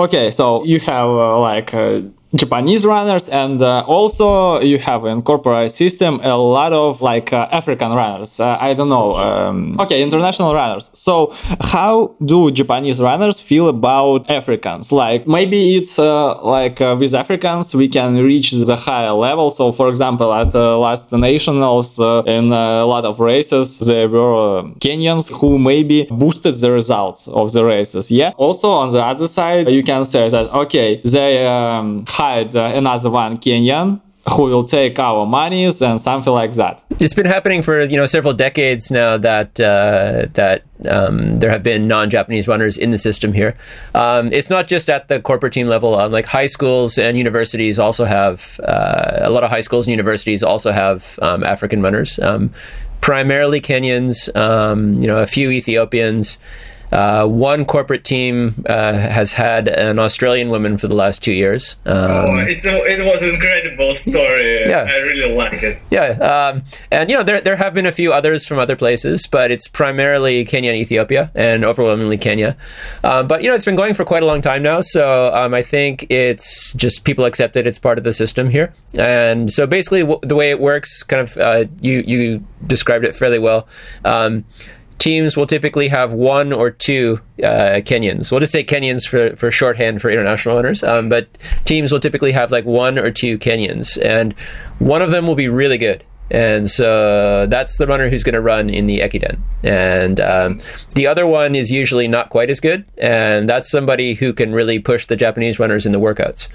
Okay, 0.00 0.30
so 0.30 0.64
you 0.64 0.80
have 0.80 1.10
uh, 1.10 1.38
like 1.38 1.74
uh, 1.74 2.00
Japanese 2.34 2.86
runners, 2.86 3.28
and 3.28 3.60
uh, 3.60 3.80
also 3.86 4.60
you 4.60 4.78
have 4.78 5.04
in 5.04 5.20
corporate 5.22 5.72
system 5.72 6.20
a 6.22 6.36
lot 6.36 6.72
of 6.72 7.02
like 7.02 7.32
uh, 7.32 7.48
African 7.50 7.92
runners. 7.92 8.38
Uh, 8.38 8.56
I 8.60 8.72
don't 8.74 8.88
know. 8.88 9.16
Um, 9.16 9.80
okay, 9.80 10.00
international 10.02 10.54
runners. 10.54 10.90
So 10.94 11.34
how 11.60 12.14
do 12.24 12.50
Japanese 12.52 13.00
runners 13.00 13.40
feel 13.40 13.68
about 13.68 14.30
Africans? 14.30 14.92
Like 14.92 15.26
maybe 15.26 15.76
it's 15.76 15.98
uh, 15.98 16.40
like 16.42 16.80
uh, 16.80 16.96
with 16.98 17.14
Africans 17.14 17.74
we 17.74 17.88
can 17.88 18.22
reach 18.22 18.52
the 18.52 18.76
higher 18.76 19.12
level. 19.12 19.50
So 19.50 19.72
for 19.72 19.88
example, 19.88 20.32
at 20.32 20.52
the 20.52 20.76
last 20.76 21.10
nationals 21.10 21.98
uh, 21.98 22.22
in 22.26 22.52
a 22.52 22.86
lot 22.86 23.04
of 23.04 23.18
races 23.18 23.80
there 23.80 24.08
were 24.08 24.62
Kenyans 24.78 25.36
who 25.40 25.58
maybe 25.58 26.06
boosted 26.10 26.54
the 26.54 26.70
results 26.70 27.26
of 27.26 27.52
the 27.52 27.64
races. 27.64 28.10
Yeah. 28.10 28.32
Also 28.36 28.70
on 28.70 28.92
the 28.92 29.02
other 29.02 29.26
side 29.26 29.68
you 29.68 29.82
can 29.82 30.04
say 30.04 30.28
that 30.28 30.52
okay 30.54 31.00
they 31.04 31.44
um, 31.46 32.04
uh, 32.20 32.72
another 32.74 33.10
one 33.10 33.38
Kenyan 33.38 34.00
who 34.28 34.42
will 34.42 34.64
take 34.64 34.98
our 34.98 35.24
monies 35.24 35.80
and 35.80 36.00
something 36.00 36.32
like 36.32 36.52
that. 36.52 36.82
It's 36.98 37.14
been 37.14 37.26
happening 37.26 37.62
for 37.62 37.82
you 37.82 37.96
know 37.96 38.06
several 38.06 38.34
decades 38.34 38.90
now 38.90 39.16
that 39.16 39.58
uh, 39.58 40.26
that 40.34 40.64
um, 40.86 41.38
there 41.38 41.50
have 41.50 41.62
been 41.62 41.88
non-Japanese 41.88 42.46
runners 42.46 42.76
in 42.76 42.90
the 42.90 42.98
system 42.98 43.32
here. 43.32 43.56
Um, 43.94 44.32
it's 44.32 44.50
not 44.50 44.68
just 44.68 44.90
at 44.90 45.08
the 45.08 45.20
corporate 45.20 45.54
team 45.54 45.68
level. 45.68 45.98
Um, 45.98 46.12
like 46.12 46.26
high 46.26 46.46
schools 46.46 46.98
and 46.98 47.16
universities 47.16 47.78
also 47.78 48.04
have 48.04 48.60
uh, 48.64 49.20
a 49.22 49.30
lot 49.30 49.42
of 49.42 49.50
high 49.50 49.62
schools 49.62 49.86
and 49.86 49.92
universities 49.92 50.42
also 50.42 50.72
have 50.72 51.18
um, 51.22 51.42
African 51.42 51.80
runners, 51.80 52.18
um, 52.18 52.52
primarily 53.00 53.60
Kenyans. 53.60 54.34
Um, 54.36 54.94
you 54.94 55.06
know, 55.06 55.16
a 55.18 55.26
few 55.26 55.50
Ethiopians. 55.50 56.36
Uh, 56.92 57.26
one 57.26 57.64
corporate 57.64 58.04
team 58.04 58.64
uh, 58.68 58.92
has 58.92 59.32
had 59.32 59.68
an 59.68 59.98
Australian 59.98 60.50
woman 60.50 60.76
for 60.76 60.88
the 60.88 60.94
last 60.94 61.22
two 61.22 61.32
years. 61.32 61.76
Um, 61.86 62.10
oh, 62.10 62.36
it's 62.38 62.64
a, 62.64 62.74
it 62.84 63.04
was 63.04 63.22
an 63.22 63.30
incredible 63.34 63.94
story. 63.94 64.68
Yeah. 64.68 64.86
I 64.88 64.96
really 64.98 65.34
like 65.34 65.62
it. 65.62 65.78
Yeah, 65.90 66.08
um, 66.18 66.62
and 66.90 67.08
you 67.10 67.16
know 67.16 67.22
there 67.22 67.40
there 67.40 67.56
have 67.56 67.74
been 67.74 67.86
a 67.86 67.92
few 67.92 68.12
others 68.12 68.46
from 68.46 68.58
other 68.58 68.76
places, 68.76 69.26
but 69.26 69.50
it's 69.50 69.68
primarily 69.68 70.44
Kenya 70.44 70.70
and 70.72 70.78
Ethiopia, 70.80 71.30
and 71.34 71.64
overwhelmingly 71.64 72.18
Kenya. 72.18 72.56
Um, 73.04 73.28
but 73.28 73.42
you 73.42 73.48
know 73.48 73.54
it's 73.54 73.64
been 73.64 73.76
going 73.76 73.94
for 73.94 74.04
quite 74.04 74.22
a 74.22 74.26
long 74.26 74.42
time 74.42 74.62
now, 74.62 74.80
so 74.80 75.32
um, 75.34 75.54
I 75.54 75.62
think 75.62 76.06
it's 76.10 76.72
just 76.74 77.04
people 77.04 77.24
accept 77.24 77.56
it. 77.56 77.66
It's 77.66 77.78
part 77.78 77.98
of 77.98 78.04
the 78.04 78.12
system 78.12 78.50
here, 78.50 78.74
and 78.98 79.52
so 79.52 79.66
basically 79.66 80.00
w- 80.00 80.20
the 80.22 80.34
way 80.34 80.50
it 80.50 80.60
works, 80.60 81.02
kind 81.02 81.22
of 81.22 81.36
uh, 81.36 81.64
you 81.80 82.02
you 82.06 82.44
described 82.66 83.04
it 83.04 83.14
fairly 83.14 83.38
well. 83.38 83.68
Teams 85.00 85.36
will 85.36 85.46
typically 85.48 85.88
have 85.88 86.12
one 86.12 86.52
or 86.52 86.70
two 86.70 87.20
uh, 87.42 87.82
Kenyans. 87.82 88.30
We'll 88.30 88.40
just 88.40 88.52
say 88.52 88.62
Kenyans 88.62 89.08
for, 89.08 89.34
for 89.34 89.50
shorthand 89.50 90.00
for 90.00 90.10
international 90.10 90.54
runners. 90.54 90.84
Um, 90.84 91.08
but 91.08 91.26
teams 91.64 91.90
will 91.90 92.00
typically 92.00 92.32
have 92.32 92.52
like 92.52 92.66
one 92.66 92.98
or 92.98 93.10
two 93.10 93.38
Kenyans, 93.38 93.98
and 94.04 94.34
one 94.78 95.02
of 95.02 95.10
them 95.10 95.26
will 95.26 95.34
be 95.34 95.48
really 95.48 95.78
good. 95.78 96.04
And 96.30 96.70
so 96.70 97.46
that's 97.46 97.76
the 97.76 97.86
runner 97.86 98.08
who's 98.08 98.22
going 98.22 98.34
to 98.34 98.40
run 98.40 98.70
in 98.70 98.86
the 98.86 99.00
Ekiden. 99.00 99.40
And 99.64 100.20
um, 100.20 100.60
the 100.94 101.06
other 101.06 101.26
one 101.26 101.56
is 101.56 101.70
usually 101.72 102.06
not 102.06 102.30
quite 102.30 102.50
as 102.50 102.60
good. 102.60 102.84
And 102.98 103.48
that's 103.48 103.68
somebody 103.68 104.14
who 104.14 104.32
can 104.32 104.52
really 104.52 104.78
push 104.78 105.06
the 105.06 105.16
Japanese 105.16 105.58
runners 105.58 105.86
in 105.86 105.92
the 105.92 105.98
workouts. 105.98 106.46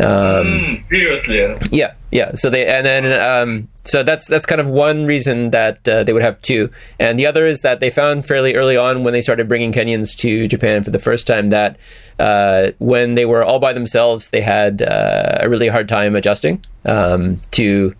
Um, 0.00 0.46
Mm, 0.46 0.80
seriously. 0.80 1.56
yeah, 1.70 1.94
yeah. 2.10 2.34
So 2.34 2.50
they 2.50 2.66
and 2.66 2.84
then 2.84 3.20
um, 3.20 3.68
so 3.84 4.02
that's 4.02 4.26
that's 4.26 4.44
kind 4.44 4.60
of 4.60 4.68
one 4.68 5.06
reason 5.06 5.50
that 5.50 5.86
uh, 5.88 6.02
they 6.02 6.12
would 6.12 6.22
have 6.22 6.40
two, 6.42 6.70
and 6.98 7.16
the 7.18 7.26
other 7.26 7.46
is 7.46 7.60
that 7.60 7.78
they 7.78 7.90
found 7.90 8.26
fairly 8.26 8.54
early 8.56 8.76
on 8.76 9.04
when 9.04 9.12
they 9.12 9.20
started 9.20 9.46
bringing 9.46 9.72
Kenyans 9.72 10.16
to 10.18 10.48
Japan 10.48 10.82
for 10.82 10.90
the 10.90 10.98
first 10.98 11.26
time 11.28 11.50
that 11.50 11.76
uh, 12.18 12.72
when 12.78 13.14
they 13.14 13.24
were 13.24 13.44
all 13.44 13.60
by 13.60 13.72
themselves, 13.72 14.30
they 14.30 14.40
had 14.40 14.82
uh, 14.82 15.38
a 15.40 15.48
really 15.48 15.68
hard 15.68 15.88
time 15.88 16.16
adjusting 16.16 16.60
um, 16.86 17.40
to 17.52 17.94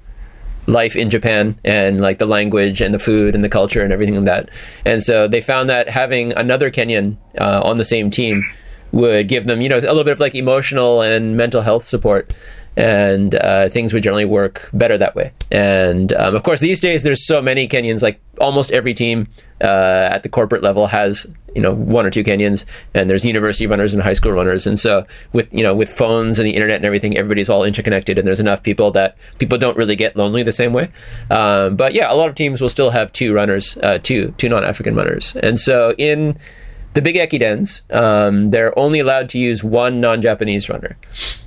life 0.66 0.96
in 0.96 1.10
Japan 1.10 1.58
and 1.62 2.00
like 2.00 2.18
the 2.18 2.26
language 2.26 2.80
and 2.80 2.94
the 2.94 2.98
food 2.98 3.34
and 3.34 3.44
the 3.44 3.48
culture 3.50 3.84
and 3.84 3.92
everything 3.92 4.14
like 4.14 4.24
that. 4.24 4.48
And 4.86 5.02
so 5.02 5.28
they 5.28 5.42
found 5.42 5.68
that 5.68 5.90
having 5.90 6.32
another 6.32 6.70
Kenyan 6.70 7.18
uh, 7.38 7.60
on 7.62 7.76
the 7.76 7.84
same 7.84 8.10
team 8.10 8.42
would 8.94 9.26
give 9.26 9.46
them, 9.46 9.60
you 9.60 9.68
know, 9.68 9.78
a 9.78 9.80
little 9.80 10.04
bit 10.04 10.12
of 10.12 10.20
like 10.20 10.34
emotional 10.34 11.02
and 11.02 11.36
mental 11.36 11.62
health 11.62 11.84
support. 11.84 12.34
And 12.76 13.36
uh, 13.36 13.68
things 13.68 13.92
would 13.92 14.02
generally 14.02 14.24
work 14.24 14.68
better 14.72 14.98
that 14.98 15.14
way. 15.14 15.32
And 15.52 16.12
um, 16.14 16.34
of 16.34 16.42
course, 16.42 16.58
these 16.58 16.80
days 16.80 17.04
there's 17.04 17.24
so 17.24 17.40
many 17.40 17.68
Kenyans. 17.68 18.02
Like 18.02 18.20
almost 18.40 18.72
every 18.72 18.94
team 18.94 19.28
uh, 19.60 20.08
at 20.10 20.24
the 20.24 20.28
corporate 20.28 20.60
level 20.64 20.88
has, 20.88 21.24
you 21.54 21.62
know, 21.62 21.72
one 21.72 22.04
or 22.04 22.10
two 22.10 22.24
Kenyans. 22.24 22.64
And 22.92 23.08
there's 23.08 23.24
university 23.24 23.68
runners 23.68 23.94
and 23.94 24.02
high 24.02 24.14
school 24.14 24.32
runners. 24.32 24.66
And 24.66 24.76
so 24.76 25.06
with 25.32 25.46
you 25.52 25.62
know 25.62 25.72
with 25.72 25.88
phones 25.88 26.40
and 26.40 26.48
the 26.48 26.54
internet 26.54 26.76
and 26.76 26.84
everything, 26.84 27.16
everybody's 27.16 27.48
all 27.48 27.62
interconnected. 27.62 28.18
And 28.18 28.26
there's 28.26 28.40
enough 28.40 28.64
people 28.64 28.90
that 28.92 29.16
people 29.38 29.56
don't 29.56 29.76
really 29.76 29.94
get 29.94 30.16
lonely 30.16 30.42
the 30.42 30.52
same 30.52 30.72
way. 30.72 30.90
Um, 31.30 31.76
but 31.76 31.94
yeah, 31.94 32.12
a 32.12 32.16
lot 32.16 32.28
of 32.28 32.34
teams 32.34 32.60
will 32.60 32.68
still 32.68 32.90
have 32.90 33.12
two 33.12 33.32
runners, 33.32 33.78
uh, 33.84 33.98
two 34.02 34.34
two 34.36 34.48
non-African 34.48 34.96
runners. 34.96 35.36
And 35.36 35.60
so 35.60 35.94
in 35.96 36.36
the 36.94 37.02
big 37.02 37.16
ekidens, 37.16 37.82
um, 37.92 38.50
they're 38.50 38.76
only 38.78 39.00
allowed 39.00 39.28
to 39.30 39.38
use 39.38 39.62
one 39.64 40.00
non-Japanese 40.00 40.68
runner. 40.68 40.96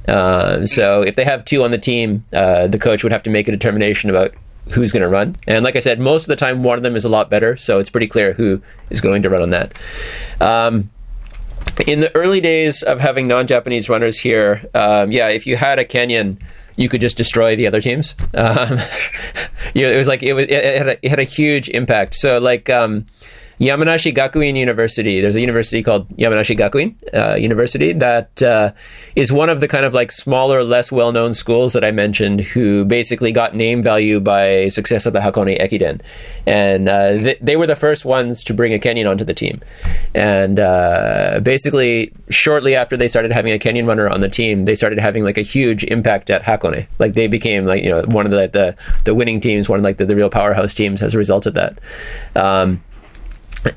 Uh, 0.08 0.66
so 0.66 1.02
if 1.02 1.16
they 1.16 1.24
have 1.24 1.46
two 1.46 1.64
on 1.64 1.72
the 1.72 1.78
team, 1.78 2.24
uh, 2.34 2.68
the 2.68 2.78
coach 2.78 3.02
would 3.04 3.14
have 3.14 3.24
to 3.24 3.30
make 3.30 3.48
a 3.48 3.52
determination 3.52 4.10
about 4.10 4.34
who's 4.72 4.92
going 4.92 5.02
to 5.02 5.08
run. 5.08 5.38
And 5.48 5.64
like 5.64 5.78
I 5.78 5.80
said, 5.80 6.00
most 6.00 6.24
of 6.24 6.28
the 6.28 6.36
time, 6.36 6.64
one 6.64 6.78
of 6.78 6.84
them 6.84 6.98
is 6.98 7.06
a 7.06 7.10
lot 7.10 7.30
better, 7.30 7.56
so 7.56 7.80
it's 7.80 7.90
pretty 7.90 8.08
clear 8.08 8.34
who 8.34 8.62
is 8.90 9.00
going 9.00 9.24
to 9.24 9.30
run 9.30 9.42
on 9.42 9.50
that. 9.52 9.80
Um, 10.42 10.90
in 11.86 12.02
the 12.02 12.14
early 12.14 12.42
days 12.42 12.84
of 12.84 13.00
having 13.00 13.28
non-Japanese 13.28 13.88
runners 13.88 14.20
here, 14.20 14.70
um, 14.74 15.12
yeah, 15.12 15.30
if 15.30 15.48
you 15.48 15.56
had 15.56 15.80
a 15.80 15.86
Kenyan, 15.86 16.38
you 16.76 16.90
could 16.90 17.00
just 17.00 17.16
destroy 17.16 17.56
the 17.56 17.68
other 17.68 17.80
teams. 17.80 18.16
Um, 18.34 18.80
you 19.74 19.84
know, 19.84 19.92
it 19.92 19.98
was 19.98 20.08
like 20.08 20.24
it 20.24 20.34
was 20.34 20.46
it, 20.48 20.78
had 20.78 20.88
a, 20.88 21.06
it 21.06 21.10
had 21.10 21.20
a 21.20 21.24
huge 21.24 21.70
impact. 21.70 22.16
So 22.16 22.38
like. 22.40 22.70
Um, 22.70 23.06
Yamanashi 23.60 24.14
Gakuin 24.14 24.56
University. 24.56 25.20
There's 25.20 25.36
a 25.36 25.42
university 25.42 25.82
called 25.82 26.08
Yamanashi 26.10 26.58
Gakuin 26.58 26.96
uh, 27.14 27.36
University 27.36 27.92
that 27.94 28.42
uh, 28.44 28.72
is 29.16 29.32
one 29.32 29.50
of 29.50 29.62
the 29.62 29.68
kind 29.68 29.84
of 29.84 29.96
like 29.96 30.12
smaller, 30.12 30.64
less 30.64 30.92
well-known 30.92 31.34
schools 31.34 31.74
that 31.74 31.84
I 31.84 31.92
mentioned, 31.92 32.42
who 32.42 32.86
basically 32.86 33.32
got 33.32 33.56
name 33.56 33.82
value 33.82 34.20
by 34.20 34.68
success 34.68 35.08
of 35.08 35.14
the 35.14 35.20
Hakone 35.20 35.60
Ekiden, 35.60 36.02
and 36.46 36.88
uh, 36.88 37.12
th- 37.14 37.40
they 37.42 37.56
were 37.56 37.66
the 37.66 37.76
first 37.76 38.06
ones 38.06 38.44
to 38.44 38.54
bring 38.54 38.74
a 38.74 38.80
Kenyan 38.80 39.10
onto 39.10 39.24
the 39.24 39.34
team. 39.34 39.60
And 40.14 40.60
uh, 40.60 41.40
basically, 41.42 42.14
shortly 42.30 42.76
after 42.76 42.96
they 42.96 43.08
started 43.08 43.32
having 43.32 43.54
a 43.54 43.60
Kenyan 43.60 43.88
runner 43.88 44.08
on 44.08 44.22
the 44.22 44.30
team, 44.30 44.64
they 44.64 44.76
started 44.76 45.00
having 45.00 45.24
like 45.24 45.38
a 45.38 45.42
huge 45.42 45.84
impact 45.86 46.30
at 46.30 46.44
Hakone. 46.44 46.88
Like 47.00 47.16
they 47.16 47.28
became 47.28 47.66
like 47.66 47.84
you 47.84 47.90
know 47.90 48.04
one 48.04 48.26
of 48.26 48.32
the 48.32 48.48
the, 48.48 48.76
the 49.06 49.16
winning 49.16 49.42
teams, 49.42 49.68
one 49.68 49.80
of 49.80 49.84
like 49.84 49.98
the, 49.98 50.06
the 50.06 50.16
real 50.16 50.30
powerhouse 50.30 50.76
teams 50.76 51.02
as 51.02 51.16
a 51.16 51.18
result 51.18 51.48
of 51.48 51.56
that. 51.56 51.80
Um, 52.36 52.84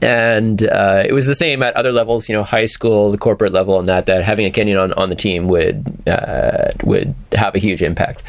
and 0.03 0.62
uh, 0.62 1.05
it 1.07 1.12
was 1.12 1.26
the 1.26 1.34
same 1.34 1.62
at 1.62 1.74
other 1.74 1.93
levels, 1.93 2.28
you 2.28 2.34
know, 2.34 2.43
high 2.43 2.66
school, 2.66 3.11
the 3.11 3.18
corporate 3.18 3.53
level, 3.53 3.78
and 3.78 3.88
that 3.88 4.07
that 4.07 4.24
having 4.24 4.47
a 4.47 4.51
Kenyan 4.51 4.80
on, 4.80 4.93
on 4.95 5.09
the 5.09 5.16
team 5.16 5.49
would 5.49 6.09
uh, 6.09 6.72
would 6.84 7.14
have 7.32 7.55
a 7.55 7.59
huge 7.59 7.82
impact. 7.82 8.22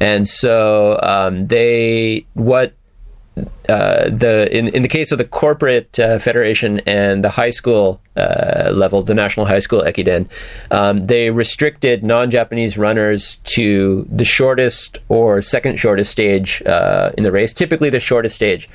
And 0.00 0.28
so 0.28 0.98
um, 1.02 1.46
they 1.46 2.26
what 2.34 2.74
uh, 3.68 4.10
the 4.10 4.48
in, 4.56 4.68
in 4.68 4.82
the 4.82 4.88
case 4.88 5.12
of 5.12 5.18
the 5.18 5.24
corporate 5.24 5.98
uh, 5.98 6.18
federation 6.18 6.80
and 6.80 7.22
the 7.24 7.28
high 7.28 7.50
school 7.50 8.00
uh, 8.16 8.70
level, 8.74 9.02
the 9.02 9.14
national 9.14 9.46
high 9.46 9.60
school 9.60 9.82
ekiden, 9.82 10.28
um, 10.70 11.04
they 11.04 11.30
restricted 11.30 12.02
non-Japanese 12.02 12.76
runners 12.76 13.36
to 13.44 14.06
the 14.10 14.24
shortest 14.24 14.98
or 15.08 15.40
second 15.40 15.78
shortest 15.78 16.10
stage 16.10 16.62
uh, 16.66 17.12
in 17.16 17.24
the 17.24 17.32
race, 17.32 17.52
typically 17.52 17.90
the 17.90 18.00
shortest 18.00 18.34
stage. 18.34 18.68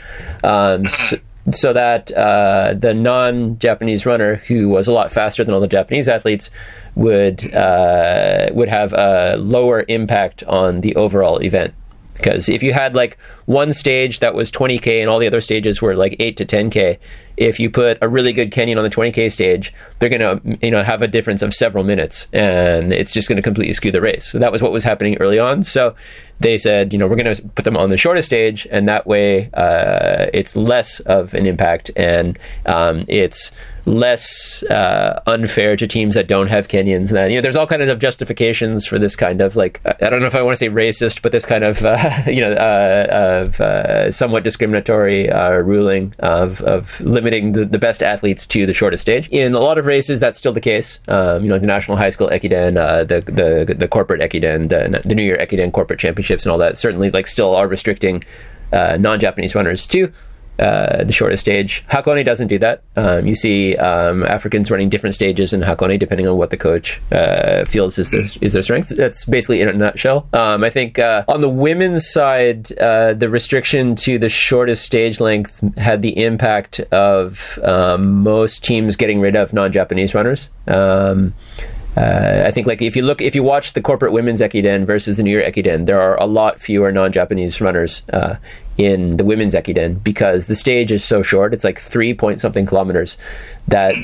Um, 0.44 0.88
so, 0.88 1.18
so 1.52 1.74
that 1.74 2.12
uh, 2.12 2.74
the 2.78 2.94
non-Japanese 2.94 4.06
runner, 4.06 4.36
who 4.48 4.70
was 4.70 4.88
a 4.88 4.92
lot 4.92 5.12
faster 5.12 5.44
than 5.44 5.54
all 5.54 5.62
the 5.62 5.68
Japanese 5.68 6.08
athletes, 6.08 6.50
would 6.96 7.54
uh, 7.54 8.48
would 8.54 8.70
have 8.70 8.94
a 8.94 9.36
lower 9.38 9.84
impact 9.88 10.44
on 10.46 10.82
the 10.82 10.96
overall 10.96 11.40
event. 11.40 11.74
Because 12.16 12.50
if 12.50 12.64
you 12.64 12.74
had 12.74 12.96
like 12.96 13.18
one 13.46 13.74
stage 13.74 14.20
that 14.20 14.34
was 14.34 14.52
20k 14.52 15.02
and 15.02 15.10
all 15.10 15.20
the 15.20 15.28
other 15.28 15.42
stages 15.42 15.82
were 15.82 15.96
like 15.96 16.16
8 16.20 16.38
to 16.38 16.46
10k, 16.46 16.98
if 17.38 17.60
you 17.60 17.70
put 17.70 17.98
a 18.02 18.08
really 18.08 18.32
good 18.32 18.52
Kenyan 18.52 18.78
on 18.78 18.84
the 18.84 18.90
20k 18.90 19.32
stage, 19.32 19.74
they're 20.00 20.10
going 20.10 20.22
to 20.22 20.66
you 20.66 20.72
know 20.72 20.84
have 20.84 21.02
a 21.02 21.08
difference 21.08 21.42
of 21.42 21.54
several 21.54 21.84
minutes, 21.84 22.28
and 22.32 22.94
it's 22.94 23.14
just 23.14 23.28
going 23.28 23.36
to 23.36 23.42
completely 23.42 23.74
skew 23.74 23.92
the 23.92 24.02
race. 24.02 24.26
So 24.26 24.40
that 24.40 24.52
was 24.52 24.62
what 24.62 24.72
was 24.72 24.84
happening 24.84 25.18
early 25.18 25.40
on. 25.40 25.64
So 25.64 25.96
they 26.40 26.58
said, 26.58 26.94
you 26.94 27.00
know, 27.00 27.08
we're 27.08 27.18
going 27.18 27.36
to 27.36 27.42
put 27.50 27.66
them 27.66 27.78
on 27.78 27.90
the 27.90 27.98
shortest 27.98 28.28
stage, 28.28 28.68
and 28.72 28.88
that 28.88 29.06
way 29.06 29.50
uh, 29.54 30.28
it's 30.34 30.56
less 30.56 31.02
of 31.02 31.34
an 31.34 31.46
impact, 31.46 31.92
and 31.96 32.40
um, 32.66 33.04
it's 33.08 33.52
less 33.88 34.64
uh, 34.64 35.22
unfair 35.28 35.76
to 35.76 35.88
teams 35.88 36.16
that 36.16 36.28
don't 36.28 36.48
have 36.48 36.68
Kenyans. 36.68 37.12
That 37.12 37.30
you 37.30 37.38
know, 37.38 37.42
there's 37.42 37.56
all 37.56 37.68
kinds 37.68 37.90
of 37.90 38.00
justifications 38.00 38.86
for 38.86 39.00
this 39.00 39.16
kind 39.16 39.42
of 39.42 39.56
like 39.56 39.82
I 39.86 40.10
don't 40.10 40.20
know 40.20 40.26
if 40.26 40.36
I 40.36 40.42
want 40.42 40.58
to 40.58 40.60
say 40.60 40.70
racist, 40.70 41.22
but 41.22 41.32
this 41.32 41.46
kind 41.46 41.64
of 41.64 41.84
uh, 41.84 42.24
you 42.28 42.42
know 42.42 42.54
uh, 42.54 43.08
of 43.46 43.62
uh, 43.62 44.12
somewhat 44.12 44.44
discriminatory 44.44 45.30
uh, 45.30 45.58
ruling 45.58 46.14
of 46.20 46.62
of 46.62 47.00
limiting 47.02 47.54
the, 47.54 47.66
the 47.66 47.80
best 47.80 48.02
athletes 48.02 48.46
to 48.48 48.66
the 48.66 48.74
shortest 48.74 49.02
stage. 49.02 49.28
In 49.30 49.54
a 49.54 49.60
lot 49.60 49.78
of 49.78 49.86
races, 49.86 50.20
that's 50.20 50.38
still 50.38 50.54
the 50.54 50.62
case. 50.62 51.00
Um, 51.08 51.44
you 51.44 51.50
know, 51.50 51.60
the 51.60 51.68
national 51.68 51.98
high 51.98 52.10
school 52.10 52.30
ekiden, 52.30 52.78
uh, 52.78 53.04
the 53.04 53.22
the 53.22 53.76
the 53.76 53.88
corporate 53.88 54.22
ekiden, 54.22 54.70
the, 54.70 55.02
the 55.08 55.16
New 55.16 55.24
Year 55.24 55.38
ekiden 55.38 55.72
corporate 55.72 56.00
championships, 56.00 56.46
and 56.46 56.52
all 56.52 56.58
that 56.58 56.78
certainly 56.78 57.12
like 57.12 57.28
still 57.28 57.56
are 57.56 57.68
restricting 57.68 58.24
non-Japanese 58.72 59.56
runners 59.56 59.88
to 59.88 60.12
uh, 60.60 61.04
the 61.04 61.14
shortest 61.14 61.42
stage. 61.42 61.84
Hakone 61.92 62.24
doesn't 62.24 62.48
do 62.48 62.60
that. 62.60 62.84
Um, 62.96 63.26
you 63.28 63.36
see 63.36 63.76
um, 63.78 64.24
Africans 64.24 64.72
running 64.72 64.90
different 64.90 65.16
stages 65.16 65.54
in 65.54 65.62
Hakone 65.62 66.00
depending 66.00 66.28
on 66.28 66.38
what 66.38 66.50
the 66.50 66.58
coach 66.58 67.02
uh, 67.12 67.66
feels 67.66 67.98
is 67.98 68.12
their 68.12 68.26
is 68.42 68.54
their 68.54 68.64
strength. 68.64 68.90
That's 68.90 69.26
basically 69.26 69.62
in 69.62 69.70
a 69.70 69.74
nutshell. 69.74 70.28
Um, 70.34 70.64
I 70.64 70.70
think 70.70 71.00
uh, 71.00 71.24
on 71.28 71.42
the 71.42 71.50
women's 71.50 72.10
side, 72.10 72.72
uh, 72.80 73.14
the 73.14 73.30
restriction 73.30 73.96
to 73.98 74.18
the 74.18 74.30
shortest 74.30 74.86
stage 74.86 75.20
length 75.20 75.64
had 75.78 76.02
the 76.02 76.24
impact 76.24 76.80
of 76.92 77.60
um, 77.64 78.24
most 78.24 78.64
teams 78.64 78.96
getting 78.96 79.20
rid 79.20 79.36
of 79.36 79.54
non-Japanese 79.54 80.16
runners. 80.16 80.50
Um, 80.68 81.34
uh, 81.98 82.44
I 82.46 82.52
think 82.52 82.68
like 82.68 82.82
if 82.82 82.96
you 82.96 83.04
look 83.04 83.22
if 83.22 83.36
you 83.36 83.44
watch 83.44 83.72
the 83.74 83.82
corporate 83.82 84.12
women's 84.12 84.42
ekiden 84.42 84.86
versus 84.86 85.16
the 85.16 85.24
New 85.24 85.32
Year 85.32 85.50
ekiden, 85.50 85.86
there 85.86 86.02
are 86.02 86.20
a 86.20 86.26
lot 86.26 86.60
fewer 86.60 86.92
non-Japanese 86.92 87.62
runners 87.62 88.04
uh, 88.12 88.36
in 88.78 89.18
the 89.18 89.26
women's 89.26 89.54
ekiden 89.54 90.04
because 90.04 90.48
the 90.48 90.56
stage 90.56 90.92
is 90.92 91.04
so 91.04 91.22
short. 91.22 91.54
It's 91.54 91.64
like 91.64 91.80
three 91.80 92.14
point 92.14 92.42
something 92.42 92.66
kilometers. 92.66 93.18
That 93.68 93.96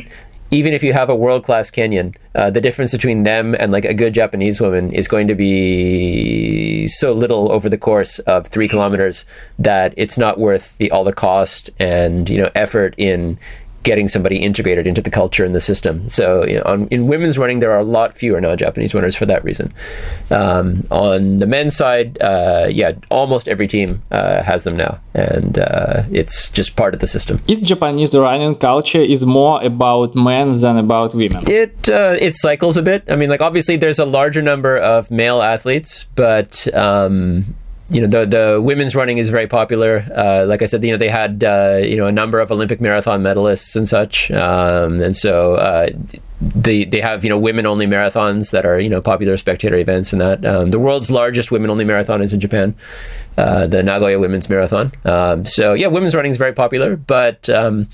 even 0.51 0.73
if 0.73 0.83
you 0.83 0.91
have 0.91 1.09
a 1.09 1.15
world 1.15 1.45
class 1.45 1.71
Kenyan, 1.71 2.13
uh, 2.35 2.49
the 2.49 2.59
difference 2.59 2.91
between 2.91 3.23
them 3.23 3.55
and 3.57 3.71
like 3.71 3.85
a 3.85 3.93
good 3.93 4.13
Japanese 4.13 4.59
woman 4.59 4.91
is 4.91 5.07
going 5.07 5.27
to 5.27 5.35
be 5.35 6.87
so 6.87 7.13
little 7.13 7.51
over 7.51 7.69
the 7.69 7.77
course 7.77 8.19
of 8.19 8.47
three 8.47 8.67
kilometers 8.67 9.25
that 9.59 9.93
it's 9.95 10.17
not 10.17 10.39
worth 10.39 10.77
the 10.77 10.91
all 10.91 11.05
the 11.05 11.13
cost 11.13 11.69
and 11.79 12.29
you 12.29 12.37
know 12.37 12.51
effort 12.53 12.93
in 12.97 13.39
getting 13.83 14.07
somebody 14.07 14.37
integrated 14.37 14.87
into 14.87 15.01
the 15.01 15.09
culture 15.09 15.43
and 15.43 15.55
the 15.55 15.61
system. 15.61 16.07
So 16.09 16.45
you 16.45 16.55
know, 16.55 16.63
on, 16.65 16.87
in 16.89 17.07
women's 17.07 17.37
running, 17.37 17.59
there 17.59 17.71
are 17.71 17.79
a 17.79 17.83
lot 17.83 18.15
fewer 18.15 18.39
now 18.39 18.55
Japanese 18.55 18.93
runners 18.93 19.15
for 19.15 19.25
that 19.25 19.43
reason. 19.43 19.73
Um, 20.29 20.85
on 20.91 21.39
the 21.39 21.47
men's 21.47 21.75
side, 21.75 22.21
uh, 22.21 22.67
yeah, 22.69 22.93
almost 23.09 23.47
every 23.47 23.67
team 23.67 24.01
uh, 24.11 24.43
has 24.43 24.63
them 24.63 24.75
now, 24.75 24.99
and 25.13 25.59
uh, 25.59 26.03
it's 26.11 26.49
just 26.49 26.75
part 26.75 26.93
of 26.93 26.99
the 26.99 27.07
system. 27.07 27.41
Is 27.47 27.61
Japanese 27.61 28.15
running 28.15 28.55
culture 28.55 28.99
is 28.99 29.25
more 29.25 29.63
about 29.63 30.15
men 30.15 30.51
than 30.59 30.77
about 30.77 31.13
women? 31.13 31.43
It 31.49 31.89
uh, 31.89 32.17
it 32.19 32.35
cycles 32.35 32.77
a 32.77 32.81
bit. 32.81 33.03
I 33.09 33.15
mean, 33.15 33.29
like 33.29 33.41
obviously 33.41 33.77
there's 33.77 33.99
a 33.99 34.05
larger 34.05 34.41
number 34.41 34.77
of 34.77 35.09
male 35.11 35.41
athletes, 35.41 36.05
but 36.15 36.67
um, 36.75 37.55
you 37.91 38.01
know 38.01 38.07
the 38.07 38.25
the 38.25 38.61
women's 38.61 38.95
running 38.95 39.17
is 39.17 39.29
very 39.29 39.47
popular. 39.47 40.05
Uh, 40.15 40.45
like 40.45 40.61
I 40.61 40.65
said, 40.65 40.83
you 40.83 40.91
know 40.91 40.97
they 40.97 41.09
had 41.09 41.43
uh, 41.43 41.79
you 41.83 41.97
know 41.97 42.07
a 42.07 42.11
number 42.11 42.39
of 42.39 42.51
Olympic 42.51 42.79
marathon 42.79 43.21
medalists 43.21 43.75
and 43.75 43.87
such, 43.87 44.31
um, 44.31 45.01
and 45.01 45.15
so 45.15 45.55
uh, 45.55 45.89
they 46.39 46.85
they 46.85 47.01
have 47.01 47.23
you 47.25 47.29
know 47.29 47.37
women 47.37 47.65
only 47.65 47.85
marathons 47.85 48.51
that 48.51 48.65
are 48.65 48.79
you 48.79 48.89
know 48.89 49.01
popular 49.01 49.35
spectator 49.35 49.75
events 49.77 50.13
and 50.13 50.21
that. 50.21 50.45
Um, 50.45 50.71
the 50.71 50.79
world's 50.79 51.11
largest 51.11 51.51
women 51.51 51.69
only 51.69 51.83
marathon 51.83 52.21
is 52.21 52.33
in 52.33 52.39
Japan, 52.39 52.75
uh, 53.37 53.67
the 53.67 53.83
Nagoya 53.83 54.19
Women's 54.19 54.49
Marathon. 54.49 54.93
Um, 55.03 55.45
so 55.45 55.73
yeah, 55.73 55.87
women's 55.87 56.15
running 56.15 56.31
is 56.31 56.37
very 56.37 56.53
popular, 56.53 56.95
but 56.95 57.49
um, 57.49 57.89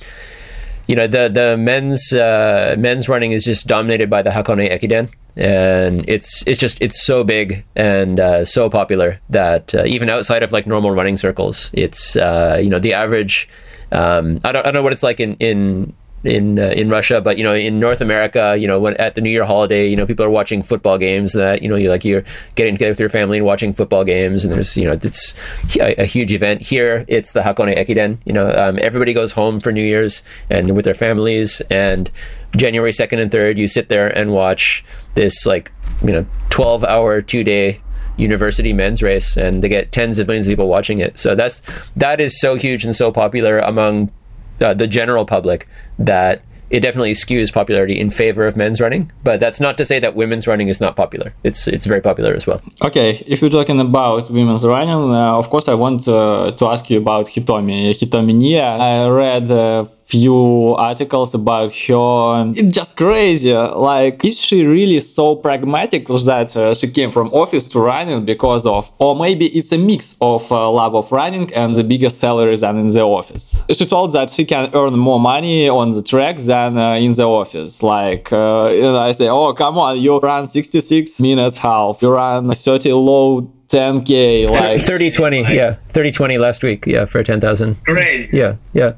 you 0.87 0.95
know 0.95 1.07
the 1.07 1.29
the 1.29 1.57
men's 1.57 2.13
uh, 2.13 2.75
men's 2.77 3.09
running 3.09 3.31
is 3.31 3.43
just 3.43 3.67
dominated 3.67 4.09
by 4.09 4.21
the 4.21 4.29
Hakone 4.29 4.71
Ekiden, 4.71 5.09
and 5.35 6.07
it's 6.07 6.45
it's 6.47 6.59
just 6.59 6.81
it's 6.81 7.03
so 7.03 7.23
big 7.23 7.63
and 7.75 8.19
uh, 8.19 8.45
so 8.45 8.69
popular 8.69 9.19
that 9.29 9.75
uh, 9.75 9.83
even 9.85 10.09
outside 10.09 10.43
of 10.43 10.51
like 10.51 10.65
normal 10.65 10.91
running 10.91 11.17
circles, 11.17 11.69
it's 11.73 12.15
uh, 12.15 12.59
you 12.61 12.69
know 12.69 12.79
the 12.79 12.93
average. 12.93 13.49
Um, 13.91 14.39
I 14.43 14.51
don't 14.51 14.65
I 14.65 14.71
don't 14.71 14.73
know 14.73 14.83
what 14.83 14.93
it's 14.93 15.03
like 15.03 15.19
in 15.19 15.35
in 15.35 15.93
in 16.23 16.57
uh, 16.59 16.69
in 16.69 16.89
Russia, 16.89 17.21
but 17.21 17.37
you 17.37 17.43
know, 17.43 17.53
in 17.53 17.79
North 17.79 18.01
America, 18.01 18.55
you 18.57 18.67
know, 18.67 18.79
when 18.79 18.95
at 18.97 19.15
the 19.15 19.21
New 19.21 19.29
Year 19.29 19.45
holiday, 19.45 19.87
you 19.87 19.95
know, 19.95 20.05
people 20.05 20.25
are 20.25 20.29
watching 20.29 20.63
football 20.63 20.97
games. 20.97 21.33
That 21.33 21.61
you 21.61 21.69
know, 21.69 21.75
you 21.75 21.89
like 21.89 22.03
you're 22.03 22.23
getting 22.55 22.73
together 22.73 22.91
with 22.91 22.99
your 22.99 23.09
family 23.09 23.37
and 23.37 23.45
watching 23.45 23.73
football 23.73 24.03
games, 24.03 24.43
and 24.43 24.53
there's 24.53 24.75
you 24.75 24.85
know, 24.85 24.93
it's 24.93 25.35
a, 25.79 26.01
a 26.01 26.05
huge 26.05 26.33
event. 26.33 26.61
Here, 26.61 27.05
it's 27.07 27.33
the 27.33 27.41
Hakone 27.41 27.77
Ekiden. 27.77 28.17
You 28.25 28.33
know, 28.33 28.51
um, 28.51 28.79
everybody 28.81 29.13
goes 29.13 29.31
home 29.31 29.59
for 29.59 29.71
New 29.71 29.83
Year's 29.83 30.23
and 30.49 30.75
with 30.75 30.85
their 30.85 30.95
families, 30.95 31.61
and 31.69 32.09
January 32.55 32.93
second 32.93 33.19
and 33.19 33.31
third, 33.31 33.57
you 33.57 33.67
sit 33.67 33.89
there 33.89 34.07
and 34.07 34.31
watch 34.31 34.83
this 35.13 35.45
like 35.45 35.71
you 36.03 36.11
know, 36.11 36.25
twelve 36.49 36.83
hour, 36.83 37.21
two 37.21 37.43
day 37.43 37.81
university 38.17 38.73
men's 38.73 39.03
race 39.03 39.37
and 39.37 39.63
they 39.63 39.69
get 39.69 39.91
tens 39.91 40.17
of 40.17 40.25
millions 40.25 40.47
of 40.47 40.51
people 40.51 40.67
watching 40.67 40.97
it 40.97 41.19
so 41.19 41.35
that's 41.35 41.61
that 41.95 42.19
is 42.19 42.41
so 42.41 42.55
huge 42.55 42.83
and 42.83 42.95
so 42.95 43.11
popular 43.11 43.59
among 43.59 44.11
uh, 44.59 44.73
the 44.73 44.87
general 44.87 45.23
public 45.23 45.67
that 45.99 46.41
it 46.69 46.81
definitely 46.81 47.13
skews 47.13 47.51
popularity 47.51 47.97
in 47.97 48.09
favor 48.09 48.45
of 48.45 48.57
men's 48.57 48.81
running, 48.81 49.11
but 49.23 49.39
that's 49.39 49.59
not 49.59 49.77
to 49.77 49.85
say 49.85 49.99
that 49.99 50.15
women's 50.15 50.47
running 50.47 50.67
is 50.67 50.81
not 50.81 50.95
popular. 50.95 51.33
It's 51.43 51.67
it's 51.67 51.85
very 51.85 52.01
popular 52.01 52.33
as 52.33 52.45
well. 52.45 52.61
Okay, 52.83 53.23
if 53.25 53.41
we're 53.41 53.49
talking 53.49 53.79
about 53.79 54.29
women's 54.29 54.65
running, 54.65 55.13
uh, 55.13 55.37
of 55.37 55.49
course 55.49 55.67
I 55.67 55.75
want 55.75 56.07
uh, 56.07 56.51
to 56.51 56.65
ask 56.67 56.89
you 56.89 56.97
about 56.97 57.27
Hitomi. 57.27 57.91
Hitomi 57.91 58.33
Niiya. 58.41 58.79
I 58.79 59.07
read 59.07 59.49
uh, 59.49 59.85
few 60.07 60.73
articles 60.77 61.33
about 61.33 61.73
her. 61.73 62.53
It's 62.55 62.73
just 62.75 62.95
crazy. 62.95 63.53
Like, 63.53 64.23
is 64.23 64.39
she 64.39 64.65
really 64.65 64.99
so 65.01 65.35
pragmatic 65.35 66.07
that 66.07 66.55
uh, 66.55 66.73
she 66.73 66.89
came 66.89 67.11
from 67.11 67.27
office 67.33 67.65
to 67.67 67.79
running 67.79 68.23
because 68.23 68.65
of, 68.65 68.89
or 68.99 69.15
maybe 69.17 69.47
it's 69.47 69.71
a 69.73 69.77
mix 69.77 70.15
of 70.21 70.49
uh, 70.49 70.71
love 70.71 70.95
of 70.95 71.11
running 71.11 71.53
and 71.53 71.75
the 71.75 71.83
bigger 71.83 72.09
salary 72.09 72.55
than 72.55 72.77
in 72.77 72.87
the 72.87 73.01
office. 73.01 73.61
She 73.69 73.85
told 73.85 74.13
that 74.13 74.29
she 74.29 74.45
can 74.45 74.71
earn 74.73 74.97
more 74.97 75.19
money 75.19 75.67
on 75.67 75.91
the 75.91 76.01
track 76.01 76.37
than 76.37 76.77
uh, 76.77 76.93
in 76.93 77.11
the 77.11 77.23
office. 77.23 77.83
Like, 77.83 78.31
uh, 78.31 78.69
you 78.73 78.83
know, 78.83 78.97
I 78.97 79.11
say, 79.11 79.27
oh, 79.27 79.53
come 79.53 79.77
on, 79.77 79.99
you 79.99 80.17
run 80.19 80.47
66 80.47 81.19
minutes 81.19 81.57
half, 81.57 82.01
you 82.01 82.09
run 82.09 82.49
30 82.49 82.93
low 82.93 83.56
10k 83.69 84.49
like 84.49 84.81
30 84.81 85.11
20 85.11 85.41
yeah 85.53 85.75
30 85.89 86.11
20 86.11 86.37
last 86.37 86.63
week 86.63 86.85
yeah 86.87 87.05
for 87.05 87.21
10,000 87.23 87.75
Crazy. 87.83 88.37
yeah 88.37 88.55
yeah. 88.73 88.93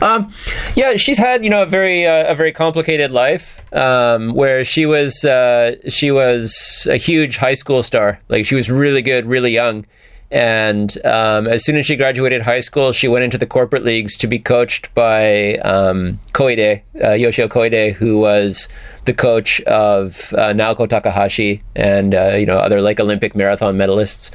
Um 0.00 0.32
yeah 0.76 0.96
she's 0.96 1.18
had 1.18 1.42
you 1.44 1.50
know 1.50 1.62
a 1.62 1.66
very 1.66 2.06
uh, 2.06 2.32
a 2.32 2.34
very 2.34 2.52
complicated 2.52 3.10
life 3.10 3.60
um 3.72 4.32
where 4.34 4.62
she 4.64 4.86
was 4.86 5.24
uh 5.24 5.74
she 5.88 6.10
was 6.12 6.86
a 6.90 6.96
huge 6.96 7.36
high 7.36 7.54
school 7.54 7.82
star. 7.82 8.20
Like 8.28 8.46
she 8.46 8.54
was 8.54 8.70
really 8.70 9.02
good 9.02 9.26
really 9.26 9.52
young. 9.52 9.84
And 10.28 10.96
um, 11.06 11.46
as 11.46 11.64
soon 11.64 11.76
as 11.76 11.86
she 11.86 11.94
graduated 11.94 12.42
high 12.42 12.58
school, 12.58 12.90
she 12.90 13.06
went 13.06 13.22
into 13.22 13.38
the 13.38 13.46
corporate 13.46 13.84
leagues 13.84 14.16
to 14.16 14.26
be 14.26 14.40
coached 14.40 14.92
by 14.92 15.54
um, 15.58 16.18
Koide, 16.32 16.82
uh, 17.00 17.12
Yoshio 17.12 17.46
Koide, 17.46 17.92
who 17.92 18.18
was 18.18 18.68
the 19.06 19.14
coach 19.14 19.60
of 19.62 20.32
uh, 20.34 20.52
Naoko 20.52 20.88
Takahashi 20.88 21.62
and 21.74 22.14
uh, 22.14 22.34
you 22.34 22.44
know 22.44 22.58
other 22.58 22.80
like 22.80 23.00
Olympic 23.00 23.34
marathon 23.34 23.76
medalists. 23.76 24.30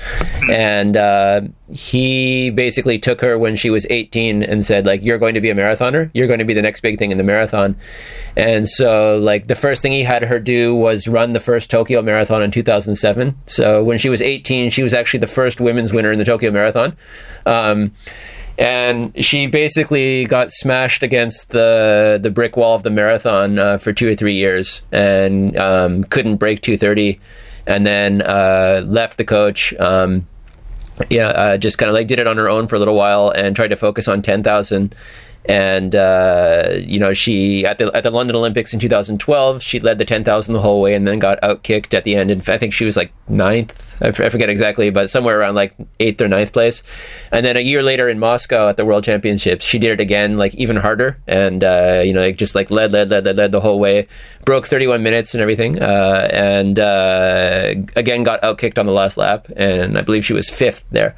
And 0.50 0.98
uh, 0.98 1.42
he 1.70 2.50
basically 2.50 2.98
took 2.98 3.22
her 3.22 3.38
when 3.38 3.56
she 3.56 3.70
was 3.70 3.86
18 3.90 4.44
and 4.44 4.66
said 4.66 4.86
like, 4.86 5.04
"You're 5.04 5.18
going 5.18 5.36
to 5.36 5.42
be 5.42 5.50
a 5.50 5.56
marathoner. 5.56 6.10
You're 6.14 6.28
going 6.28 6.40
to 6.40 6.46
be 6.46 6.54
the 6.54 6.62
next 6.62 6.82
big 6.82 6.98
thing 6.98 7.12
in 7.12 7.18
the 7.18 7.24
marathon." 7.24 7.76
And 8.36 8.68
so 8.68 9.18
like 9.18 9.48
the 9.48 9.56
first 9.56 9.82
thing 9.82 9.92
he 9.92 10.04
had 10.04 10.24
her 10.24 10.40
do 10.40 10.74
was 10.74 11.08
run 11.08 11.34
the 11.34 11.40
first 11.40 11.70
Tokyo 11.70 12.02
Marathon 12.02 12.42
in 12.42 12.52
2007. 12.52 13.38
So 13.46 13.84
when 13.84 13.98
she 13.98 14.10
was 14.10 14.22
18, 14.22 14.70
she 14.70 14.84
was 14.84 14.94
actually 14.94 15.20
the 15.20 15.28
first 15.28 15.60
women's 15.60 15.94
winner 15.94 16.12
in 16.12 16.18
the 16.18 16.26
Tokyo 16.26 16.52
Marathon. 16.52 16.96
Um, 17.46 17.92
and 18.62 19.26
she 19.26 19.48
basically 19.48 20.26
got 20.26 20.52
smashed 20.52 21.02
against 21.02 21.50
the 21.50 22.20
the 22.22 22.30
brick 22.30 22.56
wall 22.56 22.76
of 22.76 22.84
the 22.84 22.92
marathon 22.92 23.58
uh, 23.58 23.78
for 23.80 23.92
two 23.92 24.08
or 24.08 24.16
three 24.16 24.36
years 24.36 24.84
and 24.92 25.58
um, 25.58 26.04
couldn't 26.06 26.38
break 26.38 26.62
230 26.62 27.20
and 27.66 27.88
then 27.88 28.22
uh, 28.22 28.84
left 28.86 29.18
the 29.18 29.26
coach 29.26 29.74
um, 29.80 30.28
yeah 31.10 31.30
uh, 31.30 31.58
just 31.58 31.80
kind 31.80 31.90
of 31.90 31.96
like 31.96 32.06
did 32.06 32.20
it 32.20 32.28
on 32.28 32.38
her 32.38 32.48
own 32.48 32.68
for 32.68 32.76
a 32.76 32.80
little 32.80 32.96
while 32.96 33.32
and 33.32 33.56
tried 33.56 33.70
to 33.70 33.76
focus 33.76 34.08
on 34.08 34.22
10,000 34.22 34.94
and 35.46 35.96
uh, 35.96 36.76
you 36.78 37.00
know 37.00 37.14
she 37.14 37.66
at 37.66 37.78
the 37.80 37.92
at 37.96 38.04
the 38.04 38.12
London 38.12 38.36
Olympics 38.36 38.74
in 38.74 38.80
2012 38.80 39.62
she 39.62 39.80
led 39.80 39.98
the 39.98 40.06
10,000 40.06 40.54
the 40.54 40.60
whole 40.60 40.82
way 40.82 40.94
and 40.94 41.08
then 41.08 41.20
got 41.20 41.42
outkicked 41.42 41.94
at 41.94 42.04
the 42.04 42.16
end. 42.16 42.30
And 42.30 42.48
I 42.48 42.58
think 42.58 42.74
she 42.74 42.86
was 42.86 42.96
like 42.96 43.12
ninth. 43.28 43.88
I 44.04 44.12
forget 44.12 44.50
exactly 44.50 44.90
but 44.90 45.10
somewhere 45.10 45.40
around 45.40 45.56
like 45.56 45.76
eighth 46.00 46.22
or 46.22 46.28
ninth 46.28 46.54
place. 46.54 46.84
And 47.32 47.46
then 47.46 47.56
a 47.56 47.60
year 47.60 47.84
later 47.84 48.10
in 48.10 48.20
Moscow 48.20 48.68
at 48.68 48.78
the 48.78 48.86
World 48.86 49.04
Championships 49.04 49.66
she 49.66 49.80
did 49.80 49.92
it 49.92 50.00
again 50.00 50.38
like 50.38 50.54
even 50.56 50.76
harder. 50.76 51.18
And 51.28 51.64
uh, 51.64 52.02
you 52.06 52.14
know 52.14 52.22
like 52.22 52.38
just 52.38 52.54
like 52.54 52.70
led 52.70 52.92
led 52.92 53.10
led 53.10 53.26
led 53.26 53.38
led 53.38 53.52
the 53.52 53.62
whole 53.62 53.80
way. 53.80 54.08
Broke 54.46 54.68
31 54.68 55.04
minutes 55.04 55.34
and 55.34 55.42
everything 55.42 55.82
uh, 55.82 56.28
and 56.32 56.80
uh, 56.80 57.74
again 57.96 58.24
got 58.24 58.42
outkicked 58.42 58.78
on 58.78 58.86
the 58.86 58.92
last 58.92 59.18
lap. 59.18 59.48
And 59.56 59.98
I 59.98 60.02
believe 60.02 60.26
she 60.26 60.34
was 60.34 60.50
fifth 60.50 60.86
there. 60.92 61.16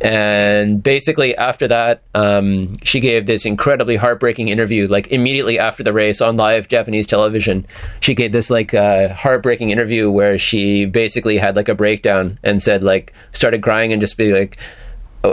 And 0.00 0.82
basically 0.82 1.34
after 1.36 1.66
that 1.68 2.02
um, 2.14 2.76
she 2.82 3.00
gave 3.00 3.26
this 3.26 3.46
incredibly 3.54 3.94
heartbreaking 3.94 4.48
interview 4.48 4.88
like 4.88 5.06
immediately 5.12 5.60
after 5.60 5.84
the 5.84 5.92
race 5.92 6.20
on 6.20 6.36
live 6.36 6.66
japanese 6.66 7.06
television. 7.06 7.64
She 8.00 8.12
gave 8.12 8.32
this 8.32 8.50
like 8.50 8.74
uh, 8.74 9.14
heartbreaking 9.14 9.70
interview 9.70 10.10
where 10.10 10.38
she 10.38 10.86
basically 10.86 11.38
had 11.38 11.54
like 11.54 11.68
a 11.68 11.74
breakdown 11.74 12.36
and 12.42 12.60
said 12.60 12.82
like 12.82 13.12
started 13.32 13.62
crying 13.62 13.92
and 13.92 14.00
just 14.00 14.16
be 14.16 14.32
like 14.32 14.58
"Oh, 14.58 14.83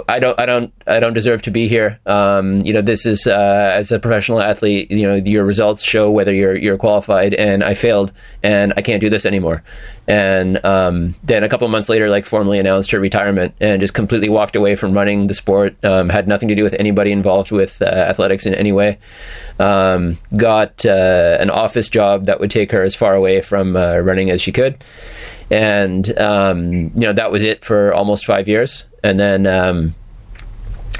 I 0.08 0.20
don't, 0.20 0.40
I 0.40 0.46
don't, 0.46 0.74
I 0.88 1.00
don't 1.00 1.14
deserve 1.14 1.42
to 1.44 1.52
be 1.52 1.68
here. 1.68 2.00
Um, 2.06 2.62
you 2.62 2.72
know, 2.72 2.82
this 2.82 3.06
is 3.06 3.28
uh, 3.28 3.74
as 3.76 3.92
a 3.92 4.00
professional 4.00 4.40
athlete. 4.40 4.90
You 4.90 5.08
know, 5.08 5.16
your 5.16 5.44
results 5.44 5.84
show 5.84 6.10
whether 6.10 6.34
you're 6.34 6.56
you're 6.56 6.78
qualified, 6.78 7.34
and 7.34 7.64
I 7.64 7.74
failed, 7.74 8.12
and 8.42 8.74
I 8.78 8.82
can't 8.82 9.02
do 9.02 9.10
this 9.10 9.26
anymore. 9.26 9.64
And 10.08 10.64
um, 10.66 11.16
then 11.24 11.44
a 11.44 11.50
couple 11.50 11.68
months 11.68 11.90
later, 11.90 12.10
like 12.10 12.26
formally 12.26 12.60
announced 12.60 12.92
her 12.92 13.00
retirement, 13.00 13.54
and 13.60 13.82
just 13.82 13.94
completely 13.94 14.30
walked 14.30 14.56
away 14.56 14.76
from 14.76 14.94
running 14.94 15.28
the 15.28 15.34
sport. 15.34 15.76
Um, 15.84 16.10
had 16.10 16.28
nothing 16.28 16.48
to 16.50 16.56
do 16.56 16.64
with 16.64 16.74
anybody 16.76 17.12
involved 17.12 17.52
with 17.52 17.82
uh, 17.82 17.86
athletics 17.86 18.46
in 18.46 18.54
any 18.56 18.72
way. 18.72 18.98
Um, 19.60 20.18
got 20.38 20.86
uh, 20.86 21.38
an 21.40 21.50
office 21.50 21.90
job 21.90 22.26
that 22.26 22.40
would 22.40 22.52
take 22.52 22.72
her 22.72 22.84
as 22.84 22.96
far 22.96 23.14
away 23.14 23.42
from 23.42 23.76
uh, 23.76 24.00
running 24.00 24.30
as 24.30 24.42
she 24.42 24.52
could 24.52 24.84
and 25.52 26.18
um, 26.18 26.72
you 26.74 27.02
know 27.02 27.12
that 27.12 27.30
was 27.30 27.44
it 27.44 27.64
for 27.66 27.94
almost 27.94 28.26
five 28.26 28.48
years 28.48 28.86
and 29.04 29.20
then 29.20 29.48
um, 29.48 29.96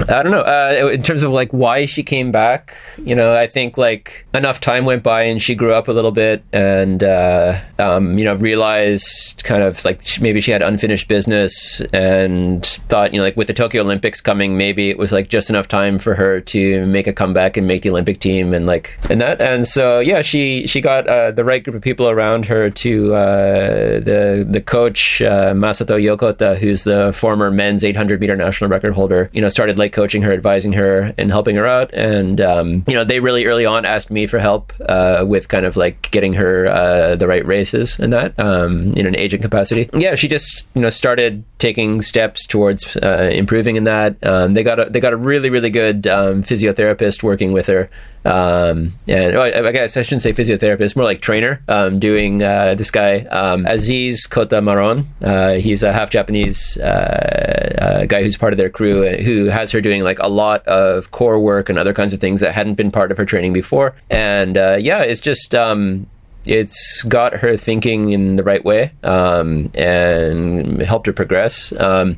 I 0.08 0.22
don't 0.22 0.32
know. 0.32 0.40
Uh, 0.40 0.90
in 0.92 1.02
terms 1.02 1.22
of 1.22 1.30
like 1.32 1.50
why 1.52 1.86
she 1.86 2.02
came 2.02 2.32
back, 2.32 2.76
you 2.98 3.14
know, 3.14 3.34
I 3.34 3.46
think 3.46 3.78
like 3.78 4.26
enough 4.34 4.60
time 4.60 4.84
went 4.84 5.02
by 5.02 5.22
and 5.22 5.40
she 5.40 5.54
grew 5.54 5.72
up 5.72 5.88
a 5.88 5.92
little 5.92 6.10
bit, 6.10 6.42
and 6.52 7.02
uh, 7.02 7.60
um, 7.78 8.18
you 8.18 8.24
know 8.24 8.34
realized 8.34 9.44
kind 9.44 9.62
of 9.62 9.84
like 9.84 10.02
maybe 10.20 10.40
she 10.40 10.50
had 10.50 10.62
unfinished 10.62 11.08
business, 11.08 11.80
and 11.92 12.64
thought 12.88 13.12
you 13.12 13.18
know 13.18 13.24
like 13.24 13.36
with 13.36 13.46
the 13.46 13.54
Tokyo 13.54 13.82
Olympics 13.82 14.20
coming, 14.20 14.56
maybe 14.56 14.90
it 14.90 14.98
was 14.98 15.12
like 15.12 15.28
just 15.28 15.50
enough 15.50 15.68
time 15.68 15.98
for 15.98 16.14
her 16.14 16.40
to 16.40 16.84
make 16.86 17.06
a 17.06 17.12
comeback 17.12 17.56
and 17.56 17.66
make 17.66 17.82
the 17.82 17.90
Olympic 17.90 18.20
team 18.20 18.52
and 18.52 18.66
like 18.66 18.96
and 19.10 19.20
that, 19.20 19.40
and 19.40 19.66
so 19.66 20.00
yeah, 20.00 20.22
she 20.22 20.66
she 20.66 20.80
got 20.80 21.06
uh, 21.06 21.30
the 21.30 21.44
right 21.44 21.62
group 21.62 21.76
of 21.76 21.82
people 21.82 22.08
around 22.08 22.44
her 22.46 22.70
to 22.70 23.14
uh, 23.14 24.00
the 24.00 24.46
the 24.48 24.60
coach 24.60 25.22
uh, 25.22 25.52
Masato 25.52 26.00
Yokota, 26.02 26.56
who's 26.56 26.84
the 26.84 27.12
former 27.12 27.50
men's 27.50 27.84
800 27.84 28.20
meter 28.20 28.36
national 28.36 28.70
record 28.70 28.94
holder. 28.94 29.30
You 29.32 29.40
know, 29.40 29.48
started 29.48 29.78
like 29.78 29.91
like 29.92 29.96
coaching 30.02 30.22
her, 30.22 30.32
advising 30.32 30.72
her, 30.72 31.14
and 31.18 31.30
helping 31.30 31.56
her 31.56 31.66
out. 31.66 31.92
And 31.94 32.40
um, 32.40 32.84
you 32.88 32.94
know, 32.94 33.04
they 33.04 33.20
really 33.20 33.44
early 33.46 33.66
on 33.66 33.84
asked 33.84 34.10
me 34.10 34.26
for 34.26 34.38
help 34.38 34.72
uh, 34.88 35.24
with 35.26 35.48
kind 35.48 35.66
of 35.66 35.76
like 35.76 36.10
getting 36.10 36.32
her 36.34 36.66
uh, 36.66 37.16
the 37.16 37.26
right 37.26 37.44
races 37.46 37.98
and 37.98 38.12
that 38.12 38.38
um, 38.38 38.92
in 38.94 39.06
an 39.06 39.16
agent 39.16 39.42
capacity. 39.42 39.88
Yeah, 39.94 40.14
she 40.14 40.28
just 40.28 40.66
you 40.74 40.82
know 40.82 40.90
started 40.90 41.44
taking 41.58 42.02
steps 42.02 42.46
towards 42.46 42.96
uh, 42.96 43.30
improving 43.32 43.76
in 43.76 43.84
that. 43.84 44.16
Um, 44.24 44.54
they 44.54 44.62
got 44.62 44.80
a 44.80 44.90
they 44.90 45.00
got 45.00 45.12
a 45.12 45.16
really 45.16 45.50
really 45.50 45.70
good 45.70 46.06
um, 46.06 46.42
physiotherapist 46.42 47.22
working 47.22 47.52
with 47.52 47.66
her. 47.66 47.90
Um, 48.24 48.94
and 49.08 49.36
I, 49.36 49.66
I 49.66 49.72
guess 49.72 49.96
I 49.96 50.02
shouldn't 50.02 50.22
say 50.22 50.32
physiotherapist, 50.32 50.94
more 50.96 51.04
like 51.04 51.20
trainer, 51.20 51.62
um, 51.68 51.98
doing 51.98 52.42
uh, 52.42 52.74
this 52.74 52.90
guy, 52.90 53.22
um, 53.22 53.66
Aziz 53.66 54.26
Kota 54.26 54.62
Maron. 54.62 55.08
Uh, 55.20 55.54
he's 55.54 55.82
a 55.82 55.92
half 55.92 56.10
Japanese 56.10 56.78
uh, 56.78 57.76
uh, 57.80 58.06
guy 58.06 58.22
who's 58.22 58.36
part 58.36 58.52
of 58.52 58.58
their 58.58 58.70
crew 58.70 59.06
uh, 59.06 59.16
who 59.16 59.46
has 59.46 59.72
her 59.72 59.80
doing 59.80 60.02
like 60.02 60.18
a 60.20 60.28
lot 60.28 60.66
of 60.66 61.10
core 61.10 61.40
work 61.40 61.68
and 61.68 61.78
other 61.78 61.94
kinds 61.94 62.12
of 62.12 62.20
things 62.20 62.40
that 62.40 62.52
hadn't 62.52 62.74
been 62.74 62.90
part 62.90 63.10
of 63.10 63.18
her 63.18 63.24
training 63.24 63.52
before. 63.52 63.94
And 64.10 64.56
uh, 64.56 64.76
yeah, 64.78 65.02
it's 65.02 65.20
just, 65.20 65.54
um, 65.54 66.06
it's 66.44 67.02
got 67.04 67.34
her 67.34 67.56
thinking 67.56 68.10
in 68.10 68.36
the 68.36 68.42
right 68.42 68.64
way 68.64 68.92
um, 69.02 69.70
and 69.74 70.80
helped 70.82 71.06
her 71.06 71.12
progress. 71.12 71.72
Um, 71.78 72.16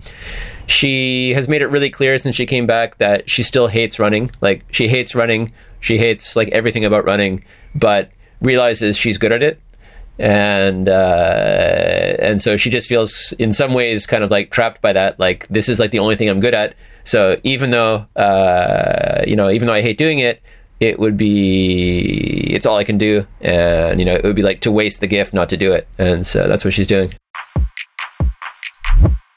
she 0.67 1.35
has 1.35 1.49
made 1.49 1.61
it 1.61 1.67
really 1.67 1.91
clear 1.91 2.17
since 2.17 2.35
she 2.35 2.47
came 2.47 2.67
back 2.67 2.97
that 2.99 3.29
she 3.29 3.43
still 3.43 3.69
hates 3.69 3.99
running. 3.99 4.31
Like 4.41 4.65
she 4.71 4.89
hates 4.89 5.15
running. 5.15 5.53
She 5.85 5.99
hates 5.99 6.35
like 6.35 6.49
everything 6.49 6.87
about 6.87 7.05
running, 7.05 7.45
but 7.75 8.11
realizes 8.41 8.97
she's 8.97 9.19
good 9.19 9.33
at 9.33 9.43
it. 9.43 9.61
And 10.19 10.89
uh, 10.89 12.17
and 12.21 12.41
so 12.41 12.57
she 12.57 12.71
just 12.71 12.89
feels 12.89 13.35
in 13.39 13.53
some 13.53 13.75
ways 13.75 14.07
kind 14.07 14.25
of 14.25 14.31
like 14.31 14.51
trapped 14.51 14.81
by 14.81 14.95
that. 14.95 15.21
Like 15.21 15.47
this 15.49 15.69
is 15.69 15.79
like 15.79 15.91
the 15.91 15.99
only 15.99 16.17
thing 16.17 16.31
I'm 16.31 16.41
good 16.41 16.55
at. 16.55 16.75
So 17.05 17.39
even 17.43 17.71
though 17.71 18.07
uh, 18.17 19.25
you 19.27 19.37
know, 19.37 19.51
even 19.51 19.67
though 19.67 19.75
I 19.75 19.83
hate 19.83 19.99
doing 19.99 20.21
it, 20.21 20.41
it 20.81 20.99
would 20.99 21.19
be 21.19 22.47
it's 22.49 22.65
all 22.65 22.79
I 22.79 22.85
can 22.85 22.97
do, 22.97 23.27
and 23.43 24.01
you 24.01 24.07
know, 24.07 24.15
it 24.15 24.25
would 24.25 24.37
be 24.37 24.43
like 24.43 24.63
to 24.63 24.73
waste 24.73 25.01
the 25.01 25.07
gift 25.07 25.35
not 25.35 25.51
to 25.51 25.59
do 25.59 25.71
it. 25.71 25.87
And 25.99 26.27
so 26.27 26.49
that's 26.49 26.65
what 26.65 26.73
she's 26.73 26.89
doing. 26.89 27.13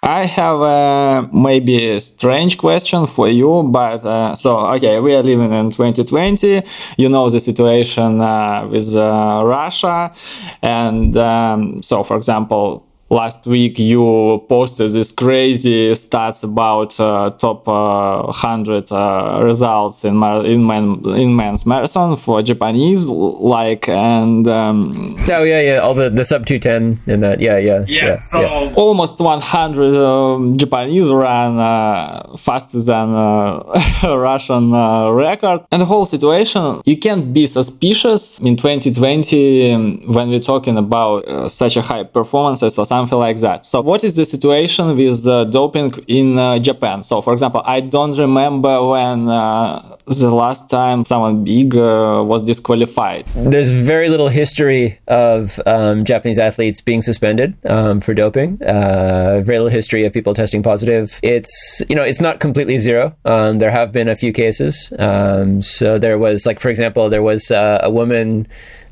I 0.07 0.25
have 0.25 0.61
a 0.61 1.29
maybe 1.33 1.99
strange 1.99 2.57
question 2.57 3.07
for 3.07 3.27
you, 3.27 3.63
but 3.63 4.05
uh, 4.05 4.35
so 4.35 4.59
okay, 4.75 5.01
we 5.01 5.13
are 5.13 5.21
living 5.21 5.51
in 5.51 5.69
2020. 5.69 6.63
You 6.97 7.09
know 7.09 7.29
the 7.29 7.41
situation 7.41 8.21
uh, 8.21 8.65
with 8.71 8.95
uh, 8.95 9.41
Russia, 9.43 10.13
and 10.61 11.17
um, 11.17 11.83
so 11.83 12.03
for 12.03 12.15
example, 12.15 12.86
last 13.09 13.45
week 13.47 13.79
you 13.79 14.45
posted 14.49 14.91
this 14.91 15.11
crazy 15.13 15.91
stats 15.91 16.43
about 16.43 16.99
uh, 16.99 17.29
top 17.31 17.67
uh, 17.67 18.23
100 18.23 18.91
uh, 18.91 19.39
results 19.43 20.03
in 20.03 20.15
mar- 20.15 20.45
in, 20.45 20.65
man- 20.67 21.01
in 21.15 21.33
men's 21.35 21.65
marathon 21.65 22.17
for 22.17 22.41
Japanese 22.41 23.05
like 23.07 23.87
and 23.87 24.47
um, 24.47 25.15
Oh 25.29 25.43
yeah, 25.43 25.61
yeah, 25.61 25.77
all 25.79 25.93
the 25.93 26.09
the 26.09 26.25
sub 26.25 26.45
two 26.45 26.59
ten 26.59 26.99
and 27.07 27.23
that. 27.23 27.39
Yeah, 27.39 27.57
yeah, 27.57 27.85
Yeah, 27.87 28.17
so 28.17 28.71
almost 28.75 29.19
100 29.19 29.95
um, 29.95 30.57
Japanese 30.57 31.07
ran 31.09 31.57
uh, 31.59 32.35
faster 32.37 32.81
than 32.81 33.13
uh, 33.15 33.63
Russian 34.03 34.73
uh, 34.73 35.09
record. 35.11 35.61
And 35.71 35.81
the 35.81 35.85
whole 35.85 36.05
situation, 36.05 36.81
you 36.85 36.97
can't 36.97 37.33
be 37.33 37.47
suspicious 37.47 38.39
in 38.39 38.55
2020 38.57 39.71
um, 39.73 40.01
when 40.13 40.29
we're 40.29 40.39
talking 40.39 40.77
about 40.77 41.25
uh, 41.27 41.47
such 41.47 41.77
a 41.77 41.81
high 41.81 42.03
performances 42.03 42.77
or 42.77 42.85
something 42.85 42.96
like 43.05 43.39
that. 43.41 43.65
So, 43.65 43.81
what 43.81 44.03
is 44.03 44.15
the 44.15 44.25
situation 44.25 44.95
with 44.97 45.23
doping 45.51 45.93
in 46.07 46.37
uh, 46.37 46.59
Japan? 46.59 47.03
So, 47.03 47.21
for 47.21 47.33
example, 47.33 47.61
I 47.65 47.81
don't 47.81 48.17
remember 48.17 48.85
when 48.85 49.27
uh, 49.27 49.97
the 50.05 50.29
last 50.29 50.69
time 50.69 51.05
someone 51.05 51.43
big 51.43 51.75
uh, 51.75 52.23
was 52.25 52.43
disqualified. 52.43 53.27
There's 53.35 53.71
very 53.71 54.09
little 54.09 54.29
history 54.29 54.99
of 55.07 55.59
um, 55.65 56.05
Japanese 56.05 56.39
athletes 56.39 56.81
being 56.81 57.01
suspended 57.01 57.55
um, 57.65 58.01
for 58.01 58.13
doping. 58.13 58.57
Very 58.57 59.59
little 59.59 59.67
history 59.67 60.05
of 60.05 60.13
people 60.13 60.33
testing 60.33 60.63
positive. 60.63 61.19
It's 61.23 61.83
you 61.89 61.95
know 61.95 62.03
it's 62.03 62.21
not 62.21 62.39
completely 62.39 62.79
zero. 62.79 63.15
Um, 63.25 63.59
there 63.59 63.71
have 63.71 63.91
been 63.91 64.07
a 64.07 64.15
few 64.15 64.33
cases. 64.33 64.91
Um, 64.97 65.61
so 65.61 65.99
there 65.99 66.17
was 66.17 66.45
like 66.45 66.59
for 66.59 66.69
example 66.69 67.09
there 67.09 67.23
was 67.23 67.51
a 67.51 67.89
woman. 67.89 68.47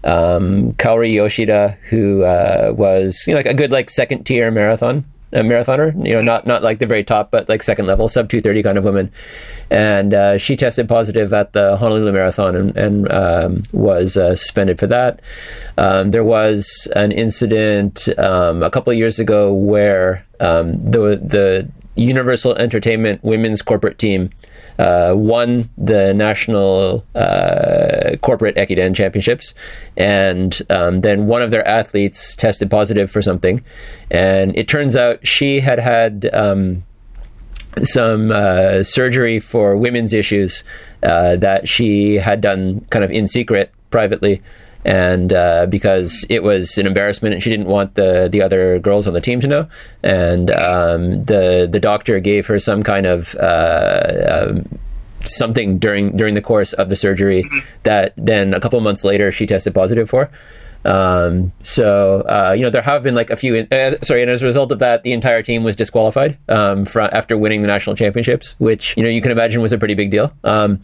Um, 0.06 0.74
Kaori 0.74 1.14
Yoshida, 1.14 1.78
who 1.90 2.24
uh, 2.24 2.74
was 2.76 3.24
you 3.28 3.34
know 3.34 3.40
like 3.40 3.48
a 3.48 3.54
good 3.54 3.72
like 3.72 3.90
second 3.90 4.24
tier 4.26 4.52
marathon 4.52 5.04
a 5.36 5.40
marathoner, 5.40 5.94
you 6.06 6.14
know, 6.14 6.22
not 6.22 6.48
not 6.48 6.64
like 6.64 6.80
the 6.80 6.86
very 6.86 7.04
top, 7.04 7.30
but 7.30 7.50
like 7.50 7.62
second 7.62 7.86
level, 7.88 8.08
sub 8.08 8.30
two 8.30 8.42
thirty 8.42 8.64
kind 8.64 8.78
of 8.78 8.86
woman, 8.86 9.12
and 9.70 10.14
uh, 10.14 10.38
she 10.38 10.56
tested 10.56 10.88
positive 10.88 11.34
at 11.34 11.52
the 11.52 11.76
Honolulu 11.76 12.14
Marathon 12.14 12.56
and, 12.56 12.78
and 12.78 13.12
um, 13.12 13.64
was 13.74 14.16
uh, 14.16 14.36
suspended 14.36 14.80
for 14.80 14.88
that. 14.88 15.20
Um, 15.78 16.12
there 16.12 16.24
was 16.24 16.88
an 16.96 17.12
incident 17.12 18.08
um, 18.18 18.64
a 18.64 18.72
couple 18.72 18.92
of 18.92 18.98
years 18.98 19.20
ago 19.20 19.54
where 19.54 20.26
um, 20.40 20.78
the 20.78 21.20
the 21.22 21.70
Universal 21.96 22.56
Entertainment 22.56 23.24
women's 23.24 23.62
corporate 23.62 24.00
team 24.00 24.30
uh, 24.78 25.14
won 25.16 25.70
the 25.78 26.14
national 26.14 27.06
uh, 27.16 28.16
corporate 28.22 28.56
Ekiden 28.56 28.96
championships, 28.96 29.54
and 29.96 30.62
um, 30.70 31.02
then 31.02 31.28
one 31.28 31.42
of 31.42 31.52
their 31.52 31.68
athletes 31.68 32.36
tested 32.36 32.70
positive 32.70 33.10
for 33.10 33.22
something, 33.22 33.64
and 34.12 34.56
it 34.58 34.68
turns 34.68 34.96
out 34.96 35.26
she 35.26 35.60
had 35.60 35.80
had 35.80 36.30
um, 36.34 36.84
some 37.84 38.32
uh, 38.32 38.84
surgery 38.84 39.40
for 39.40 39.76
women's 39.76 40.14
issues 40.14 40.64
uh, 41.04 41.36
that 41.38 41.68
she 41.68 42.16
had 42.16 42.42
done 42.42 42.82
kind 42.90 43.04
of 43.04 43.12
in 43.12 43.28
secret 43.28 43.72
privately 43.92 44.42
and 44.86 45.34
uh, 45.34 45.66
because 45.66 46.26
it 46.30 46.44
was 46.44 46.78
an 46.78 46.86
embarrassment 46.86 47.34
and 47.34 47.44
she 47.44 47.50
didn't 47.50 47.66
want 47.66 47.96
the 47.96 48.30
the 48.32 48.42
other 48.42 48.78
girls 48.80 49.08
on 49.08 49.14
the 49.14 49.22
team 49.22 49.42
to 49.42 49.48
know. 49.48 49.68
And 50.04 50.52
um, 50.52 51.26
the 51.26 51.68
the 51.70 51.80
doctor 51.80 52.20
gave 52.20 52.46
her 52.46 52.60
some 52.60 52.84
kind 52.84 53.08
of 53.08 53.36
uh, 53.36 54.48
um, 54.48 54.80
something 55.26 55.80
during 55.80 56.16
during 56.16 56.36
the 56.36 56.42
course 56.42 56.74
of 56.74 56.90
the 56.90 56.96
surgery 56.96 57.44
that 57.82 58.14
then 58.16 58.54
a 58.54 58.60
couple 58.60 58.80
months 58.80 59.04
later 59.04 59.32
she 59.32 59.48
tested 59.48 59.74
positive 59.74 60.08
for 60.08 60.30
um, 60.86 61.52
so 61.64 62.22
uh, 62.22 62.54
you 62.56 62.62
know 62.62 62.70
there 62.70 62.82
have 62.82 63.04
been 63.04 63.16
like 63.16 63.30
a 63.30 63.36
few. 63.36 63.68
Uh, 63.72 63.96
sorry, 64.04 64.22
and 64.22 64.30
as 64.30 64.42
a 64.42 64.46
result 64.46 64.72
of 64.72 64.80
that, 64.80 65.04
the 65.04 65.12
entire 65.12 65.42
team 65.42 65.64
was 65.64 65.76
disqualified 65.76 66.38
um, 66.48 66.86
from 66.86 67.10
after 67.12 67.38
winning 67.38 67.62
the 67.62 67.68
national 67.68 67.96
championships, 67.96 68.56
which 68.60 68.96
you 68.96 69.04
know 69.04 69.10
you 69.10 69.22
can 69.22 69.32
imagine 69.32 69.62
was 69.62 69.74
a 69.74 69.78
pretty 69.78 69.96
big 69.96 70.12
deal. 70.12 70.32
Um, 70.44 70.84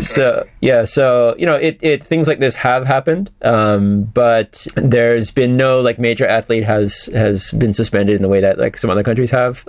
so 0.00 0.48
yeah, 0.60 0.84
so 0.84 1.34
you 1.38 1.46
know 1.46 1.54
it, 1.54 1.78
it 1.82 2.04
things 2.04 2.26
like 2.28 2.38
this 2.38 2.56
have 2.56 2.86
happened, 2.86 3.30
um, 3.42 4.04
but 4.04 4.66
there's 4.74 5.30
been 5.30 5.56
no 5.56 5.80
like 5.80 5.98
major 5.98 6.26
athlete 6.26 6.64
has 6.64 7.06
has 7.12 7.50
been 7.52 7.74
suspended 7.74 8.16
in 8.16 8.22
the 8.22 8.28
way 8.28 8.40
that 8.40 8.58
like 8.58 8.78
some 8.78 8.90
other 8.90 9.04
countries 9.04 9.30
have. 9.30 9.66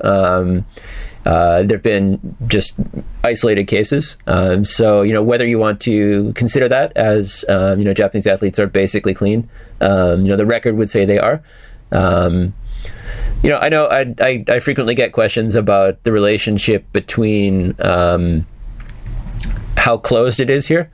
Uh, 1.27 1.61
there 1.63 1.75
have 1.75 1.83
been 1.83 2.37
just 2.47 2.73
isolated 3.21 3.65
cases. 3.65 4.15
Um, 4.27 4.63
so, 4.63 5.01
you 5.01 5.11
know, 5.11 5.21
whether 5.21 5.45
you 5.45 5.59
want 5.59 5.81
to 5.81 6.31
consider 6.35 6.69
that 6.69 6.95
as, 6.95 7.43
um, 7.49 7.79
you 7.79 7.83
know, 7.83 7.93
Japanese 7.93 8.25
athletes 8.25 8.59
are 8.59 8.67
basically 8.67 9.13
clean, 9.13 9.49
um, 9.81 10.21
you 10.21 10.29
know, 10.29 10.37
the 10.37 10.45
record 10.45 10.77
would 10.77 10.89
say 10.89 11.03
they 11.03 11.19
are. 11.19 11.43
Um, 11.91 12.53
you 13.43 13.49
know, 13.49 13.57
I 13.57 13.67
know 13.67 13.87
I, 13.87 14.15
I, 14.21 14.45
I, 14.47 14.59
frequently 14.59 14.95
get 14.95 15.11
questions 15.11 15.55
about 15.55 16.01
the 16.05 16.13
relationship 16.13 16.89
between 16.93 17.75
um, 17.81 18.47
how 19.75 19.97
closed 19.97 20.39
it 20.39 20.49
is 20.49 20.67
here 20.67 20.89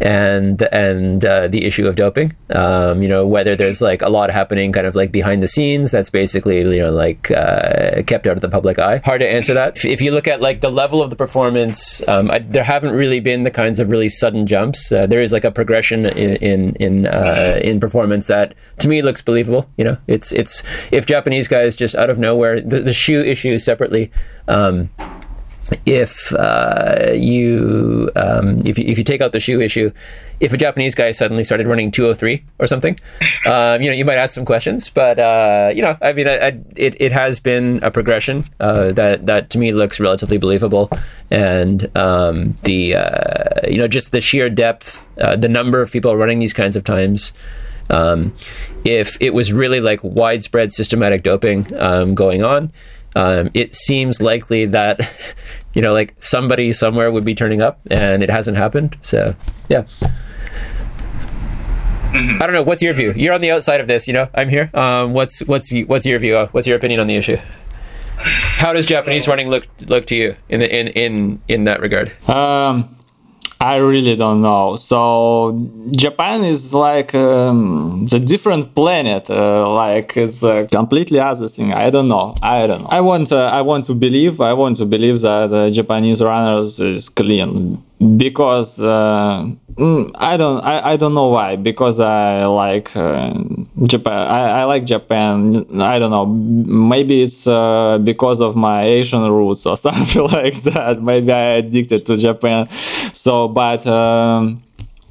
and 0.00 0.62
and 0.72 1.24
uh, 1.24 1.48
the 1.48 1.64
issue 1.64 1.86
of 1.86 1.96
doping. 1.96 2.34
Um, 2.50 3.02
you 3.02 3.08
know 3.08 3.26
whether 3.26 3.56
there's 3.56 3.80
like 3.80 4.02
a 4.02 4.08
lot 4.08 4.30
happening 4.30 4.72
kind 4.72 4.86
of 4.86 4.94
like 4.94 5.12
behind 5.12 5.42
the 5.42 5.48
scenes 5.48 5.90
that's 5.90 6.10
basically 6.10 6.58
you 6.58 6.78
know 6.78 6.90
like 6.90 7.30
uh, 7.30 8.02
kept 8.06 8.26
out 8.26 8.36
of 8.36 8.42
the 8.42 8.48
public 8.48 8.78
eye. 8.78 8.98
Hard 8.98 9.20
to 9.20 9.28
answer 9.28 9.54
that. 9.54 9.84
If 9.84 10.00
you 10.00 10.10
look 10.10 10.28
at 10.28 10.40
like 10.40 10.60
the 10.60 10.70
level 10.70 11.02
of 11.02 11.10
the 11.10 11.16
performance, 11.16 12.06
um, 12.08 12.30
I, 12.30 12.40
there 12.40 12.64
haven't 12.64 12.92
really 12.92 13.20
been 13.20 13.44
the 13.44 13.50
kinds 13.50 13.80
of 13.80 13.90
really 13.90 14.08
sudden 14.08 14.46
jumps. 14.46 14.90
Uh, 14.92 15.06
there 15.06 15.20
is 15.20 15.32
like 15.32 15.44
a 15.44 15.50
progression 15.50 16.06
in 16.06 16.36
in 16.36 16.76
in, 16.76 17.06
uh, 17.06 17.60
in 17.62 17.80
performance 17.80 18.26
that 18.26 18.54
to 18.78 18.88
me 18.88 19.02
looks 19.02 19.22
believable. 19.22 19.68
You 19.76 19.84
know, 19.84 19.96
it's 20.06 20.32
it's 20.32 20.62
if 20.90 21.06
Japanese 21.06 21.48
guys 21.48 21.76
just 21.76 21.94
out 21.94 22.10
of 22.10 22.18
nowhere 22.18 22.60
the, 22.60 22.80
the 22.80 22.94
shoe 22.94 23.20
issue 23.20 23.58
separately. 23.58 24.10
Um, 24.48 24.90
if 25.84 26.32
uh, 26.32 27.12
you 27.14 28.10
um, 28.16 28.66
if 28.66 28.78
you 28.78 28.84
if 28.86 28.98
you 28.98 29.04
take 29.04 29.20
out 29.20 29.32
the 29.32 29.40
shoe 29.40 29.60
issue, 29.60 29.90
if 30.40 30.52
a 30.52 30.56
Japanese 30.56 30.94
guy 30.94 31.12
suddenly 31.12 31.44
started 31.44 31.66
running 31.66 31.90
203 31.90 32.44
or 32.58 32.66
something, 32.66 32.98
um, 33.46 33.80
you 33.80 33.88
know, 33.88 33.96
you 33.96 34.04
might 34.04 34.16
ask 34.16 34.34
some 34.34 34.44
questions. 34.44 34.88
But 34.90 35.18
uh, 35.18 35.72
you 35.74 35.82
know, 35.82 35.96
I 36.00 36.12
mean, 36.12 36.28
I, 36.28 36.34
I, 36.34 36.60
it 36.76 37.00
it 37.00 37.12
has 37.12 37.40
been 37.40 37.80
a 37.82 37.90
progression 37.90 38.44
uh, 38.60 38.92
that 38.92 39.26
that 39.26 39.50
to 39.50 39.58
me 39.58 39.72
looks 39.72 40.00
relatively 40.00 40.38
believable, 40.38 40.90
and 41.30 41.96
um, 41.96 42.54
the 42.64 42.96
uh, 42.96 43.68
you 43.68 43.78
know 43.78 43.88
just 43.88 44.12
the 44.12 44.20
sheer 44.20 44.50
depth, 44.50 45.06
uh, 45.18 45.36
the 45.36 45.48
number 45.48 45.80
of 45.80 45.90
people 45.90 46.16
running 46.16 46.38
these 46.38 46.52
kinds 46.52 46.76
of 46.76 46.84
times. 46.84 47.32
Um, 47.88 48.34
if 48.84 49.16
it 49.20 49.32
was 49.32 49.52
really 49.52 49.80
like 49.80 50.00
widespread 50.02 50.72
systematic 50.72 51.22
doping 51.22 51.72
um, 51.76 52.16
going 52.16 52.42
on, 52.42 52.72
um, 53.16 53.50
it 53.54 53.74
seems 53.74 54.20
likely 54.20 54.66
that 54.66 55.10
you 55.74 55.82
know, 55.82 55.92
like 55.92 56.14
somebody 56.20 56.72
somewhere 56.72 57.10
would 57.10 57.24
be 57.24 57.34
turning 57.34 57.60
up, 57.60 57.80
and 57.90 58.22
it 58.22 58.30
hasn't 58.30 58.56
happened. 58.56 58.96
So 59.02 59.34
yeah. 59.68 59.84
I 62.12 62.38
don't 62.46 62.52
know. 62.52 62.62
What's 62.62 62.80
your 62.80 62.94
view? 62.94 63.12
You're 63.14 63.34
on 63.34 63.42
the 63.42 63.50
outside 63.50 63.80
of 63.80 63.88
this. 63.88 64.06
You 64.06 64.14
know, 64.14 64.28
I'm 64.34 64.48
here. 64.48 64.70
Um, 64.72 65.12
what's 65.12 65.40
what's 65.40 65.70
what's 65.86 66.06
your 66.06 66.18
view? 66.18 66.46
What's 66.52 66.66
your 66.66 66.76
opinion 66.76 67.00
on 67.00 67.08
the 67.08 67.16
issue? 67.16 67.36
How 68.16 68.72
does 68.72 68.86
Japanese 68.94 69.28
running 69.28 69.50
look 69.50 69.66
look 69.80 70.06
to 70.06 70.16
you 70.16 70.34
in 70.48 70.60
the, 70.60 70.74
in 70.74 70.88
in 70.88 71.42
in 71.48 71.64
that 71.64 71.80
regard? 71.80 72.10
Um, 72.28 72.96
I 73.60 73.76
really 73.76 74.16
don't 74.16 74.42
know. 74.42 74.76
So 74.76 75.68
Japan 75.92 76.44
is 76.44 76.74
like 76.74 77.14
um, 77.14 78.06
the 78.10 78.20
different 78.20 78.74
planet. 78.74 79.30
Uh, 79.30 79.68
like 79.72 80.16
it's 80.16 80.42
a 80.42 80.66
completely 80.66 81.20
other 81.20 81.48
thing. 81.48 81.72
I 81.72 81.90
don't 81.90 82.08
know. 82.08 82.34
I 82.42 82.66
don't 82.66 82.82
know. 82.82 82.88
I 82.90 83.00
want. 83.00 83.32
Uh, 83.32 83.46
I 83.52 83.62
want 83.62 83.86
to 83.86 83.94
believe. 83.94 84.40
I 84.40 84.52
want 84.52 84.76
to 84.76 84.84
believe 84.84 85.22
that 85.22 85.52
uh, 85.52 85.70
Japanese 85.70 86.22
runners 86.22 86.80
is 86.80 87.08
clean 87.08 87.82
because 87.98 88.80
uh, 88.80 89.48
mm, 89.74 90.10
I 90.16 90.36
don't. 90.36 90.60
I, 90.60 90.92
I 90.92 90.96
don't 90.96 91.14
know 91.14 91.28
why. 91.28 91.56
Because 91.56 91.98
I 91.98 92.44
like 92.44 92.94
uh, 92.94 93.32
Japan. 93.84 94.12
I, 94.12 94.60
I 94.60 94.64
like 94.64 94.84
Japan. 94.84 95.66
I 95.80 95.98
don't 95.98 96.10
know. 96.10 96.26
Maybe 96.26 97.22
it's 97.22 97.46
uh, 97.46 97.98
because 97.98 98.40
of 98.40 98.54
my 98.54 98.84
Asian 98.84 99.30
roots 99.30 99.64
or 99.64 99.76
something 99.86 100.22
like 100.28 100.60
that. 100.62 101.02
Maybe 101.02 101.32
I 101.32 101.56
addicted 101.62 102.06
to 102.06 102.16
Japan. 102.16 102.68
So, 103.12 103.48
but. 103.48 103.86
Um, 103.86 104.62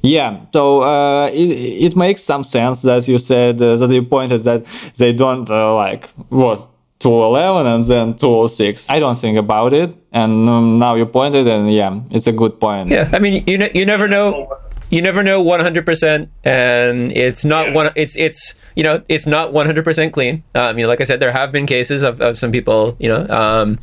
yeah, 0.02 0.40
so 0.52 0.82
uh, 0.82 1.26
it, 1.32 1.50
it 1.50 1.96
makes 1.96 2.22
some 2.22 2.44
sense 2.44 2.82
that 2.82 3.08
you 3.08 3.18
said 3.18 3.60
uh, 3.60 3.74
that 3.74 3.90
you 3.90 4.02
pointed 4.02 4.42
that 4.42 4.64
they 4.98 5.12
don't 5.12 5.50
uh, 5.50 5.74
like 5.74 6.08
what 6.28 6.68
211 7.06 7.66
and 7.72 7.84
then 7.84 8.14
206. 8.18 8.90
I 8.90 8.98
don't 8.98 9.16
think 9.16 9.38
about 9.38 9.72
it, 9.72 9.94
and 10.12 10.48
um, 10.48 10.78
now 10.80 10.96
you 10.96 11.06
pointed, 11.06 11.46
and 11.46 11.72
yeah, 11.72 12.00
it's 12.10 12.26
a 12.26 12.32
good 12.32 12.58
point. 12.58 12.90
Yeah, 12.90 13.08
I 13.12 13.20
mean, 13.20 13.44
you 13.46 13.58
ne- 13.58 13.70
you 13.74 13.86
never 13.86 14.08
know. 14.08 14.52
You 14.90 15.02
never 15.02 15.22
know 15.24 15.42
100%, 15.42 16.28
and 16.44 17.12
it's 17.12 17.44
not 17.44 17.66
Yes. 17.68 17.74
one. 17.76 17.90
It's 17.96 18.16
it's 18.16 18.54
you 18.74 18.82
know 18.82 19.02
it's 19.08 19.26
not 19.26 19.52
100% 19.52 20.12
clean. 20.12 20.42
Um, 20.54 20.78
you 20.78 20.82
know, 20.84 20.88
like 20.88 21.00
I 21.00 21.04
said, 21.04 21.18
there 21.20 21.30
have 21.32 21.50
been 21.52 21.66
cases 21.66 22.02
of, 22.02 22.20
of 22.20 22.36
some 22.38 22.50
people. 22.50 22.96
You 22.98 23.08
know, 23.10 23.26
um, 23.28 23.78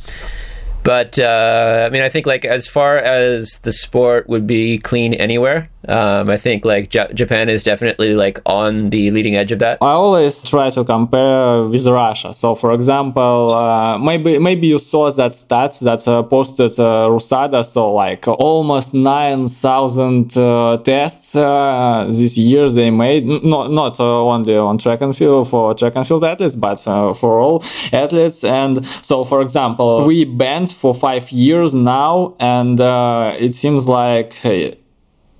but 0.82 1.18
uh, 1.18 1.84
I 1.86 1.90
mean, 1.92 2.02
I 2.02 2.10
think 2.10 2.26
like 2.26 2.44
as 2.44 2.66
far 2.68 2.98
as 2.98 3.58
the 3.60 3.72
sport 3.72 4.28
would 4.28 4.46
be 4.46 4.76
clean 4.78 5.14
anywhere, 5.14 5.68
um, 5.88 6.30
I 6.30 6.36
think 6.36 6.64
like 6.64 6.92
Ja- 6.94 7.08
Japan 7.08 7.48
is 7.48 7.62
definitely 7.62 8.14
like 8.14 8.40
on 8.46 8.90
the 8.90 9.10
leading 9.10 9.36
edge 9.36 9.52
of 9.52 9.58
that. 9.58 9.78
I 9.80 9.90
always 9.90 10.42
try 10.44 10.70
to 10.70 10.84
compare 10.84 11.64
with 11.64 11.86
Russia. 11.86 12.32
So, 12.34 12.54
for 12.54 12.72
example, 12.72 13.52
uh, 13.52 13.98
maybe 13.98 14.38
maybe 14.38 14.66
you 14.68 14.78
saw 14.78 15.10
that 15.10 15.32
stats 15.32 15.80
that 15.80 16.06
uh, 16.08 16.22
posted 16.22 16.78
uh, 16.78 17.08
Rusada. 17.08 17.64
So, 17.64 17.92
like 17.92 18.26
almost 18.28 18.94
nine 18.94 19.46
thousand 19.48 20.36
uh, 20.36 20.78
tests 20.78 21.36
uh, 21.36 22.06
this 22.08 22.38
year 22.38 22.70
they 22.70 22.90
made. 22.90 23.24
N- 23.28 23.40
not 23.44 24.00
uh, 24.00 24.24
only 24.24 24.56
on 24.56 24.78
track 24.78 25.00
and 25.00 25.16
field 25.16 25.48
for 25.48 25.74
track 25.74 25.96
and 25.96 26.06
field 26.06 26.24
athletes, 26.24 26.56
but 26.56 26.76
for 26.76 27.40
all 27.40 27.62
athletes. 27.92 28.44
And 28.44 28.84
so, 29.02 29.24
for 29.24 29.40
example, 29.42 30.06
we 30.06 30.24
banned 30.24 30.70
for 30.70 30.94
five 30.94 31.30
years 31.32 31.74
now, 31.74 32.36
and 32.40 32.80
it 32.80 33.54
seems 33.54 33.86
like. 33.86 34.32
hey, 34.34 34.78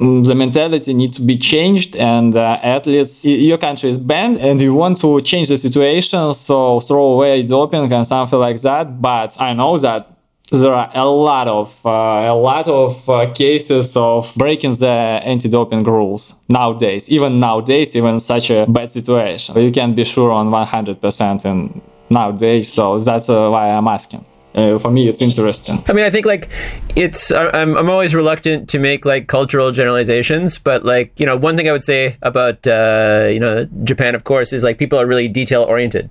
the 0.04 0.34
mentality 0.34 0.92
needs 0.92 1.16
to 1.16 1.22
be 1.22 1.36
changed 1.36 1.96
and 1.96 2.36
uh, 2.36 2.58
athletes 2.62 3.24
your 3.24 3.58
country 3.58 3.88
is 3.90 3.98
banned 3.98 4.38
and 4.38 4.60
you 4.60 4.74
want 4.74 5.00
to 5.00 5.20
change 5.22 5.48
the 5.48 5.56
situation 5.56 6.34
so 6.34 6.80
throw 6.80 7.12
away 7.12 7.42
doping 7.42 7.90
and 7.92 8.06
something 8.06 8.38
like 8.38 8.60
that. 8.60 9.00
But 9.00 9.36
i 9.40 9.52
know 9.54 9.78
that 9.78 10.10
there 10.50 10.74
are 10.74 10.90
a 10.94 11.06
lot 11.06 11.48
of 11.48 11.86
uh, 11.86 11.90
a 11.90 12.34
lot 12.34 12.68
of 12.68 13.08
uh, 13.08 13.32
cases 13.32 13.96
of 13.96 14.32
breaking 14.36 14.74
the 14.74 14.86
anti-doping 15.32 15.84
rules 15.84 16.34
nowadays 16.48 17.08
even 17.08 17.40
nowadays 17.40 17.96
even 17.96 18.20
such 18.20 18.50
a 18.50 18.66
bad 18.66 18.92
situation. 18.92 19.58
You 19.58 19.70
can't 19.70 19.96
be 19.96 20.04
sure 20.04 20.30
on 20.30 20.50
100% 20.50 21.44
in 21.46 21.80
nowadays 22.10 22.72
so 22.72 22.98
that's 22.98 23.28
uh, 23.30 23.48
why 23.48 23.70
i'm 23.70 23.88
asking 23.88 24.24
uh, 24.54 24.78
for 24.78 24.90
me 24.90 25.08
it's 25.08 25.20
interesting. 25.20 25.82
I 25.88 25.92
mean, 25.92 26.04
I 26.04 26.10
think 26.10 26.26
like 26.26 26.48
it's 26.94 27.30
I'm 27.32 27.76
I'm 27.76 27.90
always 27.90 28.14
reluctant 28.14 28.68
to 28.70 28.78
make 28.78 29.04
like 29.04 29.26
cultural 29.26 29.72
generalizations, 29.72 30.58
but 30.58 30.84
like 30.84 31.18
you 31.18 31.26
know, 31.26 31.36
one 31.36 31.56
thing 31.56 31.68
I 31.68 31.72
would 31.72 31.84
say 31.84 32.16
about 32.22 32.66
uh, 32.66 33.28
you 33.30 33.40
know 33.40 33.64
Japan, 33.84 34.14
of 34.14 34.24
course, 34.24 34.52
is 34.52 34.62
like 34.62 34.78
people 34.78 34.98
are 34.98 35.06
really 35.06 35.28
detail 35.28 35.62
oriented, 35.64 36.10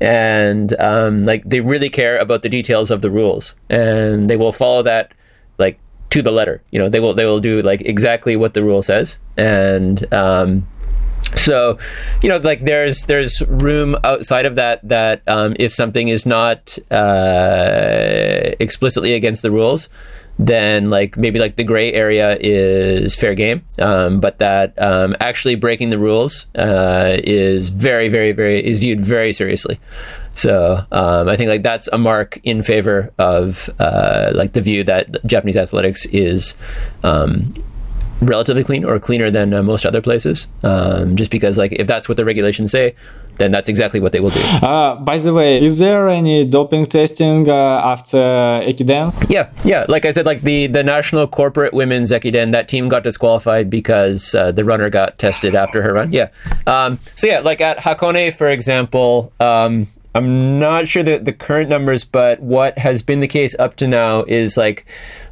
and 0.00 0.78
um, 0.80 1.24
like 1.24 1.44
they 1.44 1.60
really 1.60 1.90
care 1.90 2.18
about 2.18 2.42
the 2.42 2.48
details 2.48 2.90
of 2.90 3.02
the 3.02 3.10
rules, 3.10 3.54
and 3.68 4.28
they 4.30 4.36
will 4.36 4.52
follow 4.52 4.82
that 4.82 5.12
like 5.58 5.78
to 6.10 6.22
the 6.22 6.32
letter. 6.32 6.62
You 6.70 6.78
know, 6.78 6.88
they 6.88 7.00
will 7.00 7.14
they 7.14 7.26
will 7.26 7.40
do 7.40 7.62
like 7.62 7.82
exactly 7.82 8.36
what 8.36 8.54
the 8.54 8.64
rule 8.64 8.82
says, 8.82 9.18
and 9.36 10.12
um, 10.14 10.66
so 11.36 11.78
you 12.22 12.28
know 12.28 12.38
like 12.38 12.62
there's 12.64 13.04
there's 13.06 13.42
room 13.42 13.96
outside 14.04 14.46
of 14.46 14.56
that 14.56 14.86
that 14.86 15.22
um, 15.26 15.56
if 15.58 15.72
something 15.72 16.08
is 16.08 16.26
not 16.26 16.78
uh, 16.90 18.52
explicitly 18.60 19.14
against 19.14 19.42
the 19.42 19.50
rules 19.50 19.88
then 20.38 20.90
like 20.90 21.16
maybe 21.16 21.38
like 21.38 21.56
the 21.56 21.64
gray 21.64 21.92
area 21.92 22.36
is 22.40 23.14
fair 23.14 23.34
game. 23.34 23.64
Um, 23.78 24.20
but 24.20 24.38
that 24.38 24.80
um, 24.80 25.14
actually 25.20 25.54
breaking 25.54 25.90
the 25.90 25.98
rules 25.98 26.46
uh, 26.54 27.16
is 27.22 27.68
very 27.68 28.08
very 28.08 28.32
very 28.32 28.64
is 28.64 28.80
viewed 28.80 29.00
very 29.00 29.32
seriously. 29.32 29.78
So 30.34 30.84
um, 30.90 31.28
I 31.28 31.36
think 31.36 31.48
like 31.48 31.62
that's 31.62 31.88
a 31.92 31.98
mark 31.98 32.40
in 32.42 32.62
favor 32.62 33.12
of 33.18 33.68
uh, 33.78 34.32
like 34.34 34.52
the 34.52 34.62
view 34.62 34.84
that 34.84 35.24
Japanese 35.26 35.56
athletics 35.56 36.06
is 36.06 36.54
um, 37.02 37.54
relatively 38.26 38.64
clean 38.64 38.84
or 38.84 38.98
cleaner 38.98 39.30
than 39.30 39.52
uh, 39.52 39.62
most 39.62 39.84
other 39.84 40.00
places. 40.00 40.46
Um, 40.62 41.16
just 41.16 41.30
because, 41.30 41.58
like, 41.58 41.72
if 41.72 41.86
that's 41.86 42.08
what 42.08 42.16
the 42.16 42.24
regulations 42.24 42.72
say, 42.72 42.94
then 43.38 43.50
that's 43.50 43.68
exactly 43.68 43.98
what 44.00 44.12
they 44.12 44.20
will 44.20 44.30
do. 44.30 44.40
Uh, 44.40 44.94
by 44.96 45.18
the 45.18 45.32
way, 45.32 45.62
is 45.62 45.78
there 45.78 46.08
any 46.08 46.44
doping 46.44 46.86
testing 46.86 47.48
uh, 47.48 47.80
after 47.82 48.18
Ekidens? 48.18 49.28
Yeah, 49.30 49.50
yeah. 49.64 49.86
Like 49.88 50.04
I 50.04 50.10
said, 50.12 50.26
like 50.26 50.42
the 50.42 50.66
the 50.66 50.84
national 50.84 51.26
corporate 51.26 51.72
women's 51.72 52.10
ekiden, 52.10 52.52
that 52.52 52.68
team 52.68 52.88
got 52.88 53.02
disqualified 53.02 53.70
because 53.70 54.34
uh, 54.34 54.52
the 54.52 54.64
runner 54.64 54.90
got 54.90 55.18
tested 55.18 55.54
after 55.54 55.82
her 55.82 55.94
run. 55.94 56.12
Yeah. 56.12 56.28
Um, 56.66 56.98
so 57.16 57.26
yeah, 57.26 57.40
like 57.40 57.60
at 57.60 57.78
Hakone, 57.78 58.34
for 58.34 58.48
example. 58.48 59.32
Um, 59.40 59.86
I'm 60.14 60.58
not 60.58 60.88
sure 60.88 61.02
the, 61.02 61.18
the 61.18 61.32
current 61.32 61.70
numbers, 61.70 62.04
but 62.04 62.40
what 62.40 62.78
has 62.78 63.02
been 63.02 63.20
the 63.20 63.28
case 63.28 63.56
up 63.58 63.76
to 63.76 63.86
now 63.86 64.24
is 64.24 64.56
like 64.56 64.84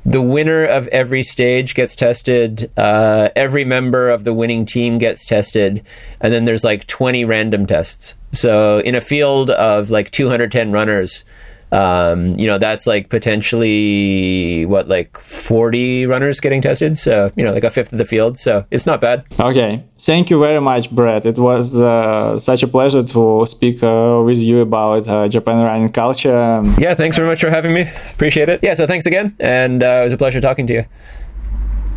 the 0.06 0.22
winner 0.22 0.64
of 0.64 0.88
every 0.88 1.22
stage 1.22 1.74
gets 1.74 1.94
tested, 1.94 2.70
uh, 2.78 3.28
every 3.36 3.64
member 3.64 4.08
of 4.08 4.24
the 4.24 4.32
winning 4.32 4.64
team 4.64 4.96
gets 4.96 5.26
tested, 5.26 5.84
and 6.20 6.32
then 6.32 6.46
there's 6.46 6.64
like 6.64 6.86
20 6.86 7.26
random 7.26 7.66
tests. 7.66 8.14
So 8.32 8.78
in 8.78 8.94
a 8.94 9.02
field 9.02 9.50
of 9.50 9.90
like 9.90 10.10
210 10.12 10.72
runners, 10.72 11.24
um, 11.72 12.34
you 12.36 12.46
know, 12.46 12.58
that's 12.58 12.86
like 12.86 13.08
potentially 13.08 14.66
what, 14.66 14.88
like 14.88 15.16
40 15.18 16.06
runners 16.06 16.40
getting 16.40 16.62
tested. 16.62 16.98
So, 16.98 17.30
you 17.36 17.44
know, 17.44 17.52
like 17.52 17.64
a 17.64 17.70
fifth 17.70 17.92
of 17.92 17.98
the 17.98 18.04
field. 18.04 18.38
So 18.38 18.64
it's 18.70 18.86
not 18.86 19.00
bad. 19.00 19.24
Okay, 19.38 19.84
thank 19.98 20.30
you 20.30 20.40
very 20.40 20.60
much, 20.60 20.90
Brett. 20.90 21.24
It 21.26 21.38
was 21.38 21.78
uh, 21.78 22.38
such 22.38 22.62
a 22.62 22.68
pleasure 22.68 23.02
to 23.02 23.46
speak 23.46 23.82
uh, 23.82 24.22
with 24.24 24.38
you 24.38 24.60
about 24.60 25.08
uh, 25.08 25.28
Japan 25.28 25.62
running 25.62 25.88
culture. 25.90 26.62
Yeah, 26.78 26.94
thanks 26.94 27.16
very 27.16 27.28
much 27.28 27.40
for 27.40 27.50
having 27.50 27.72
me. 27.72 27.90
Appreciate 28.12 28.48
it. 28.48 28.60
Yeah, 28.62 28.74
so 28.74 28.86
thanks 28.86 29.06
again. 29.06 29.36
And 29.38 29.82
uh, 29.82 30.00
it 30.00 30.04
was 30.04 30.12
a 30.12 30.18
pleasure 30.18 30.40
talking 30.40 30.66
to 30.66 30.72
you. 30.72 30.84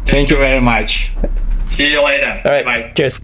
Thank 0.06 0.30
you 0.30 0.38
very 0.38 0.62
much. 0.62 1.12
See 1.72 1.92
you 1.92 2.04
later. 2.04 2.42
All 2.46 2.52
right. 2.52 2.66
Bye. 2.66 2.92
Cheers. 2.96 3.20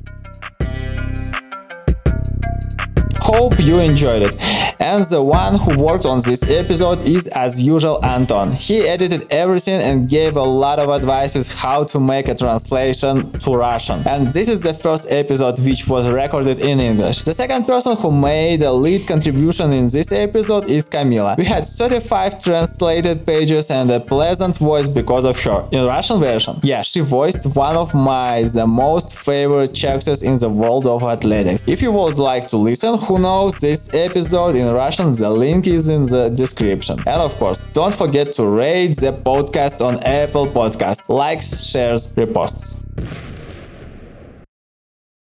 Hope 3.31 3.59
you 3.59 3.77
enjoyed 3.77 4.23
it. 4.23 4.35
And 4.81 5.05
the 5.05 5.21
one 5.21 5.55
who 5.59 5.77
worked 5.77 6.05
on 6.05 6.23
this 6.23 6.41
episode 6.49 6.99
is 7.01 7.27
as 7.27 7.61
usual 7.61 8.03
Anton. 8.03 8.53
He 8.53 8.87
edited 8.87 9.27
everything 9.29 9.79
and 9.81 10.09
gave 10.09 10.35
a 10.35 10.41
lot 10.41 10.79
of 10.79 10.89
advices 10.89 11.53
how 11.53 11.83
to 11.83 11.99
make 11.99 12.27
a 12.27 12.33
translation 12.33 13.31
to 13.33 13.51
Russian. 13.51 14.07
And 14.07 14.25
this 14.25 14.49
is 14.49 14.61
the 14.61 14.73
first 14.73 15.05
episode 15.09 15.59
which 15.59 15.87
was 15.87 16.09
recorded 16.09 16.57
in 16.59 16.79
English. 16.79 17.21
The 17.21 17.35
second 17.35 17.65
person 17.67 17.95
who 17.97 18.11
made 18.11 18.63
a 18.63 18.73
lead 18.73 19.05
contribution 19.05 19.73
in 19.73 19.85
this 19.85 20.11
episode 20.11 20.67
is 20.67 20.89
Camila. 20.89 21.37
We 21.37 21.45
had 21.45 21.67
35 21.67 22.43
translated 22.43 23.27
pages 23.27 23.69
and 23.69 23.91
a 23.91 23.99
pleasant 23.99 24.57
voice 24.57 24.87
because 24.87 25.25
of 25.25 25.39
her. 25.43 25.67
In 25.71 25.85
Russian 25.85 26.17
version, 26.17 26.59
yeah, 26.63 26.81
she 26.81 27.01
voiced 27.01 27.45
one 27.55 27.75
of 27.75 27.93
my 27.93 28.41
the 28.41 28.65
most 28.65 29.15
favorite 29.15 29.75
characters 29.75 30.23
in 30.23 30.37
the 30.37 30.49
world 30.49 30.87
of 30.87 31.03
athletics. 31.03 31.67
If 31.67 31.83
you 31.83 31.91
would 31.91 32.17
like 32.17 32.47
to 32.47 32.57
listen, 32.57 32.97
who 32.97 33.18
knows 33.19 33.59
this 33.59 33.93
episode 33.93 34.55
in 34.55 34.71
Russian, 34.73 35.11
the 35.11 35.29
link 35.29 35.67
is 35.67 35.89
in 35.89 36.03
the 36.03 36.29
description. 36.29 36.97
And 36.99 37.21
of 37.21 37.33
course, 37.35 37.59
don't 37.73 37.93
forget 37.93 38.33
to 38.33 38.49
rate 38.49 38.95
the 38.95 39.11
podcast 39.11 39.85
on 39.85 40.01
Apple 40.03 40.47
Podcast, 40.47 41.09
likes, 41.09 41.63
shares, 41.63 42.11
reposts. 42.13 43.28